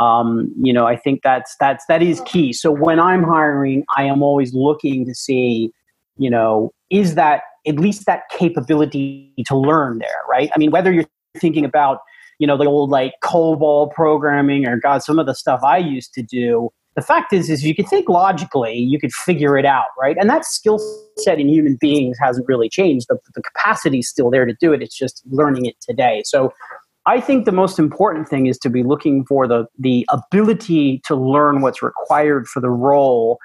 Um, 0.00 0.52
you 0.62 0.72
know 0.72 0.86
i 0.86 0.96
think 0.96 1.22
that's 1.22 1.56
that's 1.58 1.84
that 1.86 2.02
is 2.02 2.20
key. 2.24 2.52
So 2.52 2.70
when 2.70 3.00
i'm 3.00 3.22
hiring 3.22 3.84
i 3.96 4.04
am 4.04 4.22
always 4.22 4.54
looking 4.54 5.06
to 5.06 5.14
see 5.14 5.72
you 6.16 6.30
know 6.30 6.72
is 6.90 7.14
that 7.14 7.42
at 7.66 7.76
least 7.78 8.06
that 8.06 8.22
capability 8.30 9.32
to 9.46 9.56
learn 9.56 9.98
there, 9.98 10.22
right? 10.28 10.50
I 10.54 10.58
mean, 10.58 10.70
whether 10.70 10.92
you're 10.92 11.04
thinking 11.36 11.64
about, 11.64 12.00
you 12.38 12.46
know, 12.46 12.56
the 12.56 12.66
old 12.66 12.90
like 12.90 13.14
COBOL 13.22 13.92
programming 13.92 14.66
or 14.66 14.76
God, 14.76 15.02
some 15.02 15.18
of 15.18 15.26
the 15.26 15.34
stuff 15.34 15.60
I 15.62 15.78
used 15.78 16.12
to 16.14 16.22
do, 16.22 16.70
the 16.94 17.02
fact 17.02 17.32
is, 17.32 17.48
is 17.48 17.64
you 17.64 17.74
could 17.74 17.88
think 17.88 18.08
logically, 18.08 18.76
you 18.76 18.98
could 18.98 19.12
figure 19.12 19.56
it 19.56 19.64
out, 19.64 19.86
right? 20.00 20.16
And 20.18 20.28
that 20.30 20.44
skill 20.44 20.78
set 21.18 21.38
in 21.38 21.48
human 21.48 21.76
beings 21.80 22.16
hasn't 22.20 22.46
really 22.48 22.68
changed. 22.68 23.06
The, 23.08 23.18
the 23.34 23.42
capacity 23.42 24.00
is 24.00 24.08
still 24.08 24.30
there 24.30 24.46
to 24.46 24.54
do 24.60 24.72
it. 24.72 24.82
It's 24.82 24.96
just 24.96 25.22
learning 25.30 25.66
it 25.66 25.76
today. 25.80 26.22
So 26.24 26.52
I 27.06 27.20
think 27.20 27.44
the 27.44 27.52
most 27.52 27.78
important 27.78 28.28
thing 28.28 28.46
is 28.46 28.58
to 28.58 28.68
be 28.68 28.82
looking 28.82 29.24
for 29.24 29.46
the 29.46 29.66
the 29.78 30.06
ability 30.10 31.00
to 31.06 31.16
learn 31.16 31.62
what's 31.62 31.82
required 31.82 32.46
for 32.46 32.60
the 32.60 32.70
role 32.70 33.38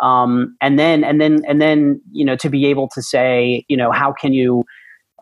um, 0.00 0.56
and 0.60 0.78
then 0.78 1.04
and 1.04 1.20
then 1.20 1.42
and 1.46 1.60
then 1.60 2.00
you 2.12 2.24
know 2.24 2.36
to 2.36 2.48
be 2.48 2.66
able 2.66 2.88
to 2.88 3.02
say 3.02 3.64
you 3.68 3.76
know 3.76 3.90
how 3.90 4.12
can 4.12 4.32
you 4.32 4.64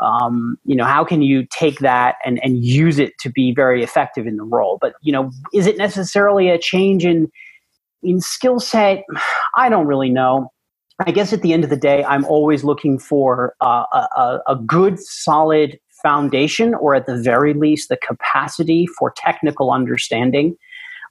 um, 0.00 0.58
you 0.64 0.76
know 0.76 0.84
how 0.84 1.04
can 1.04 1.22
you 1.22 1.46
take 1.50 1.78
that 1.80 2.16
and 2.24 2.42
and 2.42 2.64
use 2.64 2.98
it 2.98 3.18
to 3.20 3.30
be 3.30 3.52
very 3.52 3.82
effective 3.82 4.26
in 4.26 4.36
the 4.36 4.44
role? 4.44 4.78
But 4.80 4.94
you 5.02 5.12
know 5.12 5.30
is 5.52 5.66
it 5.66 5.76
necessarily 5.76 6.48
a 6.48 6.58
change 6.58 7.04
in 7.04 7.30
in 8.02 8.20
skill 8.20 8.60
set? 8.60 9.04
I 9.56 9.68
don't 9.68 9.86
really 9.86 10.10
know. 10.10 10.52
I 11.00 11.12
guess 11.12 11.32
at 11.32 11.42
the 11.42 11.52
end 11.52 11.62
of 11.62 11.70
the 11.70 11.76
day 11.76 12.02
i'm 12.02 12.24
always 12.24 12.64
looking 12.64 12.98
for 12.98 13.54
uh, 13.60 13.84
a, 14.16 14.40
a 14.48 14.56
good 14.56 14.98
solid 14.98 15.78
foundation 16.02 16.74
or 16.74 16.94
at 16.94 17.06
the 17.06 17.16
very 17.16 17.54
least 17.54 17.88
the 17.88 17.96
capacity 17.96 18.86
for 18.86 19.12
technical 19.16 19.70
understanding. 19.70 20.56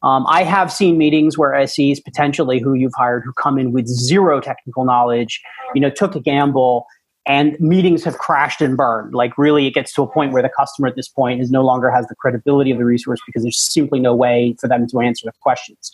Um, 0.04 0.26
I 0.28 0.44
have 0.44 0.72
seen 0.72 0.98
meetings 0.98 1.38
where 1.38 1.66
SEs 1.66 2.00
potentially 2.00 2.60
who 2.60 2.76
you've 2.76 2.94
hired 2.96 3.24
who 3.26 3.34
come 3.34 3.58
in 3.58 3.72
with 3.72 3.88
zero 3.88 4.40
technical 4.40 4.86
knowledge, 4.86 5.42
you 5.74 5.82
know, 5.82 5.90
took 5.90 6.16
a 6.16 6.20
gamble 6.20 6.86
and 7.28 7.60
meetings 7.60 8.04
have 8.06 8.18
crashed 8.18 8.62
and 8.62 8.78
burned. 8.78 9.14
Like 9.14 9.38
really, 9.38 9.68
it 9.68 9.74
gets 9.74 9.94
to 9.94 10.02
a 10.02 10.08
point 10.08 10.32
where 10.32 10.42
the 10.42 10.50
customer 10.50 10.88
at 10.88 10.96
this 10.96 11.10
point 11.10 11.42
is 11.42 11.52
no 11.52 11.62
longer 11.62 11.92
has 11.92 12.08
the 12.08 12.16
credibility 12.16 12.72
of 12.72 12.78
the 12.78 12.86
resource 12.86 13.20
because 13.26 13.44
there's 13.44 13.60
simply 13.60 14.00
no 14.00 14.16
way 14.16 14.56
for 14.60 14.68
them 14.68 14.88
to 14.88 15.00
answer 15.02 15.26
the 15.26 15.34
questions. 15.42 15.92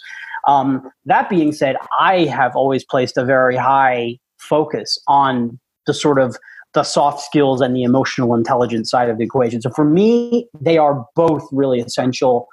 Um, 0.47 0.89
that 1.05 1.29
being 1.29 1.51
said, 1.51 1.75
I 1.99 2.25
have 2.25 2.55
always 2.55 2.85
placed 2.85 3.17
a 3.17 3.25
very 3.25 3.55
high 3.55 4.19
focus 4.37 4.97
on 5.07 5.59
the 5.87 5.93
sort 5.93 6.19
of 6.19 6.37
the 6.73 6.83
soft 6.83 7.21
skills 7.21 7.61
and 7.61 7.75
the 7.75 7.83
emotional 7.83 8.35
intelligence 8.35 8.89
side 8.89 9.09
of 9.09 9.17
the 9.17 9.23
equation. 9.23 9.61
So 9.61 9.69
for 9.69 9.85
me, 9.85 10.47
they 10.59 10.77
are 10.77 11.05
both 11.15 11.47
really 11.51 11.79
essential 11.79 12.47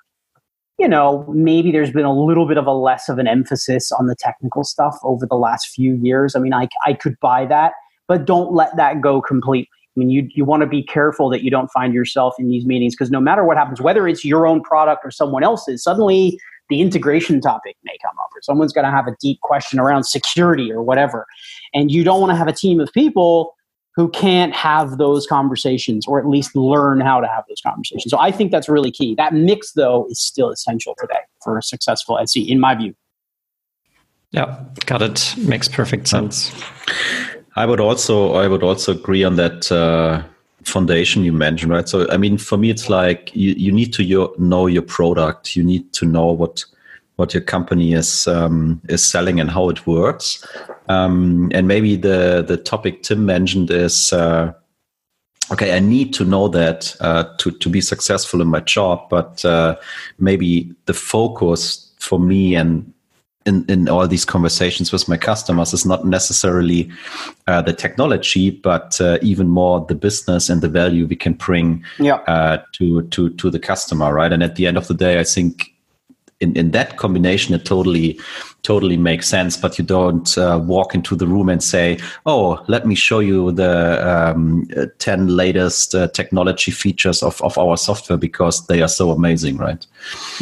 you 0.78 0.88
know, 0.88 1.26
maybe 1.28 1.70
there's 1.70 1.92
been 1.92 2.06
a 2.06 2.18
little 2.18 2.48
bit 2.48 2.56
of 2.56 2.66
a 2.66 2.72
less 2.72 3.10
of 3.10 3.18
an 3.18 3.26
emphasis 3.26 3.92
on 3.92 4.06
the 4.06 4.16
technical 4.18 4.64
stuff 4.64 4.96
over 5.02 5.26
the 5.26 5.36
last 5.36 5.68
few 5.68 5.94
years. 5.96 6.34
I 6.34 6.38
mean, 6.38 6.54
I, 6.54 6.68
I 6.86 6.94
could 6.94 7.20
buy 7.20 7.44
that, 7.44 7.74
but 8.10 8.24
don't 8.24 8.52
let 8.52 8.74
that 8.74 9.00
go 9.00 9.22
completely. 9.22 9.70
I 9.96 10.00
mean, 10.00 10.10
you, 10.10 10.28
you 10.34 10.44
want 10.44 10.62
to 10.62 10.66
be 10.66 10.82
careful 10.82 11.28
that 11.28 11.44
you 11.44 11.50
don't 11.50 11.68
find 11.68 11.94
yourself 11.94 12.34
in 12.40 12.48
these 12.48 12.66
meetings 12.66 12.96
because 12.96 13.08
no 13.08 13.20
matter 13.20 13.44
what 13.44 13.56
happens, 13.56 13.80
whether 13.80 14.08
it's 14.08 14.24
your 14.24 14.48
own 14.48 14.62
product 14.62 15.02
or 15.04 15.12
someone 15.12 15.44
else's, 15.44 15.84
suddenly 15.84 16.36
the 16.70 16.80
integration 16.80 17.40
topic 17.40 17.76
may 17.84 17.96
come 18.04 18.16
up 18.18 18.30
or 18.34 18.42
someone's 18.42 18.72
going 18.72 18.84
to 18.84 18.90
have 18.90 19.06
a 19.06 19.14
deep 19.20 19.40
question 19.42 19.78
around 19.78 20.02
security 20.02 20.72
or 20.72 20.82
whatever. 20.82 21.24
And 21.72 21.92
you 21.92 22.02
don't 22.02 22.20
want 22.20 22.32
to 22.32 22.36
have 22.36 22.48
a 22.48 22.52
team 22.52 22.80
of 22.80 22.92
people 22.92 23.54
who 23.94 24.08
can't 24.08 24.56
have 24.56 24.98
those 24.98 25.24
conversations 25.28 26.04
or 26.08 26.18
at 26.18 26.26
least 26.26 26.56
learn 26.56 27.00
how 27.00 27.20
to 27.20 27.28
have 27.28 27.44
those 27.48 27.60
conversations. 27.64 28.10
So 28.10 28.18
I 28.18 28.32
think 28.32 28.50
that's 28.50 28.68
really 28.68 28.90
key. 28.90 29.14
That 29.14 29.34
mix, 29.34 29.74
though, 29.74 30.08
is 30.10 30.20
still 30.20 30.50
essential 30.50 30.96
today 31.00 31.20
for 31.44 31.58
a 31.58 31.62
successful 31.62 32.18
SE, 32.18 32.42
in 32.42 32.58
my 32.58 32.74
view. 32.74 32.92
Yeah, 34.32 34.64
got 34.86 35.02
it. 35.02 35.34
Makes 35.38 35.68
perfect 35.68 36.06
sense. 36.06 36.52
I 37.56 37.66
would 37.66 37.80
also 37.80 38.34
I 38.34 38.48
would 38.48 38.62
also 38.62 38.92
agree 38.92 39.24
on 39.24 39.36
that 39.36 39.70
uh, 39.72 40.22
foundation 40.64 41.24
you 41.24 41.32
mentioned, 41.32 41.72
right? 41.72 41.88
So 41.88 42.08
I 42.10 42.16
mean, 42.16 42.38
for 42.38 42.56
me, 42.56 42.70
it's 42.70 42.88
like 42.88 43.34
you, 43.34 43.52
you 43.52 43.72
need 43.72 43.92
to 43.94 44.04
your, 44.04 44.32
know 44.38 44.66
your 44.66 44.82
product. 44.82 45.56
You 45.56 45.64
need 45.64 45.92
to 45.94 46.06
know 46.06 46.26
what 46.26 46.64
what 47.16 47.34
your 47.34 47.42
company 47.42 47.92
is 47.92 48.26
um, 48.28 48.80
is 48.88 49.08
selling 49.08 49.40
and 49.40 49.50
how 49.50 49.68
it 49.68 49.86
works. 49.86 50.46
Um, 50.88 51.50
and 51.52 51.66
maybe 51.66 51.96
the 51.96 52.44
the 52.46 52.56
topic 52.56 53.02
Tim 53.02 53.26
mentioned 53.26 53.70
is 53.70 54.12
uh, 54.12 54.52
okay. 55.52 55.76
I 55.76 55.80
need 55.80 56.14
to 56.14 56.24
know 56.24 56.48
that 56.48 56.96
uh, 57.00 57.24
to 57.38 57.50
to 57.50 57.68
be 57.68 57.80
successful 57.80 58.40
in 58.40 58.48
my 58.48 58.60
job, 58.60 59.08
but 59.10 59.44
uh, 59.44 59.76
maybe 60.18 60.74
the 60.86 60.94
focus 60.94 61.92
for 61.98 62.18
me 62.18 62.54
and 62.54 62.92
in, 63.46 63.64
in 63.68 63.88
all 63.88 64.06
these 64.06 64.24
conversations 64.24 64.92
with 64.92 65.08
my 65.08 65.16
customers 65.16 65.72
is 65.72 65.86
not 65.86 66.04
necessarily 66.04 66.90
uh, 67.46 67.62
the 67.62 67.72
technology, 67.72 68.50
but 68.50 69.00
uh, 69.00 69.18
even 69.22 69.48
more 69.48 69.84
the 69.86 69.94
business 69.94 70.50
and 70.50 70.60
the 70.60 70.68
value 70.68 71.06
we 71.06 71.16
can 71.16 71.32
bring 71.32 71.82
yep. 71.98 72.22
uh, 72.26 72.58
to 72.72 73.02
to 73.08 73.30
to 73.30 73.50
the 73.50 73.58
customer, 73.58 74.12
right? 74.12 74.32
And 74.32 74.42
at 74.42 74.56
the 74.56 74.66
end 74.66 74.76
of 74.76 74.88
the 74.88 74.94
day, 74.94 75.18
I 75.18 75.24
think 75.24 75.72
in, 76.40 76.56
in 76.56 76.70
that 76.72 76.96
combination, 76.96 77.54
it 77.54 77.64
totally 77.64 78.18
totally 78.62 78.98
makes 78.98 79.26
sense. 79.26 79.56
But 79.56 79.78
you 79.78 79.84
don't 79.86 80.36
uh, 80.36 80.60
walk 80.62 80.94
into 80.94 81.16
the 81.16 81.26
room 81.26 81.48
and 81.48 81.62
say, 81.62 81.98
"Oh, 82.26 82.62
let 82.68 82.86
me 82.86 82.94
show 82.94 83.20
you 83.20 83.52
the 83.52 84.06
um, 84.06 84.68
ten 84.98 85.28
latest 85.28 85.94
uh, 85.94 86.08
technology 86.08 86.70
features 86.72 87.22
of 87.22 87.40
of 87.40 87.56
our 87.56 87.78
software 87.78 88.18
because 88.18 88.66
they 88.66 88.82
are 88.82 88.88
so 88.88 89.10
amazing," 89.10 89.56
right? 89.56 89.86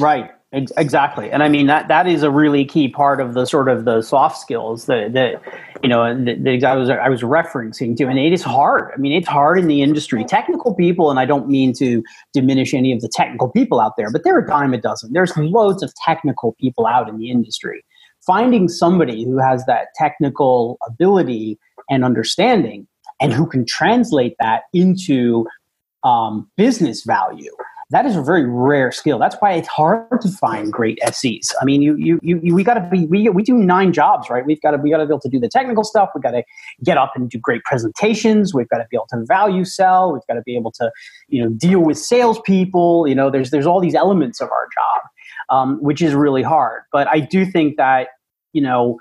Right. 0.01 0.33
Exactly, 0.51 1.31
and 1.31 1.43
I 1.43 1.49
mean 1.51 1.67
that 1.67 1.89
that 1.89 2.07
is 2.07 2.23
a 2.23 2.31
really 2.31 2.65
key 2.65 2.89
part 2.89 3.21
of 3.21 3.35
the 3.35 3.45
sort 3.45 3.69
of 3.69 3.85
the 3.85 4.01
soft 4.01 4.39
skills 4.39 4.87
that 4.87 5.13
that 5.13 5.43
you 5.83 5.91
know 5.91 6.05
that, 6.25 6.43
that 6.43 6.65
I 6.65 6.75
was 6.75 6.89
I 6.89 7.11
was 7.11 7.21
referencing 7.21 7.95
to, 7.99 8.07
and 8.07 8.19
it 8.19 8.33
is 8.33 8.43
hard. 8.43 8.91
I 8.95 8.97
mean, 8.97 9.13
it's 9.13 9.29
hard 9.29 9.59
in 9.59 9.67
the 9.67 9.83
industry. 9.83 10.25
Technical 10.25 10.75
people, 10.75 11.11
and 11.11 11.21
I 11.21 11.27
don't 11.27 11.49
mean 11.49 11.75
to 11.75 12.03
diminish 12.33 12.73
any 12.73 12.93
of 12.95 13.03
the 13.03 13.11
technical 13.13 13.51
people 13.51 13.79
out 13.79 13.99
there, 13.99 14.11
but 14.11 14.25
there 14.25 14.35
are 14.37 14.39
a 14.39 14.47
dime 14.47 14.73
a 14.73 14.79
dozen. 14.79 15.13
There's 15.13 15.37
loads 15.37 15.83
of 15.83 15.93
technical 16.07 16.55
people 16.59 16.87
out 16.87 17.11
in 17.11 17.19
the 17.19 17.31
industry. 17.31 17.85
Finding 18.27 18.69
somebody 18.69 19.25
who 19.25 19.37
has 19.37 19.67
that 19.67 19.89
technical 19.97 20.79
ability 20.87 21.59
and 21.91 22.07
understanding, 22.07 22.89
and 23.21 23.35
who 23.35 23.47
can 23.47 23.67
translate 23.67 24.35
that 24.41 24.63
into 24.73 25.47
um, 26.05 26.51
business 26.57 27.05
value 27.05 27.53
that 27.91 28.05
is 28.05 28.17
a 28.17 28.23
very 28.23 28.45
rare 28.45 28.93
skill. 28.93 29.19
That's 29.19 29.37
why 29.37 29.53
it's 29.53 29.69
hard 29.69 30.21
to 30.21 30.29
find 30.29 30.71
great 30.71 30.99
SEs. 31.11 31.55
I 31.61 31.65
mean, 31.65 31.81
you, 31.81 31.97
you, 31.97 32.21
you, 32.23 32.55
we 32.55 32.63
got 32.63 32.75
to 32.75 32.87
be, 32.91 33.07
we, 33.07 33.31
we 33.31 33.43
do 33.43 33.55
nine 33.55 33.95
jobs, 33.95 34.29
right? 34.29 34.45
We've 34.45 34.61
got 34.61 34.73
to, 34.73 34.77
we 34.77 34.91
got 34.91 34.99
to 34.99 35.07
be 35.07 35.11
able 35.11 35.21
to 35.21 35.29
do 35.31 35.41
the 35.41 35.49
technical 35.49 35.85
stuff. 35.85 36.11
We've 36.15 36.23
got 36.23 36.33
to 36.33 36.43
get 36.85 36.99
up 36.99 37.13
and 37.15 37.31
do 37.31 37.39
great 37.39 37.63
presentations. 37.65 38.53
We've 38.53 38.69
got 38.69 38.79
to 38.79 38.87
be 38.91 38.97
able 38.97 39.07
to 39.11 39.25
value 39.27 39.65
sell. 39.65 40.13
We've 40.13 40.27
got 40.29 40.35
to 40.35 40.43
be 40.43 40.55
able 40.55 40.73
to, 40.73 40.93
you 41.29 41.43
know, 41.43 41.49
deal 41.49 41.81
with 41.81 41.97
salespeople. 41.97 43.09
You 43.09 43.15
know, 43.15 43.31
there's, 43.31 43.51
there's 43.51 43.67
all 43.67 43.81
these 43.81 43.95
elements 43.95 44.43
of 44.43 44.51
our 44.51 44.69
job, 44.75 45.03
um, 45.49 45.83
which 45.83 46.03
is 46.03 46.15
really 46.15 46.43
hard. 46.43 46.83
But 46.93 47.09
I 47.09 47.21
do 47.21 47.47
think 47.47 47.79
that, 47.79 48.09
you 48.53 48.61
know, 48.61 48.99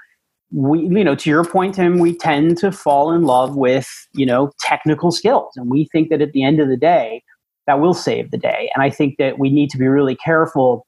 we 0.50 0.80
you 0.80 1.04
know 1.04 1.14
to 1.14 1.30
your 1.30 1.44
point 1.44 1.76
tim 1.76 2.00
we 2.00 2.16
tend 2.16 2.58
to 2.58 2.72
fall 2.72 3.12
in 3.12 3.24
love 3.24 3.58
with 3.58 4.08
you 4.14 4.26
know 4.26 4.50
technical 4.62 5.12
skills 5.12 5.52
and 5.58 5.70
we 5.70 5.90
think 5.92 6.10
that 6.10 6.22
at 6.22 6.32
the 6.32 6.42
end 6.42 6.62
of 6.62 6.70
the 6.70 6.78
day 6.78 7.22
that 7.68 7.80
will 7.80 7.94
save 7.94 8.32
the 8.32 8.38
day. 8.38 8.72
And 8.74 8.84
I 8.84 8.90
think 8.90 9.18
that 9.18 9.38
we 9.38 9.50
need 9.50 9.70
to 9.72 9.78
be 9.78 9.88
really 9.88 10.16
careful 10.16 10.88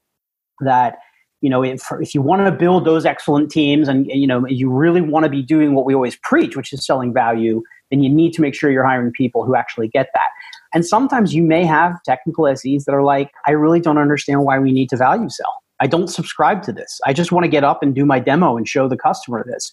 that 0.62 0.98
you 1.42 1.50
know 1.50 1.64
if, 1.64 1.84
if 2.02 2.16
you 2.16 2.22
want 2.22 2.46
to 2.46 2.52
build 2.52 2.86
those 2.86 3.06
excellent 3.06 3.52
teams 3.52 3.88
and 3.88 4.08
you 4.08 4.28
know 4.28 4.46
you 4.48 4.70
really 4.70 5.02
want 5.02 5.24
to 5.24 5.30
be 5.30 5.42
doing 5.42 5.74
what 5.74 5.86
we 5.86 5.94
always 5.94 6.18
preach 6.18 6.58
which 6.58 6.74
is 6.74 6.86
selling 6.86 7.14
value 7.14 7.62
then 7.92 8.04
you 8.04 8.10
need 8.10 8.34
to 8.34 8.42
make 8.42 8.54
sure 8.54 8.70
you're 8.70 8.86
hiring 8.86 9.12
people 9.12 9.46
who 9.46 9.56
actually 9.56 9.88
get 9.88 10.08
that. 10.14 10.30
And 10.74 10.86
sometimes 10.86 11.34
you 11.34 11.42
may 11.42 11.66
have 11.66 11.96
technical 12.04 12.46
SEs 12.56 12.86
that 12.86 12.94
are 12.94 13.04
like 13.04 13.32
i 13.46 13.52
really 13.52 13.80
don't 13.80 13.98
understand 13.98 14.44
why 14.44 14.60
we 14.60 14.72
need 14.72 14.90
to 14.90 14.98
value 14.98 15.30
sell. 15.30 15.54
I 15.82 15.88
don't 15.88 16.10
subscribe 16.10 16.62
to 16.64 16.74
this. 16.74 17.00
I 17.06 17.14
just 17.14 17.32
want 17.32 17.46
to 17.46 17.50
get 17.50 17.64
up 17.64 17.82
and 17.82 17.96
do 17.96 18.06
my 18.06 18.20
demo 18.20 18.58
and 18.58 18.68
show 18.68 18.90
the 18.90 18.98
customer 18.98 19.46
this. 19.48 19.72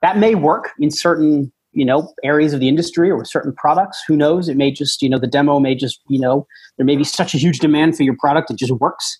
That 0.00 0.16
may 0.16 0.34
work 0.34 0.70
in 0.80 0.90
certain 0.90 1.52
you 1.72 1.84
know 1.84 2.12
areas 2.22 2.52
of 2.52 2.60
the 2.60 2.68
industry 2.68 3.10
or 3.10 3.24
certain 3.24 3.52
products 3.52 4.02
who 4.06 4.16
knows? 4.16 4.48
It 4.48 4.56
may 4.56 4.70
just 4.70 5.02
you 5.02 5.08
know 5.08 5.18
the 5.18 5.26
demo 5.26 5.58
may 5.58 5.74
just 5.74 6.00
you 6.08 6.18
know 6.18 6.46
there 6.76 6.86
may 6.86 6.96
be 6.96 7.04
such 7.04 7.34
a 7.34 7.38
huge 7.38 7.58
demand 7.58 7.96
for 7.96 8.02
your 8.02 8.16
product 8.18 8.50
it 8.50 8.58
just 8.58 8.72
works. 8.72 9.18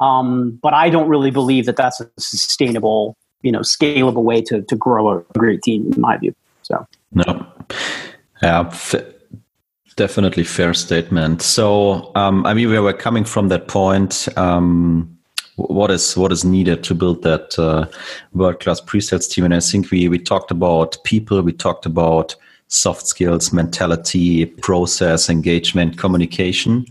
Um, 0.00 0.58
but 0.62 0.72
i 0.72 0.88
don't 0.88 1.10
really 1.10 1.30
believe 1.30 1.66
that 1.66 1.76
that's 1.76 2.00
a 2.00 2.08
sustainable 2.18 3.18
you 3.42 3.52
know 3.52 3.60
scalable 3.60 4.22
way 4.22 4.40
to, 4.42 4.62
to 4.62 4.74
grow 4.74 5.18
a 5.18 5.22
great 5.38 5.60
team 5.62 5.92
in 5.92 6.00
my 6.00 6.16
view 6.16 6.34
so. 6.62 6.86
No. 7.12 7.46
Yeah 8.42 8.60
f- 8.68 8.94
definitely 9.96 10.44
fair 10.44 10.72
statement. 10.72 11.42
So 11.42 12.12
um, 12.14 12.46
i 12.46 12.54
mean 12.54 12.70
we 12.70 12.78
were 12.78 12.94
coming 12.94 13.24
from 13.24 13.48
that 13.48 13.68
point 13.68 14.26
um, 14.38 15.18
what 15.68 15.90
is 15.90 16.16
what 16.16 16.32
is 16.32 16.44
needed 16.44 16.82
to 16.84 16.94
build 16.94 17.22
that 17.22 17.58
uh, 17.58 17.86
world 18.32 18.60
class 18.60 18.80
pre-sales 18.80 19.28
team. 19.28 19.44
And 19.44 19.54
I 19.54 19.60
think 19.60 19.90
we 19.90 20.08
we 20.08 20.18
talked 20.18 20.50
about 20.50 20.96
people, 21.04 21.42
we 21.42 21.52
talked 21.52 21.86
about 21.86 22.36
soft 22.68 23.06
skills, 23.06 23.52
mentality, 23.52 24.46
process, 24.46 25.28
engagement, 25.28 25.98
communication. 25.98 26.86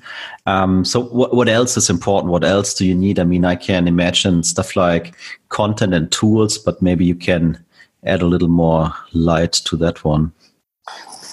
Um, 0.46 0.84
so 0.86 1.02
what 1.02 1.34
what 1.34 1.50
else 1.50 1.78
is 1.78 1.90
important? 1.90 2.32
What 2.32 2.44
else 2.44 2.74
do 2.74 2.86
you 2.86 2.96
need? 2.96 3.20
I 3.20 3.24
mean, 3.24 3.46
I 3.46 3.56
can 3.56 3.88
imagine 3.88 4.44
stuff 4.44 4.76
like 4.76 5.16
content 5.50 5.94
and 5.94 6.12
tools, 6.12 6.58
but 6.58 6.82
maybe 6.82 7.06
you 7.06 7.16
can 7.16 7.64
add 8.06 8.22
a 8.22 8.28
little 8.28 8.50
more 8.50 8.94
light 9.14 9.54
to 9.54 9.78
that 9.78 10.04
one. 10.04 10.32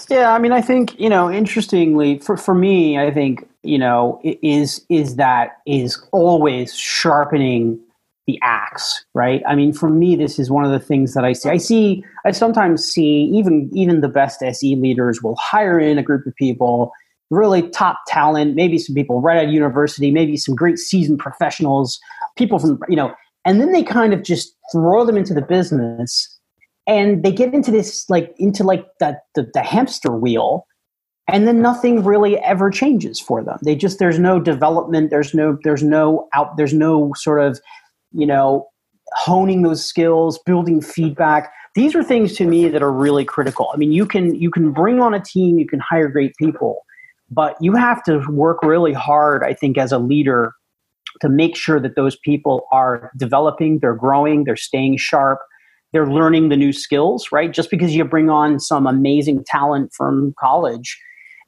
Yeah, 0.09 0.33
I 0.33 0.39
mean, 0.39 0.53
I 0.53 0.61
think 0.61 0.97
you 0.99 1.09
know, 1.09 1.29
interestingly, 1.29 2.19
for 2.19 2.37
for 2.37 2.55
me, 2.55 2.97
I 2.97 3.11
think 3.11 3.46
you 3.63 3.77
know 3.77 4.19
is 4.23 4.85
is 4.89 5.15
that 5.15 5.57
is 5.65 6.01
always 6.11 6.75
sharpening 6.75 7.79
the 8.27 8.37
axe, 8.43 9.05
right? 9.13 9.41
I 9.47 9.55
mean, 9.55 9.71
for 9.71 9.89
me, 9.89 10.15
this 10.17 10.37
is 10.37 10.51
one 10.51 10.65
of 10.65 10.71
the 10.71 10.85
things 10.85 11.13
that 11.13 11.23
I 11.23 11.31
see. 11.31 11.49
I 11.49 11.57
see, 11.57 12.03
I 12.25 12.31
sometimes 12.31 12.83
see 12.83 13.31
even 13.33 13.69
even 13.73 14.01
the 14.01 14.09
best 14.09 14.43
SE 14.43 14.75
leaders 14.75 15.23
will 15.23 15.37
hire 15.37 15.79
in 15.79 15.97
a 15.97 16.03
group 16.03 16.27
of 16.27 16.35
people, 16.35 16.91
really 17.29 17.69
top 17.69 17.99
talent, 18.07 18.55
maybe 18.55 18.77
some 18.77 18.93
people 18.93 19.21
right 19.21 19.37
out 19.37 19.45
of 19.45 19.51
university, 19.51 20.11
maybe 20.11 20.35
some 20.35 20.55
great 20.55 20.77
seasoned 20.77 21.19
professionals, 21.19 21.99
people 22.35 22.59
from 22.59 22.79
you 22.89 22.97
know, 22.97 23.13
and 23.45 23.61
then 23.61 23.71
they 23.71 23.81
kind 23.81 24.13
of 24.13 24.23
just 24.23 24.53
throw 24.73 25.05
them 25.05 25.17
into 25.17 25.33
the 25.33 25.41
business 25.41 26.37
and 26.85 27.23
they 27.23 27.31
get 27.31 27.53
into 27.53 27.71
this 27.71 28.09
like 28.09 28.35
into 28.37 28.63
like 28.63 28.85
the, 28.99 29.17
the, 29.35 29.49
the 29.53 29.63
hamster 29.63 30.11
wheel 30.11 30.66
and 31.27 31.47
then 31.47 31.61
nothing 31.61 32.03
really 32.03 32.37
ever 32.39 32.69
changes 32.69 33.19
for 33.19 33.43
them. 33.43 33.57
They 33.63 33.75
just 33.75 33.99
there's 33.99 34.19
no 34.19 34.39
development 34.39 35.09
there's 35.09 35.33
no 35.33 35.57
there's 35.63 35.83
no 35.83 36.27
out 36.33 36.57
there's 36.57 36.73
no 36.73 37.13
sort 37.15 37.41
of 37.41 37.59
you 38.13 38.25
know 38.25 38.67
honing 39.13 39.61
those 39.61 39.85
skills 39.85 40.39
building 40.45 40.81
feedback. 40.81 41.51
These 41.75 41.95
are 41.95 42.03
things 42.03 42.35
to 42.37 42.45
me 42.45 42.67
that 42.69 42.81
are 42.81 42.91
really 42.91 43.25
critical. 43.25 43.69
I 43.73 43.77
mean 43.77 43.91
you 43.91 44.05
can 44.05 44.35
you 44.35 44.49
can 44.51 44.71
bring 44.71 44.99
on 44.99 45.13
a 45.13 45.19
team 45.19 45.59
you 45.59 45.67
can 45.67 45.79
hire 45.79 46.07
great 46.07 46.35
people 46.37 46.83
but 47.29 47.57
you 47.59 47.75
have 47.75 48.01
to 48.03 48.19
work 48.29 48.63
really 48.63 48.93
hard 48.93 49.43
i 49.43 49.53
think 49.53 49.77
as 49.77 49.91
a 49.91 49.97
leader 49.97 50.53
to 51.19 51.27
make 51.27 51.57
sure 51.57 51.77
that 51.77 51.97
those 51.97 52.15
people 52.23 52.65
are 52.71 53.11
developing 53.17 53.79
they're 53.79 53.93
growing 53.93 54.45
they're 54.45 54.55
staying 54.55 54.95
sharp 54.95 55.39
they're 55.93 56.07
learning 56.07 56.49
the 56.49 56.57
new 56.57 56.73
skills, 56.73 57.29
right? 57.31 57.51
Just 57.51 57.71
because 57.71 57.95
you 57.95 58.03
bring 58.03 58.29
on 58.29 58.59
some 58.59 58.85
amazing 58.85 59.43
talent 59.45 59.93
from 59.93 60.33
college, 60.39 60.99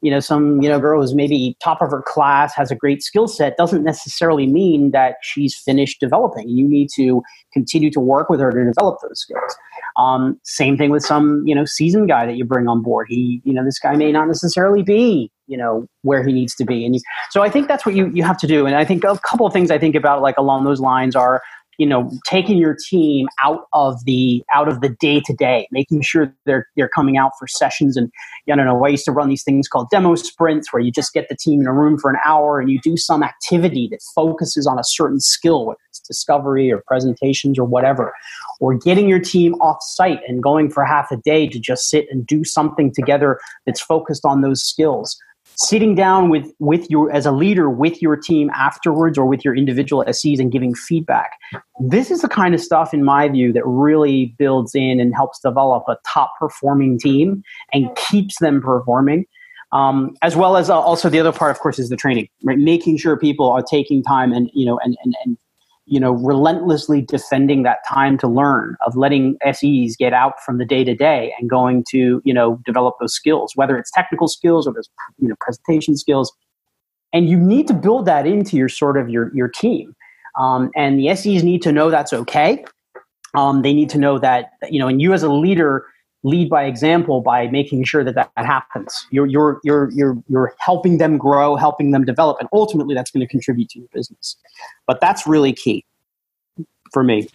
you 0.01 0.09
know, 0.09 0.19
some, 0.19 0.61
you 0.61 0.69
know, 0.69 0.79
girl 0.79 1.01
who's 1.01 1.13
maybe 1.13 1.57
top 1.61 1.81
of 1.81 1.91
her 1.91 2.01
class, 2.01 2.53
has 2.55 2.71
a 2.71 2.75
great 2.75 3.03
skill 3.03 3.27
set, 3.27 3.57
doesn't 3.57 3.83
necessarily 3.83 4.47
mean 4.47 4.91
that 4.91 5.15
she's 5.21 5.57
finished 5.57 5.99
developing. 5.99 6.47
You 6.47 6.67
need 6.67 6.89
to 6.95 7.21
continue 7.51 7.91
to 7.91 7.99
work 7.99 8.29
with 8.29 8.39
her 8.39 8.51
to 8.51 8.63
develop 8.63 8.99
those 9.01 9.19
skills. 9.19 9.55
Um, 9.97 10.39
same 10.43 10.77
thing 10.77 10.91
with 10.91 11.03
some, 11.03 11.43
you 11.45 11.53
know, 11.53 11.65
seasoned 11.65 12.07
guy 12.07 12.25
that 12.25 12.37
you 12.37 12.45
bring 12.45 12.67
on 12.67 12.81
board. 12.81 13.07
He, 13.09 13.41
you 13.43 13.53
know, 13.53 13.65
this 13.65 13.79
guy 13.79 13.95
may 13.95 14.11
not 14.11 14.27
necessarily 14.27 14.83
be, 14.83 15.31
you 15.47 15.57
know, 15.57 15.87
where 16.03 16.23
he 16.23 16.31
needs 16.31 16.55
to 16.55 16.65
be. 16.65 16.85
And 16.85 16.97
so 17.31 17.41
I 17.41 17.49
think 17.49 17.67
that's 17.67 17.85
what 17.85 17.95
you, 17.95 18.09
you 18.13 18.23
have 18.23 18.37
to 18.37 18.47
do. 18.47 18.65
And 18.65 18.75
I 18.75 18.85
think 18.85 19.03
a 19.03 19.17
couple 19.19 19.45
of 19.45 19.51
things 19.51 19.71
I 19.71 19.77
think 19.77 19.95
about 19.95 20.21
like 20.21 20.37
along 20.37 20.63
those 20.63 20.79
lines 20.79 21.15
are 21.15 21.41
you 21.79 21.85
know 21.87 22.11
taking 22.25 22.57
your 22.57 22.75
team 22.87 23.27
out 23.43 23.61
of 23.73 24.03
the 24.05 24.43
out 24.53 24.67
of 24.67 24.81
the 24.81 24.89
day 24.89 25.21
to 25.21 25.33
day 25.33 25.67
making 25.71 26.01
sure 26.01 26.31
they're 26.45 26.67
they're 26.75 26.89
coming 26.89 27.17
out 27.17 27.31
for 27.39 27.47
sessions 27.47 27.97
and 27.97 28.11
i 28.51 28.55
don't 28.55 28.65
know 28.65 28.85
i 28.85 28.89
used 28.89 29.05
to 29.05 29.11
run 29.11 29.29
these 29.29 29.43
things 29.43 29.67
called 29.67 29.89
demo 29.89 30.13
sprints 30.13 30.71
where 30.71 30.81
you 30.81 30.91
just 30.91 31.13
get 31.13 31.27
the 31.29 31.35
team 31.35 31.61
in 31.61 31.67
a 31.67 31.73
room 31.73 31.97
for 31.97 32.11
an 32.11 32.17
hour 32.23 32.59
and 32.59 32.69
you 32.69 32.79
do 32.81 32.97
some 32.97 33.23
activity 33.23 33.87
that 33.89 34.01
focuses 34.13 34.67
on 34.67 34.77
a 34.77 34.83
certain 34.83 35.19
skill 35.19 35.65
whether 35.65 35.79
it's 35.89 35.99
discovery 36.01 36.71
or 36.71 36.83
presentations 36.85 37.57
or 37.57 37.63
whatever 37.63 38.13
or 38.59 38.77
getting 38.77 39.07
your 39.07 39.19
team 39.19 39.53
off 39.55 39.77
site 39.81 40.19
and 40.27 40.43
going 40.43 40.69
for 40.69 40.85
half 40.85 41.09
a 41.11 41.17
day 41.17 41.47
to 41.47 41.59
just 41.59 41.89
sit 41.89 42.05
and 42.11 42.27
do 42.27 42.43
something 42.43 42.93
together 42.93 43.39
that's 43.65 43.81
focused 43.81 44.25
on 44.25 44.41
those 44.41 44.61
skills 44.61 45.17
sitting 45.61 45.93
down 45.93 46.29
with 46.29 46.51
with 46.59 46.89
your 46.89 47.11
as 47.11 47.25
a 47.25 47.31
leader 47.31 47.69
with 47.69 48.01
your 48.01 48.15
team 48.15 48.49
afterwards 48.51 49.17
or 49.17 49.25
with 49.25 49.43
your 49.43 49.55
individual 49.55 50.03
SEs 50.11 50.39
and 50.39 50.51
giving 50.51 50.73
feedback. 50.73 51.31
This 51.79 52.11
is 52.11 52.21
the 52.21 52.29
kind 52.29 52.55
of 52.55 52.61
stuff, 52.61 52.93
in 52.93 53.03
my 53.03 53.27
view, 53.27 53.51
that 53.53 53.65
really 53.65 54.33
builds 54.37 54.73
in 54.73 54.99
and 54.99 55.13
helps 55.13 55.39
develop 55.39 55.83
a 55.87 55.97
top 56.07 56.31
performing 56.39 56.97
team 56.97 57.43
and 57.73 57.89
keeps 57.95 58.39
them 58.39 58.61
performing. 58.61 59.25
Um, 59.71 60.15
as 60.23 60.35
well 60.35 60.57
as 60.57 60.69
uh, 60.69 60.79
also 60.79 61.09
the 61.09 61.19
other 61.19 61.31
part, 61.31 61.51
of 61.51 61.59
course, 61.59 61.77
is 61.77 61.89
the 61.89 61.95
training, 61.95 62.27
right? 62.43 62.57
Making 62.57 62.97
sure 62.97 63.17
people 63.17 63.51
are 63.51 63.61
taking 63.61 64.01
time 64.01 64.31
and 64.31 64.49
you 64.53 64.65
know 64.65 64.79
and 64.83 64.97
and, 65.03 65.13
and 65.23 65.37
you 65.89 65.99
know, 65.99 66.11
relentlessly 66.11 67.01
defending 67.01 67.63
that 67.63 67.79
time 67.87 68.17
to 68.19 68.27
learn, 68.27 68.75
of 68.85 68.95
letting 68.95 69.37
SEs 69.51 69.95
get 69.97 70.13
out 70.13 70.33
from 70.45 70.57
the 70.57 70.65
day 70.65 70.83
to 70.83 70.95
day 70.95 71.33
and 71.39 71.49
going 71.49 71.83
to, 71.89 72.21
you 72.23 72.33
know, 72.33 72.61
develop 72.65 72.95
those 72.99 73.13
skills, 73.13 73.53
whether 73.55 73.77
it's 73.77 73.91
technical 73.91 74.27
skills 74.27 74.67
or 74.67 74.73
those, 74.73 74.89
you 75.19 75.27
know, 75.27 75.35
presentation 75.41 75.97
skills. 75.97 76.31
And 77.11 77.27
you 77.27 77.37
need 77.37 77.67
to 77.67 77.73
build 77.73 78.05
that 78.05 78.27
into 78.27 78.55
your 78.55 78.69
sort 78.69 78.97
of 78.97 79.09
your, 79.09 79.31
your 79.33 79.47
team. 79.47 79.95
Um, 80.39 80.69
and 80.75 80.99
the 80.99 81.15
SEs 81.15 81.43
need 81.43 81.63
to 81.63 81.71
know 81.71 81.89
that's 81.89 82.13
okay. 82.13 82.63
Um, 83.35 83.61
they 83.61 83.73
need 83.73 83.89
to 83.89 83.97
know 83.97 84.19
that 84.19 84.51
you 84.69 84.79
know, 84.79 84.87
and 84.87 85.01
you 85.01 85.13
as 85.13 85.23
a 85.23 85.29
leader 85.29 85.85
lead 86.23 86.49
by 86.49 86.65
example 86.65 87.21
by 87.21 87.47
making 87.47 87.83
sure 87.83 88.03
that 88.03 88.15
that, 88.15 88.31
happens. 88.35 88.93
You're 89.11 89.27
you're 89.27 89.59
you're 89.63 89.91
you're 89.91 90.17
you're 90.27 90.53
helping 90.59 90.97
them 90.97 91.17
grow, 91.17 91.55
helping 91.55 91.91
them 91.91 92.05
develop, 92.05 92.37
and 92.39 92.49
ultimately 92.53 92.95
that's 92.95 93.11
going 93.11 93.25
to 93.25 93.27
contribute 93.27 93.69
to 93.69 93.79
your 93.79 93.87
business. 93.93 94.35
But 94.87 95.01
that's 95.01 95.25
really 95.27 95.53
key 95.53 95.85
for 96.91 97.03
me. 97.03 97.27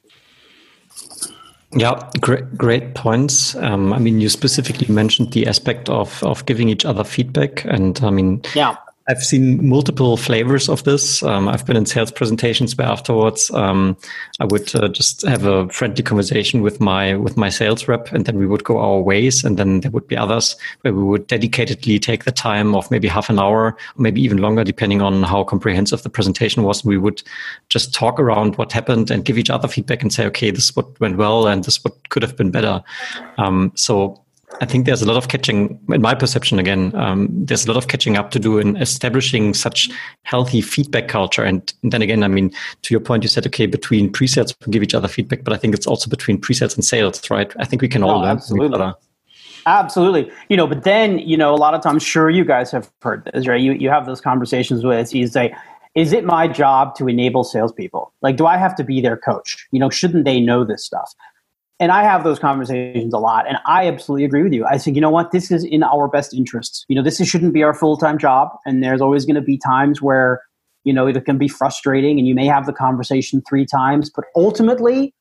Yeah, 1.76 2.08
great, 2.20 2.56
great 2.56 2.94
points. 2.94 3.56
Um, 3.56 3.92
I 3.92 3.98
mean, 3.98 4.20
you 4.20 4.28
specifically 4.28 4.92
mentioned 4.94 5.32
the 5.32 5.46
aspect 5.46 5.88
of 5.88 6.22
of 6.22 6.46
giving 6.46 6.68
each 6.68 6.84
other 6.84 7.04
feedback, 7.04 7.64
and 7.64 8.00
I 8.02 8.10
mean, 8.10 8.42
yeah, 8.54 8.76
I've 9.06 9.22
seen 9.22 9.68
multiple 9.68 10.16
flavors 10.16 10.70
of 10.70 10.84
this. 10.84 11.22
Um, 11.22 11.46
I've 11.46 11.66
been 11.66 11.76
in 11.76 11.84
sales 11.84 12.10
presentations 12.10 12.74
where 12.76 12.88
afterwards 12.88 13.50
um, 13.50 13.98
I 14.40 14.46
would 14.46 14.74
uh, 14.74 14.88
just 14.88 15.22
have 15.22 15.44
a 15.44 15.68
friendly 15.68 16.02
conversation 16.02 16.62
with 16.62 16.80
my 16.80 17.14
with 17.14 17.36
my 17.36 17.50
sales 17.50 17.86
rep, 17.86 18.12
and 18.12 18.24
then 18.24 18.38
we 18.38 18.46
would 18.46 18.64
go 18.64 18.78
our 18.78 19.00
ways. 19.00 19.44
And 19.44 19.58
then 19.58 19.80
there 19.80 19.90
would 19.90 20.08
be 20.08 20.16
others 20.16 20.56
where 20.80 20.94
we 20.94 21.02
would 21.02 21.28
dedicatedly 21.28 22.00
take 22.00 22.24
the 22.24 22.32
time 22.32 22.74
of 22.74 22.90
maybe 22.90 23.06
half 23.06 23.28
an 23.28 23.38
hour, 23.38 23.76
maybe 23.98 24.22
even 24.22 24.38
longer, 24.38 24.64
depending 24.64 25.02
on 25.02 25.22
how 25.22 25.44
comprehensive 25.44 26.02
the 26.02 26.08
presentation 26.08 26.62
was. 26.62 26.82
We 26.82 26.96
would 26.96 27.22
just 27.68 27.92
talk 27.92 28.18
around 28.18 28.56
what 28.56 28.72
happened 28.72 29.10
and 29.10 29.24
give 29.24 29.36
each 29.36 29.50
other 29.50 29.68
feedback 29.68 30.00
and 30.00 30.12
say, 30.14 30.24
okay, 30.26 30.50
this 30.50 30.70
is 30.70 30.76
what 30.76 30.98
went 30.98 31.18
well, 31.18 31.46
and 31.46 31.62
this 31.62 31.76
is 31.76 31.84
what 31.84 32.08
could 32.08 32.22
have 32.22 32.38
been 32.38 32.50
better. 32.50 32.82
Um, 33.36 33.70
so 33.74 34.23
I 34.60 34.66
think 34.66 34.86
there's 34.86 35.02
a 35.02 35.06
lot 35.06 35.16
of 35.16 35.28
catching, 35.28 35.80
in 35.88 36.00
my 36.00 36.14
perception 36.14 36.58
again, 36.58 36.94
um, 36.94 37.28
there's 37.30 37.66
a 37.66 37.68
lot 37.68 37.76
of 37.76 37.88
catching 37.88 38.16
up 38.16 38.30
to 38.30 38.38
do 38.38 38.58
in 38.58 38.76
establishing 38.76 39.52
such 39.52 39.90
healthy 40.22 40.60
feedback 40.60 41.08
culture. 41.08 41.42
And, 41.42 41.72
and 41.82 41.92
then 41.92 42.02
again, 42.02 42.22
I 42.22 42.28
mean, 42.28 42.50
to 42.82 42.94
your 42.94 43.00
point, 43.00 43.24
you 43.24 43.28
said, 43.28 43.46
okay, 43.46 43.66
between 43.66 44.12
pre-sales, 44.12 44.54
we 44.64 44.70
give 44.70 44.82
each 44.82 44.94
other 44.94 45.08
feedback, 45.08 45.42
but 45.42 45.52
I 45.52 45.56
think 45.56 45.74
it's 45.74 45.86
also 45.86 46.08
between 46.08 46.38
pre-sales 46.38 46.76
and 46.76 46.84
sales, 46.84 47.28
right? 47.30 47.52
I 47.58 47.64
think 47.64 47.82
we 47.82 47.88
can 47.88 48.02
all 48.04 48.20
learn 48.20 48.38
from 48.38 48.62
each 48.62 48.72
other. 48.72 48.94
Absolutely. 49.66 50.30
You 50.48 50.56
know, 50.56 50.66
but 50.66 50.84
then, 50.84 51.18
you 51.18 51.36
know, 51.36 51.54
a 51.54 51.56
lot 51.56 51.74
of 51.74 51.82
times, 51.82 52.02
sure, 52.02 52.30
you 52.30 52.44
guys 52.44 52.70
have 52.70 52.90
heard 53.02 53.28
this, 53.32 53.48
right? 53.48 53.60
You, 53.60 53.72
you 53.72 53.88
have 53.90 54.06
those 54.06 54.20
conversations 54.20 54.84
with, 54.84 55.14
you 55.14 55.26
say, 55.26 55.54
is 55.94 56.12
it 56.12 56.24
my 56.24 56.46
job 56.48 56.94
to 56.96 57.08
enable 57.08 57.44
salespeople? 57.44 58.12
Like, 58.20 58.36
do 58.36 58.46
I 58.46 58.56
have 58.56 58.74
to 58.76 58.84
be 58.84 59.00
their 59.00 59.16
coach? 59.16 59.66
You 59.70 59.80
know, 59.80 59.90
shouldn't 59.90 60.24
they 60.24 60.38
know 60.38 60.64
this 60.64 60.84
stuff? 60.84 61.14
And 61.80 61.90
I 61.90 62.04
have 62.04 62.22
those 62.22 62.38
conversations 62.38 63.12
a 63.12 63.18
lot, 63.18 63.48
and 63.48 63.58
I 63.66 63.88
absolutely 63.88 64.24
agree 64.24 64.42
with 64.42 64.52
you. 64.52 64.64
I 64.64 64.78
think, 64.78 64.94
you 64.94 65.00
know 65.00 65.10
what, 65.10 65.32
this 65.32 65.50
is 65.50 65.64
in 65.64 65.82
our 65.82 66.08
best 66.08 66.32
interests. 66.32 66.84
You 66.88 66.94
know, 66.94 67.02
this 67.02 67.18
shouldn't 67.26 67.52
be 67.52 67.62
our 67.62 67.74
full 67.74 67.96
time 67.96 68.18
job, 68.18 68.50
and 68.64 68.82
there's 68.82 69.00
always 69.00 69.24
going 69.24 69.34
to 69.36 69.42
be 69.42 69.58
times 69.58 70.00
where, 70.00 70.40
you 70.84 70.92
know, 70.92 71.06
it 71.06 71.24
can 71.24 71.36
be 71.36 71.48
frustrating, 71.48 72.18
and 72.18 72.28
you 72.28 72.34
may 72.34 72.46
have 72.46 72.66
the 72.66 72.72
conversation 72.72 73.42
three 73.48 73.66
times, 73.66 74.10
but 74.14 74.24
ultimately, 74.36 75.12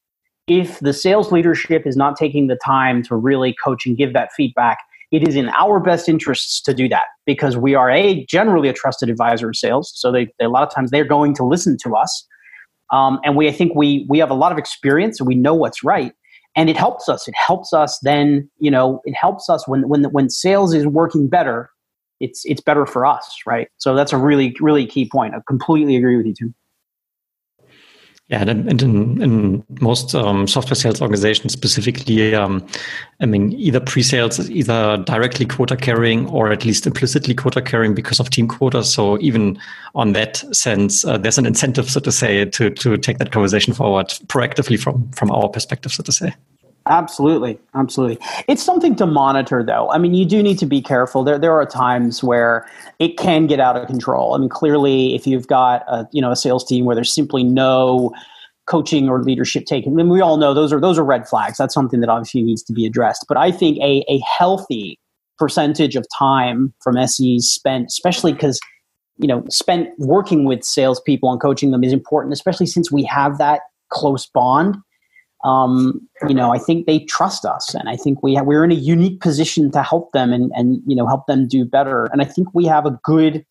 if 0.47 0.79
the 0.79 0.93
sales 0.93 1.31
leadership 1.31 1.87
is 1.87 1.95
not 1.95 2.17
taking 2.17 2.47
the 2.47 2.57
time 2.63 3.01
to 3.03 3.15
really 3.15 3.55
coach 3.63 3.85
and 3.85 3.97
give 3.97 4.13
that 4.13 4.29
feedback, 4.33 4.77
it 5.11 5.27
is 5.27 5.35
in 5.35 5.49
our 5.49 5.79
best 5.79 6.09
interests 6.09 6.61
to 6.61 6.73
do 6.73 6.89
that 6.89 7.05
because 7.25 7.55
we 7.55 7.75
are 7.75 7.89
a 7.89 8.25
generally 8.25 8.67
a 8.67 8.73
trusted 8.73 9.09
advisor 9.09 9.49
of 9.49 9.55
sales. 9.55 9.91
So 9.95 10.11
they, 10.11 10.27
they 10.39 10.45
a 10.45 10.49
lot 10.49 10.63
of 10.63 10.73
times 10.73 10.91
they're 10.91 11.05
going 11.05 11.33
to 11.35 11.43
listen 11.43 11.77
to 11.83 11.95
us, 11.95 12.27
um, 12.91 13.19
and 13.23 13.35
we 13.35 13.47
I 13.47 13.51
think 13.51 13.73
we 13.75 14.05
we 14.07 14.19
have 14.19 14.29
a 14.29 14.35
lot 14.35 14.51
of 14.51 14.59
experience 14.59 15.19
and 15.19 15.27
we 15.27 15.35
know 15.35 15.55
what's 15.55 15.83
right 15.83 16.13
and 16.55 16.69
it 16.69 16.77
helps 16.77 17.09
us. 17.09 17.27
It 17.27 17.35
helps 17.35 17.73
us 17.73 17.99
then 17.99 18.49
you 18.59 18.71
know 18.71 19.01
it 19.05 19.13
helps 19.13 19.49
us 19.49 19.67
when 19.67 19.87
when 19.87 20.03
when 20.05 20.29
sales 20.29 20.73
is 20.73 20.85
working 20.87 21.27
better 21.27 21.69
it's 22.19 22.43
it's 22.45 22.61
better 22.61 22.85
for 22.85 23.05
us 23.05 23.39
right? 23.45 23.67
So 23.77 23.95
that's 23.95 24.13
a 24.13 24.17
really 24.17 24.55
really 24.59 24.85
key 24.85 25.09
point. 25.09 25.33
I 25.35 25.39
completely 25.47 25.95
agree 25.95 26.17
with 26.17 26.25
you 26.25 26.33
too 26.33 26.53
yeah, 28.29 28.41
and 28.41 28.81
in, 28.81 29.21
in 29.21 29.63
most 29.81 30.15
um, 30.15 30.47
software 30.47 30.75
sales 30.75 31.01
organizations, 31.01 31.51
specifically, 31.51 32.33
um, 32.33 32.65
I 33.19 33.25
mean, 33.25 33.51
either 33.53 33.81
pre-sales 33.81 34.39
is 34.39 34.49
either 34.49 35.03
directly 35.05 35.45
quota 35.45 35.75
carrying 35.75 36.27
or 36.29 36.49
at 36.49 36.63
least 36.63 36.87
implicitly 36.87 37.35
quota 37.35 37.61
carrying 37.61 37.93
because 37.93 38.21
of 38.21 38.29
team 38.29 38.47
quotas. 38.47 38.93
So 38.93 39.19
even 39.19 39.59
on 39.93 40.13
that 40.13 40.37
sense, 40.55 41.03
uh, 41.03 41.17
there's 41.17 41.37
an 41.37 41.45
incentive, 41.45 41.89
so 41.89 41.99
to 41.99 42.11
say, 42.13 42.45
to 42.45 42.69
to 42.69 42.97
take 42.97 43.17
that 43.17 43.31
conversation 43.31 43.73
forward 43.73 44.07
proactively 44.27 44.79
from 44.79 45.11
from 45.11 45.29
our 45.29 45.49
perspective, 45.49 45.91
so 45.91 46.01
to 46.03 46.11
say. 46.11 46.33
Absolutely, 46.85 47.57
absolutely. 47.75 48.17
It's 48.47 48.61
something 48.61 48.95
to 48.97 49.05
monitor, 49.05 49.63
though. 49.63 49.89
I 49.91 49.97
mean, 49.97 50.13
you 50.13 50.25
do 50.25 50.43
need 50.43 50.59
to 50.59 50.65
be 50.65 50.81
careful. 50.81 51.23
There, 51.23 51.39
there 51.39 51.53
are 51.53 51.65
times 51.65 52.21
where 52.21 52.67
it 52.99 53.17
can 53.17 53.47
get 53.47 53.61
out 53.61 53.77
of 53.77 53.87
control. 53.87 54.35
I 54.35 54.37
mean, 54.37 54.49
clearly, 54.49 55.15
if 55.15 55.25
you've 55.25 55.47
got 55.47 55.83
a 55.87 56.07
you 56.11 56.21
know 56.21 56.31
a 56.31 56.35
sales 56.35 56.65
team 56.65 56.83
where 56.83 56.95
there's 56.95 57.13
simply 57.13 57.43
no 57.43 58.13
coaching 58.65 59.07
or 59.07 59.23
leadership 59.23 59.65
taken, 59.65 59.95
then 59.95 60.09
we 60.09 60.19
all 60.19 60.35
know 60.35 60.53
those 60.53 60.73
are 60.73 60.81
those 60.81 60.97
are 60.97 61.05
red 61.05 61.25
flags. 61.27 61.57
That's 61.57 61.73
something 61.73 62.01
that 62.01 62.09
obviously 62.09 62.43
needs 62.43 62.63
to 62.63 62.73
be 62.73 62.85
addressed. 62.85 63.25
But 63.29 63.37
I 63.37 63.49
think 63.49 63.77
a 63.77 64.03
a 64.09 64.19
healthy 64.19 64.99
percentage 65.37 65.95
of 65.95 66.05
time 66.17 66.73
from 66.83 66.95
SEs 67.07 67.45
spent, 67.49 67.87
especially 67.87 68.33
because 68.33 68.59
you 69.19 69.27
know 69.27 69.45
spent 69.47 69.87
working 69.99 70.43
with 70.43 70.65
salespeople 70.65 71.31
and 71.31 71.41
coaching 71.41 71.71
them 71.71 71.85
is 71.85 71.93
important, 71.93 72.33
especially 72.33 72.65
since 72.65 72.91
we 72.91 73.03
have 73.05 73.37
that 73.37 73.61
close 73.89 74.25
bond 74.25 74.75
um, 75.43 76.07
you 76.27 76.33
know, 76.33 76.53
I 76.53 76.57
think 76.57 76.85
they 76.85 76.99
trust 76.99 77.45
us, 77.45 77.73
and 77.73 77.89
I 77.89 77.97
think 77.97 78.23
we 78.23 78.39
we're 78.41 78.63
in 78.63 78.71
a 78.71 78.75
unique 78.75 79.19
position 79.19 79.71
to 79.71 79.83
help 79.83 80.11
them 80.13 80.31
and 80.31 80.51
and 80.55 80.81
you 80.87 80.95
know 80.95 81.05
help 81.05 81.27
them 81.27 81.47
do 81.47 81.65
better. 81.65 82.05
And 82.05 82.21
I 82.21 82.25
think 82.25 82.47
we 82.53 82.65
have 82.65 82.85
a 82.85 82.97
good, 83.03 83.45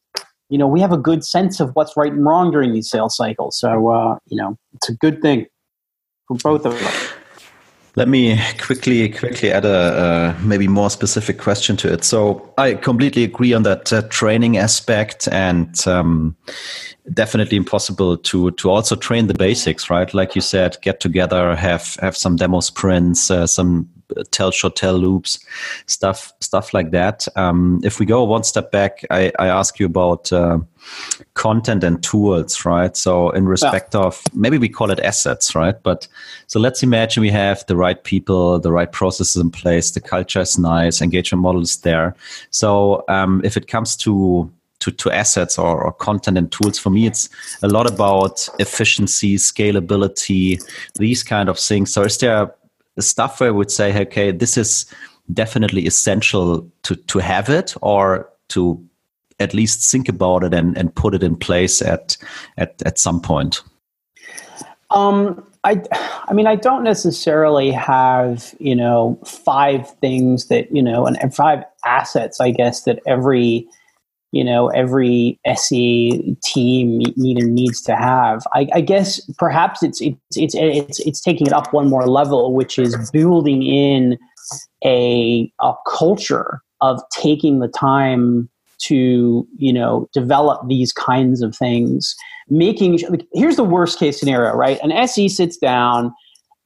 you 0.48 0.56
know, 0.56 0.66
we 0.66 0.80
have 0.80 0.92
a 0.92 0.98
good 0.98 1.24
sense 1.24 1.60
of 1.60 1.70
what's 1.74 1.96
right 1.96 2.12
and 2.12 2.24
wrong 2.24 2.50
during 2.50 2.72
these 2.72 2.88
sales 2.88 3.16
cycles. 3.16 3.58
So 3.58 3.90
uh, 3.90 4.16
you 4.26 4.36
know, 4.36 4.56
it's 4.74 4.88
a 4.88 4.94
good 4.94 5.20
thing 5.20 5.46
for 6.28 6.36
both 6.38 6.64
of 6.64 6.72
us. 6.74 7.12
Let 7.94 8.08
me 8.08 8.40
quickly 8.58 9.08
quickly 9.10 9.52
add 9.52 9.66
a, 9.66 10.34
maybe 10.42 10.66
more 10.66 10.88
specific 10.88 11.38
question 11.38 11.76
to 11.78 11.92
it. 11.92 12.04
So 12.04 12.52
I 12.56 12.74
completely 12.74 13.22
agree 13.24 13.52
on 13.52 13.64
that 13.64 13.92
uh, 13.92 14.02
training 14.08 14.56
aspect, 14.56 15.28
and 15.28 15.86
um, 15.86 16.34
definitely 17.12 17.58
impossible 17.58 18.16
to 18.16 18.50
to 18.52 18.70
also 18.70 18.96
train 18.96 19.26
the 19.26 19.34
basics, 19.34 19.90
right? 19.90 20.12
Like 20.14 20.34
you 20.34 20.40
said, 20.40 20.78
get 20.80 21.00
together, 21.00 21.54
have 21.54 21.96
have 22.00 22.16
some 22.16 22.36
demo 22.36 22.60
sprints, 22.60 23.30
uh, 23.30 23.46
some 23.46 23.88
tell 24.30 24.50
short 24.50 24.76
tell 24.76 24.94
loops, 24.94 25.38
stuff 25.86 26.32
stuff 26.40 26.74
like 26.74 26.90
that. 26.90 27.26
Um, 27.36 27.80
if 27.82 27.98
we 27.98 28.06
go 28.06 28.24
one 28.24 28.44
step 28.44 28.70
back, 28.70 29.04
I, 29.10 29.32
I 29.38 29.48
ask 29.48 29.78
you 29.78 29.86
about 29.86 30.32
uh, 30.32 30.58
content 31.34 31.84
and 31.84 32.02
tools, 32.02 32.64
right? 32.64 32.96
So 32.96 33.30
in 33.30 33.46
respect 33.46 33.94
yeah. 33.94 34.02
of 34.02 34.22
maybe 34.34 34.58
we 34.58 34.68
call 34.68 34.90
it 34.90 35.00
assets, 35.00 35.54
right? 35.54 35.80
But 35.82 36.08
so 36.46 36.60
let's 36.60 36.82
imagine 36.82 37.20
we 37.20 37.30
have 37.30 37.64
the 37.66 37.76
right 37.76 38.02
people, 38.02 38.58
the 38.58 38.72
right 38.72 38.90
processes 38.90 39.40
in 39.40 39.50
place, 39.50 39.90
the 39.90 40.00
culture 40.00 40.40
is 40.40 40.58
nice, 40.58 41.00
engagement 41.00 41.42
model 41.42 41.62
is 41.62 41.78
there. 41.78 42.14
So 42.50 43.04
um, 43.08 43.40
if 43.44 43.56
it 43.56 43.68
comes 43.68 43.96
to 43.96 44.50
to, 44.82 44.90
to 44.90 45.12
assets 45.12 45.58
or, 45.58 45.80
or 45.80 45.92
content 45.92 46.36
and 46.36 46.50
tools. 46.50 46.76
For 46.76 46.90
me, 46.90 47.06
it's 47.06 47.28
a 47.62 47.68
lot 47.68 47.88
about 47.88 48.48
efficiency, 48.58 49.36
scalability, 49.36 50.60
these 50.96 51.22
kind 51.22 51.48
of 51.48 51.56
things. 51.56 51.92
So 51.92 52.02
is 52.02 52.18
there 52.18 52.52
stuff 53.00 53.40
where 53.40 53.48
I 53.48 53.52
would 53.52 53.70
say, 53.70 54.00
okay, 54.02 54.30
this 54.30 54.56
is 54.56 54.86
definitely 55.32 55.86
essential 55.86 56.68
to, 56.82 56.96
to 56.96 57.18
have 57.18 57.48
it 57.48 57.74
or 57.80 58.28
to 58.48 58.84
at 59.40 59.54
least 59.54 59.90
think 59.90 60.08
about 60.08 60.44
it 60.44 60.54
and, 60.54 60.76
and 60.76 60.94
put 60.94 61.14
it 61.14 61.22
in 61.22 61.36
place 61.36 61.82
at, 61.82 62.16
at, 62.56 62.80
at 62.84 62.98
some 62.98 63.20
point? 63.20 63.62
Um, 64.90 65.44
I, 65.64 65.82
I 66.26 66.32
mean, 66.32 66.46
I 66.46 66.56
don't 66.56 66.82
necessarily 66.82 67.70
have, 67.70 68.54
you 68.58 68.74
know, 68.74 69.18
five 69.24 69.88
things 70.00 70.48
that, 70.48 70.74
you 70.74 70.82
know, 70.82 71.06
and, 71.06 71.20
and 71.22 71.34
five 71.34 71.64
assets, 71.84 72.40
I 72.40 72.50
guess, 72.50 72.82
that 72.82 73.00
every 73.06 73.66
you 74.32 74.42
know 74.42 74.68
every 74.68 75.38
SE 75.46 76.36
team 76.42 77.02
either 77.16 77.46
needs 77.46 77.82
to 77.82 77.94
have. 77.94 78.42
I, 78.52 78.66
I, 78.74 78.80
guess 78.80 79.20
perhaps 79.38 79.82
it's 79.82 80.00
it's 80.00 80.16
it's 80.36 80.54
it's 80.56 80.98
it's 81.00 81.20
taking 81.20 81.46
it 81.46 81.52
up 81.52 81.72
one 81.72 81.88
more 81.88 82.06
level, 82.06 82.54
which 82.54 82.78
is 82.78 83.10
building 83.10 83.62
in 83.62 84.18
a 84.84 85.52
a 85.60 85.74
culture 85.86 86.62
of 86.80 87.00
taking 87.12 87.60
the 87.60 87.68
time 87.68 88.48
to 88.80 89.46
you 89.58 89.72
know 89.72 90.08
develop 90.12 90.66
these 90.66 90.92
kinds 90.92 91.42
of 91.42 91.54
things. 91.54 92.14
Making 92.48 92.98
like, 93.08 93.26
here's 93.34 93.56
the 93.56 93.64
worst 93.64 93.98
case 93.98 94.18
scenario, 94.18 94.54
right? 94.54 94.80
An 94.82 94.92
SE 94.92 95.28
sits 95.28 95.56
down 95.56 96.12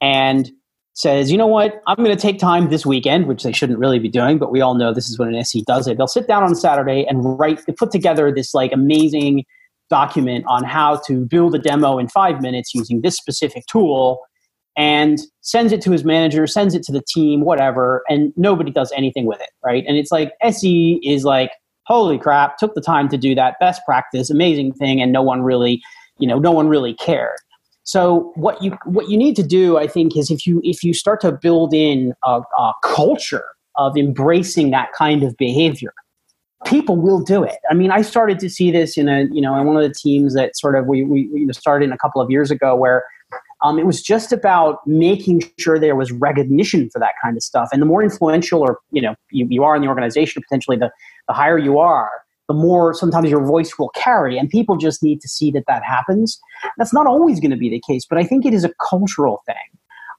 and 0.01 0.51
says, 0.97 1.31
you 1.31 1.37
know 1.37 1.47
what, 1.47 1.83
I'm 1.87 1.97
going 1.97 2.11
to 2.11 2.21
take 2.21 2.39
time 2.39 2.71
this 2.71 2.87
weekend, 2.87 3.27
which 3.27 3.43
they 3.43 3.53
shouldn't 3.53 3.79
really 3.79 3.99
be 3.99 4.09
doing, 4.09 4.39
but 4.39 4.51
we 4.51 4.63
all 4.63 4.75
know 4.75 4.95
this 4.95 5.11
is 5.11 5.19
when 5.19 5.29
an 5.29 5.35
SE 5.37 5.63
does 5.67 5.87
it. 5.87 5.99
They'll 5.99 6.07
sit 6.07 6.27
down 6.27 6.43
on 6.43 6.55
Saturday 6.55 7.05
and 7.07 7.39
write, 7.39 7.61
put 7.77 7.93
together 7.93 8.33
this 8.33 8.55
like 8.55 8.73
amazing 8.73 9.45
document 9.91 10.47
on 10.49 10.65
how 10.65 10.97
to 11.07 11.27
build 11.27 11.55
a 11.55 11.59
demo 11.59 11.99
in 11.99 12.09
five 12.09 12.41
minutes 12.41 12.75
using 12.75 13.03
this 13.03 13.15
specific 13.15 13.67
tool 13.67 14.21
and 14.75 15.19
sends 15.43 15.71
it 15.71 15.83
to 15.83 15.93
his 15.93 16.03
manager, 16.03 16.47
sends 16.47 16.75
it 16.75 16.83
to 16.85 16.93
the 16.93 17.03
team, 17.07 17.43
whatever, 17.43 18.03
and 18.09 18.33
nobody 18.37 18.71
does 18.71 18.91
anything 18.97 19.27
with 19.27 19.41
it, 19.41 19.51
right? 19.63 19.85
And 19.87 19.99
it's 19.99 20.11
like 20.11 20.33
SE 20.43 21.01
is 21.05 21.25
like, 21.25 21.51
holy 21.85 22.19
crap, 22.19 22.57
took 22.57 22.75
the 22.75 22.81
time 22.81 23.11
to 23.11 23.19
do 23.19 23.35
that, 23.35 23.57
best 23.61 23.83
practice, 23.85 24.31
amazing 24.31 24.73
thing, 24.73 25.03
and 25.03 25.13
no 25.13 25.23
one 25.23 25.43
really, 25.43 25.83
you 26.19 26.27
know, 26.27 26.39
no 26.39 26.53
one 26.53 26.69
really 26.69 26.95
cared. 26.95 27.37
So 27.87 28.33
what 28.35 28.61
you 28.61 28.77
what 28.85 29.09
you 29.09 29.17
need 29.17 29.37
to 29.37 29.45
do, 29.45 29.79
I 29.79 29.87
think, 29.87 30.17
is 30.17 30.29
if 30.31 30.45
you 30.45 30.61
if 30.65 30.83
you 30.83 30.93
start 30.93 31.21
to 31.21 31.31
build 31.31 31.73
in 31.73 32.15
a, 32.25 32.41
a 32.59 32.73
culture 32.83 33.45
of 33.77 33.97
embracing 33.97 34.73
that 34.73 34.93
kind 34.93 35.23
of 35.23 35.37
behavior, 35.37 35.95
people 36.65 36.97
will 36.97 37.21
do 37.21 37.45
it. 37.45 37.59
I 37.71 37.75
mean, 37.75 37.93
I 37.93 38.03
started 38.03 38.41
to 38.41 38.51
see 38.51 38.73
this 38.73 38.99
in 38.99 39.09
a 39.09 39.27
you 39.31 39.41
know 39.41 39.59
in 39.59 39.67
one 39.67 39.77
of 39.77 39.85
the 39.85 39.95
teams 39.95 40.35
that 40.35 40.57
sort 40.57 40.75
of 40.75 40.87
we 40.87 41.05
we 41.05 41.31
you 41.33 41.47
know, 41.47 41.53
started 41.53 41.85
in 41.85 41.93
a 41.93 41.99
couple 41.99 42.21
of 42.21 42.29
years 42.29 42.51
ago 42.51 42.75
where 42.75 43.05
um, 43.63 43.79
it 43.79 43.87
was 43.87 44.03
just 44.03 44.33
about 44.33 44.85
making 44.85 45.43
sure 45.57 45.79
there 45.79 45.97
was 45.97 46.11
recognition 46.11 46.91
for 46.91 46.99
that 46.99 47.13
kind 47.23 47.37
of 47.37 47.43
stuff. 47.43 47.69
And 47.73 47.81
the 47.81 47.87
more 47.87 48.03
influential 48.03 48.63
or 48.63 48.81
you 48.91 49.01
know 49.01 49.15
you, 49.31 49.47
you 49.49 49.63
are 49.63 49.77
in 49.77 49.83
the 49.83 49.89
organization, 49.89 50.43
potentially 50.43 50.77
the 50.77 50.91
the 51.29 51.35
higher 51.35 51.57
you 51.57 51.79
are, 51.79 52.11
the 52.49 52.55
more 52.55 52.95
sometimes 52.95 53.29
your 53.29 53.45
voice 53.45 53.79
will 53.79 53.91
carry. 53.91 54.39
And 54.39 54.49
people 54.49 54.77
just 54.77 55.03
need 55.03 55.21
to 55.21 55.29
see 55.29 55.51
that 55.53 55.65
that 55.67 55.83
happens. 55.85 56.41
That's 56.79 56.93
not 56.93 57.07
always 57.07 57.41
going 57.41 57.51
to 57.51 57.57
be 57.57 57.69
the 57.69 57.83
case, 57.87 58.07
but 58.09 58.19
I 58.19 58.25
think 58.25 58.47
it 58.47 58.55
is 58.55 58.65
a 58.65 58.73
cultural 58.89 59.43
thing. 59.47 59.57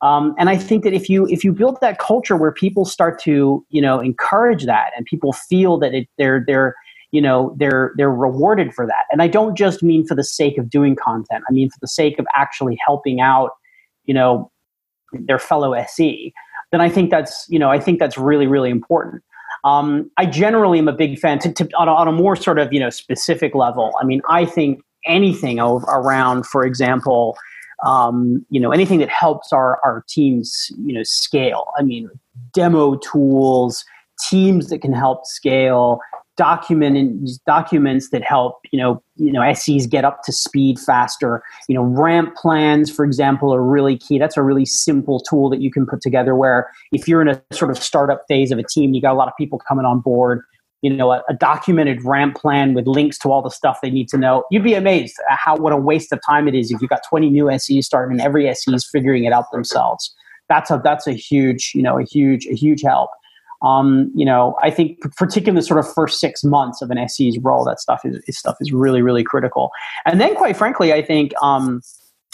Um, 0.01 0.35
and 0.37 0.49
I 0.49 0.57
think 0.57 0.83
that 0.83 0.93
if 0.93 1.09
you 1.09 1.27
if 1.27 1.43
you 1.43 1.51
build 1.51 1.79
that 1.81 1.97
culture 1.97 2.35
where 2.35 2.51
people 2.51 2.85
start 2.85 3.19
to 3.23 3.65
you 3.69 3.81
know 3.81 3.99
encourage 3.99 4.65
that 4.65 4.91
and 4.95 5.05
people 5.05 5.33
feel 5.33 5.79
that 5.79 5.93
it, 5.93 6.07
they're 6.17 6.43
they're 6.45 6.75
you 7.11 7.21
know 7.21 7.55
they're 7.57 7.93
they're 7.97 8.11
rewarded 8.11 8.73
for 8.73 8.85
that 8.85 9.05
and 9.11 9.21
i 9.21 9.27
don't 9.27 9.57
just 9.57 9.81
mean 9.81 10.05
for 10.05 10.13
the 10.13 10.23
sake 10.23 10.57
of 10.57 10.69
doing 10.69 10.95
content 10.95 11.43
i 11.49 11.51
mean 11.51 11.69
for 11.69 11.77
the 11.81 11.87
sake 11.87 12.19
of 12.19 12.25
actually 12.35 12.77
helping 12.85 13.21
out 13.21 13.51
you 14.05 14.13
know 14.13 14.51
their 15.13 15.39
fellow 15.39 15.73
se 15.87 16.33
then 16.71 16.81
i 16.81 16.89
think 16.89 17.09
that's 17.09 17.45
you 17.49 17.57
know 17.57 17.69
i 17.69 17.79
think 17.79 17.97
that's 17.99 18.17
really 18.17 18.45
really 18.45 18.69
important 18.69 19.23
um, 19.63 20.09
i 20.17 20.25
generally 20.25 20.79
am 20.79 20.87
a 20.87 20.93
big 20.93 21.17
fan 21.19 21.39
to, 21.39 21.51
to, 21.51 21.69
on, 21.77 21.87
a, 21.87 21.91
on 21.91 22.07
a 22.07 22.11
more 22.11 22.35
sort 22.35 22.59
of 22.59 22.71
you 22.71 22.79
know 22.79 22.89
specific 22.89 23.55
level. 23.55 23.93
I 24.01 24.05
mean 24.05 24.21
i 24.29 24.45
think 24.45 24.81
anything 25.05 25.59
around 25.59 26.45
for 26.45 26.65
example 26.65 27.37
um, 27.85 28.45
you 28.49 28.59
know 28.59 28.71
anything 28.71 28.99
that 28.99 29.09
helps 29.09 29.53
our, 29.53 29.79
our 29.83 30.03
teams 30.07 30.71
you 30.83 30.93
know 30.93 31.03
scale. 31.03 31.71
I 31.77 31.83
mean 31.83 32.09
demo 32.53 32.95
tools 32.95 33.85
teams 34.29 34.69
that 34.69 34.79
can 34.79 34.93
help 34.93 35.25
scale 35.25 35.99
document 36.37 37.29
documents 37.45 38.09
that 38.11 38.23
help 38.23 38.59
you 38.71 38.79
know 38.79 39.01
you 39.15 39.31
know 39.31 39.53
SEs 39.53 39.87
get 39.87 40.05
up 40.05 40.23
to 40.23 40.31
speed 40.31 40.79
faster. 40.79 41.43
You 41.67 41.75
know, 41.75 41.83
ramp 41.83 42.35
plans, 42.35 42.89
for 42.89 43.03
example, 43.03 43.53
are 43.53 43.63
really 43.63 43.97
key. 43.97 44.19
That's 44.19 44.37
a 44.37 44.43
really 44.43 44.65
simple 44.65 45.19
tool 45.19 45.49
that 45.49 45.59
you 45.61 45.71
can 45.71 45.85
put 45.85 46.01
together. 46.01 46.35
Where 46.35 46.69
if 46.91 47.07
you're 47.07 47.21
in 47.21 47.27
a 47.27 47.41
sort 47.51 47.71
of 47.71 47.77
startup 47.77 48.23
phase 48.27 48.51
of 48.51 48.59
a 48.59 48.63
team, 48.63 48.93
you 48.93 49.01
got 49.01 49.13
a 49.13 49.17
lot 49.17 49.27
of 49.27 49.33
people 49.37 49.59
coming 49.67 49.85
on 49.85 49.99
board. 49.99 50.41
You 50.83 50.93
know, 50.93 51.11
a, 51.11 51.23
a 51.27 51.33
documented 51.33 52.05
ramp 52.05 52.37
plan 52.37 52.75
with 52.75 52.85
links 52.85 53.17
to 53.19 53.31
all 53.31 53.41
the 53.41 53.49
stuff 53.49 53.79
they 53.81 53.89
need 53.89 54.07
to 54.09 54.17
know. 54.17 54.43
You'd 54.51 54.63
be 54.63 54.75
amazed 54.75 55.15
at 55.29 55.37
how 55.37 55.57
what 55.57 55.73
a 55.73 55.77
waste 55.77 56.13
of 56.13 56.19
time 56.23 56.47
it 56.47 56.53
is 56.53 56.71
if 56.71 56.79
you've 56.81 56.89
got 56.89 57.01
20 57.09 57.31
new 57.31 57.49
SEs 57.57 57.87
starting 57.87 58.19
and 58.19 58.21
every 58.21 58.47
SE 58.47 58.71
is 58.71 58.87
figuring 58.87 59.23
it 59.23 59.33
out 59.33 59.51
themselves. 59.51 60.13
That's 60.49 60.69
a 60.69 60.79
that's 60.81 61.07
a 61.07 61.13
huge 61.13 61.71
you 61.73 61.81
know 61.81 61.97
a 61.99 62.03
huge 62.03 62.45
a 62.45 62.53
huge 62.53 62.83
help 62.83 63.09
um, 63.61 64.11
you 64.15 64.25
know, 64.25 64.55
I 64.61 64.69
think 64.69 64.99
particularly 65.15 65.59
the 65.59 65.65
sort 65.65 65.79
of 65.79 65.91
first 65.93 66.19
six 66.19 66.43
months 66.43 66.81
of 66.81 66.91
an 66.91 67.07
SE's 67.09 67.37
role, 67.39 67.65
that 67.65 67.79
stuff 67.79 68.01
is, 68.05 68.21
is 68.27 68.37
stuff 68.37 68.55
is 68.61 68.71
really, 68.71 69.01
really 69.01 69.23
critical. 69.23 69.71
And 70.05 70.21
then, 70.21 70.35
quite 70.35 70.55
frankly, 70.55 70.93
I 70.93 71.01
think 71.01 71.33
um, 71.41 71.81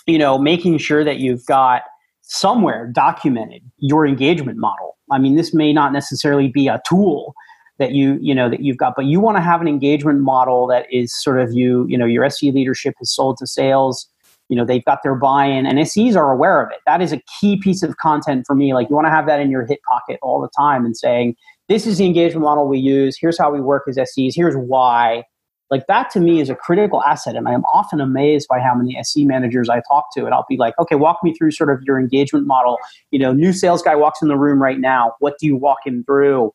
you 0.05 0.17
know 0.17 0.38
making 0.38 0.78
sure 0.78 1.03
that 1.03 1.17
you've 1.17 1.45
got 1.45 1.84
somewhere 2.21 2.88
documented 2.88 3.61
your 3.78 4.05
engagement 4.05 4.57
model. 4.57 4.97
I 5.11 5.19
mean, 5.19 5.36
this 5.36 5.53
may 5.53 5.74
not 5.74 5.93
necessarily 5.93 6.47
be 6.47 6.67
a 6.67 6.82
tool 6.88 7.34
that 7.80 7.91
you 7.91 8.17
you 8.21 8.36
know 8.36 8.49
that 8.49 8.61
you've 8.61 8.78
got, 8.78 8.93
but 8.95 9.05
you 9.05 9.19
want 9.19 9.38
to 9.38 9.41
have 9.41 9.61
an 9.61 9.67
engagement 9.67 10.19
model 10.19 10.67
that 10.67 10.86
is 10.91 11.13
sort 11.21 11.39
of 11.39 11.53
you 11.53 11.86
you 11.88 11.97
know 11.97 12.05
your 12.05 12.26
SE 12.26 12.51
leadership 12.51 12.95
has 12.99 13.13
sold 13.13 13.38
to 13.38 13.47
sales 13.47 14.09
you 14.50 14.56
know 14.56 14.66
they've 14.66 14.86
got 14.86 15.00
their 15.04 15.16
buy-in 15.16 15.66
and 15.66 15.88
SEs 15.88 16.16
are 16.16 16.32
aware 16.32 16.62
of 16.62 16.72
it. 16.72 16.80
That 16.86 17.02
is 17.02 17.12
a 17.12 17.22
key 17.39 17.58
piece 17.58 17.84
of 17.84 17.98
content 17.98 18.46
for 18.46 18.56
me. 18.56 18.74
Like 18.74 18.89
you 18.89 18.96
want 18.96 19.08
to 19.08 19.12
have 19.12 19.28
that 19.28 19.39
in 19.39 19.50
your 19.50 19.66
hip 19.66 19.80
pocket 19.89 20.20
all 20.22 20.41
the 20.41 20.50
time 20.58 20.86
and 20.86 20.96
saying, 20.96 21.36
this 21.70 21.88
is 21.88 21.98
the 21.98 22.06
engagement 22.06 22.44
model 22.44 22.68
we 22.68 22.80
use. 22.80 23.18
Here's 23.20 23.38
how 23.38 23.52
we 23.52 23.62
work 23.62 23.84
as 23.88 23.96
SEs. 23.96 24.36
Here's 24.36 24.56
why. 24.56 25.24
Like 25.72 25.88
that 25.88 26.12
to 26.12 26.20
me 26.20 26.39
is 26.39 26.50
a 26.50 26.56
critical 26.56 27.02
asset. 27.04 27.36
And 27.36 27.48
I 27.48 27.54
am 27.54 27.64
often 27.74 28.00
amazed 28.00 28.48
by 28.48 28.60
how 28.60 28.76
many 28.76 28.98
SE 28.98 29.26
managers 29.26 29.70
I 29.70 29.82
talk 29.88 30.14
to. 30.16 30.26
And 30.26 30.34
I'll 30.34 30.46
be 30.48 30.58
like, 30.58 30.78
okay, 30.78 30.96
walk 30.96 31.20
me 31.24 31.34
through 31.34 31.52
sort 31.52 31.72
of 31.72 31.82
your 31.84 32.00
engagement 32.00 32.46
model. 32.46 32.78
You 33.12 33.20
know, 33.20 33.34
new 33.34 33.54
sales 33.54 33.82
guy 33.82 33.96
walks 33.96 34.22
in 34.22 34.28
the 34.28 34.38
room 34.38 34.62
right 34.62 34.80
now. 34.80 35.14
What 35.20 35.39
do 35.39 35.48
you 35.48 35.56
walk 35.56 35.80
him 35.86 36.04
through? 36.06 36.54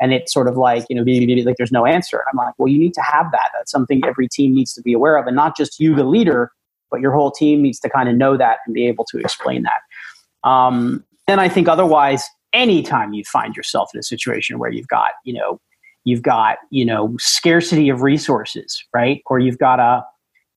And 0.00 0.12
it's 0.12 0.32
sort 0.32 0.48
of 0.48 0.56
like, 0.56 0.86
you 0.88 0.96
know, 0.96 1.02
like 1.44 1.56
there's 1.56 1.72
no 1.72 1.84
answer. 1.84 2.24
I'm 2.30 2.36
like, 2.36 2.54
well, 2.58 2.68
you 2.68 2.78
need 2.78 2.94
to 2.94 3.02
have 3.02 3.30
that. 3.32 3.50
That's 3.56 3.70
something 3.70 4.00
every 4.06 4.28
team 4.28 4.54
needs 4.54 4.72
to 4.74 4.82
be 4.82 4.92
aware 4.92 5.16
of. 5.16 5.26
And 5.26 5.36
not 5.36 5.56
just 5.56 5.78
you, 5.78 5.94
the 5.94 6.04
leader, 6.04 6.52
but 6.90 7.00
your 7.00 7.12
whole 7.12 7.30
team 7.30 7.62
needs 7.62 7.78
to 7.80 7.90
kind 7.90 8.08
of 8.08 8.16
know 8.16 8.36
that 8.36 8.58
and 8.66 8.74
be 8.74 8.86
able 8.86 9.04
to 9.06 9.18
explain 9.18 9.62
that. 9.62 10.48
Um, 10.48 11.04
and 11.26 11.40
I 11.40 11.48
think 11.48 11.68
otherwise, 11.68 12.24
anytime 12.52 13.12
you 13.12 13.24
find 13.24 13.56
yourself 13.56 13.90
in 13.94 14.00
a 14.00 14.02
situation 14.02 14.58
where 14.58 14.70
you've 14.70 14.88
got, 14.88 15.10
you 15.24 15.34
know, 15.34 15.60
you've 16.04 16.22
got, 16.22 16.58
you 16.70 16.84
know, 16.84 17.14
scarcity 17.18 17.88
of 17.88 18.02
resources, 18.02 18.82
right? 18.94 19.20
Or 19.26 19.38
you've 19.38 19.58
got 19.58 19.78
a, 19.78 20.04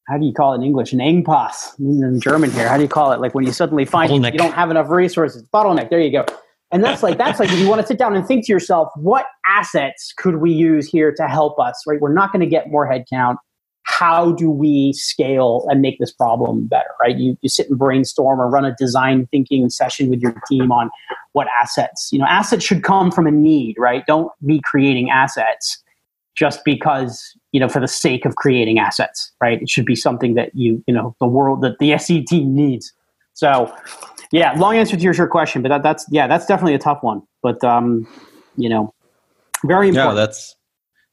how 0.08 0.18
do 0.18 0.26
you 0.26 0.34
call 0.34 0.54
it 0.54 0.58
in 0.58 0.64
English? 0.64 0.94
An 0.94 1.00
Engpass 1.00 1.78
in 1.80 2.20
German 2.22 2.52
here. 2.52 2.68
How 2.68 2.78
do 2.78 2.84
you 2.84 2.90
call 2.90 3.12
it? 3.12 3.20
Like 3.20 3.36
when 3.36 3.46
you 3.46 3.52
suddenly 3.52 3.86
find 3.86 4.12
you 4.12 4.32
don't 4.32 4.54
have 4.54 4.72
enough 4.72 4.90
resources. 4.90 5.44
Bottleneck. 5.54 5.90
There 5.90 6.00
you 6.00 6.12
go. 6.12 6.26
And 6.72 6.84
that's 6.84 7.04
like 7.04 7.18
that's 7.18 7.40
like 7.40 7.52
if 7.52 7.60
you 7.60 7.68
want 7.68 7.82
to 7.82 7.88
sit 7.88 7.98
down 7.98 8.16
and 8.16 8.26
think 8.26 8.46
to 8.46 8.54
yourself, 8.54 8.90
what 8.96 9.26
assets 9.46 10.14
could 10.18 10.38
we 10.38 10.52
use 10.52 10.88
here 10.88 11.14
to 11.14 11.28
help 11.28 11.60
us? 11.60 11.84
Right? 11.86 12.00
We're 12.00 12.14
not 12.14 12.32
going 12.32 12.40
to 12.40 12.48
get 12.48 12.72
more 12.72 12.88
headcount 12.88 13.38
how 13.84 14.32
do 14.34 14.50
we 14.50 14.94
scale 14.94 15.66
and 15.70 15.82
make 15.82 16.00
this 16.00 16.12
problem 16.12 16.68
better, 16.68 16.90
right? 17.02 17.18
You, 17.18 17.38
you 17.42 17.50
sit 17.50 17.70
and 17.70 17.78
brainstorm 17.78 18.40
or 18.40 18.50
run 18.50 18.66
a 18.66 18.76
design 18.76 19.28
thinking 19.32 19.70
session 19.70 20.10
with 20.10 20.22
your 20.22 20.36
team 20.48 20.72
on 20.72 20.90
what 21.34 21.48
assets. 21.60 22.10
You 22.12 22.20
know, 22.20 22.26
assets 22.26 22.64
should 22.64 22.84
come 22.84 23.12
from 23.12 23.28
a 23.28 23.32
need, 23.32 23.76
right? 23.78 24.06
Don't 24.06 24.32
be 24.46 24.62
creating 24.64 25.10
assets 25.10 25.82
just 26.36 26.64
because, 26.64 27.36
you 27.52 27.60
know, 27.60 27.68
for 27.68 27.80
the 27.80 27.88
sake 27.88 28.26
of 28.26 28.36
creating 28.36 28.80
assets, 28.80 29.32
right? 29.42 29.62
It 29.62 29.70
should 29.70 29.86
be 29.86 29.96
something 29.96 30.36
that 30.36 30.56
you, 30.56 30.84
you 30.88 30.94
know, 30.94 31.16
the 31.20 31.28
world 31.28 31.62
that 31.62 31.80
the 31.80 31.94
SE 32.00 32.24
team 32.24 32.56
needs. 32.56 32.94
So, 33.34 33.74
yeah, 34.32 34.54
long 34.54 34.76
answer 34.76 34.96
to 34.96 35.02
your 35.02 35.14
short 35.14 35.32
question, 35.32 35.62
but 35.62 35.70
that, 35.70 35.84
that's, 35.84 36.06
yeah, 36.10 36.28
that's 36.28 36.46
definitely 36.46 36.76
a 36.76 36.80
tough 36.80 37.00
one. 37.02 37.22
But, 37.42 37.64
um, 37.64 38.08
you 38.56 38.70
know, 38.70 38.94
very 39.66 39.90
important. 39.90 40.18
Yeah, 40.18 40.26
that's 40.26 40.56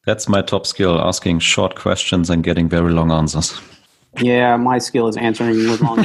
that's 0.08 0.26
my 0.26 0.40
top 0.40 0.66
skill, 0.66 0.98
asking 0.98 1.38
short 1.38 1.74
questions 1.74 2.30
and 2.30 2.42
getting 2.42 2.66
very 2.66 2.92
long 2.92 3.12
answers. 3.12 3.60
Yeah, 4.22 4.56
my 4.56 4.78
skill 4.78 5.06
is 5.06 5.18
answering 5.18 5.50
with 5.50 5.82
long 5.82 5.98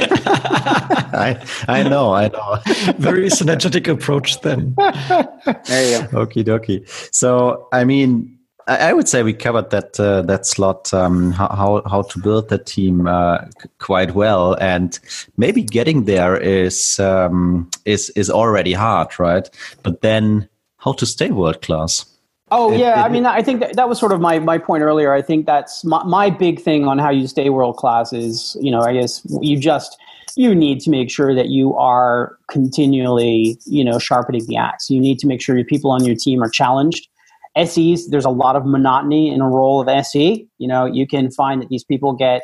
I, 1.16 1.42
I 1.68 1.82
know, 1.82 2.12
I 2.12 2.28
know. 2.28 2.58
Very 2.98 3.30
synergetic 3.30 3.88
approach 3.88 4.42
then. 4.42 4.74
there 4.76 6.02
you 6.02 6.06
go. 6.08 6.26
Okie 6.26 6.44
dokie. 6.44 6.86
So, 7.14 7.66
I 7.72 7.84
mean, 7.84 8.38
I, 8.66 8.90
I 8.90 8.92
would 8.92 9.08
say 9.08 9.22
we 9.22 9.32
covered 9.32 9.70
that 9.70 9.98
uh, 9.98 10.20
that 10.22 10.44
slot, 10.44 10.92
um, 10.92 11.32
how, 11.32 11.82
how 11.86 12.02
to 12.02 12.18
build 12.18 12.50
the 12.50 12.58
team 12.58 13.06
uh, 13.06 13.38
quite 13.78 14.14
well, 14.14 14.54
and 14.60 14.98
maybe 15.38 15.62
getting 15.62 16.04
there 16.04 16.36
is 16.36 17.00
um, 17.00 17.70
is 17.86 18.10
is 18.10 18.30
already 18.30 18.74
hard, 18.74 19.18
right? 19.18 19.48
But 19.82 20.02
then, 20.02 20.46
how 20.76 20.92
to 20.92 21.06
stay 21.06 21.30
world 21.30 21.62
class? 21.62 22.13
Oh 22.50 22.72
it, 22.72 22.78
yeah, 22.78 23.00
it, 23.00 23.04
I 23.04 23.08
mean, 23.08 23.26
I 23.26 23.42
think 23.42 23.60
that, 23.60 23.76
that 23.76 23.88
was 23.88 23.98
sort 23.98 24.12
of 24.12 24.20
my, 24.20 24.38
my 24.38 24.58
point 24.58 24.82
earlier. 24.82 25.12
I 25.12 25.22
think 25.22 25.46
that's 25.46 25.84
my, 25.84 26.04
my 26.04 26.30
big 26.30 26.60
thing 26.60 26.86
on 26.86 26.98
how 26.98 27.10
you 27.10 27.26
stay 27.26 27.48
world 27.48 27.76
class 27.76 28.12
is, 28.12 28.56
you 28.60 28.70
know, 28.70 28.80
I 28.80 28.92
guess 28.92 29.22
you 29.40 29.58
just 29.58 29.96
you 30.36 30.54
need 30.54 30.80
to 30.80 30.90
make 30.90 31.10
sure 31.10 31.34
that 31.34 31.48
you 31.48 31.74
are 31.76 32.36
continually, 32.48 33.58
you 33.66 33.84
know, 33.84 33.98
sharpening 33.98 34.44
the 34.46 34.56
axe. 34.56 34.90
You 34.90 35.00
need 35.00 35.18
to 35.20 35.26
make 35.26 35.40
sure 35.40 35.56
your 35.56 35.64
people 35.64 35.90
on 35.90 36.04
your 36.04 36.16
team 36.16 36.42
are 36.42 36.50
challenged. 36.50 37.08
SEs, 37.56 38.08
there's 38.08 38.24
a 38.24 38.30
lot 38.30 38.56
of 38.56 38.66
monotony 38.66 39.32
in 39.32 39.40
a 39.40 39.48
role 39.48 39.80
of 39.80 39.88
SE. 39.88 40.48
You 40.58 40.68
know, 40.68 40.86
you 40.86 41.06
can 41.06 41.30
find 41.30 41.62
that 41.62 41.68
these 41.68 41.84
people 41.84 42.12
get 42.12 42.42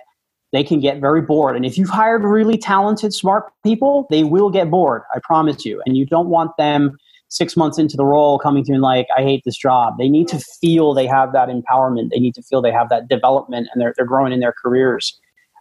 they 0.53 0.65
can 0.65 0.81
get 0.81 1.01
very 1.01 1.23
bored. 1.23 1.55
And 1.55 1.65
if 1.65 1.79
you've 1.79 1.91
hired 1.91 2.25
really 2.25 2.59
talented, 2.59 3.15
smart 3.15 3.53
people, 3.65 4.07
they 4.11 4.25
will 4.25 4.51
get 4.51 4.69
bored. 4.69 5.03
I 5.15 5.21
promise 5.23 5.65
you. 5.65 5.81
And 5.87 5.97
you 5.97 6.07
don't 6.07 6.29
want 6.29 6.57
them 6.59 6.97
six 7.31 7.57
months 7.57 7.79
into 7.79 7.97
the 7.97 8.05
role 8.05 8.39
coming 8.39 8.65
through 8.65 8.75
and 8.75 8.83
like, 8.83 9.07
I 9.17 9.23
hate 9.23 9.43
this 9.45 9.57
job. 9.57 9.95
They 9.99 10.09
need 10.09 10.29
to 10.29 10.39
feel 10.61 10.93
they 10.93 11.07
have 11.07 11.33
that 11.33 11.49
empowerment. 11.49 12.11
They 12.11 12.19
need 12.19 12.35
to 12.35 12.43
feel 12.43 12.61
they 12.61 12.73
have 12.73 12.89
that 12.91 13.09
development 13.09 13.69
and 13.73 13.81
they're, 13.81 13.95
they're 13.97 14.07
growing 14.07 14.33
in 14.33 14.41
their 14.41 14.55
careers. 14.63 15.19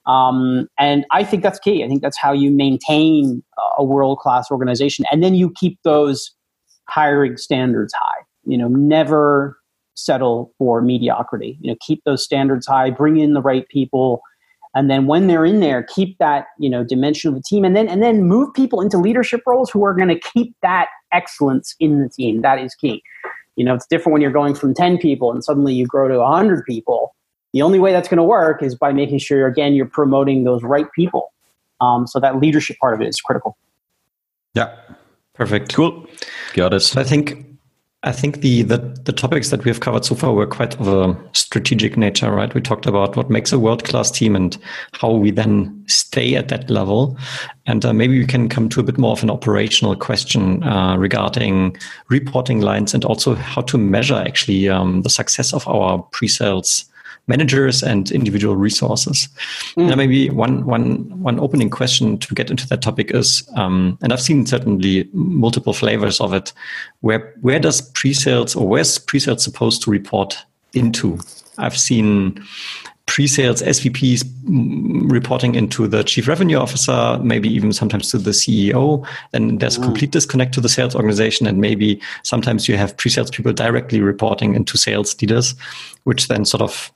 Um, 0.07 0.67
and 0.79 1.05
I 1.11 1.23
think 1.23 1.43
that's 1.43 1.59
key. 1.59 1.83
I 1.83 1.87
think 1.87 2.01
that's 2.01 2.17
how 2.17 2.33
you 2.33 2.51
maintain 2.51 3.43
a 3.77 3.83
world 3.83 4.17
class 4.17 4.49
organization. 4.49 5.05
And 5.11 5.23
then 5.23 5.35
you 5.35 5.51
keep 5.55 5.77
those 5.83 6.31
hiring 6.89 7.37
standards 7.37 7.93
high. 7.93 8.23
You 8.45 8.57
know, 8.57 8.67
never 8.67 9.57
settle 9.95 10.51
for 10.57 10.81
mediocrity. 10.81 11.57
You 11.61 11.71
know, 11.71 11.77
keep 11.85 12.03
those 12.03 12.23
standards 12.23 12.65
high, 12.65 12.89
bring 12.89 13.19
in 13.19 13.33
the 13.33 13.41
right 13.41 13.67
people, 13.69 14.21
and 14.75 14.89
then 14.89 15.07
when 15.07 15.27
they're 15.27 15.45
in 15.45 15.59
there 15.59 15.83
keep 15.83 16.17
that 16.19 16.45
you 16.59 16.69
know 16.69 16.83
dimension 16.83 17.29
of 17.29 17.35
the 17.35 17.41
team 17.41 17.65
and 17.65 17.75
then 17.75 17.87
and 17.87 18.03
then 18.03 18.23
move 18.23 18.53
people 18.53 18.81
into 18.81 18.97
leadership 18.97 19.41
roles 19.47 19.69
who 19.69 19.83
are 19.83 19.93
going 19.93 20.09
to 20.09 20.19
keep 20.19 20.55
that 20.61 20.87
excellence 21.11 21.75
in 21.79 22.01
the 22.01 22.09
team 22.09 22.41
that 22.41 22.59
is 22.59 22.75
key 22.75 23.01
you 23.55 23.63
know 23.63 23.73
it's 23.73 23.87
different 23.87 24.13
when 24.13 24.21
you're 24.21 24.31
going 24.31 24.55
from 24.55 24.73
10 24.73 24.97
people 24.97 25.31
and 25.31 25.43
suddenly 25.43 25.73
you 25.73 25.85
grow 25.85 26.07
to 26.07 26.17
100 26.17 26.65
people 26.65 27.15
the 27.53 27.61
only 27.61 27.79
way 27.79 27.91
that's 27.91 28.07
going 28.07 28.17
to 28.17 28.23
work 28.23 28.61
is 28.61 28.75
by 28.75 28.93
making 28.93 29.17
sure 29.17 29.47
again 29.47 29.73
you're 29.73 29.85
promoting 29.85 30.43
those 30.43 30.63
right 30.63 30.87
people 30.93 31.31
Um, 31.81 32.07
so 32.07 32.19
that 32.19 32.39
leadership 32.39 32.77
part 32.79 32.93
of 32.93 33.01
it 33.01 33.07
is 33.07 33.21
critical. 33.21 33.57
Yeah. 34.53 34.75
Perfect. 35.33 35.73
Cool. 35.73 36.05
Got 36.53 36.73
it. 36.73 36.81
So 36.81 36.99
I 36.99 37.05
think 37.05 37.45
I 38.03 38.13
think 38.13 38.39
the, 38.39 38.61
the, 38.61 38.77
the 39.03 39.11
topics 39.11 39.49
that 39.49 39.65
we 39.65 39.69
have 39.69 39.81
covered 39.81 40.05
so 40.05 40.15
far 40.15 40.33
were 40.33 40.47
quite 40.47 40.79
of 40.79 40.87
a 40.87 41.17
strategic 41.33 41.97
nature, 41.97 42.31
right? 42.31 42.53
We 42.53 42.61
talked 42.61 42.85
about 42.85 43.17
what 43.17 43.29
makes 43.29 43.51
a 43.51 43.59
world 43.59 43.83
class 43.83 44.09
team 44.09 44.37
and 44.37 44.57
how 44.93 45.11
we 45.11 45.31
then 45.31 45.83
stay 45.85 46.35
at 46.35 46.47
that 46.47 46.69
level, 46.69 47.17
and 47.65 47.83
uh, 47.83 47.91
maybe 47.91 48.17
we 48.17 48.25
can 48.25 48.47
come 48.47 48.69
to 48.69 48.79
a 48.79 48.83
bit 48.83 48.97
more 48.97 49.11
of 49.11 49.23
an 49.23 49.29
operational 49.29 49.97
question 49.97 50.63
uh, 50.63 50.95
regarding 50.95 51.75
reporting 52.07 52.61
lines 52.61 52.93
and 52.93 53.03
also 53.03 53.35
how 53.35 53.61
to 53.63 53.77
measure 53.77 54.15
actually 54.15 54.69
um, 54.69 55.01
the 55.01 55.09
success 55.09 55.53
of 55.53 55.67
our 55.67 56.01
pre-sales 56.13 56.88
managers 57.29 57.81
and 57.83 58.11
individual 58.11 58.57
resources. 58.57 59.29
Mm. 59.77 59.87
Now, 59.87 59.95
maybe 59.95 60.29
one 60.29 60.65
one 60.65 61.21
one 61.21 61.39
opening 61.39 61.69
question 61.69 62.17
to 62.17 62.35
get 62.35 62.49
into 62.49 62.67
that 62.67 62.81
topic 62.81 63.11
is, 63.13 63.47
um, 63.55 63.97
and 64.01 64.11
I've 64.11 64.21
seen 64.21 64.45
certainly 64.45 65.07
multiple 65.13 65.73
flavors 65.73 66.19
of 66.19 66.33
it. 66.33 66.51
Where 66.99 67.33
where 67.41 67.59
does 67.59 67.81
pre-sales 67.81 68.55
or 68.55 68.67
where's 68.67 68.97
pre-sales 68.97 69.43
supposed 69.43 69.83
to 69.83 69.91
report 69.91 70.37
into? 70.73 71.19
I've 71.57 71.77
seen 71.77 72.43
pre-sales 73.05 73.63
SVPs 73.63 74.23
mm, 74.23 75.11
reporting 75.11 75.55
into 75.55 75.87
the 75.87 76.03
chief 76.03 76.27
revenue 76.27 76.57
officer, 76.57 77.19
maybe 77.23 77.49
even 77.49 77.73
sometimes 77.73 78.11
to 78.11 78.19
the 78.19 78.31
CEO. 78.31 79.05
And 79.33 79.59
there's 79.59 79.77
a 79.77 79.79
mm. 79.79 79.85
complete 79.85 80.11
disconnect 80.11 80.53
to 80.53 80.61
the 80.61 80.69
sales 80.69 80.95
organization, 80.95 81.47
and 81.47 81.59
maybe 81.59 81.99
sometimes 82.23 82.67
you 82.67 82.77
have 82.77 82.95
pre-sales 82.97 83.31
people 83.31 83.51
directly 83.51 83.99
reporting 84.01 84.55
into 84.55 84.77
sales 84.77 85.19
leaders, 85.21 85.55
which 86.03 86.27
then 86.27 86.45
sort 86.45 86.61
of 86.61 86.91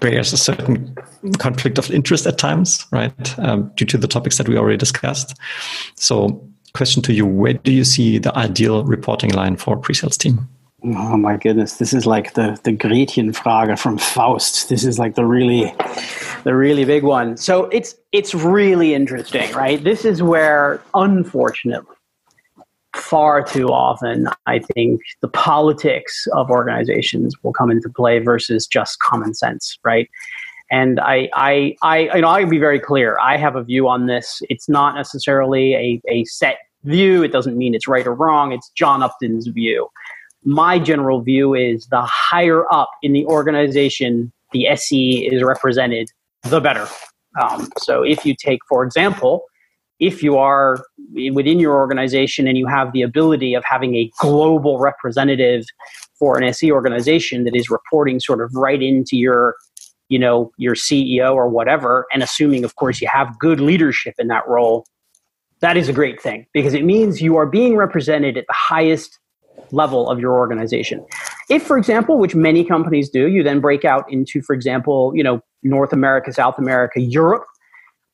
bears 0.00 0.32
a 0.32 0.36
certain 0.36 0.94
conflict 1.38 1.78
of 1.78 1.90
interest 1.90 2.26
at 2.26 2.38
times, 2.38 2.86
right? 2.90 3.38
Um, 3.38 3.70
due 3.76 3.86
to 3.86 3.98
the 3.98 4.08
topics 4.08 4.38
that 4.38 4.48
we 4.48 4.56
already 4.56 4.76
discussed. 4.76 5.36
So, 5.96 6.46
question 6.74 7.02
to 7.02 7.12
you: 7.12 7.26
Where 7.26 7.54
do 7.54 7.72
you 7.72 7.84
see 7.84 8.18
the 8.18 8.36
ideal 8.36 8.84
reporting 8.84 9.30
line 9.30 9.56
for 9.56 9.76
pre-sales 9.76 10.16
team? 10.16 10.48
Oh 10.84 11.16
my 11.16 11.36
goodness, 11.36 11.74
this 11.74 11.92
is 11.92 12.06
like 12.06 12.34
the 12.34 12.58
the 12.64 12.72
Gretchenfrage 12.72 13.78
from 13.78 13.98
Faust. 13.98 14.68
This 14.68 14.84
is 14.84 14.98
like 14.98 15.14
the 15.14 15.24
really, 15.24 15.72
the 16.42 16.56
really 16.56 16.84
big 16.84 17.04
one. 17.04 17.36
So 17.36 17.66
it's 17.66 17.94
it's 18.10 18.34
really 18.34 18.92
interesting, 18.92 19.52
right? 19.52 19.82
This 19.82 20.04
is 20.04 20.22
where, 20.22 20.82
unfortunately, 20.94 21.94
far 23.02 23.42
too 23.42 23.68
often, 23.68 24.28
I 24.46 24.60
think 24.60 25.00
the 25.20 25.28
politics 25.28 26.26
of 26.32 26.50
organizations 26.50 27.34
will 27.42 27.52
come 27.52 27.70
into 27.70 27.88
play 27.88 28.18
versus 28.20 28.66
just 28.66 28.98
common 29.00 29.34
sense, 29.34 29.78
right? 29.84 30.08
And 30.70 31.00
I, 31.00 31.28
I, 31.34 31.76
I, 31.82 31.98
you 32.14 32.22
know, 32.22 32.28
I'll 32.28 32.48
be 32.48 32.58
very 32.58 32.80
clear. 32.80 33.18
I 33.18 33.36
have 33.36 33.56
a 33.56 33.62
view 33.62 33.88
on 33.88 34.06
this. 34.06 34.40
It's 34.48 34.68
not 34.68 34.94
necessarily 34.94 35.74
a, 35.74 36.00
a 36.08 36.24
set 36.24 36.58
view. 36.84 37.22
It 37.22 37.32
doesn't 37.32 37.58
mean 37.58 37.74
it's 37.74 37.86
right 37.86 38.06
or 38.06 38.14
wrong. 38.14 38.52
It's 38.52 38.70
John 38.70 39.02
Upton's 39.02 39.48
view. 39.48 39.88
My 40.44 40.78
general 40.78 41.20
view 41.20 41.54
is 41.54 41.86
the 41.88 42.02
higher 42.02 42.72
up 42.72 42.90
in 43.02 43.12
the 43.12 43.26
organization 43.26 44.32
the 44.52 44.68
SE 44.68 45.26
is 45.26 45.42
represented, 45.42 46.10
the 46.42 46.60
better. 46.60 46.86
Um, 47.40 47.68
so 47.78 48.02
if 48.02 48.24
you 48.26 48.34
take, 48.34 48.60
for 48.68 48.84
example, 48.84 49.44
if 49.98 50.22
you 50.22 50.36
are 50.36 50.84
within 51.32 51.58
your 51.58 51.74
organization 51.74 52.46
and 52.48 52.56
you 52.56 52.66
have 52.66 52.92
the 52.92 53.02
ability 53.02 53.54
of 53.54 53.64
having 53.64 53.94
a 53.96 54.10
global 54.20 54.78
representative 54.78 55.64
for 56.18 56.38
an 56.38 56.44
SE 56.44 56.70
organization 56.70 57.44
that 57.44 57.54
is 57.54 57.68
reporting 57.70 58.20
sort 58.20 58.40
of 58.40 58.50
right 58.54 58.82
into 58.82 59.16
your 59.16 59.56
you 60.08 60.18
know 60.18 60.50
your 60.56 60.74
CEO 60.74 61.34
or 61.34 61.48
whatever 61.48 62.06
and 62.12 62.22
assuming 62.22 62.64
of 62.64 62.76
course 62.76 63.00
you 63.00 63.08
have 63.08 63.38
good 63.38 63.60
leadership 63.60 64.14
in 64.18 64.28
that 64.28 64.46
role 64.48 64.84
that 65.60 65.76
is 65.76 65.88
a 65.88 65.92
great 65.92 66.20
thing 66.20 66.46
because 66.52 66.74
it 66.74 66.84
means 66.84 67.22
you 67.22 67.36
are 67.36 67.46
being 67.46 67.76
represented 67.76 68.36
at 68.36 68.46
the 68.46 68.54
highest 68.54 69.18
level 69.70 70.08
of 70.08 70.18
your 70.18 70.32
organization. 70.32 71.04
If 71.48 71.62
for 71.62 71.78
example 71.78 72.18
which 72.18 72.34
many 72.34 72.64
companies 72.64 73.08
do 73.08 73.28
you 73.28 73.42
then 73.42 73.60
break 73.60 73.84
out 73.84 74.10
into 74.12 74.42
for 74.42 74.54
example 74.54 75.12
you 75.14 75.22
know 75.22 75.40
north 75.62 75.92
america 75.92 76.32
south 76.32 76.58
america 76.58 77.00
europe 77.00 77.44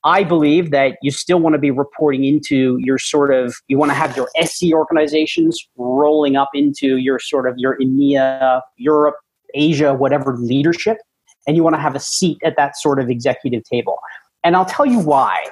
I 0.05 0.22
believe 0.22 0.70
that 0.70 0.96
you 1.03 1.11
still 1.11 1.40
want 1.40 1.55
to 1.55 1.59
be 1.59 1.70
reporting 1.70 2.24
into 2.24 2.78
your 2.80 2.99
sort 2.99 3.32
of, 3.34 3.57
you 3.66 3.78
want 3.78 3.90
to 3.90 3.94
have 3.94 4.16
your 4.16 4.28
SE 4.36 4.72
organizations 4.72 5.61
rolling 5.76 6.36
up 6.36 6.51
into 6.55 6.99
your 6.99 7.18
sort 7.18 7.49
of 7.49 7.55
your 7.59 7.76
EMEA, 7.78 8.61
Europe, 8.76 9.16
Asia, 9.55 9.94
whatever 9.94 10.36
leadership. 10.36 10.99
And 11.46 11.57
you 11.57 11.64
want 11.64 11.74
to 11.74 11.80
have 11.80 11.96
a 11.96 12.01
seat 12.01 12.38
at 12.44 12.57
that 12.57 12.76
sort 12.76 13.01
of 13.01 13.11
executive 13.11 13.64
table. 13.64 13.99
And 14.44 14.55
I'll 14.55 14.66
tell 14.66 14.86
you 14.86 15.01
why. 15.01 15.44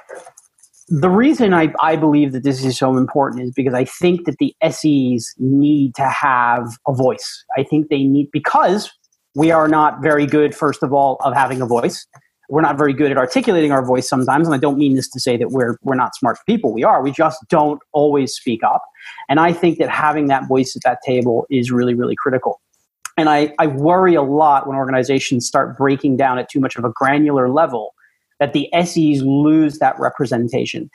The 0.87 1.09
reason 1.09 1.53
I, 1.53 1.73
I 1.81 1.97
believe 1.97 2.31
that 2.31 2.43
this 2.43 2.63
is 2.63 2.77
so 2.77 2.95
important 2.95 3.43
is 3.43 3.51
because 3.53 3.73
I 3.73 3.83
think 3.83 4.25
that 4.25 4.37
the 4.39 4.55
SEs 4.63 5.33
need 5.37 5.93
to 5.95 6.07
have 6.07 6.65
a 6.87 6.93
voice. 6.93 7.43
I 7.57 7.63
think 7.63 7.89
they 7.89 8.03
need, 8.03 8.29
because 8.31 8.89
we 9.35 9.51
are 9.51 9.67
not 9.67 10.01
very 10.01 10.25
good, 10.25 10.55
first 10.55 10.83
of 10.83 10.93
all, 10.93 11.17
of 11.25 11.33
having 11.33 11.61
a 11.61 11.65
voice 11.65 12.07
we're 12.49 12.61
not 12.61 12.77
very 12.77 12.93
good 12.93 13.11
at 13.11 13.17
articulating 13.17 13.71
our 13.71 13.85
voice 13.85 14.07
sometimes 14.07 14.47
and 14.47 14.55
i 14.55 14.57
don't 14.57 14.77
mean 14.77 14.95
this 14.95 15.09
to 15.09 15.19
say 15.19 15.37
that 15.37 15.51
we're 15.51 15.77
we're 15.81 15.95
not 15.95 16.15
smart 16.15 16.37
people. 16.45 16.73
We 16.73 16.83
are. 16.83 17.01
We 17.01 17.11
just 17.11 17.39
don't 17.49 17.81
always 17.91 18.33
speak 18.33 18.63
up. 18.63 18.83
And 19.29 19.39
i 19.39 19.53
think 19.53 19.77
that 19.79 19.89
having 19.89 20.27
that 20.27 20.47
voice 20.47 20.75
at 20.75 20.83
that 20.83 20.99
table 21.05 21.45
is 21.49 21.71
really 21.71 21.93
really 21.93 22.15
critical. 22.15 22.61
And 23.17 23.29
i, 23.29 23.53
I 23.59 23.67
worry 23.67 24.15
a 24.15 24.21
lot 24.21 24.67
when 24.67 24.77
organizations 24.77 25.47
start 25.47 25.77
breaking 25.77 26.17
down 26.17 26.39
at 26.39 26.49
too 26.49 26.59
much 26.59 26.75
of 26.75 26.85
a 26.85 26.89
granular 26.89 27.49
level 27.49 27.93
that 28.39 28.53
the 28.53 28.69
ses 28.83 29.21
lose 29.23 29.79
that 29.79 29.95
representation. 29.99 30.89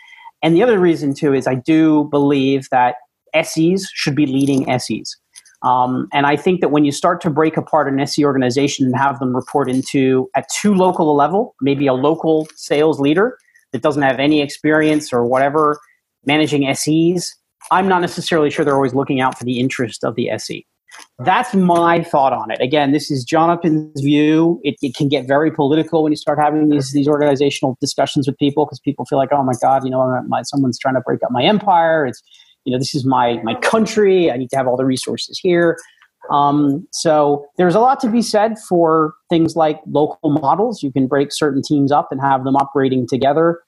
And 0.44 0.54
the 0.54 0.62
other 0.62 0.78
reason 0.78 1.14
too 1.14 1.34
is 1.34 1.46
i 1.46 1.54
do 1.54 2.04
believe 2.10 2.68
that 2.70 2.96
ses 3.42 3.88
should 3.92 4.14
be 4.14 4.26
leading 4.26 4.66
ses 4.78 5.16
um, 5.62 6.08
and 6.12 6.26
I 6.26 6.36
think 6.36 6.60
that 6.60 6.70
when 6.70 6.84
you 6.84 6.92
start 6.92 7.20
to 7.22 7.30
break 7.30 7.56
apart 7.56 7.92
an 7.92 8.00
SE 8.00 8.24
organization 8.24 8.86
and 8.86 8.96
have 8.96 9.18
them 9.18 9.34
report 9.34 9.70
into 9.70 10.28
at 10.34 10.46
too 10.48 10.74
local 10.74 11.10
a 11.10 11.14
level, 11.14 11.54
maybe 11.60 11.86
a 11.86 11.94
local 11.94 12.48
sales 12.56 12.98
leader 12.98 13.38
that 13.72 13.82
doesn't 13.82 14.02
have 14.02 14.18
any 14.18 14.42
experience 14.42 15.12
or 15.12 15.24
whatever 15.24 15.78
managing 16.24 16.72
SEs, 16.74 17.34
I'm 17.70 17.88
not 17.88 18.00
necessarily 18.00 18.50
sure 18.50 18.64
they're 18.64 18.74
always 18.74 18.94
looking 18.94 19.20
out 19.20 19.38
for 19.38 19.44
the 19.44 19.60
interest 19.60 20.04
of 20.04 20.14
the 20.14 20.30
SE. 20.30 20.66
That's 21.20 21.54
my 21.54 22.02
thought 22.02 22.32
on 22.32 22.50
it. 22.50 22.60
Again, 22.60 22.92
this 22.92 23.10
is 23.10 23.24
Jonathan's 23.24 24.00
view. 24.00 24.60
It, 24.62 24.74
it 24.82 24.94
can 24.94 25.08
get 25.08 25.26
very 25.26 25.50
political 25.50 26.02
when 26.02 26.12
you 26.12 26.16
start 26.16 26.38
having 26.38 26.68
these 26.68 26.92
these 26.92 27.08
organizational 27.08 27.78
discussions 27.80 28.26
with 28.26 28.36
people 28.36 28.66
because 28.66 28.80
people 28.80 29.06
feel 29.06 29.18
like, 29.18 29.30
oh 29.32 29.42
my 29.42 29.54
god, 29.62 29.84
you 29.84 29.90
know, 29.90 30.20
my, 30.28 30.42
someone's 30.42 30.78
trying 30.78 30.94
to 30.94 31.00
break 31.00 31.22
up 31.22 31.30
my 31.30 31.42
empire. 31.42 32.04
It's 32.04 32.22
you 32.64 32.72
know 32.72 32.78
this 32.78 32.94
is 32.94 33.04
my 33.04 33.40
my 33.42 33.54
country 33.56 34.30
i 34.30 34.36
need 34.36 34.50
to 34.50 34.56
have 34.56 34.66
all 34.66 34.76
the 34.76 34.84
resources 34.84 35.38
here. 35.38 35.76
Um, 36.30 36.86
so 36.92 37.46
there's 37.56 37.74
a 37.74 37.80
lot 37.80 38.00
to 38.00 38.08
be 38.08 38.22
said 38.22 38.58
for 38.68 39.14
things 39.28 39.56
like 39.56 39.80
local 39.86 40.30
models. 40.30 40.82
You 40.82 40.92
can 40.92 41.06
break 41.06 41.32
certain 41.32 41.62
teams 41.62 41.90
up 41.90 42.12
and 42.12 42.20
have 42.20 42.44
them 42.44 42.56
operating 42.56 43.06
together. 43.06 43.60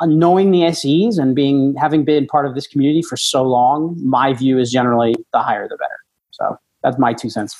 Uh, 0.00 0.06
knowing 0.06 0.50
the 0.50 0.72
ses 0.72 1.18
and 1.18 1.36
being 1.36 1.72
having 1.76 2.04
been 2.04 2.26
part 2.26 2.46
of 2.46 2.56
this 2.56 2.66
community 2.66 3.00
for 3.00 3.16
so 3.16 3.44
long 3.44 3.96
my 4.02 4.32
view 4.32 4.58
is 4.58 4.72
generally 4.72 5.14
the 5.32 5.38
higher 5.38 5.68
the 5.68 5.76
better. 5.76 5.96
So 6.32 6.58
that's 6.82 6.98
my 6.98 7.12
two 7.12 7.30
cents. 7.30 7.56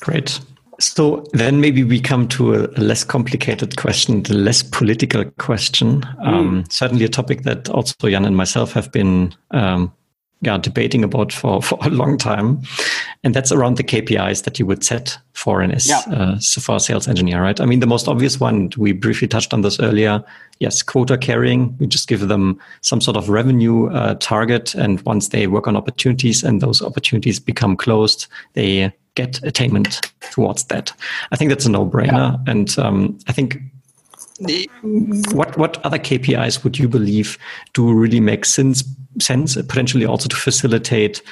Great. 0.00 0.40
So 0.80 1.24
then 1.32 1.60
maybe 1.60 1.84
we 1.84 2.00
come 2.00 2.26
to 2.28 2.54
a 2.54 2.66
less 2.80 3.04
complicated 3.04 3.76
question, 3.76 4.24
the 4.24 4.34
less 4.34 4.62
political 4.62 5.24
question. 5.38 6.02
Mm. 6.02 6.26
Um, 6.26 6.64
certainly 6.68 7.04
a 7.04 7.08
topic 7.08 7.42
that 7.42 7.68
also 7.68 7.94
Jan 8.08 8.24
and 8.24 8.36
myself 8.36 8.72
have 8.72 8.90
been 8.90 9.34
um, 9.52 9.92
yeah, 10.40 10.58
debating 10.58 11.02
about 11.02 11.32
for, 11.32 11.60
for 11.62 11.78
a 11.82 11.90
long 11.90 12.16
time. 12.16 12.60
And 13.24 13.34
that's 13.34 13.50
around 13.50 13.76
the 13.76 13.84
KPIs 13.84 14.44
that 14.44 14.58
you 14.58 14.66
would 14.66 14.84
set 14.84 15.18
for 15.32 15.60
an 15.60 15.74
yeah. 15.84 16.02
uh, 16.10 16.38
for 16.38 16.76
a 16.76 16.80
sales 16.80 17.08
engineer, 17.08 17.42
right? 17.42 17.60
I 17.60 17.64
mean, 17.64 17.80
the 17.80 17.86
most 17.86 18.08
obvious 18.08 18.38
one, 18.38 18.70
we 18.76 18.92
briefly 18.92 19.28
touched 19.28 19.52
on 19.52 19.62
this 19.62 19.80
earlier. 19.80 20.22
Yes, 20.60 20.82
quota 20.82 21.16
carrying. 21.16 21.76
We 21.78 21.86
just 21.86 22.08
give 22.08 22.26
them 22.28 22.60
some 22.80 23.00
sort 23.00 23.16
of 23.16 23.28
revenue 23.28 23.88
uh, 23.90 24.14
target. 24.14 24.74
And 24.74 25.00
once 25.02 25.28
they 25.28 25.46
work 25.46 25.68
on 25.68 25.76
opportunities 25.76 26.42
and 26.42 26.60
those 26.60 26.82
opportunities 26.82 27.38
become 27.38 27.76
closed, 27.76 28.26
they 28.54 28.92
get 29.14 29.42
attainment 29.42 30.12
towards 30.32 30.64
that. 30.64 30.92
I 31.32 31.36
think 31.36 31.50
that's 31.50 31.66
a 31.66 31.70
no 31.70 31.84
brainer. 31.86 32.38
Yeah. 32.46 32.52
And 32.52 32.78
um, 32.78 33.18
I 33.26 33.32
think 33.32 33.58
what 35.32 35.56
what 35.56 35.84
other 35.84 35.98
KPIs 35.98 36.62
would 36.62 36.78
you 36.78 36.88
believe 36.88 37.38
do 37.72 37.92
really 37.92 38.20
make 38.20 38.44
sense 38.44 38.84
sense 39.20 39.56
potentially 39.56 40.06
also 40.06 40.28
to 40.28 40.36
facilitate 40.36 41.22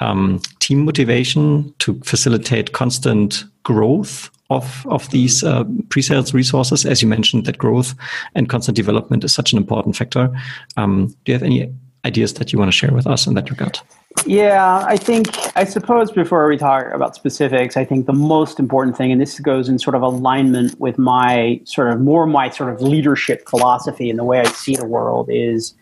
um, 0.00 0.40
team 0.58 0.84
motivation 0.84 1.72
to 1.78 1.98
facilitate 2.00 2.72
constant 2.72 3.44
growth 3.62 4.30
of 4.50 4.84
of 4.88 5.08
these 5.10 5.44
uh, 5.44 5.64
pre-sales 5.90 6.34
resources? 6.34 6.84
As 6.84 7.02
you 7.02 7.08
mentioned 7.08 7.44
that 7.46 7.58
growth 7.58 7.94
and 8.34 8.48
constant 8.48 8.76
development 8.76 9.22
is 9.22 9.32
such 9.32 9.52
an 9.52 9.58
important 9.58 9.96
factor. 9.96 10.28
Um, 10.76 11.14
do 11.24 11.32
you 11.32 11.34
have 11.34 11.42
any 11.42 11.72
ideas 12.06 12.34
that 12.34 12.52
you 12.52 12.58
want 12.58 12.70
to 12.70 12.76
share 12.76 12.92
with 12.92 13.06
us 13.06 13.26
in 13.26 13.34
that 13.34 13.50
regard? 13.50 13.80
Yeah, 14.24 14.84
I 14.86 14.96
think, 14.96 15.28
I 15.56 15.64
suppose 15.64 16.10
before 16.10 16.48
we 16.48 16.56
talk 16.56 16.86
about 16.92 17.14
specifics, 17.14 17.76
I 17.76 17.84
think 17.84 18.06
the 18.06 18.12
most 18.14 18.58
important 18.58 18.96
thing, 18.96 19.12
and 19.12 19.20
this 19.20 19.38
goes 19.40 19.68
in 19.68 19.78
sort 19.78 19.94
of 19.94 20.02
alignment 20.02 20.78
with 20.80 20.98
my 20.98 21.60
sort 21.64 21.92
of 21.92 22.00
more 22.00 22.26
my 22.26 22.48
sort 22.48 22.72
of 22.72 22.80
leadership 22.80 23.48
philosophy 23.48 24.08
and 24.08 24.18
the 24.18 24.24
way 24.24 24.40
I 24.40 24.44
see 24.44 24.74
the 24.74 24.86
world 24.86 25.28
is, 25.30 25.74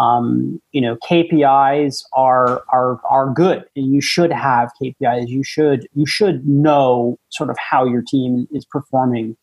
um, 0.00 0.60
you 0.72 0.80
know, 0.80 0.96
KPIs 1.08 2.02
are, 2.14 2.64
are, 2.72 3.00
are 3.08 3.30
good 3.32 3.64
and 3.76 3.92
you 3.92 4.00
should 4.00 4.32
have 4.32 4.70
KPIs. 4.82 5.28
You 5.28 5.44
should, 5.44 5.86
you 5.94 6.06
should 6.06 6.46
know 6.48 7.18
sort 7.30 7.50
of 7.50 7.56
how 7.58 7.84
your 7.84 8.02
team 8.02 8.48
is 8.50 8.64
performing 8.64 9.36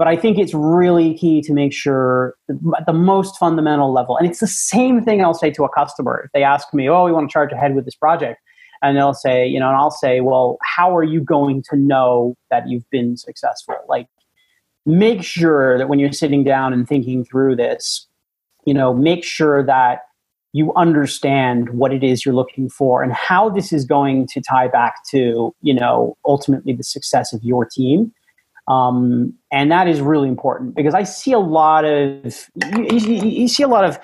but 0.00 0.08
I 0.08 0.16
think 0.16 0.38
it's 0.38 0.54
really 0.54 1.12
key 1.12 1.42
to 1.42 1.52
make 1.52 1.74
sure 1.74 2.34
at 2.48 2.86
the 2.86 2.92
most 2.94 3.36
fundamental 3.36 3.92
level, 3.92 4.16
and 4.16 4.26
it's 4.26 4.40
the 4.40 4.46
same 4.46 5.04
thing 5.04 5.22
I'll 5.22 5.34
say 5.34 5.50
to 5.50 5.64
a 5.64 5.68
customer. 5.68 6.22
If 6.24 6.32
they 6.32 6.42
ask 6.42 6.72
me, 6.72 6.88
oh, 6.88 7.04
we 7.04 7.12
want 7.12 7.28
to 7.28 7.32
charge 7.34 7.52
ahead 7.52 7.74
with 7.74 7.84
this 7.84 7.96
project, 7.96 8.40
and 8.80 8.96
they'll 8.96 9.12
say, 9.12 9.46
you 9.46 9.60
know, 9.60 9.68
and 9.68 9.76
I'll 9.76 9.90
say, 9.90 10.22
well, 10.22 10.56
how 10.62 10.96
are 10.96 11.04
you 11.04 11.20
going 11.20 11.62
to 11.68 11.76
know 11.76 12.34
that 12.48 12.66
you've 12.66 12.88
been 12.88 13.18
successful? 13.18 13.74
Like, 13.90 14.06
make 14.86 15.22
sure 15.22 15.76
that 15.76 15.90
when 15.90 15.98
you're 15.98 16.12
sitting 16.12 16.44
down 16.44 16.72
and 16.72 16.88
thinking 16.88 17.22
through 17.22 17.56
this, 17.56 18.06
you 18.64 18.72
know, 18.72 18.94
make 18.94 19.22
sure 19.22 19.62
that 19.66 20.04
you 20.54 20.72
understand 20.76 21.68
what 21.74 21.92
it 21.92 22.02
is 22.02 22.24
you're 22.24 22.34
looking 22.34 22.70
for 22.70 23.02
and 23.02 23.12
how 23.12 23.50
this 23.50 23.70
is 23.70 23.84
going 23.84 24.28
to 24.28 24.40
tie 24.40 24.66
back 24.66 24.94
to, 25.10 25.54
you 25.60 25.74
know, 25.74 26.16
ultimately 26.24 26.72
the 26.72 26.84
success 26.84 27.34
of 27.34 27.44
your 27.44 27.66
team 27.66 28.14
um, 28.70 29.34
and 29.50 29.72
that 29.72 29.88
is 29.88 30.00
really 30.00 30.28
important 30.28 30.76
because 30.76 30.94
I 30.94 31.02
see 31.02 31.32
a 31.32 31.40
lot 31.40 31.84
of 31.84 32.48
you, 32.72 32.98
you, 32.98 33.24
you, 33.24 33.48
see 33.48 33.64
a 33.64 33.68
lot 33.68 33.84
of 33.84 33.98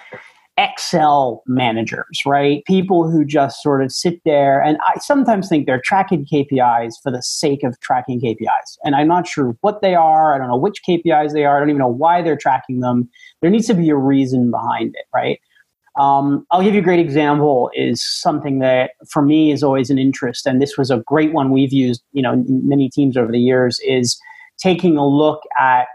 Excel 0.58 1.44
managers, 1.46 2.22
right? 2.26 2.64
People 2.64 3.08
who 3.08 3.24
just 3.24 3.62
sort 3.62 3.84
of 3.84 3.92
sit 3.92 4.20
there, 4.24 4.60
and 4.60 4.76
I 4.84 4.98
sometimes 4.98 5.48
think 5.48 5.66
they're 5.66 5.80
tracking 5.84 6.26
KPIs 6.26 6.94
for 7.00 7.12
the 7.12 7.22
sake 7.22 7.62
of 7.62 7.78
tracking 7.78 8.20
KPIs, 8.20 8.78
and 8.82 8.96
I'm 8.96 9.06
not 9.06 9.28
sure 9.28 9.56
what 9.60 9.82
they 9.82 9.94
are. 9.94 10.34
I 10.34 10.38
don't 10.38 10.48
know 10.48 10.56
which 10.56 10.80
KPIs 10.88 11.32
they 11.32 11.44
are. 11.44 11.56
I 11.56 11.60
don't 11.60 11.68
even 11.68 11.78
know 11.78 11.86
why 11.86 12.20
they're 12.20 12.36
tracking 12.36 12.80
them. 12.80 13.08
There 13.42 13.50
needs 13.50 13.68
to 13.68 13.74
be 13.74 13.88
a 13.90 13.96
reason 13.96 14.50
behind 14.50 14.96
it, 14.96 15.04
right? 15.14 15.38
Um, 15.96 16.44
I'll 16.50 16.62
give 16.62 16.74
you 16.74 16.80
a 16.80 16.84
great 16.84 17.00
example. 17.00 17.70
Is 17.76 18.04
something 18.04 18.58
that 18.58 18.92
for 19.08 19.22
me 19.22 19.52
is 19.52 19.62
always 19.62 19.90
an 19.90 19.98
interest, 19.98 20.44
and 20.44 20.60
this 20.60 20.76
was 20.76 20.90
a 20.90 21.04
great 21.06 21.32
one 21.32 21.52
we've 21.52 21.72
used, 21.72 22.02
you 22.10 22.22
know, 22.22 22.32
in 22.32 22.68
many 22.68 22.90
teams 22.90 23.16
over 23.16 23.30
the 23.30 23.38
years. 23.38 23.78
Is 23.86 24.18
taking 24.58 24.96
a 24.96 25.06
look 25.06 25.42
at 25.58 25.86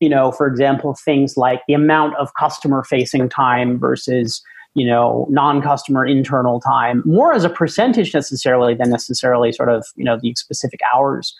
you 0.00 0.08
know 0.08 0.32
for 0.32 0.46
example 0.46 0.96
things 1.04 1.36
like 1.36 1.60
the 1.66 1.74
amount 1.74 2.14
of 2.16 2.32
customer 2.34 2.84
facing 2.84 3.28
time 3.28 3.78
versus 3.78 4.42
you 4.74 4.86
know 4.86 5.26
non-customer 5.30 6.04
internal 6.04 6.60
time 6.60 7.02
more 7.04 7.32
as 7.32 7.44
a 7.44 7.50
percentage 7.50 8.14
necessarily 8.14 8.74
than 8.74 8.90
necessarily 8.90 9.52
sort 9.52 9.68
of 9.68 9.84
you 9.96 10.04
know 10.04 10.18
the 10.20 10.34
specific 10.36 10.80
hours 10.94 11.34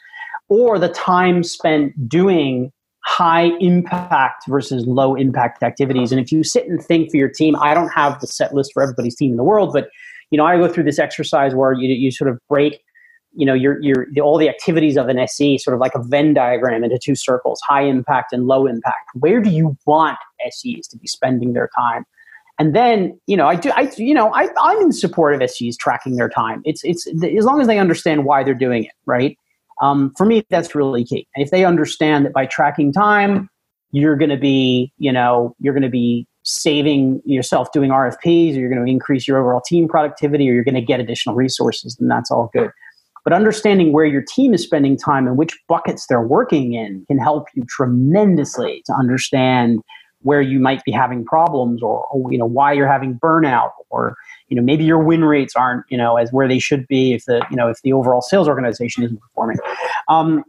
or 0.49 0.79
the 0.79 0.89
time 0.89 1.43
spent 1.43 2.09
doing 2.09 2.73
high 3.05 3.51
impact 3.61 4.45
versus 4.49 4.85
low 4.87 5.15
impact 5.15 5.63
activities. 5.63 6.11
And 6.11 6.21
if 6.21 6.33
you 6.33 6.43
sit 6.43 6.67
and 6.69 6.83
think 6.83 7.11
for 7.11 7.17
your 7.17 7.29
team 7.29 7.55
i 7.57 7.73
don't 7.75 7.91
have 7.91 8.21
the 8.21 8.27
set 8.27 8.55
list 8.55 8.73
for 8.73 8.83
everybody's 8.83 9.15
team 9.15 9.31
in 9.31 9.37
the 9.37 9.45
world 9.45 9.73
but 9.73 9.89
you 10.31 10.39
know 10.39 10.45
i 10.45 10.57
go 10.57 10.67
through 10.67 10.85
this 10.85 10.99
exercise 10.99 11.55
where 11.55 11.73
you, 11.73 11.89
you 11.89 12.11
sort 12.11 12.31
of 12.31 12.39
break 12.49 12.81
you 13.37 13.47
know 13.47 13.55
your 13.55 13.81
your 13.83 14.07
the, 14.13 14.21
all 14.21 14.39
the 14.39 14.49
activities 14.49 14.97
of 14.97 15.09
an 15.09 15.19
SE 15.19 15.59
sort 15.59 15.75
of 15.75 15.81
like 15.81 15.95
a 15.95 16.03
Venn 16.03 16.35
diagram 16.35 16.83
into 16.83 16.99
two 16.99 17.15
circles, 17.15 17.61
high 17.67 17.83
impact 17.83 18.33
and 18.33 18.47
low 18.47 18.67
impact. 18.67 19.11
Where 19.15 19.41
do 19.41 19.51
you 19.51 19.77
want 19.87 20.19
SEs 20.51 20.89
to 20.89 20.97
be 20.97 21.07
spending 21.07 21.53
their 21.53 21.69
time? 21.79 22.05
And 22.59 22.75
then 22.75 23.19
you 23.27 23.37
know 23.37 23.47
I 23.47 23.55
do 23.55 23.71
I 23.71 23.93
you 23.97 24.15
know 24.15 24.33
I 24.35 24.49
I'm 24.61 24.81
in 24.81 24.93
support 24.93 25.41
of 25.41 25.51
SEs 25.51 25.77
tracking 25.77 26.17
their 26.17 26.31
time. 26.31 26.63
It's 26.65 26.83
it's 26.85 27.07
as 27.07 27.45
long 27.45 27.61
as 27.61 27.67
they 27.67 27.79
understand 27.79 28.25
why 28.25 28.43
they're 28.43 28.55
doing 28.55 28.85
it, 28.85 28.93
right? 29.05 29.39
Um, 29.83 30.13
for 30.17 30.25
me, 30.25 30.45
that's 30.49 30.75
really 30.75 31.05
key. 31.05 31.29
And 31.37 31.45
if 31.45 31.51
they 31.51 31.67
understand 31.67 32.25
that 32.25 32.33
by 32.33 32.47
tracking 32.47 32.93
time, 32.95 33.51
you're 33.93 34.17
going 34.17 34.31
to 34.31 34.39
be 34.39 34.93
you 34.99 35.13
know 35.13 35.55
you're 35.61 35.75
going 35.75 35.83
to 35.83 35.91
be 35.91 36.27
saving 36.47 37.21
yourself 37.25 37.73
doing 37.73 37.91
RFPs, 37.91 38.57
or 38.57 38.61
you're 38.61 38.71
going 38.71 38.85
to 38.85 38.91
increase 38.91 39.27
your 39.27 39.39
overall 39.39 39.61
team 39.61 39.89
productivity, 39.89 40.49
or 40.49 40.55
you're 40.55 40.65
going 40.65 40.77
to 40.77 40.81
get 40.81 41.01
additional 41.01 41.35
resources, 41.35 41.97
then 41.97 42.09
that's 42.09 42.31
all 42.31 42.51
good. 42.53 42.71
But 43.27 43.33
understanding 43.33 43.93
where 43.93 44.05
your 44.05 44.23
team 44.23 44.55
is 44.55 44.63
spending 44.63 44.97
time 44.97 45.27
and 45.27 45.37
which 45.37 45.59
buckets 45.67 46.07
they're 46.07 46.23
working 46.23 46.75
in 46.75 47.05
can 47.09 47.19
help 47.19 47.49
you 47.55 47.65
tremendously 47.69 48.85
to 48.87 48.93
understand 48.93 49.81
where 50.23 50.41
you 50.41 50.61
might 50.61 50.85
be 50.85 50.93
having 50.93 51.25
problems 51.25 51.83
or, 51.83 52.07
you 52.31 52.39
know 52.39 52.47
why 52.47 52.73
you're 52.73 52.87
having 52.87 53.19
burnout 53.19 53.71
or 53.91 54.15
you 54.47 54.57
know 54.57 54.63
maybe 54.63 54.85
your 54.85 55.03
win 55.03 55.25
rates 55.25 55.55
aren't 55.57 55.85
you 55.91 55.99
know 55.99 56.17
as 56.17 56.33
where 56.33 56.47
they 56.47 56.61
should 56.61 56.87
be 56.87 57.15
if 57.15 57.25
the 57.25 57.45
you 57.51 57.57
know 57.57 57.69
if 57.69 57.83
the 57.83 57.93
overall 57.93 58.23
sales 58.23 58.47
organization 58.47 59.03
isn't 59.03 59.21
performing. 59.21 59.59
Um, 60.09 60.45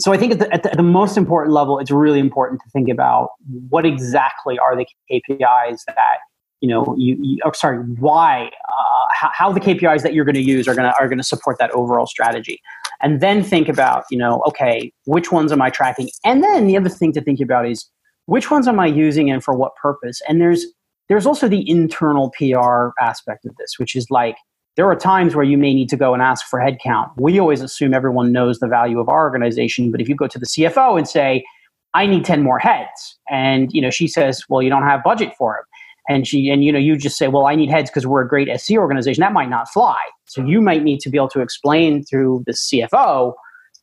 so 0.00 0.12
i 0.12 0.16
think 0.16 0.32
at 0.32 0.38
the, 0.38 0.54
at 0.54 0.62
the, 0.62 0.70
at 0.70 0.76
the 0.76 0.82
most 0.82 1.16
important 1.16 1.52
level 1.52 1.78
it's 1.78 1.90
really 1.90 2.20
important 2.20 2.60
to 2.64 2.70
think 2.70 2.88
about 2.88 3.30
what 3.68 3.84
exactly 3.84 4.58
are 4.58 4.74
the 4.76 4.86
kpis 5.10 5.84
that 5.86 6.18
you 6.60 6.68
know, 6.68 6.94
you, 6.98 7.16
you 7.20 7.38
oh, 7.44 7.52
sorry, 7.52 7.78
why, 7.78 8.50
uh, 8.68 9.06
how, 9.12 9.30
how, 9.32 9.52
the 9.52 9.60
KPIs 9.60 10.02
that 10.02 10.14
you're 10.14 10.24
going 10.24 10.34
to 10.34 10.42
use 10.42 10.68
are 10.68 10.74
going 10.74 10.90
to 10.90 10.94
are 10.98 11.08
going 11.08 11.18
to 11.18 11.24
support 11.24 11.58
that 11.58 11.70
overall 11.70 12.06
strategy, 12.06 12.60
and 13.00 13.20
then 13.20 13.42
think 13.42 13.68
about, 13.68 14.04
you 14.10 14.18
know, 14.18 14.42
okay, 14.46 14.92
which 15.06 15.32
ones 15.32 15.52
am 15.52 15.62
I 15.62 15.70
tracking? 15.70 16.10
And 16.24 16.42
then 16.42 16.66
the 16.66 16.76
other 16.76 16.88
thing 16.88 17.12
to 17.12 17.20
think 17.20 17.40
about 17.40 17.68
is 17.68 17.88
which 18.26 18.50
ones 18.50 18.68
am 18.68 18.78
I 18.78 18.86
using 18.86 19.30
and 19.30 19.42
for 19.42 19.54
what 19.54 19.74
purpose? 19.76 20.20
And 20.28 20.40
there's 20.40 20.66
there's 21.08 21.26
also 21.26 21.48
the 21.48 21.68
internal 21.68 22.30
PR 22.30 22.90
aspect 23.02 23.44
of 23.44 23.56
this, 23.56 23.78
which 23.78 23.96
is 23.96 24.06
like 24.10 24.36
there 24.76 24.88
are 24.88 24.96
times 24.96 25.34
where 25.34 25.44
you 25.44 25.58
may 25.58 25.74
need 25.74 25.88
to 25.88 25.96
go 25.96 26.14
and 26.14 26.22
ask 26.22 26.46
for 26.46 26.60
headcount. 26.60 27.10
We 27.16 27.40
always 27.40 27.60
assume 27.60 27.92
everyone 27.92 28.32
knows 28.32 28.60
the 28.60 28.68
value 28.68 29.00
of 29.00 29.08
our 29.08 29.24
organization, 29.24 29.90
but 29.90 30.00
if 30.00 30.08
you 30.08 30.14
go 30.14 30.28
to 30.28 30.38
the 30.38 30.46
CFO 30.46 30.96
and 30.96 31.08
say, 31.08 31.44
I 31.92 32.06
need 32.06 32.24
10 32.24 32.42
more 32.42 32.58
heads. 32.60 33.18
And, 33.28 33.72
you 33.72 33.80
know, 33.82 33.90
she 33.90 34.06
says, 34.06 34.44
well, 34.48 34.62
you 34.62 34.70
don't 34.70 34.84
have 34.84 35.02
budget 35.02 35.34
for 35.36 35.56
them 35.56 35.64
and 36.08 36.26
she 36.26 36.48
and 36.48 36.64
you 36.64 36.72
know 36.72 36.78
you 36.78 36.96
just 36.96 37.16
say 37.16 37.28
well 37.28 37.46
i 37.46 37.54
need 37.54 37.70
heads 37.70 37.90
because 37.90 38.06
we're 38.06 38.22
a 38.22 38.28
great 38.28 38.48
se 38.60 38.76
organization. 38.76 39.20
That 39.20 39.32
might 39.32 39.50
not 39.50 39.68
fly. 39.68 39.98
So 40.26 40.44
you 40.44 40.60
might 40.60 40.82
need 40.82 41.00
to 41.00 41.10
be 41.10 41.18
able 41.18 41.28
to 41.30 41.40
explain 41.40 42.04
through 42.04 42.44
the 42.46 42.52
cfo 42.52 43.34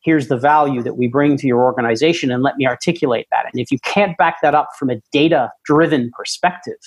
here's 0.04 0.28
the 0.28 0.36
value 0.36 0.82
that 0.82 0.94
we 0.94 1.08
bring 1.08 1.36
to 1.36 1.46
your 1.46 1.62
organization 1.64 2.30
and 2.30 2.42
let 2.42 2.56
me 2.56 2.66
articulate 2.66 3.26
that. 3.32 3.46
And 3.52 3.60
if 3.60 3.72
you 3.72 3.78
can't 3.80 4.16
back 4.16 4.36
that 4.42 4.54
up 4.54 4.68
from 4.78 4.90
a 4.90 5.00
data 5.12 5.50
driven 5.64 6.10
perspective 6.16 6.78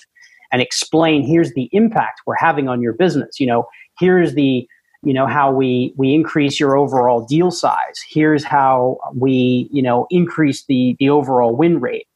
and 0.51 0.61
explain 0.61 1.21
here's 1.21 1.53
the 1.53 1.69
impact 1.73 2.21
we're 2.25 2.36
having 2.36 2.67
on 2.67 2.82
your 2.82 2.93
business 2.93 3.39
you 3.39 3.47
know 3.47 3.65
here's 3.99 4.34
the 4.34 4.67
you 5.03 5.13
know 5.13 5.25
how 5.25 5.51
we 5.51 5.93
we 5.97 6.13
increase 6.13 6.59
your 6.59 6.77
overall 6.77 7.25
deal 7.25 7.51
size. 7.51 7.99
Here's 8.09 8.43
how 8.43 8.97
we 9.15 9.67
you 9.71 9.82
know 9.82 10.07
increase 10.09 10.65
the 10.65 10.95
the 10.99 11.09
overall 11.09 11.55
win 11.55 11.79
rate 11.79 12.07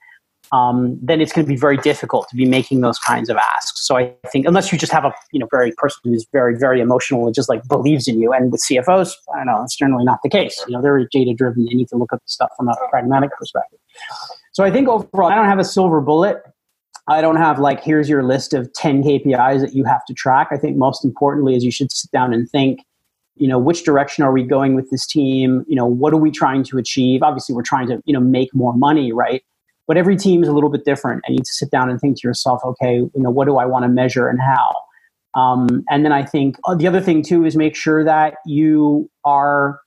um, 0.51 0.97
then 1.01 1.21
it's 1.21 1.31
going 1.31 1.45
to 1.45 1.49
be 1.49 1.57
very 1.57 1.77
difficult 1.77 2.27
to 2.29 2.35
be 2.35 2.45
making 2.45 2.81
those 2.81 2.99
kinds 2.99 3.29
of 3.29 3.37
asks. 3.37 3.85
So 3.85 3.97
I 3.97 4.13
think 4.31 4.45
unless 4.45 4.71
you 4.71 4.77
just 4.77 4.91
have 4.91 5.05
a 5.05 5.13
you 5.31 5.39
know 5.39 5.47
very 5.51 5.71
person 5.71 6.01
who's 6.03 6.25
very 6.31 6.57
very 6.57 6.81
emotional 6.81 7.25
and 7.25 7.35
just 7.35 7.49
like 7.49 7.67
believes 7.67 8.07
in 8.07 8.19
you, 8.19 8.33
and 8.33 8.51
with 8.51 8.61
CFOs, 8.69 9.13
I 9.33 9.37
don't 9.37 9.47
know, 9.47 9.63
it's 9.63 9.75
generally 9.75 10.05
not 10.05 10.19
the 10.23 10.29
case. 10.29 10.63
You 10.67 10.73
know, 10.73 10.81
they're 10.81 11.05
data 11.11 11.33
driven. 11.33 11.65
They 11.65 11.73
need 11.73 11.89
to 11.89 11.97
look 11.97 12.13
at 12.13 12.19
the 12.19 12.27
stuff 12.27 12.49
from 12.57 12.69
a 12.69 12.75
pragmatic 12.89 13.31
perspective. 13.37 13.79
So 14.51 14.63
I 14.63 14.71
think 14.71 14.87
overall, 14.87 15.29
I 15.29 15.35
don't 15.35 15.47
have 15.47 15.59
a 15.59 15.65
silver 15.65 16.01
bullet. 16.01 16.41
I 17.07 17.21
don't 17.21 17.35
have 17.35 17.59
like 17.59 17.83
here's 17.83 18.09
your 18.09 18.23
list 18.23 18.53
of 18.53 18.71
ten 18.73 19.03
KPIs 19.03 19.61
that 19.61 19.73
you 19.73 19.83
have 19.83 20.05
to 20.05 20.13
track. 20.13 20.49
I 20.51 20.57
think 20.57 20.77
most 20.77 21.03
importantly 21.03 21.55
is 21.55 21.63
you 21.63 21.71
should 21.71 21.91
sit 21.91 22.11
down 22.11 22.33
and 22.33 22.49
think 22.49 22.79
you 23.35 23.47
know 23.47 23.59
which 23.59 23.83
direction 23.83 24.23
are 24.23 24.31
we 24.31 24.43
going 24.43 24.75
with 24.75 24.89
this 24.89 25.05
team 25.05 25.65
you 25.67 25.75
know 25.75 25.85
what 25.85 26.13
are 26.13 26.17
we 26.17 26.31
trying 26.31 26.63
to 26.63 26.77
achieve 26.77 27.21
obviously 27.21 27.53
we're 27.53 27.61
trying 27.61 27.87
to 27.87 28.01
you 28.05 28.13
know 28.13 28.19
make 28.19 28.53
more 28.53 28.73
money 28.73 29.11
right 29.11 29.43
but 29.87 29.97
every 29.97 30.15
team 30.15 30.43
is 30.43 30.49
a 30.49 30.53
little 30.53 30.69
bit 30.69 30.85
different 30.85 31.21
and 31.25 31.33
you 31.33 31.37
need 31.39 31.45
to 31.45 31.53
sit 31.53 31.71
down 31.71 31.89
and 31.89 31.99
think 31.99 32.19
to 32.19 32.27
yourself 32.27 32.61
okay 32.63 32.95
you 32.95 33.11
know 33.15 33.29
what 33.29 33.45
do 33.45 33.57
i 33.57 33.65
want 33.65 33.83
to 33.83 33.89
measure 33.89 34.27
and 34.27 34.39
how? 34.41 34.69
Um, 35.39 35.83
and 35.89 36.05
then 36.05 36.11
i 36.11 36.23
think 36.23 36.57
uh, 36.65 36.75
the 36.75 36.87
other 36.87 37.01
thing 37.01 37.23
too 37.23 37.45
is 37.45 37.55
make 37.55 37.75
sure 37.75 38.03
that 38.03 38.35
you 38.45 39.09
are 39.23 39.79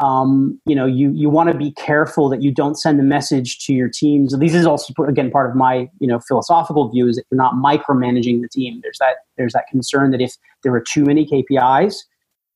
um, 0.00 0.58
you 0.64 0.74
know 0.74 0.86
you 0.86 1.12
you 1.12 1.28
want 1.28 1.50
to 1.52 1.56
be 1.56 1.72
careful 1.72 2.28
that 2.30 2.42
you 2.42 2.50
don't 2.50 2.76
send 2.76 2.98
a 2.98 3.02
message 3.02 3.58
to 3.66 3.74
your 3.74 3.88
teams. 3.88 4.36
This 4.38 4.54
is 4.54 4.66
also 4.66 4.94
again 5.06 5.30
part 5.30 5.50
of 5.50 5.56
my 5.56 5.88
you 6.00 6.06
know 6.06 6.18
philosophical 6.20 6.88
view 6.88 7.08
is 7.08 7.16
that 7.16 7.24
you're 7.30 7.36
not 7.36 7.54
micromanaging 7.54 8.40
the 8.40 8.48
team. 8.48 8.80
There's 8.82 8.98
that 8.98 9.16
there's 9.36 9.52
that 9.52 9.66
concern 9.70 10.10
that 10.12 10.20
if 10.20 10.34
there 10.62 10.72
are 10.74 10.80
too 10.80 11.04
many 11.04 11.26
kpis 11.26 11.96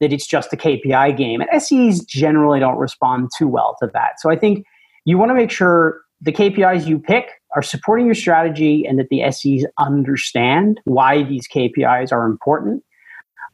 that 0.01 0.13
it's 0.13 0.27
just 0.27 0.53
a 0.53 0.57
kpi 0.57 1.17
game. 1.17 1.41
And 1.43 1.63
ses 1.63 2.05
generally 2.05 2.61
don't 2.61 2.79
respond 2.79 3.31
too 3.37 3.49
well 3.49 3.77
to 3.83 3.91
that. 3.93 4.19
So 4.19 4.31
i 4.31 4.37
think 4.37 4.65
you 5.05 5.19
want 5.19 5.31
to 5.31 5.35
make 5.35 5.51
sure 5.51 6.01
the 6.21 6.33
KPIs 6.33 6.87
you 6.87 6.99
pick 6.99 7.31
are 7.55 7.63
supporting 7.63 8.07
your 8.07 8.15
strategy 8.15 8.85
and 8.87 8.99
that 8.99 9.09
the 9.09 9.31
SEs 9.31 9.67
understand 9.79 10.81
why 10.85 11.23
these 11.23 11.47
KPIs 11.49 12.13
are 12.13 12.27
important. 12.27 12.83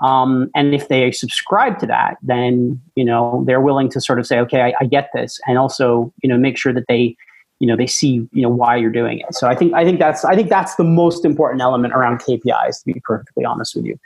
Um, 0.00 0.50
and 0.54 0.74
if 0.74 0.88
they 0.88 1.12
subscribe 1.12 1.78
to 1.80 1.86
that, 1.86 2.16
then 2.22 2.80
you 2.96 3.04
know 3.04 3.44
they're 3.46 3.60
willing 3.60 3.88
to 3.90 4.00
sort 4.00 4.18
of 4.18 4.26
say, 4.26 4.38
okay, 4.40 4.62
I, 4.62 4.74
I, 4.80 4.86
get 4.86 5.10
this, 5.14 5.38
and 5.46 5.58
also 5.58 6.12
you 6.22 6.28
know 6.28 6.36
make 6.36 6.58
sure 6.58 6.72
that 6.72 6.86
they 6.88 7.16
you 7.62 7.68
know 7.68 7.76
they 7.76 7.86
see 7.86 8.28
you 8.32 8.42
know 8.42 8.48
why 8.48 8.76
you're 8.76 8.90
doing 8.90 9.20
it. 9.20 9.32
So 9.34 9.46
i 9.46 9.54
think 9.54 9.72
i 9.72 9.84
think 9.84 10.00
that's 10.00 10.24
i 10.24 10.34
think 10.34 10.48
that's 10.48 10.74
the 10.74 10.84
most 10.84 11.24
important 11.24 11.62
element 11.62 11.94
around 11.94 12.18
kpis 12.18 12.82
to 12.82 12.92
be 12.92 13.00
perfectly 13.04 13.44
honest 13.44 13.76
with 13.76 13.84
you 13.84 13.96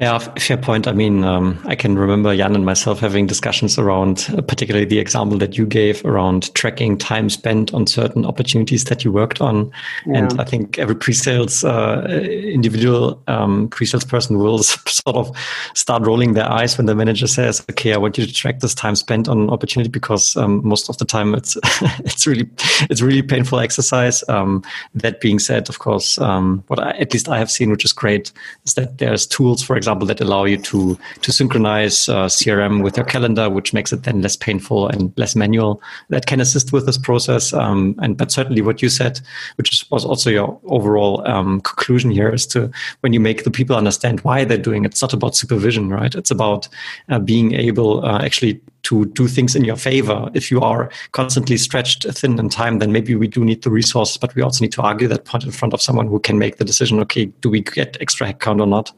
yeah, 0.00 0.18
fair 0.18 0.56
point. 0.56 0.88
I 0.88 0.92
mean, 0.92 1.22
um, 1.22 1.56
I 1.66 1.76
can 1.76 1.96
remember 1.96 2.36
Jan 2.36 2.56
and 2.56 2.64
myself 2.64 2.98
having 2.98 3.28
discussions 3.28 3.78
around, 3.78 4.26
uh, 4.36 4.42
particularly 4.42 4.86
the 4.86 4.98
example 4.98 5.38
that 5.38 5.56
you 5.56 5.66
gave 5.66 6.04
around 6.04 6.52
tracking 6.54 6.98
time 6.98 7.30
spent 7.30 7.72
on 7.72 7.86
certain 7.86 8.26
opportunities 8.26 8.86
that 8.86 9.04
you 9.04 9.12
worked 9.12 9.40
on. 9.40 9.70
Yeah. 10.04 10.18
And 10.18 10.40
I 10.40 10.44
think 10.44 10.80
every 10.80 10.96
pre-sales 10.96 11.62
uh, 11.62 12.08
individual 12.08 13.22
um, 13.28 13.68
pre-sales 13.68 14.04
person 14.04 14.38
will 14.38 14.58
sort 14.64 15.14
of 15.14 15.30
start 15.74 16.04
rolling 16.04 16.32
their 16.32 16.50
eyes 16.50 16.76
when 16.76 16.86
the 16.86 16.96
manager 16.96 17.28
says, 17.28 17.64
"Okay, 17.70 17.94
I 17.94 17.96
want 17.96 18.18
you 18.18 18.26
to 18.26 18.34
track 18.34 18.58
this 18.58 18.74
time 18.74 18.96
spent 18.96 19.28
on 19.28 19.48
opportunity," 19.48 19.90
because 19.90 20.36
um, 20.36 20.60
most 20.66 20.88
of 20.88 20.98
the 20.98 21.04
time 21.04 21.36
it's 21.36 21.56
it's 22.00 22.26
really 22.26 22.50
it's 22.90 23.00
really 23.00 23.22
painful 23.22 23.60
exercise. 23.60 24.24
Um, 24.28 24.64
that 24.96 25.20
being 25.20 25.38
said, 25.38 25.68
of 25.68 25.78
course, 25.78 26.18
um, 26.18 26.64
what 26.66 26.80
I, 26.80 26.90
at 26.98 27.12
least 27.12 27.28
I 27.28 27.38
have 27.38 27.50
seen, 27.50 27.70
which 27.70 27.84
is 27.84 27.92
great, 27.92 28.32
is 28.64 28.74
that 28.74 28.98
there's 28.98 29.24
tools, 29.24 29.62
for 29.62 29.76
example, 29.84 30.06
that 30.06 30.20
allow 30.20 30.44
you 30.44 30.56
to 30.56 30.98
to 31.20 31.32
synchronize 31.32 32.08
uh, 32.08 32.26
CRM 32.26 32.82
with 32.82 32.96
your 32.96 33.06
calendar, 33.06 33.48
which 33.50 33.72
makes 33.72 33.92
it 33.92 34.02
then 34.04 34.22
less 34.22 34.36
painful 34.36 34.88
and 34.88 35.12
less 35.16 35.36
manual. 35.36 35.80
That 36.08 36.26
can 36.26 36.40
assist 36.40 36.72
with 36.72 36.86
this 36.86 36.98
process. 36.98 37.52
Um, 37.52 37.94
and 38.02 38.16
but 38.16 38.32
certainly, 38.32 38.62
what 38.62 38.82
you 38.82 38.88
said, 38.88 39.20
which 39.56 39.86
was 39.90 40.04
also 40.04 40.30
your 40.30 40.58
overall 40.64 41.26
um, 41.26 41.60
conclusion 41.60 42.10
here, 42.10 42.30
is 42.30 42.46
to 42.48 42.70
when 43.00 43.12
you 43.12 43.20
make 43.20 43.44
the 43.44 43.50
people 43.50 43.76
understand 43.76 44.20
why 44.20 44.44
they're 44.44 44.58
doing 44.58 44.84
it. 44.84 44.92
It's 44.92 45.02
not 45.02 45.12
about 45.12 45.36
supervision, 45.36 45.90
right? 45.90 46.14
It's 46.14 46.30
about 46.30 46.68
uh, 47.08 47.18
being 47.18 47.54
able 47.54 48.04
uh, 48.04 48.24
actually 48.24 48.60
to 48.84 49.06
do 49.06 49.28
things 49.28 49.56
in 49.56 49.64
your 49.64 49.76
favor. 49.76 50.30
If 50.34 50.50
you 50.50 50.60
are 50.60 50.90
constantly 51.12 51.56
stretched 51.56 52.06
thin 52.14 52.38
in 52.38 52.48
time, 52.48 52.78
then 52.78 52.92
maybe 52.92 53.14
we 53.14 53.28
do 53.28 53.44
need 53.44 53.62
the 53.62 53.70
resources, 53.70 54.16
but 54.16 54.34
we 54.34 54.42
also 54.42 54.64
need 54.64 54.72
to 54.72 54.82
argue 54.82 55.08
that 55.08 55.24
point 55.24 55.44
in 55.44 55.50
front 55.50 55.74
of 55.74 55.82
someone 55.82 56.06
who 56.06 56.20
can 56.20 56.38
make 56.38 56.56
the 56.56 56.64
decision. 56.64 57.00
Okay, 57.00 57.26
do 57.26 57.50
we 57.50 57.60
get 57.60 57.96
extra 58.00 58.32
headcount 58.32 58.60
or 58.60 58.66
not? 58.66 58.92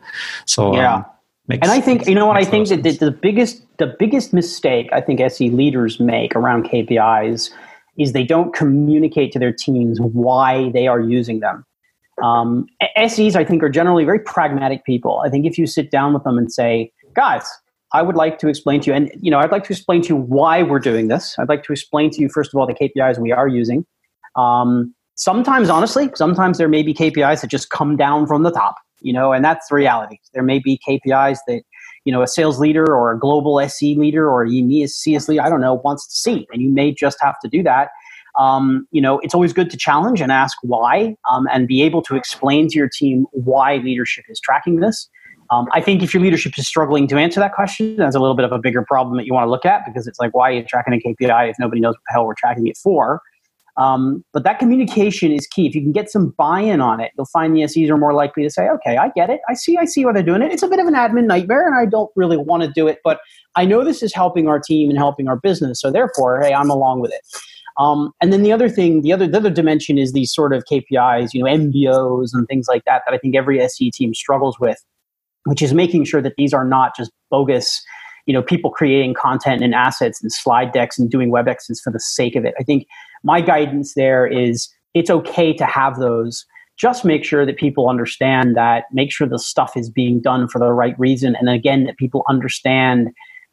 So 0.44 0.74
yeah. 0.74 0.96
Um, 0.96 1.04
and 1.48 1.70
I 1.70 1.80
think 1.80 2.08
you 2.08 2.14
know 2.14 2.26
what 2.26 2.36
I 2.36 2.44
think 2.44 2.68
that 2.68 2.82
the, 2.82 2.90
the 2.90 3.10
biggest 3.12 3.62
the 3.78 3.94
biggest 3.98 4.32
mistake 4.32 4.88
I 4.92 5.00
think 5.00 5.20
SE 5.20 5.48
leaders 5.50 6.00
make 6.00 6.34
around 6.34 6.68
KPIs 6.68 7.50
is 7.98 8.12
they 8.12 8.24
don't 8.24 8.52
communicate 8.52 9.32
to 9.32 9.38
their 9.38 9.52
teams 9.52 10.00
why 10.00 10.70
they 10.70 10.88
are 10.88 11.00
using 11.00 11.40
them. 11.40 11.64
Um, 12.22 12.66
SEs, 13.06 13.36
I 13.36 13.44
think, 13.44 13.62
are 13.62 13.68
generally 13.68 14.04
very 14.04 14.18
pragmatic 14.18 14.84
people. 14.84 15.22
I 15.24 15.28
think 15.28 15.46
if 15.46 15.58
you 15.58 15.66
sit 15.66 15.90
down 15.90 16.14
with 16.14 16.24
them 16.24 16.38
and 16.38 16.52
say, 16.52 16.92
guys, 17.14 17.46
I 17.96 18.02
would 18.02 18.14
like 18.14 18.38
to 18.40 18.48
explain 18.48 18.82
to 18.82 18.90
you, 18.90 18.94
and 18.94 19.10
you 19.22 19.30
know, 19.30 19.38
I'd 19.38 19.50
like 19.50 19.64
to 19.64 19.72
explain 19.72 20.02
to 20.02 20.08
you 20.08 20.16
why 20.16 20.62
we're 20.62 20.78
doing 20.78 21.08
this. 21.08 21.34
I'd 21.38 21.48
like 21.48 21.62
to 21.64 21.72
explain 21.72 22.10
to 22.10 22.20
you 22.20 22.28
first 22.28 22.52
of 22.52 22.60
all 22.60 22.66
the 22.66 22.74
KPIs 22.74 23.18
we 23.18 23.32
are 23.32 23.48
using. 23.48 23.86
Um, 24.36 24.94
sometimes, 25.14 25.70
honestly, 25.70 26.10
sometimes 26.14 26.58
there 26.58 26.68
may 26.68 26.82
be 26.82 26.92
KPIs 26.92 27.40
that 27.40 27.46
just 27.48 27.70
come 27.70 27.96
down 27.96 28.26
from 28.26 28.42
the 28.42 28.50
top, 28.50 28.74
you 29.00 29.14
know, 29.14 29.32
and 29.32 29.42
that's 29.42 29.68
the 29.68 29.76
reality. 29.76 30.18
There 30.34 30.42
may 30.42 30.58
be 30.58 30.78
KPIs 30.86 31.38
that 31.46 31.62
you 32.04 32.12
know 32.12 32.20
a 32.20 32.26
sales 32.26 32.60
leader 32.60 32.84
or 32.84 33.12
a 33.12 33.18
global 33.18 33.58
SE 33.60 33.94
leader 33.96 34.28
or 34.28 34.44
a 34.44 34.86
CS 34.86 35.26
leader, 35.26 35.42
I 35.42 35.48
don't 35.48 35.62
know, 35.62 35.80
wants 35.82 36.06
to 36.06 36.14
see, 36.14 36.46
and 36.52 36.60
you 36.60 36.68
may 36.68 36.92
just 36.92 37.16
have 37.22 37.40
to 37.40 37.48
do 37.48 37.62
that. 37.62 37.88
Um, 38.38 38.86
you 38.90 39.00
know, 39.00 39.20
it's 39.20 39.32
always 39.32 39.54
good 39.54 39.70
to 39.70 39.78
challenge 39.78 40.20
and 40.20 40.30
ask 40.30 40.58
why, 40.60 41.16
um, 41.30 41.48
and 41.50 41.66
be 41.66 41.80
able 41.80 42.02
to 42.02 42.14
explain 42.14 42.68
to 42.68 42.76
your 42.76 42.90
team 42.90 43.26
why 43.32 43.76
leadership 43.76 44.26
is 44.28 44.38
tracking 44.38 44.80
this. 44.80 45.08
Um, 45.50 45.66
I 45.72 45.80
think 45.80 46.02
if 46.02 46.12
your 46.12 46.22
leadership 46.22 46.58
is 46.58 46.66
struggling 46.66 47.06
to 47.08 47.16
answer 47.16 47.40
that 47.40 47.52
question, 47.54 47.96
that's 47.96 48.16
a 48.16 48.20
little 48.20 48.36
bit 48.36 48.44
of 48.44 48.52
a 48.52 48.58
bigger 48.58 48.82
problem 48.82 49.16
that 49.16 49.26
you 49.26 49.32
want 49.32 49.46
to 49.46 49.50
look 49.50 49.64
at 49.64 49.84
because 49.86 50.06
it's 50.06 50.18
like, 50.18 50.34
why 50.34 50.50
are 50.50 50.54
you 50.54 50.64
tracking 50.64 50.94
a 50.94 50.98
KPI 50.98 51.50
if 51.50 51.56
nobody 51.58 51.80
knows 51.80 51.94
what 51.94 52.02
the 52.08 52.12
hell 52.12 52.26
we're 52.26 52.34
tracking 52.34 52.66
it 52.66 52.76
for? 52.76 53.20
Um, 53.76 54.24
but 54.32 54.42
that 54.44 54.58
communication 54.58 55.32
is 55.32 55.46
key. 55.46 55.66
If 55.66 55.74
you 55.74 55.82
can 55.82 55.92
get 55.92 56.10
some 56.10 56.34
buy-in 56.38 56.80
on 56.80 56.98
it, 57.00 57.12
you'll 57.16 57.26
find 57.26 57.54
the 57.54 57.66
SEs 57.66 57.90
are 57.90 57.98
more 57.98 58.14
likely 58.14 58.42
to 58.42 58.50
say, 58.50 58.68
"Okay, 58.68 58.96
I 58.96 59.10
get 59.10 59.28
it. 59.28 59.40
I 59.50 59.54
see. 59.54 59.76
I 59.76 59.84
see 59.84 60.04
why 60.04 60.12
they're 60.12 60.22
doing 60.22 60.40
it. 60.40 60.50
It's 60.50 60.62
a 60.62 60.68
bit 60.68 60.78
of 60.78 60.86
an 60.86 60.94
admin 60.94 61.26
nightmare, 61.26 61.66
and 61.66 61.76
I 61.76 61.84
don't 61.84 62.10
really 62.16 62.38
want 62.38 62.62
to 62.62 62.70
do 62.70 62.88
it, 62.88 63.00
but 63.04 63.20
I 63.54 63.66
know 63.66 63.84
this 63.84 64.02
is 64.02 64.14
helping 64.14 64.48
our 64.48 64.58
team 64.58 64.88
and 64.88 64.98
helping 64.98 65.28
our 65.28 65.36
business. 65.36 65.80
So 65.80 65.90
therefore, 65.90 66.40
hey, 66.40 66.54
I'm 66.54 66.70
along 66.70 67.00
with 67.00 67.12
it." 67.12 67.20
Um, 67.78 68.12
and 68.22 68.32
then 68.32 68.42
the 68.42 68.52
other 68.52 68.70
thing, 68.70 69.02
the 69.02 69.12
other 69.12 69.26
the 69.26 69.36
other 69.36 69.50
dimension 69.50 69.98
is 69.98 70.12
these 70.12 70.32
sort 70.32 70.54
of 70.54 70.64
KPIs, 70.64 71.34
you 71.34 71.42
know, 71.42 71.50
MBOs 71.50 72.30
and 72.32 72.48
things 72.48 72.68
like 72.68 72.84
that 72.86 73.02
that 73.06 73.14
I 73.14 73.18
think 73.18 73.36
every 73.36 73.60
SE 73.60 73.90
team 73.90 74.14
struggles 74.14 74.58
with 74.58 74.82
which 75.46 75.62
is 75.62 75.72
making 75.72 76.04
sure 76.04 76.20
that 76.20 76.34
these 76.36 76.52
are 76.52 76.64
not 76.64 76.94
just 76.96 77.10
bogus 77.30 77.82
you 78.26 78.32
know 78.32 78.42
people 78.42 78.70
creating 78.70 79.14
content 79.14 79.62
and 79.62 79.74
assets 79.74 80.20
and 80.22 80.32
slide 80.32 80.72
decks 80.72 80.98
and 80.98 81.10
doing 81.10 81.30
webexes 81.30 81.80
for 81.82 81.92
the 81.92 82.00
sake 82.00 82.36
of 82.36 82.44
it. 82.44 82.54
I 82.60 82.64
think 82.64 82.86
my 83.22 83.40
guidance 83.40 83.94
there 83.94 84.26
is 84.26 84.68
it's 84.94 85.10
okay 85.10 85.52
to 85.54 85.64
have 85.64 85.98
those. 85.98 86.44
Just 86.76 87.04
make 87.04 87.24
sure 87.24 87.46
that 87.46 87.56
people 87.56 87.88
understand 87.88 88.54
that 88.56 88.84
make 88.92 89.10
sure 89.10 89.26
the 89.26 89.38
stuff 89.38 89.76
is 89.76 89.88
being 89.88 90.20
done 90.20 90.48
for 90.48 90.58
the 90.58 90.72
right 90.72 90.98
reason 90.98 91.36
and 91.36 91.48
again 91.48 91.84
that 91.84 91.96
people 91.96 92.22
understand 92.28 93.08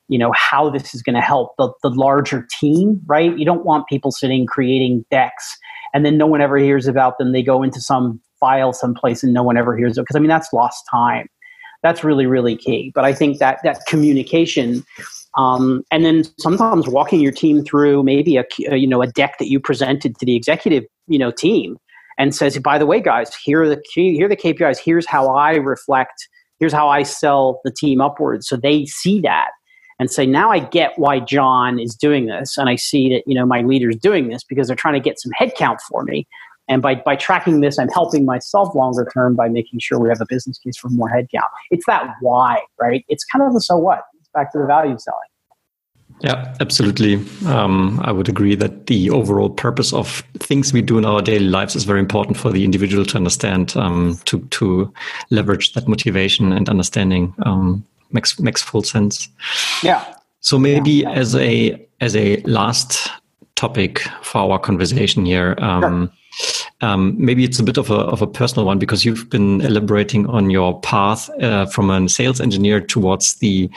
you 0.10 0.20
know 0.20 0.34
how 0.36 0.70
this 0.70 0.94
is 0.94 1.02
going 1.02 1.16
to 1.16 1.22
help 1.22 1.54
the, 1.58 1.72
the 1.84 1.90
larger 1.90 2.46
team 2.60 3.00
right? 3.06 3.38
You 3.38 3.46
don't 3.46 3.66
want 3.66 3.88
people 3.88 4.12
sitting 4.12 4.46
creating 4.46 5.06
decks 5.10 5.58
and 5.94 6.04
then 6.04 6.18
no 6.18 6.26
one 6.26 6.42
ever 6.42 6.58
hears 6.58 6.88
about 6.88 7.20
them. 7.20 7.32
They 7.32 7.44
go 7.44 7.64
into 7.64 7.80
some 7.80 8.20
file 8.40 8.74
someplace 8.74 9.24
and 9.24 9.34
no 9.34 9.44
one 9.44 9.56
ever 9.56 9.78
hears 9.78 9.98
it 9.98 10.02
because 10.02 10.18
i 10.18 10.20
mean 10.20 10.28
that's 10.28 10.52
lost 10.52 10.84
time 10.92 11.30
that's 11.84 12.04
really 12.04 12.26
really 12.26 12.56
key. 12.56 12.92
But 12.96 13.06
i 13.06 13.14
think 13.14 13.40
that 13.40 13.60
that 13.64 13.86
communication 13.88 14.84
um, 15.36 15.84
and 15.92 16.06
then 16.06 16.24
sometimes 16.40 16.88
walking 16.88 17.20
your 17.20 17.32
team 17.32 17.64
through 17.64 18.04
maybe 18.04 18.38
a, 18.38 18.46
you 18.76 18.88
know 18.88 19.02
a 19.02 19.08
deck 19.08 19.38
that 19.40 19.50
you 19.50 19.60
presented 19.60 20.18
to 20.18 20.26
the 20.26 20.36
executive 20.36 20.84
you 21.08 21.18
know 21.18 21.32
team 21.32 21.78
and 22.18 22.36
says 22.36 22.58
by 22.60 22.78
the 22.78 22.86
way 22.86 23.00
guys 23.00 23.36
here 23.44 23.64
are 23.64 23.70
the 23.70 23.82
here 23.94 24.26
are 24.26 24.30
the 24.30 24.36
KPIs 24.36 24.80
here's 24.80 25.08
how 25.08 25.34
I 25.36 25.56
reflect. 25.56 26.28
Here's 26.60 26.74
how 26.74 26.88
I 26.88 27.04
sell 27.04 27.60
the 27.66 27.72
team 27.72 28.00
upwards. 28.00 28.48
So 28.48 28.56
they 28.56 28.86
see 28.86 29.20
that 29.22 29.50
and 30.00 30.10
say 30.10 30.26
now 30.26 30.52
I 30.52 30.60
get 30.60 30.98
why 30.98 31.20
John 31.20 31.80
is 31.80 31.96
doing 31.96 32.28
this 32.28 32.58
and 32.58 32.70
I 32.70 32.76
see 32.76 33.10
that 33.10 33.24
you 33.26 33.36
know 33.36 33.46
my 33.46 33.62
leaders 33.62 33.96
doing 33.98 34.30
this 34.30 34.44
because 34.44 34.68
they're 34.68 34.76
trying 34.76 34.94
to 34.94 35.00
get 35.00 35.20
some 35.20 35.32
headcount 35.40 35.80
for 35.90 36.04
me 36.04 36.28
and 36.68 36.82
by, 36.82 36.96
by 36.96 37.16
tracking 37.16 37.62
this, 37.62 37.78
I'm 37.78 37.90
helping 37.90 38.26
myself 38.26 38.74
longer 38.74 39.10
term 39.14 39.36
by 39.36 39.50
making 39.50 39.80
sure 39.80 40.00
we 40.00 40.10
have 40.10 40.22
a 40.22 40.26
business 40.28 40.58
case 40.58 40.78
for 40.78 40.90
more 40.90 41.10
headcount. 41.10 41.50
It's 41.72 41.86
that 41.88 42.16
why, 42.22 42.62
right? 42.80 43.04
It's 43.10 43.26
kind 43.26 43.44
of 43.44 43.54
the 43.54 43.62
so 43.62 43.78
what. 43.78 44.04
It's 44.20 44.30
back 44.34 44.52
to 44.54 44.60
the 44.60 44.66
value 44.66 44.98
selling. 44.98 45.20
Yeah, 46.22 46.56
absolutely. 46.62 47.16
Um, 47.48 48.00
I 48.04 48.12
would 48.12 48.30
agree 48.30 48.56
that 48.56 48.88
the 48.88 49.10
overall 49.10 49.50
purpose 49.50 49.92
of 49.92 50.24
things 50.40 50.72
we 50.72 50.82
do 50.82 50.98
in 50.98 51.06
our 51.06 51.22
daily 51.22 51.48
lives 51.50 51.76
is 51.76 51.84
very 51.84 52.00
important 52.00 52.38
for 52.38 52.50
the 52.52 52.64
individual 52.64 53.04
to 53.06 53.18
understand, 53.18 53.76
um, 53.76 54.18
to 54.26 54.40
to 54.40 54.94
leverage 55.32 55.74
that 55.74 55.88
motivation 55.88 56.54
and 56.54 56.70
understanding 56.70 57.34
um, 57.46 57.84
makes 58.12 58.40
makes 58.40 58.62
full 58.62 58.84
sense. 58.84 59.28
Yeah. 59.82 60.06
So 60.40 60.58
maybe 60.58 60.92
yeah. 60.92 61.12
as 61.12 61.36
a 61.36 61.84
as 62.00 62.16
a 62.16 62.38
last 62.44 63.10
topic 63.56 64.00
for 64.22 64.52
our 64.52 64.60
conversation 64.60 65.26
here. 65.26 65.56
Um, 65.58 66.08
sure 66.08 66.18
um, 66.84 67.16
maybe 67.18 67.46
it's 67.46 67.60
a 67.60 67.64
bit 67.64 67.78
of 67.78 67.90
a, 67.90 67.96
of 67.96 68.22
a 68.22 68.28
personal 68.28 68.66
one 68.66 68.78
because 68.78 69.06
you've 69.06 69.30
been 69.30 69.62
elaborating 69.62 70.28
on 70.28 70.50
your 70.50 70.80
path 70.82 71.30
uh, 71.42 71.66
from 71.66 71.90
a 71.90 72.10
sales 72.10 72.42
engineer 72.42 72.82
towards 72.82 73.36
the 73.36 73.70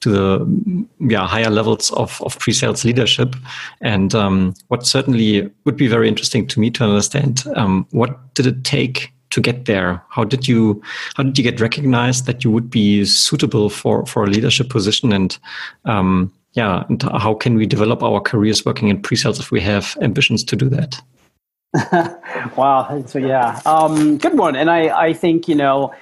to 0.00 0.10
the 0.10 0.86
yeah 1.00 1.26
higher 1.26 1.50
levels 1.50 1.90
of, 1.92 2.22
of 2.22 2.38
pre-sales 2.38 2.84
leadership, 2.84 3.36
and 3.82 4.14
um, 4.14 4.54
what 4.68 4.86
certainly 4.86 5.50
would 5.64 5.76
be 5.76 5.88
very 5.88 6.08
interesting 6.08 6.46
to 6.46 6.58
me 6.58 6.70
to 6.70 6.84
understand 6.84 7.44
um, 7.54 7.86
what 7.90 8.34
did 8.34 8.46
it 8.46 8.64
take 8.64 9.12
to 9.28 9.42
get 9.42 9.66
there? 9.66 10.02
How 10.08 10.24
did 10.24 10.48
you 10.48 10.82
how 11.16 11.22
did 11.22 11.36
you 11.36 11.44
get 11.44 11.60
recognized 11.60 12.24
that 12.24 12.44
you 12.44 12.50
would 12.50 12.70
be 12.70 13.04
suitable 13.04 13.68
for 13.68 14.06
for 14.06 14.24
a 14.24 14.28
leadership 14.28 14.70
position 14.70 15.12
and 15.12 15.38
um, 15.84 16.32
yeah, 16.54 16.84
and 16.88 17.02
how 17.02 17.34
can 17.34 17.56
we 17.56 17.66
develop 17.66 18.02
our 18.02 18.20
careers 18.20 18.64
working 18.64 18.88
in 18.88 19.02
pre-sales 19.02 19.40
if 19.40 19.50
we 19.50 19.60
have 19.60 19.98
ambitions 20.00 20.44
to 20.44 20.56
do 20.56 20.68
that? 20.70 21.02
wow. 22.56 23.02
So 23.06 23.18
yeah, 23.18 23.60
um, 23.66 24.18
good 24.18 24.38
one. 24.38 24.54
And 24.54 24.70
I, 24.70 25.06
I 25.06 25.12
think 25.12 25.48
you 25.48 25.54
know, 25.54 25.92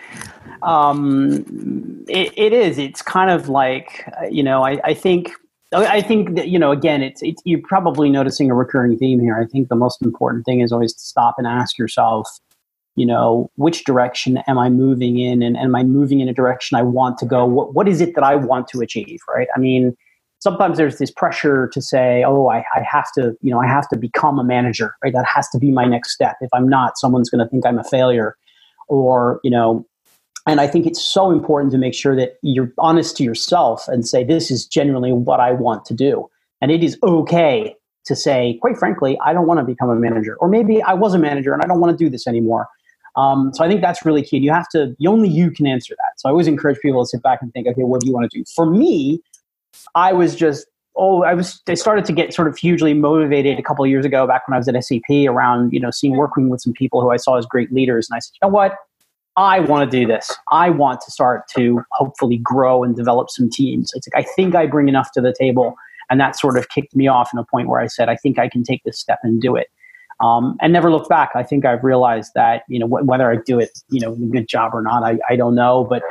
um, 0.63 2.05
it, 2.09 2.33
it 2.37 2.53
is. 2.53 2.79
It's 2.79 3.01
kind 3.01 3.31
of 3.31 3.49
like 3.49 4.07
you 4.31 4.43
know, 4.43 4.63
I, 4.63 4.81
I 4.85 4.95
think 4.95 5.33
I 5.73 6.03
think 6.03 6.35
that 6.37 6.49
you 6.49 6.59
know, 6.59 6.73
again, 6.73 7.03
it's, 7.03 7.23
it's 7.23 7.41
you're 7.45 7.63
probably 7.63 8.11
noticing 8.11 8.51
a 8.51 8.55
recurring 8.55 8.99
theme 8.99 9.19
here. 9.21 9.39
I 9.41 9.47
think 9.47 9.69
the 9.69 9.77
most 9.77 10.03
important 10.03 10.45
thing 10.45 10.61
is 10.61 10.73
always 10.73 10.93
to 10.93 11.01
stop 11.01 11.37
and 11.39 11.47
ask 11.47 11.79
yourself, 11.79 12.29
you 12.95 13.07
know, 13.07 13.51
which 13.57 13.85
direction 13.85 14.39
am 14.47 14.59
I 14.59 14.69
moving 14.69 15.19
in, 15.19 15.43
and, 15.43 15.57
and 15.57 15.67
am 15.67 15.75
I 15.75 15.85
moving 15.85 16.21
in 16.21 16.29
a 16.29 16.35
direction 16.35 16.77
I 16.77 16.83
want 16.83 17.17
to 17.19 17.27
go? 17.27 17.47
What 17.47 17.75
what 17.75 17.89
is 17.89 18.03
it 18.03 18.15
that 18.15 18.25
I 18.25 18.35
want 18.35 18.69
to 18.69 18.81
achieve? 18.81 19.21
Right? 19.27 19.49
I 19.57 19.59
mean 19.59 19.97
sometimes 20.43 20.77
there's 20.77 20.99
this 20.99 21.11
pressure 21.13 21.69
to 21.73 21.81
say, 21.81 22.25
oh, 22.25 22.49
I, 22.49 22.65
I, 22.75 22.83
have 22.83 23.13
to, 23.13 23.37
you 23.43 23.53
know, 23.53 23.61
I 23.61 23.69
have 23.69 23.89
to 23.91 23.97
become 23.97 24.41
a 24.41 24.45
manager, 24.45 24.97
right? 25.03 25.13
That 25.13 25.25
has 25.25 25.49
to 25.51 25.59
be 25.59 25.71
my 25.71 25.85
next 25.85 26.13
step. 26.13 26.35
If 26.41 26.51
I'm 26.53 26.69
not, 26.69 26.99
someone's 26.99 27.31
going 27.31 27.45
to 27.45 27.49
think 27.49 27.65
I'm 27.65 27.79
a 27.79 27.85
failure. 27.85 28.37
Or, 28.89 29.39
you 29.45 29.53
know, 29.53 29.87
and 30.49 30.61
I 30.61 30.67
think 30.67 30.85
it's 30.85 31.01
so 31.01 31.31
important 31.31 31.71
to 31.73 31.79
make 31.79 31.95
sure 31.95 32.17
that 32.17 32.39
you're 32.43 32.73
honest 32.79 33.17
to 33.19 33.23
yourself 33.23 33.87
and 33.87 34.05
say, 34.07 34.25
this 34.25 34.51
is 34.51 34.67
genuinely 34.67 35.13
what 35.13 35.39
I 35.39 35.53
want 35.53 35.85
to 35.87 35.95
do. 35.95 36.29
And 36.61 36.73
it 36.73 36.83
is 36.83 36.99
okay 37.05 37.77
to 38.07 38.17
say, 38.17 38.59
quite 38.61 38.77
frankly, 38.77 39.17
I 39.25 39.33
don't 39.33 39.47
want 39.47 39.61
to 39.61 39.65
become 39.65 39.91
a 39.91 39.95
manager, 39.95 40.37
or 40.41 40.49
maybe 40.49 40.83
I 40.83 40.93
was 40.93 41.15
a 41.15 41.21
manager 41.21 41.53
and 41.53 41.63
I 41.63 41.69
don't 41.69 41.79
want 41.79 41.97
to 41.97 42.05
do 42.05 42.11
this 42.11 42.27
anymore. 42.27 42.67
Um, 43.15 43.53
so 43.55 43.63
I 43.63 43.69
think 43.69 43.81
that's 43.81 44.05
really 44.05 44.25
key. 44.25 44.39
And 44.39 44.45
you 44.45 44.53
have 44.53 44.69
to, 44.71 44.97
only 45.07 45.29
you 45.29 45.53
can 45.53 45.69
answer 45.69 45.95
that. 45.97 46.19
So 46.19 46.29
I 46.29 46.33
always 46.33 46.49
encourage 46.49 46.81
people 46.81 47.05
to 47.05 47.09
sit 47.09 47.23
back 47.23 47.39
and 47.43 47.53
think, 47.53 47.69
okay, 47.69 47.83
what 47.83 48.01
do 48.01 48.09
you 48.09 48.13
want 48.13 48.29
to 48.29 48.37
do? 48.37 48.45
For 48.57 48.67
me, 48.67 49.23
I 49.95 50.13
was 50.13 50.35
just, 50.35 50.67
oh, 50.97 51.23
I 51.23 51.35
was, 51.35 51.61
I 51.69 51.75
started 51.75 52.05
to 52.07 52.13
get 52.13 52.35
sort 52.35 52.49
of 52.49 52.57
hugely 52.57 52.95
motivated 52.95 53.59
a 53.59 53.63
couple 53.63 53.87
years 53.87 54.05
ago, 54.05 54.27
back 54.27 54.47
when 54.47 54.55
I 54.55 54.59
was 54.59 54.69
at 54.69 54.83
SAP, 54.83 55.29
around, 55.29 55.73
you 55.73 55.81
know, 55.81 55.91
seeing 55.91 56.17
working 56.17 56.49
with 56.49 56.61
some 56.61 56.73
people 56.73 57.01
who 57.01 57.11
I 57.11 57.17
saw 57.17 57.37
as 57.37 57.47
great 57.47 57.73
leaders. 57.73 58.09
And 58.11 58.17
I 58.17 58.21
said, 58.21 58.33
you 58.35 58.49
know 58.49 58.53
what? 58.53 58.77
I 59.37 59.61
want 59.61 59.91
to 59.91 59.99
do 59.99 60.07
this. 60.07 60.31
I 60.51 60.69
want 60.69 61.01
to 61.03 61.11
start 61.11 61.49
to 61.57 61.83
hopefully 61.93 62.37
grow 62.37 62.85
and 62.85 62.95
develop 62.95 63.31
some 63.31 63.49
teams. 63.49 63.91
It's 63.95 64.07
like, 64.13 64.25
I 64.25 64.29
think 64.35 64.55
I 64.55 64.67
bring 64.67 64.89
enough 64.89 65.11
to 65.13 65.23
the 65.23 65.35
table. 65.39 65.75
And 66.11 66.21
that 66.21 66.39
sort 66.39 66.59
of 66.59 66.69
kicked 66.69 66.95
me 66.95 67.09
off 67.09 67.31
in 67.33 67.39
a 67.39 67.45
point 67.45 67.69
where 67.69 67.81
I 67.81 67.87
said, 67.87 68.11
I 68.11 68.17
think 68.17 68.39
I 68.39 68.49
can 68.49 68.63
take 68.63 68.85
this 68.85 68.99
step 68.99 69.21
and 69.23 69.41
do 69.41 69.57
it 69.57 69.69
um, 70.23 70.57
and 70.61 70.73
never 70.73 70.91
look 70.91 71.09
back. 71.09 71.31
I 71.35 71.43
think 71.43 71.65
I've 71.65 71.83
realized 71.83 72.33
that 72.35 72.63
you 72.69 72.79
know 72.79 72.87
wh- 72.87 73.07
whether 73.07 73.31
I 73.31 73.37
do 73.37 73.59
it 73.59 73.71
you 73.91 74.01
know 74.01 74.13
a 74.13 74.17
good 74.17 74.49
job 74.49 74.73
or 74.75 74.81
not, 74.81 75.03
I, 75.03 75.19
I 75.29 75.37
don't 75.37 75.55
know, 75.55 75.85
but 75.85 76.03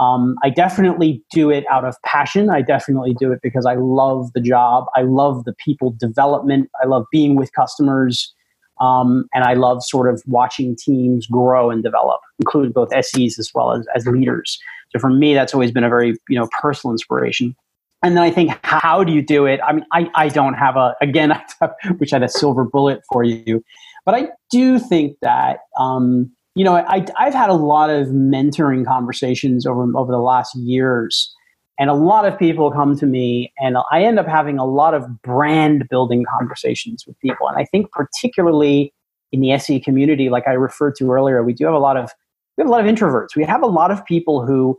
um, 0.00 0.36
I 0.42 0.48
definitely 0.48 1.22
do 1.30 1.50
it 1.50 1.64
out 1.70 1.84
of 1.84 1.94
passion. 2.04 2.48
I 2.48 2.62
definitely 2.62 3.14
do 3.14 3.32
it 3.32 3.40
because 3.42 3.66
I 3.66 3.74
love 3.74 4.32
the 4.32 4.40
job. 4.40 4.86
I 4.96 5.02
love 5.02 5.44
the 5.44 5.52
people 5.52 5.90
development. 5.90 6.70
I 6.82 6.86
love 6.86 7.04
being 7.12 7.36
with 7.36 7.52
customers. 7.52 8.34
Um, 8.80 9.26
and 9.34 9.44
I 9.44 9.52
love 9.52 9.84
sort 9.84 10.08
of 10.08 10.22
watching 10.26 10.74
teams 10.74 11.26
grow 11.26 11.70
and 11.70 11.82
develop, 11.82 12.22
including 12.38 12.72
both 12.72 12.88
SEs 13.04 13.38
as 13.38 13.50
well 13.54 13.72
as, 13.72 13.86
as 13.94 14.06
leaders. 14.06 14.58
So 14.90 14.98
for 14.98 15.10
me, 15.10 15.34
that's 15.34 15.52
always 15.52 15.70
been 15.70 15.84
a 15.84 15.90
very 15.90 16.14
you 16.30 16.38
know 16.38 16.48
personal 16.60 16.92
inspiration. 16.92 17.54
And 18.02 18.16
then 18.16 18.24
I 18.24 18.30
think, 18.30 18.58
how 18.62 19.04
do 19.04 19.12
you 19.12 19.20
do 19.20 19.44
it? 19.44 19.60
I 19.62 19.74
mean, 19.74 19.84
I, 19.92 20.08
I 20.14 20.28
don't 20.28 20.54
have 20.54 20.76
a, 20.76 20.94
again, 21.02 21.32
I 21.32 21.42
I 21.60 21.70
had 22.10 22.22
a 22.22 22.28
silver 22.28 22.64
bullet 22.64 23.02
for 23.12 23.22
you. 23.22 23.62
But 24.06 24.14
I 24.14 24.28
do 24.50 24.78
think 24.78 25.18
that, 25.20 25.58
um, 25.78 26.32
you 26.54 26.64
know, 26.64 26.76
I, 26.76 27.06
I've 27.18 27.34
had 27.34 27.50
a 27.50 27.54
lot 27.54 27.90
of 27.90 28.08
mentoring 28.08 28.84
conversations 28.84 29.66
over, 29.66 29.86
over 29.96 30.10
the 30.10 30.18
last 30.18 30.54
years. 30.56 31.34
And 31.78 31.88
a 31.88 31.94
lot 31.94 32.26
of 32.26 32.38
people 32.38 32.70
come 32.70 32.94
to 32.98 33.06
me, 33.06 33.54
and 33.58 33.78
I 33.90 34.02
end 34.02 34.18
up 34.18 34.26
having 34.26 34.58
a 34.58 34.66
lot 34.66 34.92
of 34.92 35.22
brand 35.22 35.88
building 35.88 36.24
conversations 36.38 37.06
with 37.06 37.18
people. 37.20 37.48
And 37.48 37.58
I 37.58 37.64
think, 37.64 37.90
particularly 37.92 38.92
in 39.32 39.40
the 39.40 39.52
SE 39.52 39.80
community, 39.80 40.28
like 40.28 40.46
I 40.46 40.52
referred 40.52 40.94
to 40.96 41.10
earlier, 41.10 41.42
we 41.42 41.54
do 41.54 41.64
have 41.64 41.72
a 41.72 41.78
lot 41.78 41.96
of 41.96 42.10
we 42.58 42.62
have 42.62 42.68
a 42.68 42.70
lot 42.70 42.86
of 42.86 42.94
introverts. 42.94 43.34
We 43.34 43.44
have 43.44 43.62
a 43.62 43.66
lot 43.66 43.90
of 43.90 44.04
people 44.04 44.44
who 44.44 44.76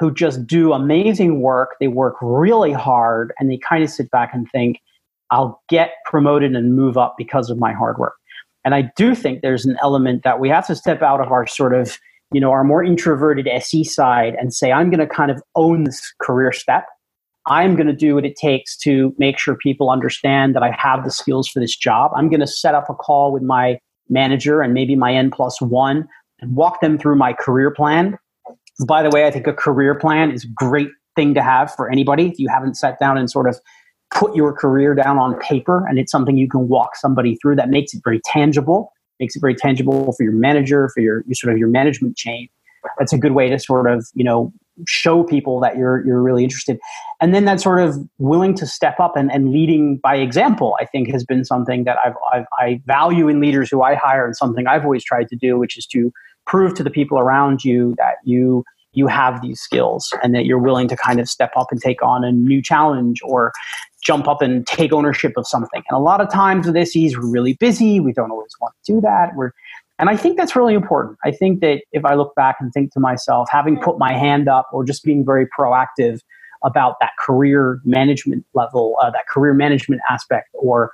who 0.00 0.12
just 0.12 0.44
do 0.44 0.72
amazing 0.72 1.42
work. 1.42 1.76
They 1.78 1.86
work 1.86 2.16
really 2.20 2.72
hard 2.72 3.32
and 3.38 3.48
they 3.48 3.58
kind 3.58 3.84
of 3.84 3.90
sit 3.90 4.10
back 4.10 4.34
and 4.34 4.50
think, 4.50 4.80
I'll 5.30 5.62
get 5.68 5.92
promoted 6.06 6.56
and 6.56 6.74
move 6.74 6.98
up 6.98 7.14
because 7.16 7.50
of 7.50 7.58
my 7.58 7.72
hard 7.72 7.98
work. 7.98 8.14
And 8.64 8.74
I 8.74 8.90
do 8.96 9.14
think 9.14 9.42
there's 9.42 9.64
an 9.64 9.76
element 9.82 10.22
that 10.24 10.40
we 10.40 10.48
have 10.48 10.66
to 10.68 10.76
step 10.76 11.02
out 11.02 11.20
of 11.20 11.32
our 11.32 11.46
sort 11.46 11.74
of, 11.74 11.98
you 12.32 12.40
know, 12.40 12.50
our 12.50 12.64
more 12.64 12.84
introverted 12.84 13.48
SE 13.48 13.84
side 13.84 14.34
and 14.38 14.54
say, 14.54 14.72
I'm 14.72 14.90
going 14.90 15.00
to 15.00 15.06
kind 15.06 15.30
of 15.30 15.42
own 15.54 15.84
this 15.84 16.00
career 16.20 16.52
step. 16.52 16.86
I'm 17.46 17.74
going 17.74 17.88
to 17.88 17.92
do 17.92 18.14
what 18.14 18.24
it 18.24 18.36
takes 18.36 18.76
to 18.78 19.14
make 19.18 19.38
sure 19.38 19.56
people 19.56 19.90
understand 19.90 20.54
that 20.54 20.62
I 20.62 20.70
have 20.78 21.04
the 21.04 21.10
skills 21.10 21.48
for 21.48 21.58
this 21.58 21.76
job. 21.76 22.12
I'm 22.14 22.28
going 22.28 22.40
to 22.40 22.46
set 22.46 22.74
up 22.74 22.88
a 22.88 22.94
call 22.94 23.32
with 23.32 23.42
my 23.42 23.78
manager 24.08 24.62
and 24.62 24.72
maybe 24.72 24.94
my 24.94 25.12
N 25.12 25.30
plus 25.30 25.60
one 25.60 26.06
and 26.40 26.54
walk 26.54 26.80
them 26.80 26.98
through 26.98 27.16
my 27.16 27.32
career 27.32 27.72
plan 27.72 28.16
by 28.86 29.02
the 29.02 29.10
way, 29.10 29.26
I 29.26 29.30
think 29.30 29.46
a 29.46 29.52
career 29.52 29.94
plan 29.94 30.30
is 30.30 30.44
a 30.44 30.48
great 30.48 30.88
thing 31.14 31.34
to 31.34 31.42
have 31.42 31.74
for 31.74 31.90
anybody. 31.90 32.26
If 32.26 32.38
you 32.38 32.48
haven't 32.48 32.74
sat 32.76 32.98
down 32.98 33.18
and 33.18 33.30
sort 33.30 33.48
of 33.48 33.58
put 34.14 34.34
your 34.34 34.52
career 34.52 34.94
down 34.94 35.18
on 35.18 35.38
paper 35.38 35.86
and 35.86 35.98
it's 35.98 36.12
something 36.12 36.36
you 36.36 36.48
can 36.48 36.68
walk 36.68 36.96
somebody 36.96 37.36
through 37.36 37.56
that 37.56 37.68
makes 37.68 37.94
it 37.94 38.00
very 38.04 38.20
tangible, 38.24 38.92
makes 39.20 39.36
it 39.36 39.40
very 39.40 39.54
tangible 39.54 40.12
for 40.12 40.22
your 40.22 40.32
manager, 40.32 40.88
for 40.94 41.00
your, 41.00 41.24
your 41.26 41.34
sort 41.34 41.52
of 41.52 41.58
your 41.58 41.68
management 41.68 42.16
chain. 42.16 42.48
That's 42.98 43.12
a 43.12 43.18
good 43.18 43.32
way 43.32 43.48
to 43.48 43.58
sort 43.58 43.90
of, 43.90 44.06
you 44.14 44.24
know, 44.24 44.52
show 44.88 45.22
people 45.22 45.60
that 45.60 45.76
you're 45.76 46.04
you're 46.04 46.20
really 46.20 46.42
interested. 46.42 46.78
And 47.20 47.34
then 47.34 47.44
that 47.44 47.60
sort 47.60 47.80
of 47.80 47.96
willing 48.18 48.54
to 48.54 48.66
step 48.66 48.98
up 48.98 49.16
and, 49.16 49.30
and 49.30 49.52
leading 49.52 49.98
by 49.98 50.16
example, 50.16 50.76
I 50.80 50.86
think 50.86 51.10
has 51.10 51.24
been 51.24 51.44
something 51.44 51.84
that 51.84 51.98
I've, 52.04 52.14
I've 52.32 52.46
I 52.58 52.80
value 52.86 53.28
in 53.28 53.40
leaders 53.40 53.70
who 53.70 53.82
I 53.82 53.94
hire 53.94 54.26
and 54.26 54.36
something 54.36 54.66
I've 54.66 54.84
always 54.84 55.04
tried 55.04 55.28
to 55.28 55.36
do, 55.36 55.58
which 55.58 55.78
is 55.78 55.86
to 55.88 56.10
prove 56.46 56.74
to 56.74 56.82
the 56.82 56.90
people 56.90 57.18
around 57.18 57.64
you 57.64 57.94
that 57.98 58.16
you 58.24 58.64
you 58.92 59.06
have 59.06 59.40
these 59.42 59.60
skills 59.60 60.12
and 60.22 60.34
that 60.34 60.44
you're 60.44 60.58
willing 60.58 60.88
to 60.88 60.96
kind 60.96 61.20
of 61.20 61.28
step 61.28 61.52
up 61.56 61.68
and 61.70 61.80
take 61.80 62.02
on 62.02 62.24
a 62.24 62.32
new 62.32 62.62
challenge 62.62 63.20
or 63.24 63.52
jump 64.02 64.28
up 64.28 64.42
and 64.42 64.66
take 64.66 64.92
ownership 64.92 65.32
of 65.36 65.46
something. 65.46 65.82
And 65.88 65.96
a 65.96 66.00
lot 66.00 66.20
of 66.20 66.30
times 66.30 66.66
with 66.66 66.76
SEs, 66.88 67.16
we're 67.16 67.30
really 67.30 67.54
busy. 67.54 68.00
We 68.00 68.12
don't 68.12 68.30
always 68.30 68.52
want 68.60 68.74
to 68.84 68.92
do 68.92 69.00
that. 69.00 69.34
We're, 69.34 69.52
and 69.98 70.10
I 70.10 70.16
think 70.16 70.36
that's 70.36 70.56
really 70.56 70.74
important. 70.74 71.18
I 71.24 71.30
think 71.30 71.60
that 71.60 71.82
if 71.92 72.04
I 72.04 72.14
look 72.14 72.34
back 72.34 72.56
and 72.60 72.72
think 72.72 72.92
to 72.92 73.00
myself, 73.00 73.48
having 73.50 73.78
put 73.80 73.98
my 73.98 74.12
hand 74.12 74.48
up 74.48 74.68
or 74.72 74.84
just 74.84 75.04
being 75.04 75.24
very 75.24 75.46
proactive 75.46 76.20
about 76.64 76.96
that 77.00 77.12
career 77.18 77.80
management 77.84 78.44
level, 78.54 78.96
uh, 79.02 79.10
that 79.10 79.26
career 79.28 79.54
management 79.54 80.00
aspect, 80.10 80.48
or 80.54 80.90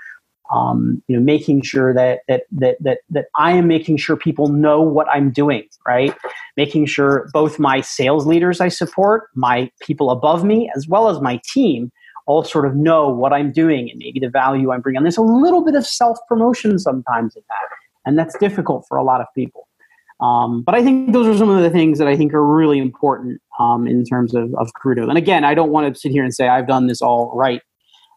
um, 0.51 1.03
you 1.09 1.17
know, 1.17 1.23
making 1.23 1.63
sure 1.63 1.93
that, 1.93 2.21
that 2.29 2.45
that 2.53 2.77
that 2.81 2.99
that 3.11 3.27
I 3.37 3.53
am 3.53 3.67
making 3.67 3.99
sure 3.99 4.17
people 4.17 4.49
know 4.49 4.81
what 4.81 5.09
I'm 5.09 5.31
doing, 5.31 5.69
right? 5.87 6.15
Making 6.57 6.87
sure 6.87 7.29
both 7.33 7.59
my 7.59 7.81
sales 7.81 8.27
leaders 8.27 8.61
I 8.61 8.69
support, 8.69 9.29
my 9.35 9.71
people 9.81 10.11
above 10.11 10.45
me, 10.45 10.71
as 10.75 10.89
well 10.89 11.09
as 11.09 11.21
my 11.21 11.41
team, 11.53 11.93
all 12.27 12.45
sort 12.45 12.67
of 12.67 12.75
know 12.75 13.09
what 13.09 13.33
I'm 13.33 13.53
doing 13.53 13.91
and 13.91 13.99
maybe 13.99 14.21
the 14.21 14.31
value 14.31 14.73
I'm 14.73 14.81
bringing. 14.81 15.03
There's 15.03 15.19
a 15.19 15.23
little 15.23 15.65
bit 15.65 15.75
of 15.75 15.87
self 15.87 16.19
promotion 16.29 16.79
sometimes 16.79 17.37
in 17.37 17.43
that, 17.49 17.77
and 18.07 18.19
that's 18.19 18.37
difficult 18.39 18.87
for 18.89 18.97
a 18.97 19.05
lot 19.05 19.21
of 19.21 19.27
people. 19.35 19.69
Um, 20.21 20.63
but 20.63 20.75
I 20.75 20.83
think 20.83 21.13
those 21.13 21.27
are 21.29 21.39
some 21.39 21.49
of 21.49 21.63
the 21.63 21.71
things 21.71 21.99
that 21.99 22.09
I 22.09 22.17
think 22.17 22.35
are 22.35 22.45
really 22.45 22.79
important 22.79 23.41
um, 23.61 23.87
in 23.87 24.05
terms 24.05 24.35
of, 24.35 24.53
of 24.55 24.73
career. 24.75 25.09
And 25.09 25.17
again, 25.17 25.45
I 25.45 25.55
don't 25.55 25.71
want 25.71 25.95
to 25.95 26.01
sit 26.01 26.11
here 26.11 26.25
and 26.25 26.35
say 26.35 26.49
I've 26.49 26.67
done 26.67 26.89
this 26.89 27.01
all 27.01 27.31
right 27.37 27.63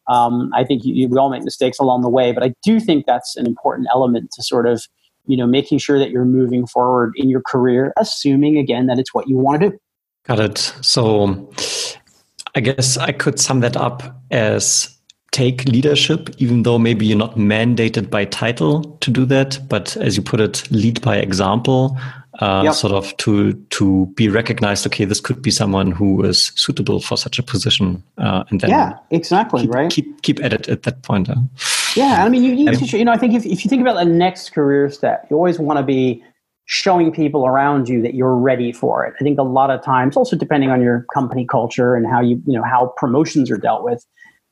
um, 0.08 0.52
I 0.54 0.64
think 0.64 0.84
you, 0.84 1.08
we 1.08 1.18
all 1.18 1.30
make 1.30 1.44
mistakes 1.44 1.80
along 1.80 2.02
the 2.02 2.10
way, 2.10 2.32
but 2.32 2.44
I 2.44 2.54
do 2.64 2.80
think 2.80 3.06
that's 3.06 3.36
an 3.38 3.46
important 3.46 3.88
element 3.92 4.32
to 4.32 4.44
sort 4.44 4.68
of, 4.68 4.84
you 5.26 5.38
know, 5.38 5.48
making 5.48 5.78
sure 5.78 6.00
that 6.00 6.12
you're 6.12 6.26
moving 6.26 6.66
forward 6.68 7.14
in 7.16 7.30
your 7.30 7.42
career, 7.42 7.94
assuming 7.98 8.58
again 8.58 8.88
that 8.88 9.00
it's 9.00 9.14
what 9.14 9.28
you 9.28 9.38
want 9.38 9.62
to 9.62 9.70
do. 9.70 9.78
Got 10.26 10.40
it. 10.40 10.58
So 10.82 11.52
I 12.56 12.60
guess 12.60 12.98
I 12.98 13.12
could 13.12 13.40
sum 13.40 13.62
that 13.62 13.78
up 13.78 14.22
as 14.32 14.98
take 15.32 15.64
leadership, 15.66 16.30
even 16.40 16.64
though 16.64 16.78
maybe 16.78 17.06
you're 17.06 17.18
not 17.18 17.38
mandated 17.38 18.10
by 18.10 18.26
title 18.26 18.84
to 19.00 19.10
do 19.10 19.26
that, 19.26 19.60
but 19.70 19.96
as 19.98 20.18
you 20.18 20.24
put 20.24 20.42
it, 20.42 20.70
lead 20.72 21.02
by 21.02 21.18
example 21.18 21.98
uh, 22.40 22.62
yep. 22.64 22.74
sort 22.74 22.94
of 22.94 23.16
to 23.18 23.54
to 23.72 24.06
be 24.16 24.30
recognized. 24.30 24.86
Okay, 24.88 25.06
this 25.06 25.20
could 25.20 25.42
be 25.42 25.52
someone 25.52 25.92
who 25.92 26.24
is 26.24 26.52
suitable 26.56 27.00
for 27.00 27.18
such 27.18 27.38
a 27.38 27.44
position, 27.44 28.04
uh, 28.18 28.44
and 28.50 28.62
then 28.62 28.70
yeah, 28.70 28.98
exactly, 29.10 29.64
keep, 29.64 29.74
right. 29.74 29.92
Keep 29.92 30.22
keep 30.22 30.44
at 30.44 30.54
it 30.54 30.70
at 30.70 30.84
that 30.84 31.04
point. 31.04 31.30
Uh. 31.30 31.36
Yeah, 31.96 32.24
I 32.24 32.30
mean, 32.30 32.44
you 32.44 32.56
need 32.56 32.78
to. 32.78 32.98
You 32.98 33.06
know, 33.06 33.12
I 33.12 33.18
think 33.18 33.34
if 33.34 33.46
if 33.46 33.66
you 33.66 33.70
think 33.70 33.82
about 33.82 33.96
the 33.96 34.06
next 34.06 34.52
career 34.52 34.90
step, 34.90 35.28
you 35.30 35.36
always 35.36 35.60
want 35.60 35.78
to 35.78 35.84
be 35.84 36.24
showing 36.66 37.12
people 37.12 37.46
around 37.46 37.90
you 37.90 38.02
that 38.02 38.14
you're 38.14 38.36
ready 38.36 38.72
for 38.72 39.06
it. 39.06 39.14
I 39.20 39.24
think 39.24 39.38
a 39.38 39.44
lot 39.44 39.70
of 39.70 39.84
times, 39.84 40.16
also 40.16 40.38
depending 40.38 40.70
on 40.70 40.82
your 40.82 41.06
company 41.14 41.46
culture 41.46 41.96
and 41.96 42.08
how 42.08 42.22
you 42.22 42.42
you 42.46 42.54
know 42.54 42.64
how 42.64 42.94
promotions 42.98 43.52
are 43.52 43.58
dealt 43.58 43.84
with 43.84 44.06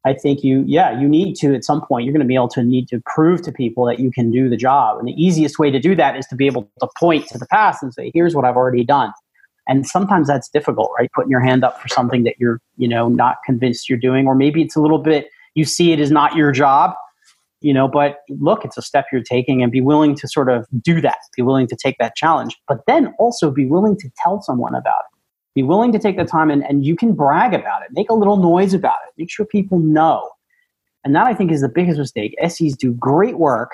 I 0.05 0.13
think 0.13 0.43
you, 0.43 0.63
yeah, 0.65 0.97
you 0.97 1.09
need 1.09 1.35
to 1.35 1.53
at 1.53 1.65
some 1.65 1.81
point, 1.85 2.05
you're 2.05 2.13
going 2.13 2.23
to 2.23 2.27
be 2.27 2.35
able 2.35 2.47
to 2.49 2.63
need 2.63 2.87
to 2.89 3.01
prove 3.05 3.41
to 3.43 3.51
people 3.51 3.85
that 3.85 3.99
you 3.99 4.11
can 4.11 4.31
do 4.31 4.49
the 4.49 4.55
job. 4.55 4.97
And 4.97 5.07
the 5.07 5.13
easiest 5.21 5.59
way 5.59 5.71
to 5.71 5.79
do 5.79 5.95
that 5.95 6.15
is 6.15 6.25
to 6.27 6.35
be 6.35 6.45
able 6.45 6.71
to 6.79 6.87
point 6.97 7.27
to 7.27 7.37
the 7.37 7.45
past 7.47 7.83
and 7.83 7.93
say, 7.93 8.11
here's 8.13 8.33
what 8.33 8.45
I've 8.45 8.55
already 8.55 8.85
done. 8.85 9.11
And 9.67 9.85
sometimes 9.85 10.27
that's 10.27 10.49
difficult, 10.49 10.91
right? 10.97 11.09
Putting 11.13 11.29
your 11.29 11.41
hand 11.41 11.63
up 11.63 11.81
for 11.81 11.89
something 11.89 12.23
that 12.23 12.35
you're, 12.39 12.59
you 12.77 12.87
know, 12.87 13.09
not 13.09 13.37
convinced 13.45 13.89
you're 13.89 13.99
doing, 13.99 14.25
or 14.25 14.35
maybe 14.35 14.61
it's 14.61 14.75
a 14.75 14.81
little 14.81 14.99
bit, 14.99 15.29
you 15.53 15.65
see 15.65 15.91
it 15.91 15.99
as 15.99 16.11
not 16.11 16.33
your 16.35 16.51
job, 16.51 16.95
you 17.61 17.73
know, 17.73 17.87
but 17.87 18.19
look, 18.29 18.63
it's 18.63 18.77
a 18.77 18.81
step 18.81 19.05
you're 19.11 19.21
taking 19.21 19.61
and 19.61 19.71
be 19.71 19.81
willing 19.81 20.15
to 20.15 20.27
sort 20.27 20.49
of 20.49 20.65
do 20.81 21.01
that, 21.01 21.17
be 21.35 21.41
willing 21.41 21.67
to 21.67 21.75
take 21.75 21.97
that 21.99 22.15
challenge, 22.15 22.55
but 22.67 22.79
then 22.87 23.13
also 23.19 23.51
be 23.51 23.65
willing 23.65 23.97
to 23.97 24.09
tell 24.23 24.41
someone 24.41 24.73
about 24.73 25.03
it 25.11 25.18
be 25.55 25.63
willing 25.63 25.91
to 25.91 25.99
take 25.99 26.17
the 26.17 26.25
time 26.25 26.51
and, 26.51 26.63
and 26.63 26.85
you 26.85 26.95
can 26.95 27.13
brag 27.13 27.53
about 27.53 27.81
it. 27.81 27.89
Make 27.91 28.09
a 28.09 28.13
little 28.13 28.37
noise 28.37 28.73
about 28.73 28.97
it. 29.07 29.13
Make 29.17 29.31
sure 29.31 29.45
people 29.45 29.79
know. 29.79 30.29
And 31.03 31.15
that 31.15 31.25
I 31.25 31.33
think 31.33 31.51
is 31.51 31.61
the 31.61 31.69
biggest 31.69 31.97
mistake. 31.97 32.35
SEs 32.47 32.75
do 32.75 32.91
great 32.93 33.37
work, 33.37 33.71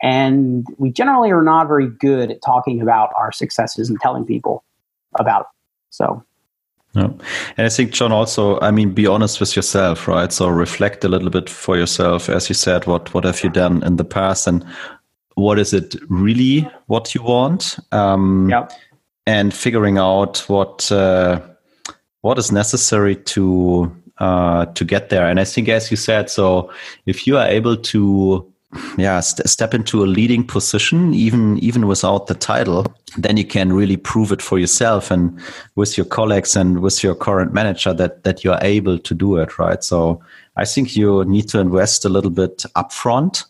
and 0.00 0.64
we 0.78 0.90
generally 0.90 1.30
are 1.30 1.42
not 1.42 1.66
very 1.66 1.88
good 1.88 2.30
at 2.30 2.40
talking 2.40 2.80
about 2.80 3.10
our 3.16 3.32
successes 3.32 3.90
and 3.90 4.00
telling 4.00 4.24
people 4.24 4.64
about 5.18 5.42
it. 5.42 5.46
So 5.90 6.24
no. 6.94 7.18
And 7.56 7.66
I 7.66 7.68
think, 7.68 7.92
John, 7.92 8.12
also, 8.12 8.60
I 8.60 8.70
mean, 8.70 8.92
be 8.92 9.06
honest 9.06 9.40
with 9.40 9.56
yourself, 9.56 10.06
right? 10.06 10.30
So 10.30 10.48
reflect 10.48 11.02
a 11.04 11.08
little 11.08 11.30
bit 11.30 11.50
for 11.50 11.76
yourself. 11.76 12.28
As 12.28 12.48
you 12.48 12.54
said, 12.54 12.86
what, 12.86 13.12
what 13.14 13.24
have 13.24 13.42
you 13.42 13.50
done 13.50 13.82
in 13.82 13.96
the 13.96 14.04
past 14.04 14.46
and 14.46 14.64
what 15.34 15.58
is 15.58 15.72
it 15.72 15.96
really 16.08 16.70
what 16.86 17.14
you 17.14 17.22
want? 17.22 17.78
Um, 17.92 18.48
yeah 18.50 18.68
and 19.26 19.54
figuring 19.54 19.98
out 19.98 20.38
what 20.48 20.90
uh, 20.90 21.40
what 22.22 22.38
is 22.38 22.52
necessary 22.52 23.16
to 23.16 23.94
uh, 24.18 24.66
to 24.66 24.84
get 24.84 25.08
there. 25.10 25.26
And 25.28 25.40
I 25.40 25.44
think, 25.44 25.68
as 25.68 25.90
you 25.90 25.96
said, 25.96 26.30
so 26.30 26.70
if 27.06 27.26
you 27.26 27.36
are 27.36 27.46
able 27.46 27.76
to 27.76 28.52
yeah 28.96 29.20
st- 29.20 29.48
step 29.48 29.74
into 29.74 30.02
a 30.02 30.06
leading 30.06 30.46
position 30.46 31.12
even 31.12 31.58
even 31.58 31.86
without 31.86 32.26
the 32.26 32.34
title 32.34 32.86
then 33.18 33.36
you 33.36 33.44
can 33.44 33.70
really 33.72 33.98
prove 33.98 34.32
it 34.32 34.40
for 34.40 34.58
yourself 34.58 35.10
and 35.10 35.38
with 35.74 35.98
your 35.98 36.06
colleagues 36.06 36.56
and 36.56 36.80
with 36.80 37.02
your 37.02 37.14
current 37.14 37.52
manager 37.52 37.92
that 37.92 38.24
that 38.24 38.42
you're 38.42 38.58
able 38.62 38.98
to 38.98 39.14
do 39.14 39.36
it 39.36 39.58
right 39.58 39.84
so 39.84 40.18
i 40.56 40.64
think 40.64 40.96
you 40.96 41.22
need 41.26 41.46
to 41.46 41.58
invest 41.58 42.06
a 42.06 42.08
little 42.08 42.30
bit 42.30 42.64
upfront 42.74 43.44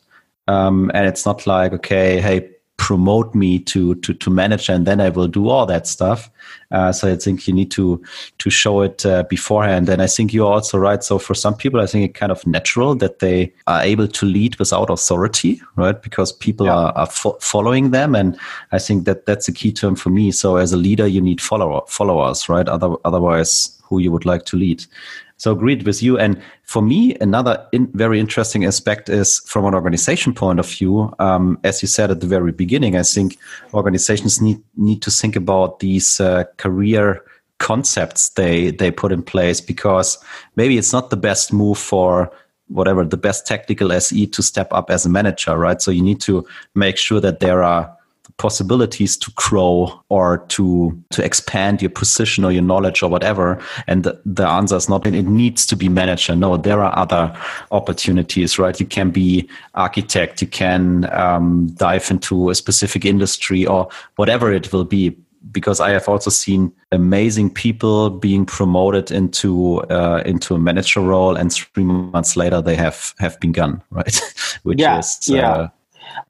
um, 0.48 0.90
and 0.92 1.06
it's 1.06 1.24
not 1.24 1.46
like 1.46 1.72
okay 1.72 2.20
hey 2.20 2.50
promote 2.82 3.32
me 3.32 3.60
to 3.60 3.94
to 3.94 4.12
to 4.12 4.28
manager 4.28 4.72
and 4.72 4.88
then 4.88 5.00
I 5.00 5.08
will 5.08 5.28
do 5.28 5.48
all 5.48 5.66
that 5.66 5.86
stuff. 5.86 6.28
Uh, 6.72 6.90
so 6.90 7.12
I 7.12 7.14
think 7.14 7.46
you 7.46 7.54
need 7.54 7.70
to 7.70 8.02
to 8.38 8.50
show 8.50 8.80
it 8.80 9.06
uh, 9.06 9.22
beforehand. 9.30 9.88
And 9.88 10.02
I 10.02 10.08
think 10.08 10.34
you're 10.34 10.52
also 10.52 10.78
right. 10.78 11.04
So 11.04 11.20
for 11.20 11.34
some 11.34 11.54
people, 11.54 11.80
I 11.80 11.86
think 11.86 12.10
it's 12.10 12.18
kind 12.18 12.32
of 12.32 12.44
natural 12.44 12.96
that 12.96 13.20
they 13.20 13.52
are 13.68 13.82
able 13.82 14.08
to 14.08 14.26
lead 14.26 14.56
without 14.56 14.90
authority, 14.90 15.62
right? 15.76 16.02
Because 16.02 16.32
people 16.32 16.66
yeah. 16.66 16.74
are, 16.74 16.92
are 16.94 17.06
fo- 17.06 17.38
following 17.40 17.92
them, 17.92 18.16
and 18.16 18.36
I 18.72 18.80
think 18.80 19.04
that 19.04 19.26
that's 19.26 19.46
a 19.46 19.52
key 19.52 19.72
term 19.72 19.94
for 19.94 20.10
me. 20.10 20.32
So 20.32 20.56
as 20.56 20.72
a 20.72 20.76
leader, 20.76 21.06
you 21.06 21.20
need 21.20 21.40
follower 21.40 21.82
followers, 21.86 22.48
right? 22.48 22.68
Other, 22.68 22.96
otherwise, 23.04 23.80
who 23.84 24.00
you 24.00 24.10
would 24.10 24.24
like 24.24 24.44
to 24.46 24.56
lead. 24.56 24.84
So 25.42 25.50
agreed 25.50 25.82
with 25.82 26.04
you. 26.04 26.16
And 26.16 26.40
for 26.62 26.80
me, 26.80 27.16
another 27.20 27.66
in, 27.72 27.90
very 27.94 28.20
interesting 28.20 28.64
aspect 28.64 29.08
is 29.08 29.40
from 29.40 29.64
an 29.64 29.74
organization 29.74 30.34
point 30.34 30.60
of 30.60 30.68
view. 30.68 31.12
Um, 31.18 31.58
as 31.64 31.82
you 31.82 31.88
said 31.88 32.12
at 32.12 32.20
the 32.20 32.28
very 32.28 32.52
beginning, 32.52 32.94
I 32.94 33.02
think 33.02 33.36
organizations 33.74 34.40
need 34.40 34.62
need 34.76 35.02
to 35.02 35.10
think 35.10 35.34
about 35.34 35.80
these 35.80 36.20
uh, 36.20 36.44
career 36.58 37.24
concepts 37.58 38.28
they 38.28 38.70
they 38.70 38.92
put 38.92 39.10
in 39.10 39.20
place 39.20 39.60
because 39.60 40.16
maybe 40.54 40.78
it's 40.78 40.92
not 40.92 41.10
the 41.10 41.16
best 41.16 41.52
move 41.52 41.76
for 41.76 42.30
whatever 42.68 43.04
the 43.04 43.16
best 43.16 43.44
technical 43.44 43.90
SE 43.90 44.28
to 44.28 44.42
step 44.44 44.72
up 44.72 44.90
as 44.90 45.04
a 45.04 45.08
manager, 45.08 45.58
right? 45.58 45.82
So 45.82 45.90
you 45.90 46.02
need 46.02 46.20
to 46.20 46.46
make 46.76 46.96
sure 46.96 47.20
that 47.20 47.40
there 47.40 47.64
are 47.64 47.92
possibilities 48.36 49.16
to 49.16 49.30
grow 49.32 50.02
or 50.08 50.38
to 50.48 50.96
to 51.10 51.24
expand 51.24 51.82
your 51.82 51.90
position 51.90 52.44
or 52.44 52.52
your 52.52 52.62
knowledge 52.62 53.02
or 53.02 53.10
whatever 53.10 53.60
and 53.86 54.04
the, 54.04 54.20
the 54.24 54.46
answer 54.46 54.76
is 54.76 54.88
not 54.88 55.06
it 55.06 55.26
needs 55.26 55.66
to 55.66 55.76
be 55.76 55.88
manager 55.88 56.34
no 56.34 56.56
there 56.56 56.82
are 56.82 56.96
other 56.96 57.34
opportunities 57.72 58.58
right 58.58 58.80
you 58.80 58.86
can 58.86 59.10
be 59.10 59.48
architect 59.74 60.40
you 60.40 60.48
can 60.48 61.12
um, 61.12 61.66
dive 61.74 62.10
into 62.10 62.50
a 62.50 62.54
specific 62.54 63.04
industry 63.04 63.66
or 63.66 63.88
whatever 64.16 64.52
it 64.52 64.72
will 64.72 64.84
be 64.84 65.16
because 65.50 65.80
I 65.80 65.90
have 65.90 66.08
also 66.08 66.30
seen 66.30 66.72
amazing 66.92 67.50
people 67.50 68.10
being 68.10 68.46
promoted 68.46 69.10
into 69.10 69.80
uh, 69.90 70.22
into 70.24 70.54
a 70.54 70.58
manager 70.58 71.00
role, 71.00 71.36
and 71.36 71.52
three 71.52 71.84
months 71.84 72.36
later 72.36 72.62
they 72.62 72.76
have 72.76 73.14
have 73.18 73.40
been 73.40 73.52
gone, 73.52 73.82
right? 73.90 74.20
Which 74.62 74.80
yeah, 74.80 74.98
is 74.98 75.18
yeah. 75.26 75.50
Uh, 75.50 75.68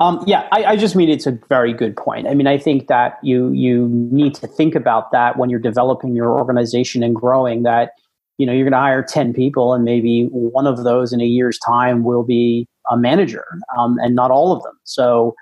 um, 0.00 0.22
yeah, 0.26 0.48
I, 0.52 0.64
I, 0.64 0.76
just 0.76 0.96
mean 0.96 1.08
it's 1.08 1.26
a 1.26 1.38
very 1.48 1.72
good 1.72 1.96
point. 1.96 2.26
I 2.26 2.34
mean, 2.34 2.46
I 2.46 2.58
think 2.58 2.88
that 2.88 3.18
you 3.22 3.50
you 3.52 3.88
need 3.88 4.34
to 4.36 4.46
think 4.46 4.74
about 4.74 5.12
that 5.12 5.38
when 5.38 5.50
you're 5.50 5.60
developing 5.60 6.14
your 6.14 6.30
organization 6.30 7.02
and 7.02 7.14
growing. 7.14 7.62
That 7.62 7.92
you 8.38 8.46
know 8.46 8.52
you're 8.52 8.64
going 8.64 8.72
to 8.72 8.78
hire 8.78 9.02
ten 9.02 9.32
people, 9.32 9.72
and 9.74 9.84
maybe 9.84 10.26
one 10.30 10.66
of 10.66 10.84
those 10.84 11.12
in 11.12 11.20
a 11.20 11.26
year's 11.26 11.58
time 11.58 12.04
will 12.04 12.22
be 12.22 12.66
a 12.90 12.96
manager, 12.96 13.44
um, 13.78 13.98
and 13.98 14.14
not 14.14 14.30
all 14.30 14.52
of 14.52 14.62
them. 14.62 14.78
So 14.84 15.34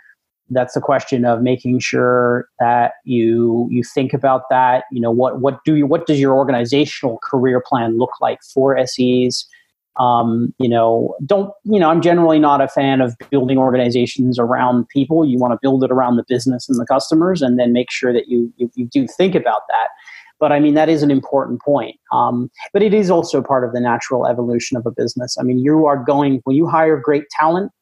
that's 0.51 0.75
the 0.75 0.81
question 0.81 1.25
of 1.25 1.43
making 1.43 1.79
sure 1.79 2.49
that 2.59 2.95
you 3.05 3.69
you 3.71 3.83
think 3.83 4.13
about 4.13 4.43
that. 4.51 4.85
You 4.91 5.01
know, 5.01 5.11
what 5.11 5.41
what 5.41 5.65
do 5.65 5.77
you 5.77 5.87
what 5.87 6.07
does 6.07 6.21
your 6.21 6.35
organizational 6.35 7.19
career 7.23 7.63
plan 7.65 7.99
look 7.99 8.13
like 8.21 8.41
for 8.43 8.77
SEs? 8.87 9.47
Um, 9.99 10.55
you 10.59 10.69
know, 10.69 11.15
don't, 11.27 11.53
you 11.65 11.79
know, 11.81 11.91
I'm 11.91 12.01
generally 12.01 12.39
not 12.39 12.61
a 12.61 12.69
fan 12.69 13.01
of 13.01 13.15
building 13.31 13.59
organizations 13.59 14.39
around 14.39 14.89
people. 14.89 15.27
You 15.27 15.39
want 15.39 15.53
to 15.53 15.59
build 15.61 15.83
it 15.85 15.91
around 15.91 16.17
the 16.17 16.25
business 16.29 16.69
and 16.69 16.79
the 16.79 16.87
customers 16.87 17.43
and 17.43 17.59
then 17.59 17.73
make 17.73 17.91
sure 17.91 18.13
that 18.13 18.29
you, 18.29 18.53
you, 18.57 18.71
you 18.77 18.87
do 18.87 19.07
think 19.07 19.35
about 19.35 19.63
that. 19.69 19.89
But 20.39 20.53
I 20.53 20.61
mean, 20.61 20.75
that 20.75 20.89
is 20.89 21.03
an 21.03 21.11
important 21.11 21.61
point. 21.61 21.97
Um, 22.13 22.51
but 22.73 22.83
it 22.83 22.95
is 22.95 23.11
also 23.11 23.43
part 23.43 23.63
of 23.63 23.73
the 23.73 23.81
natural 23.81 24.27
evolution 24.27 24.77
of 24.77 24.87
a 24.87 24.91
business. 24.91 25.37
I 25.39 25.43
mean, 25.43 25.59
you 25.59 25.85
are 25.87 26.03
going, 26.03 26.41
when 26.45 26.57
you 26.57 26.67
hire 26.67 26.97
great 26.97 27.25
talent, 27.39 27.73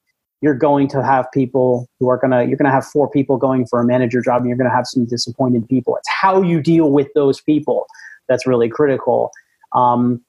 you're 0.41 0.55
going 0.55 0.89
to 0.89 1.03
have 1.03 1.27
people 1.33 1.89
who 2.01 2.09
are 2.09 2.17
going 2.17 2.31
to, 2.31 2.39
you're 2.39 2.57
going 2.57 2.65
to 2.65 2.73
have 2.73 2.87
four 2.87 3.09
people 3.09 3.37
going 3.37 3.67
for 3.67 3.81
a 3.81 3.85
manager 3.85 4.23
job 4.23 4.41
and 4.41 4.49
you're 4.49 4.57
going 4.57 4.71
to 4.71 4.75
have 4.75 4.87
some 4.87 5.05
disappointed 5.05 5.69
people. 5.69 5.97
It's 5.97 6.09
how 6.09 6.43
you 6.43 6.61
deal 6.61 6.91
with 6.91 7.09
those 7.15 7.41
people 7.41 7.87
that's 8.29 8.47
really 8.47 8.69
critical. 8.69 9.31
Um, 9.73 10.25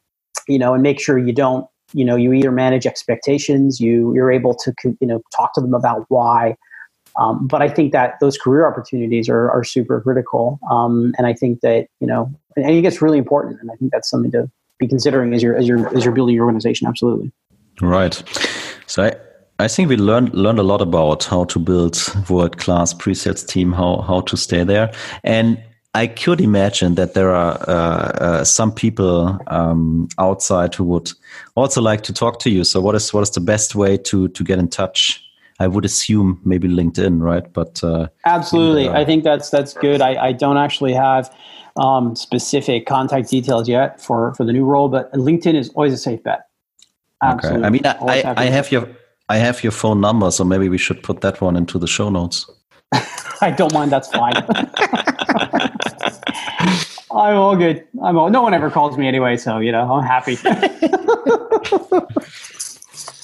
you 0.48 0.58
know, 0.58 0.74
and 0.74 0.82
make 0.82 1.00
sure 1.00 1.20
you 1.20 1.32
don't, 1.32 1.68
you 1.94 2.06
know, 2.06 2.16
you 2.16 2.34
either 2.34 2.52
manage 2.52 2.86
expectations, 2.86 3.80
you 3.80 4.14
you're 4.14 4.32
able 4.32 4.56
to, 4.56 4.74
you 4.84 5.08
know, 5.08 5.22
talk 5.36 5.54
to 5.54 5.62
them 5.62 5.74
about 5.74 6.06
why. 6.10 6.56
Um, 7.18 7.48
but 7.48 7.62
I 7.62 7.70
think 7.70 7.92
that 7.92 8.20
those 8.22 8.38
career 8.38 8.68
opportunities 8.68 9.28
are, 9.28 9.50
are 9.52 9.64
super 9.64 10.00
critical, 10.00 10.60
um, 10.70 11.14
and 11.18 11.26
I 11.28 11.34
think 11.34 11.62
that 11.62 11.88
you 12.00 12.08
know, 12.08 12.32
I 12.58 12.64
think 12.64 12.86
it's 12.86 13.02
really 13.02 13.18
important, 13.18 13.60
and 13.60 13.72
I 13.72 13.76
think 13.76 13.92
that's 13.92 14.10
something 14.10 14.32
to 14.32 14.50
be 14.78 14.88
considering 14.88 15.34
as 15.34 15.44
you're 15.44 15.56
as 15.56 15.68
you're 15.68 15.96
as 15.96 16.06
you're 16.06 16.14
building 16.14 16.36
your 16.36 16.46
organization. 16.46 16.88
Absolutely. 16.88 17.32
Right. 17.82 18.22
So 18.88 19.04
I, 19.04 19.16
I 19.58 19.68
think 19.68 19.90
we 19.90 19.98
learned 19.98 20.34
learned 20.34 20.60
a 20.60 20.64
lot 20.64 20.82
about 20.82 21.26
how 21.26 21.44
to 21.46 21.60
build 21.60 21.98
world 22.30 22.58
class 22.58 22.94
pre-sales 22.94 23.44
team, 23.44 23.74
how 23.74 24.02
how 24.02 24.22
to 24.22 24.38
stay 24.38 24.64
there, 24.64 24.94
and 25.24 25.62
I 25.96 26.06
could 26.06 26.40
imagine 26.40 26.96
that 26.96 27.16
there 27.16 27.34
are 27.34 27.60
uh, 27.68 27.72
uh, 27.72 28.44
some 28.44 28.72
people 28.72 29.40
um, 29.48 30.08
outside 30.20 30.76
who 30.76 30.84
would 30.84 31.12
also 31.56 31.82
like 31.82 32.02
to 32.02 32.14
talk 32.14 32.40
to 32.40 32.50
you. 32.52 32.64
So, 32.64 32.80
what 32.80 32.94
is 32.96 33.12
what 33.12 33.22
is 33.22 33.32
the 33.32 33.42
best 33.42 33.74
way 33.76 33.98
to 33.98 34.28
to 34.28 34.44
get 34.44 34.60
in 34.60 34.68
touch? 34.68 35.24
I 35.60 35.68
would 35.68 35.86
assume 35.86 36.40
maybe 36.46 36.68
LinkedIn, 36.68 37.22
right? 37.22 37.52
But 37.52 37.84
uh, 37.84 38.08
absolutely, 38.26 38.88
I 38.90 39.04
think 39.04 39.24
that's 39.24 39.50
that's 39.50 39.74
good. 39.74 40.02
I, 40.02 40.28
I 40.28 40.32
don't 40.32 40.58
actually 40.58 40.94
have 40.94 41.36
um, 41.76 42.16
specific 42.16 42.86
contact 42.86 43.30
details 43.30 43.68
yet 43.68 44.00
for 44.00 44.36
for 44.36 44.46
the 44.46 44.54
new 44.54 44.66
role, 44.66 44.90
but 44.90 45.12
LinkedIn 45.14 45.56
is 45.56 45.70
always 45.70 45.94
a 45.94 45.98
safe 45.98 46.22
bet. 46.22 46.48
Absolutely. 47.24 47.60
Okay. 47.60 47.68
I 47.68 47.70
mean, 47.70 47.86
I, 47.86 48.22
I, 48.22 48.44
I 48.44 48.46
have 48.46 48.72
your 48.72 48.88
I 49.28 49.38
have 49.38 49.64
your 49.64 49.72
phone 49.72 50.02
number, 50.02 50.30
so 50.30 50.44
maybe 50.44 50.70
we 50.70 50.78
should 50.78 51.02
put 51.02 51.22
that 51.22 51.42
one 51.42 51.56
into 51.56 51.80
the 51.80 51.88
show 51.88 52.10
notes. 52.10 52.50
I 53.42 53.52
don't 53.52 53.74
mind. 53.74 53.92
That's 53.92 54.10
fine. 54.10 54.34
I'm 57.20 57.36
all 57.36 57.56
good. 57.56 57.86
I'm 58.02 58.18
all, 58.18 58.30
no 58.30 58.42
one 58.42 58.54
ever 58.54 58.70
calls 58.70 58.98
me 58.98 59.08
anyway, 59.08 59.38
so 59.38 59.60
you 59.60 59.72
know 59.72 59.92
I'm 59.92 60.06
happy. 60.06 60.38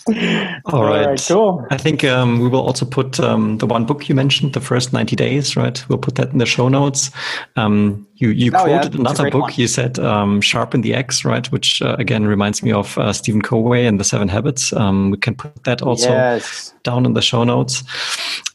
All 0.65 0.83
right. 0.83 1.19
cool. 1.27 1.65
I 1.71 1.77
think 1.77 2.03
um, 2.03 2.39
we 2.39 2.47
will 2.47 2.61
also 2.61 2.85
put 2.85 3.19
um, 3.19 3.57
the 3.57 3.65
one 3.65 3.85
book 3.85 4.07
you 4.07 4.13
mentioned, 4.13 4.53
the 4.53 4.61
first 4.61 4.93
90 4.93 5.15
days, 5.15 5.55
right? 5.55 5.83
We'll 5.89 5.97
put 5.97 6.15
that 6.15 6.31
in 6.31 6.37
the 6.37 6.45
show 6.45 6.69
notes. 6.69 7.09
Um, 7.55 8.07
you 8.15 8.29
you 8.29 8.51
oh, 8.53 8.63
quoted 8.63 8.93
yeah, 8.93 8.99
another 8.99 9.31
book. 9.31 9.41
One. 9.41 9.53
You 9.55 9.67
said 9.67 9.97
um, 9.97 10.41
"Sharpen 10.41 10.81
the 10.81 10.93
Axe," 10.93 11.25
right? 11.25 11.51
Which 11.51 11.81
uh, 11.81 11.95
again 11.97 12.27
reminds 12.27 12.61
me 12.61 12.71
of 12.71 12.97
uh, 12.99 13.13
Stephen 13.13 13.41
Covey 13.41 13.85
and 13.85 13.99
the 13.99 14.03
Seven 14.03 14.27
Habits. 14.27 14.73
Um, 14.73 15.09
we 15.09 15.17
can 15.17 15.35
put 15.35 15.63
that 15.63 15.81
also 15.81 16.11
yes. 16.11 16.73
down 16.83 17.05
in 17.05 17.13
the 17.13 17.21
show 17.21 17.43
notes. 17.43 17.83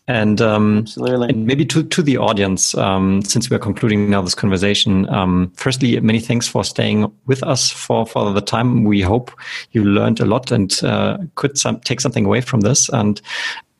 And, 0.08 0.40
um, 0.40 0.78
Absolutely. 0.78 1.28
and 1.28 1.46
maybe 1.46 1.64
to, 1.66 1.84
to 1.84 2.02
the 2.02 2.16
audience, 2.16 2.74
um, 2.74 3.22
since 3.22 3.48
we're 3.48 3.60
concluding 3.60 4.10
now 4.10 4.22
this 4.22 4.34
conversation, 4.34 5.08
um, 5.08 5.52
firstly, 5.54 6.00
many 6.00 6.18
thanks 6.18 6.48
for 6.48 6.64
staying 6.64 7.12
with 7.26 7.42
us 7.44 7.70
for, 7.70 8.04
for 8.04 8.32
the 8.32 8.40
time. 8.40 8.82
We 8.82 9.02
hope 9.02 9.30
you 9.70 9.84
learned 9.84 10.18
a 10.18 10.24
lot 10.24 10.50
and 10.50 10.82
uh, 10.82 11.18
could 11.36 11.56
some, 11.56 11.78
take 11.80 12.00
something 12.00 12.24
away 12.24 12.40
from 12.40 12.62
this. 12.62 12.88
And 12.88 13.20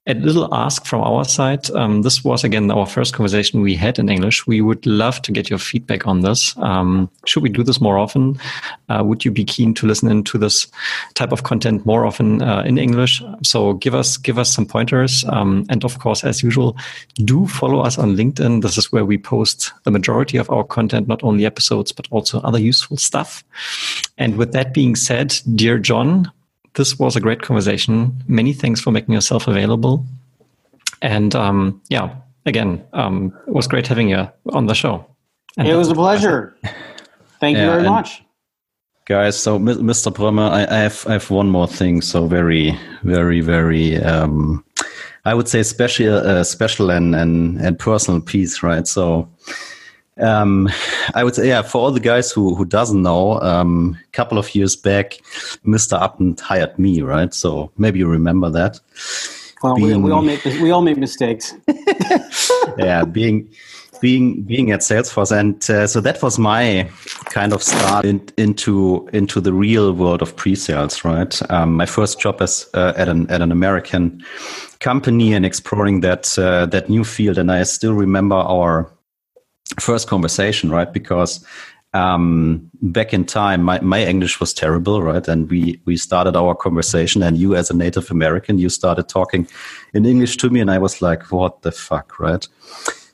a 0.07 0.15
little 0.15 0.53
ask 0.55 0.87
from 0.87 1.03
our 1.03 1.25
side. 1.25 1.71
Um, 1.73 2.03
this 2.03 2.25
was 2.25 2.43
again 2.43 2.71
our 2.71 2.87
first 2.87 3.13
conversation 3.13 3.61
we 3.61 3.77
had 3.77 3.99
in 3.99 4.09
English. 4.09 4.47
We 4.47 4.63
would 4.63 4.87
love 4.87 5.21
to 5.23 5.33
get 5.33 5.51
your 5.51 5.59
feedback 5.59 6.07
on 6.07 6.21
this. 6.21 6.57
Um, 6.59 7.11
should 7.27 7.43
we 7.43 7.51
do 7.51 7.63
this 7.63 7.81
more 7.81 7.99
often? 7.99 8.39
Uh, 8.89 9.05
would 9.05 9.25
you 9.25 9.31
be 9.31 9.45
keen 9.45 9.75
to 9.75 9.87
listen 9.87 10.11
into 10.11 10.39
this 10.39 10.67
type 11.15 11.33
of 11.33 11.43
content 11.43 11.85
more 11.85 12.07
often 12.07 12.41
uh, 12.41 12.63
in 12.63 12.79
English? 12.79 13.23
So 13.43 13.75
give 13.75 13.95
us 13.95 14.17
give 14.17 14.39
us 14.39 14.53
some 14.53 14.65
pointers. 14.65 15.23
Um, 15.29 15.67
and 15.69 15.85
of 15.85 15.99
course, 15.99 16.25
as 16.25 16.43
usual, 16.43 16.79
do 17.25 17.47
follow 17.47 17.81
us 17.81 17.99
on 17.99 18.17
LinkedIn. 18.17 18.63
This 18.63 18.79
is 18.79 18.91
where 18.91 19.05
we 19.05 19.19
post 19.19 19.73
the 19.85 19.91
majority 19.91 20.39
of 20.39 20.49
our 20.51 20.65
content, 20.65 21.09
not 21.09 21.23
only 21.23 21.45
episodes 21.45 21.93
but 21.93 22.09
also 22.11 22.41
other 22.41 22.59
useful 22.59 22.97
stuff. 22.97 23.45
And 24.17 24.37
with 24.37 24.53
that 24.53 24.73
being 24.73 24.97
said, 24.97 25.39
dear 25.55 25.79
John, 25.79 26.33
this 26.75 26.99
was 26.99 27.17
a 27.17 27.21
great 27.21 27.43
conversation. 27.43 28.23
Many 28.27 28.53
thanks 28.53 28.81
for 28.81 28.91
making 28.91 29.15
yourself 29.15 29.49
available. 29.49 30.05
And 31.03 31.35
um, 31.35 31.81
yeah, 31.89 32.15
again, 32.47 32.85
um, 32.93 33.37
it 33.47 33.53
was 33.53 33.67
great 33.67 33.87
having 33.87 34.09
you 34.09 34.29
on 34.53 34.67
the 34.67 34.75
show. 34.75 35.07
And 35.57 35.67
it 35.67 35.75
was 35.75 35.89
a 35.89 35.95
pleasure. 35.95 36.57
Thank 37.41 37.57
yeah, 37.57 37.65
you 37.65 37.71
very 37.71 37.89
much. 37.89 38.23
Guys, 39.07 39.41
so 39.41 39.59
Mr. 39.59 40.13
Brömer, 40.13 40.49
I, 40.51 40.67
I, 40.71 40.79
have 40.79 41.05
I 41.09 41.15
have 41.15 41.31
one 41.31 41.49
more 41.49 41.67
thing. 41.67 42.01
So 42.01 42.27
very, 42.27 42.79
very, 43.03 43.41
very, 43.41 43.97
um, 43.97 44.65
I 45.25 45.35
would 45.35 45.49
say 45.49 45.63
special, 45.65 46.15
uh, 46.15 46.45
special 46.45 46.91
and, 46.91 47.15
and 47.15 47.61
and 47.61 47.79
personal 47.79 48.21
piece, 48.21 48.63
right? 48.63 48.87
So 48.87 49.29
Um, 50.21 50.69
I 51.15 51.25
would 51.25 51.35
say, 51.35 51.49
yeah, 51.49 51.63
for 51.63 51.79
all 51.79 51.91
the 51.91 52.01
guys 52.01 52.31
who, 52.31 52.55
who 52.55 52.65
doesn't 52.65 53.03
know, 53.03 53.39
a 53.39 53.61
um, 53.61 53.99
couple 54.13 54.39
of 54.39 54.55
years 54.55 54.77
back, 54.77 55.19
Mr. 55.65 56.01
Upton 56.01 56.37
hired 56.41 56.79
me, 56.79 57.03
right? 57.03 57.33
So 57.33 57.71
maybe 57.79 57.99
you 57.99 58.07
remember 58.07 58.51
that. 58.51 58.79
Well, 59.63 59.77
being, 59.77 60.03
we, 60.03 60.09
we, 60.09 60.11
all 60.11 60.23
make 60.23 60.45
we 60.45 60.71
all 60.71 60.81
make 60.81 60.97
mistakes. 60.97 61.55
yeah, 62.79 63.05
being 63.05 63.51
being 64.01 64.43
being 64.43 64.71
at 64.71 64.81
Salesforce, 64.81 65.39
and 65.39 65.69
uh, 65.69 65.87
so 65.87 66.01
that 66.01 66.23
was 66.23 66.39
my 66.39 66.89
kind 67.27 67.53
of 67.53 67.63
start 67.63 68.07
in, 68.07 68.27
into 68.39 69.09
into 69.13 69.41
the 69.41 69.53
real 69.53 69.93
world 69.93 70.23
of 70.23 70.35
pre-sales. 70.35 71.05
Right, 71.05 71.39
um, 71.51 71.75
my 71.77 71.87
first 71.87 72.21
job 72.21 72.41
as 72.41 72.69
uh, 72.73 72.95
at 72.97 73.09
an 73.09 73.31
at 73.31 73.43
an 73.43 73.53
American 73.53 74.25
company 74.81 75.35
and 75.35 75.45
exploring 75.45 76.01
that 76.01 76.39
uh, 76.39 76.67
that 76.67 76.89
new 76.89 77.05
field, 77.05 77.37
and 77.37 77.53
I 77.53 77.63
still 77.65 77.93
remember 77.93 78.37
our 78.37 78.91
first 79.81 80.09
conversation, 80.09 80.71
right? 80.71 80.93
Because 80.93 81.45
um, 81.93 82.71
back 82.83 83.13
in 83.13 83.25
time, 83.25 83.63
my, 83.63 83.81
my 83.81 84.05
English 84.05 84.39
was 84.39 84.55
terrible, 84.55 85.03
right? 85.03 85.27
And 85.27 85.51
we, 85.51 85.81
we 85.87 85.97
started 85.97 86.37
our 86.37 86.55
conversation 86.55 87.23
and 87.23 87.37
you 87.37 87.57
as 87.57 87.71
a 87.71 87.77
native 87.77 88.11
American, 88.11 88.59
you 88.59 88.69
started 88.69 89.09
talking 89.09 89.49
in 89.93 90.07
English 90.07 90.37
to 90.39 90.51
me 90.51 90.61
and 90.61 90.71
I 90.71 90.79
was 90.79 91.03
like, 91.03 91.33
what 91.33 91.63
the 91.63 91.73
fuck, 91.73 92.19
right? 92.21 92.47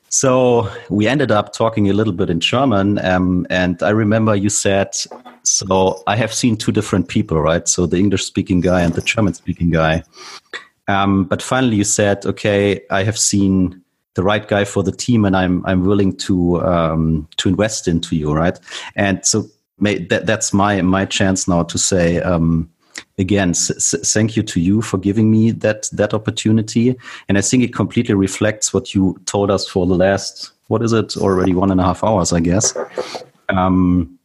So 0.09 0.71
we 0.89 1.09
ended 1.09 1.31
up 1.31 1.53
talking 1.53 1.89
a 1.89 1.93
little 1.93 2.13
bit 2.13 2.31
in 2.31 2.41
German. 2.41 2.99
Um, 3.05 3.47
and 3.51 3.83
I 3.83 3.91
remember 3.91 4.35
you 4.35 4.51
said, 4.51 4.95
so 5.43 6.03
I 6.07 6.17
have 6.17 6.33
seen 6.33 6.57
two 6.57 6.73
different 6.73 7.09
people, 7.09 7.41
right? 7.41 7.67
So 7.67 7.87
the 7.87 7.99
English 7.99 8.25
speaking 8.25 8.61
guy 8.61 8.83
and 8.83 8.95
the 8.95 9.03
German 9.03 9.35
speaking 9.35 9.71
guy. 9.71 10.05
Um, 10.89 11.25
but 11.25 11.43
finally 11.43 11.77
you 11.77 11.85
said, 11.85 12.25
okay, 12.27 12.81
I 12.91 13.03
have 13.03 13.19
seen 13.19 13.83
the 14.17 14.25
right 14.25 14.49
guy 14.49 14.65
for 14.65 14.83
the 14.83 14.91
team, 14.91 15.25
and 15.25 15.37
I'm 15.37 15.65
I'm 15.67 15.85
willing 15.85 16.17
to 16.27 16.61
um, 16.63 17.29
to 17.37 17.49
invest 17.49 17.87
into 17.87 18.17
you, 18.17 18.33
right? 18.33 18.59
And 18.97 19.25
so 19.25 19.47
may, 19.79 19.99
that 19.99 20.27
that's 20.27 20.53
my 20.53 20.83
my 20.83 21.05
chance 21.05 21.47
now 21.47 21.63
to 21.63 21.79
say. 21.79 22.21
Um, 22.21 22.69
again, 23.19 23.55
thank 23.55 24.37
you 24.37 24.43
to 24.43 24.61
you 24.61 24.83
for 24.83 24.99
giving 24.99 25.31
me 25.31 25.53
that 25.53 25.89
that 25.93 26.15
opportunity, 26.15 26.97
and 27.29 27.39
I 27.39 27.43
think 27.43 27.63
it 27.63 27.75
completely 27.75 28.15
reflects 28.15 28.75
what 28.75 28.95
you 28.95 29.21
told 29.27 29.51
us 29.51 29.69
for 29.69 29.87
the 29.87 29.95
last 29.95 30.53
what 30.69 30.83
is 30.83 30.93
it 30.93 31.17
already 31.17 31.55
one 31.55 31.71
and 31.71 31.81
a 31.81 31.85
half 31.85 32.03
hours, 32.03 32.33
I 32.33 32.41
guess. 32.41 32.77
Um, 33.49 34.16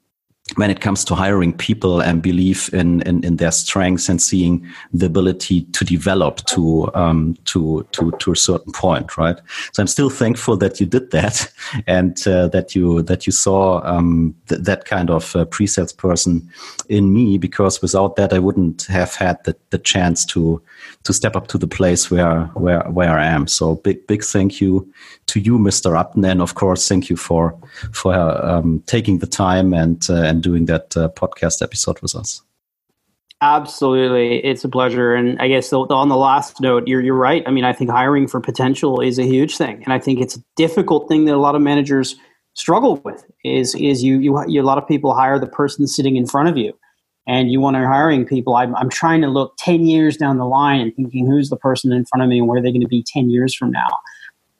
when 0.55 0.69
it 0.69 0.81
comes 0.81 1.05
to 1.05 1.15
hiring 1.15 1.53
people 1.53 2.01
and 2.01 2.21
believe 2.21 2.69
in, 2.73 3.01
in, 3.03 3.23
in 3.23 3.37
their 3.37 3.51
strengths 3.51 4.09
and 4.09 4.21
seeing 4.21 4.67
the 4.93 5.05
ability 5.05 5.63
to 5.63 5.85
develop 5.85 6.37
to 6.45 6.91
um, 6.93 7.37
to 7.45 7.87
to 7.91 8.11
to 8.19 8.31
a 8.31 8.35
certain 8.35 8.73
point, 8.73 9.17
right? 9.17 9.39
So 9.71 9.81
I'm 9.81 9.87
still 9.87 10.09
thankful 10.09 10.57
that 10.57 10.79
you 10.79 10.85
did 10.85 11.11
that 11.11 11.51
and 11.87 12.15
uh, 12.27 12.47
that 12.49 12.75
you 12.75 13.01
that 13.03 13.25
you 13.25 13.31
saw 13.31 13.81
um, 13.83 14.35
th- 14.47 14.61
that 14.61 14.85
kind 14.85 15.09
of 15.09 15.35
uh, 15.35 15.45
pre-sales 15.45 15.93
person 15.93 16.49
in 16.89 17.13
me 17.13 17.37
because 17.37 17.81
without 17.81 18.15
that 18.17 18.33
I 18.33 18.39
wouldn't 18.39 18.83
have 18.83 19.15
had 19.15 19.43
the, 19.45 19.55
the 19.69 19.77
chance 19.77 20.25
to 20.25 20.61
to 21.03 21.13
step 21.13 21.35
up 21.35 21.47
to 21.47 21.57
the 21.57 21.67
place 21.67 22.11
where 22.11 22.43
where 22.55 22.81
where 22.89 23.17
I 23.17 23.25
am. 23.25 23.47
So 23.47 23.75
big 23.75 24.05
big 24.07 24.23
thank 24.23 24.59
you 24.59 24.91
to 25.27 25.39
you, 25.39 25.57
Mr. 25.57 25.97
Upton, 25.97 26.25
and 26.25 26.41
of 26.41 26.55
course 26.55 26.87
thank 26.87 27.09
you 27.09 27.15
for 27.15 27.57
for 27.93 28.13
um, 28.13 28.83
taking 28.85 29.19
the 29.19 29.27
time 29.27 29.73
and 29.73 30.05
uh, 30.09 30.23
and 30.23 30.40
doing 30.41 30.65
that 30.65 30.95
uh, 30.97 31.09
podcast 31.09 31.61
episode 31.61 32.01
with 32.01 32.15
us. 32.15 32.41
Absolutely, 33.43 34.37
it's 34.45 34.63
a 34.63 34.69
pleasure. 34.69 35.15
And 35.15 35.41
I 35.41 35.47
guess 35.47 35.73
on 35.73 36.09
the 36.09 36.15
last 36.15 36.61
note, 36.61 36.87
you're 36.87 37.01
you're 37.01 37.15
right. 37.15 37.43
I 37.47 37.51
mean, 37.51 37.63
I 37.63 37.73
think 37.73 37.89
hiring 37.89 38.27
for 38.27 38.39
potential 38.39 39.01
is 39.01 39.17
a 39.17 39.23
huge 39.23 39.57
thing, 39.57 39.83
and 39.83 39.93
I 39.93 39.99
think 39.99 40.21
it's 40.21 40.37
a 40.37 40.43
difficult 40.55 41.07
thing 41.07 41.25
that 41.25 41.33
a 41.33 41.39
lot 41.39 41.55
of 41.55 41.61
managers 41.61 42.15
struggle 42.53 42.97
with. 42.97 43.25
Is 43.43 43.73
is 43.73 44.03
you 44.03 44.19
you, 44.19 44.43
you 44.47 44.61
a 44.61 44.63
lot 44.63 44.77
of 44.77 44.87
people 44.87 45.15
hire 45.15 45.39
the 45.39 45.47
person 45.47 45.87
sitting 45.87 46.17
in 46.17 46.27
front 46.27 46.49
of 46.49 46.57
you, 46.57 46.77
and 47.27 47.51
you 47.51 47.59
want 47.59 47.77
to 47.77 47.87
hiring 47.87 48.25
people. 48.25 48.55
I'm 48.55 48.75
I'm 48.75 48.89
trying 48.89 49.21
to 49.21 49.27
look 49.27 49.55
ten 49.57 49.87
years 49.87 50.17
down 50.17 50.37
the 50.37 50.45
line 50.45 50.79
and 50.79 50.95
thinking 50.95 51.25
who's 51.25 51.49
the 51.49 51.57
person 51.57 51.91
in 51.91 52.05
front 52.05 52.21
of 52.21 52.29
me 52.29 52.37
and 52.37 52.47
where 52.47 52.59
are 52.59 52.61
they 52.61 52.71
going 52.71 52.81
to 52.81 52.87
be 52.87 53.03
ten 53.07 53.31
years 53.31 53.55
from 53.55 53.71
now. 53.71 53.89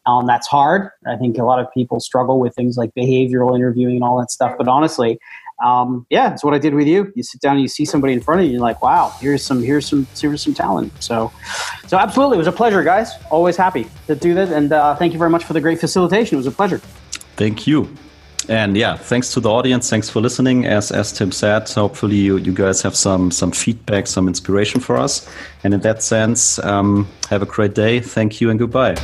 Um, 0.07 0.25
that's 0.25 0.47
hard. 0.47 0.89
I 1.05 1.15
think 1.17 1.37
a 1.37 1.43
lot 1.43 1.59
of 1.59 1.67
people 1.73 1.99
struggle 1.99 2.39
with 2.39 2.55
things 2.55 2.77
like 2.77 2.91
behavioral 2.97 3.55
interviewing 3.55 3.97
and 3.97 4.03
all 4.03 4.17
that 4.19 4.31
stuff. 4.31 4.55
But 4.57 4.67
honestly, 4.67 5.19
um, 5.63 6.05
yeah, 6.09 6.33
it's 6.33 6.43
what 6.43 6.53
I 6.53 6.57
did 6.57 6.73
with 6.73 6.87
you. 6.87 7.11
You 7.15 7.23
sit 7.23 7.41
down 7.41 7.53
and 7.53 7.61
you 7.61 7.67
see 7.67 7.85
somebody 7.85 8.13
in 8.13 8.21
front 8.21 8.41
of 8.41 8.45
you, 8.45 8.49
and 8.49 8.53
you're 8.53 8.61
like, 8.61 8.81
wow, 8.81 9.13
here's 9.19 9.43
some, 9.43 9.61
here's 9.63 9.87
some, 9.87 10.07
here's 10.19 10.41
some 10.41 10.53
talent. 10.53 10.91
So, 11.01 11.31
so 11.87 11.97
absolutely, 11.97 12.37
it 12.37 12.39
was 12.39 12.47
a 12.47 12.51
pleasure, 12.51 12.83
guys. 12.83 13.11
Always 13.29 13.57
happy 13.57 13.87
to 14.07 14.15
do 14.15 14.33
that, 14.33 14.49
and 14.49 14.71
uh, 14.71 14.95
thank 14.95 15.13
you 15.13 15.19
very 15.19 15.29
much 15.29 15.43
for 15.43 15.53
the 15.53 15.61
great 15.61 15.79
facilitation. 15.79 16.35
It 16.35 16.37
was 16.37 16.47
a 16.47 16.51
pleasure. 16.51 16.79
Thank 17.35 17.67
you. 17.67 17.93
And 18.49 18.75
yeah, 18.75 18.97
thanks 18.97 19.33
to 19.33 19.39
the 19.39 19.49
audience. 19.49 19.89
Thanks 19.89 20.09
for 20.09 20.19
listening. 20.19 20.65
As 20.65 20.91
as 20.91 21.11
Tim 21.13 21.31
said, 21.31 21.69
hopefully 21.69 22.15
you, 22.15 22.37
you 22.37 22.53
guys 22.53 22.81
have 22.81 22.95
some 22.95 23.29
some 23.29 23.51
feedback, 23.51 24.07
some 24.07 24.27
inspiration 24.27 24.81
for 24.81 24.97
us. 24.97 25.29
And 25.63 25.73
in 25.73 25.81
that 25.81 26.01
sense, 26.01 26.57
um, 26.59 27.07
have 27.29 27.43
a 27.43 27.45
great 27.45 27.75
day. 27.75 27.99
Thank 27.99 28.41
you 28.41 28.49
and 28.49 28.57
goodbye. 28.59 28.95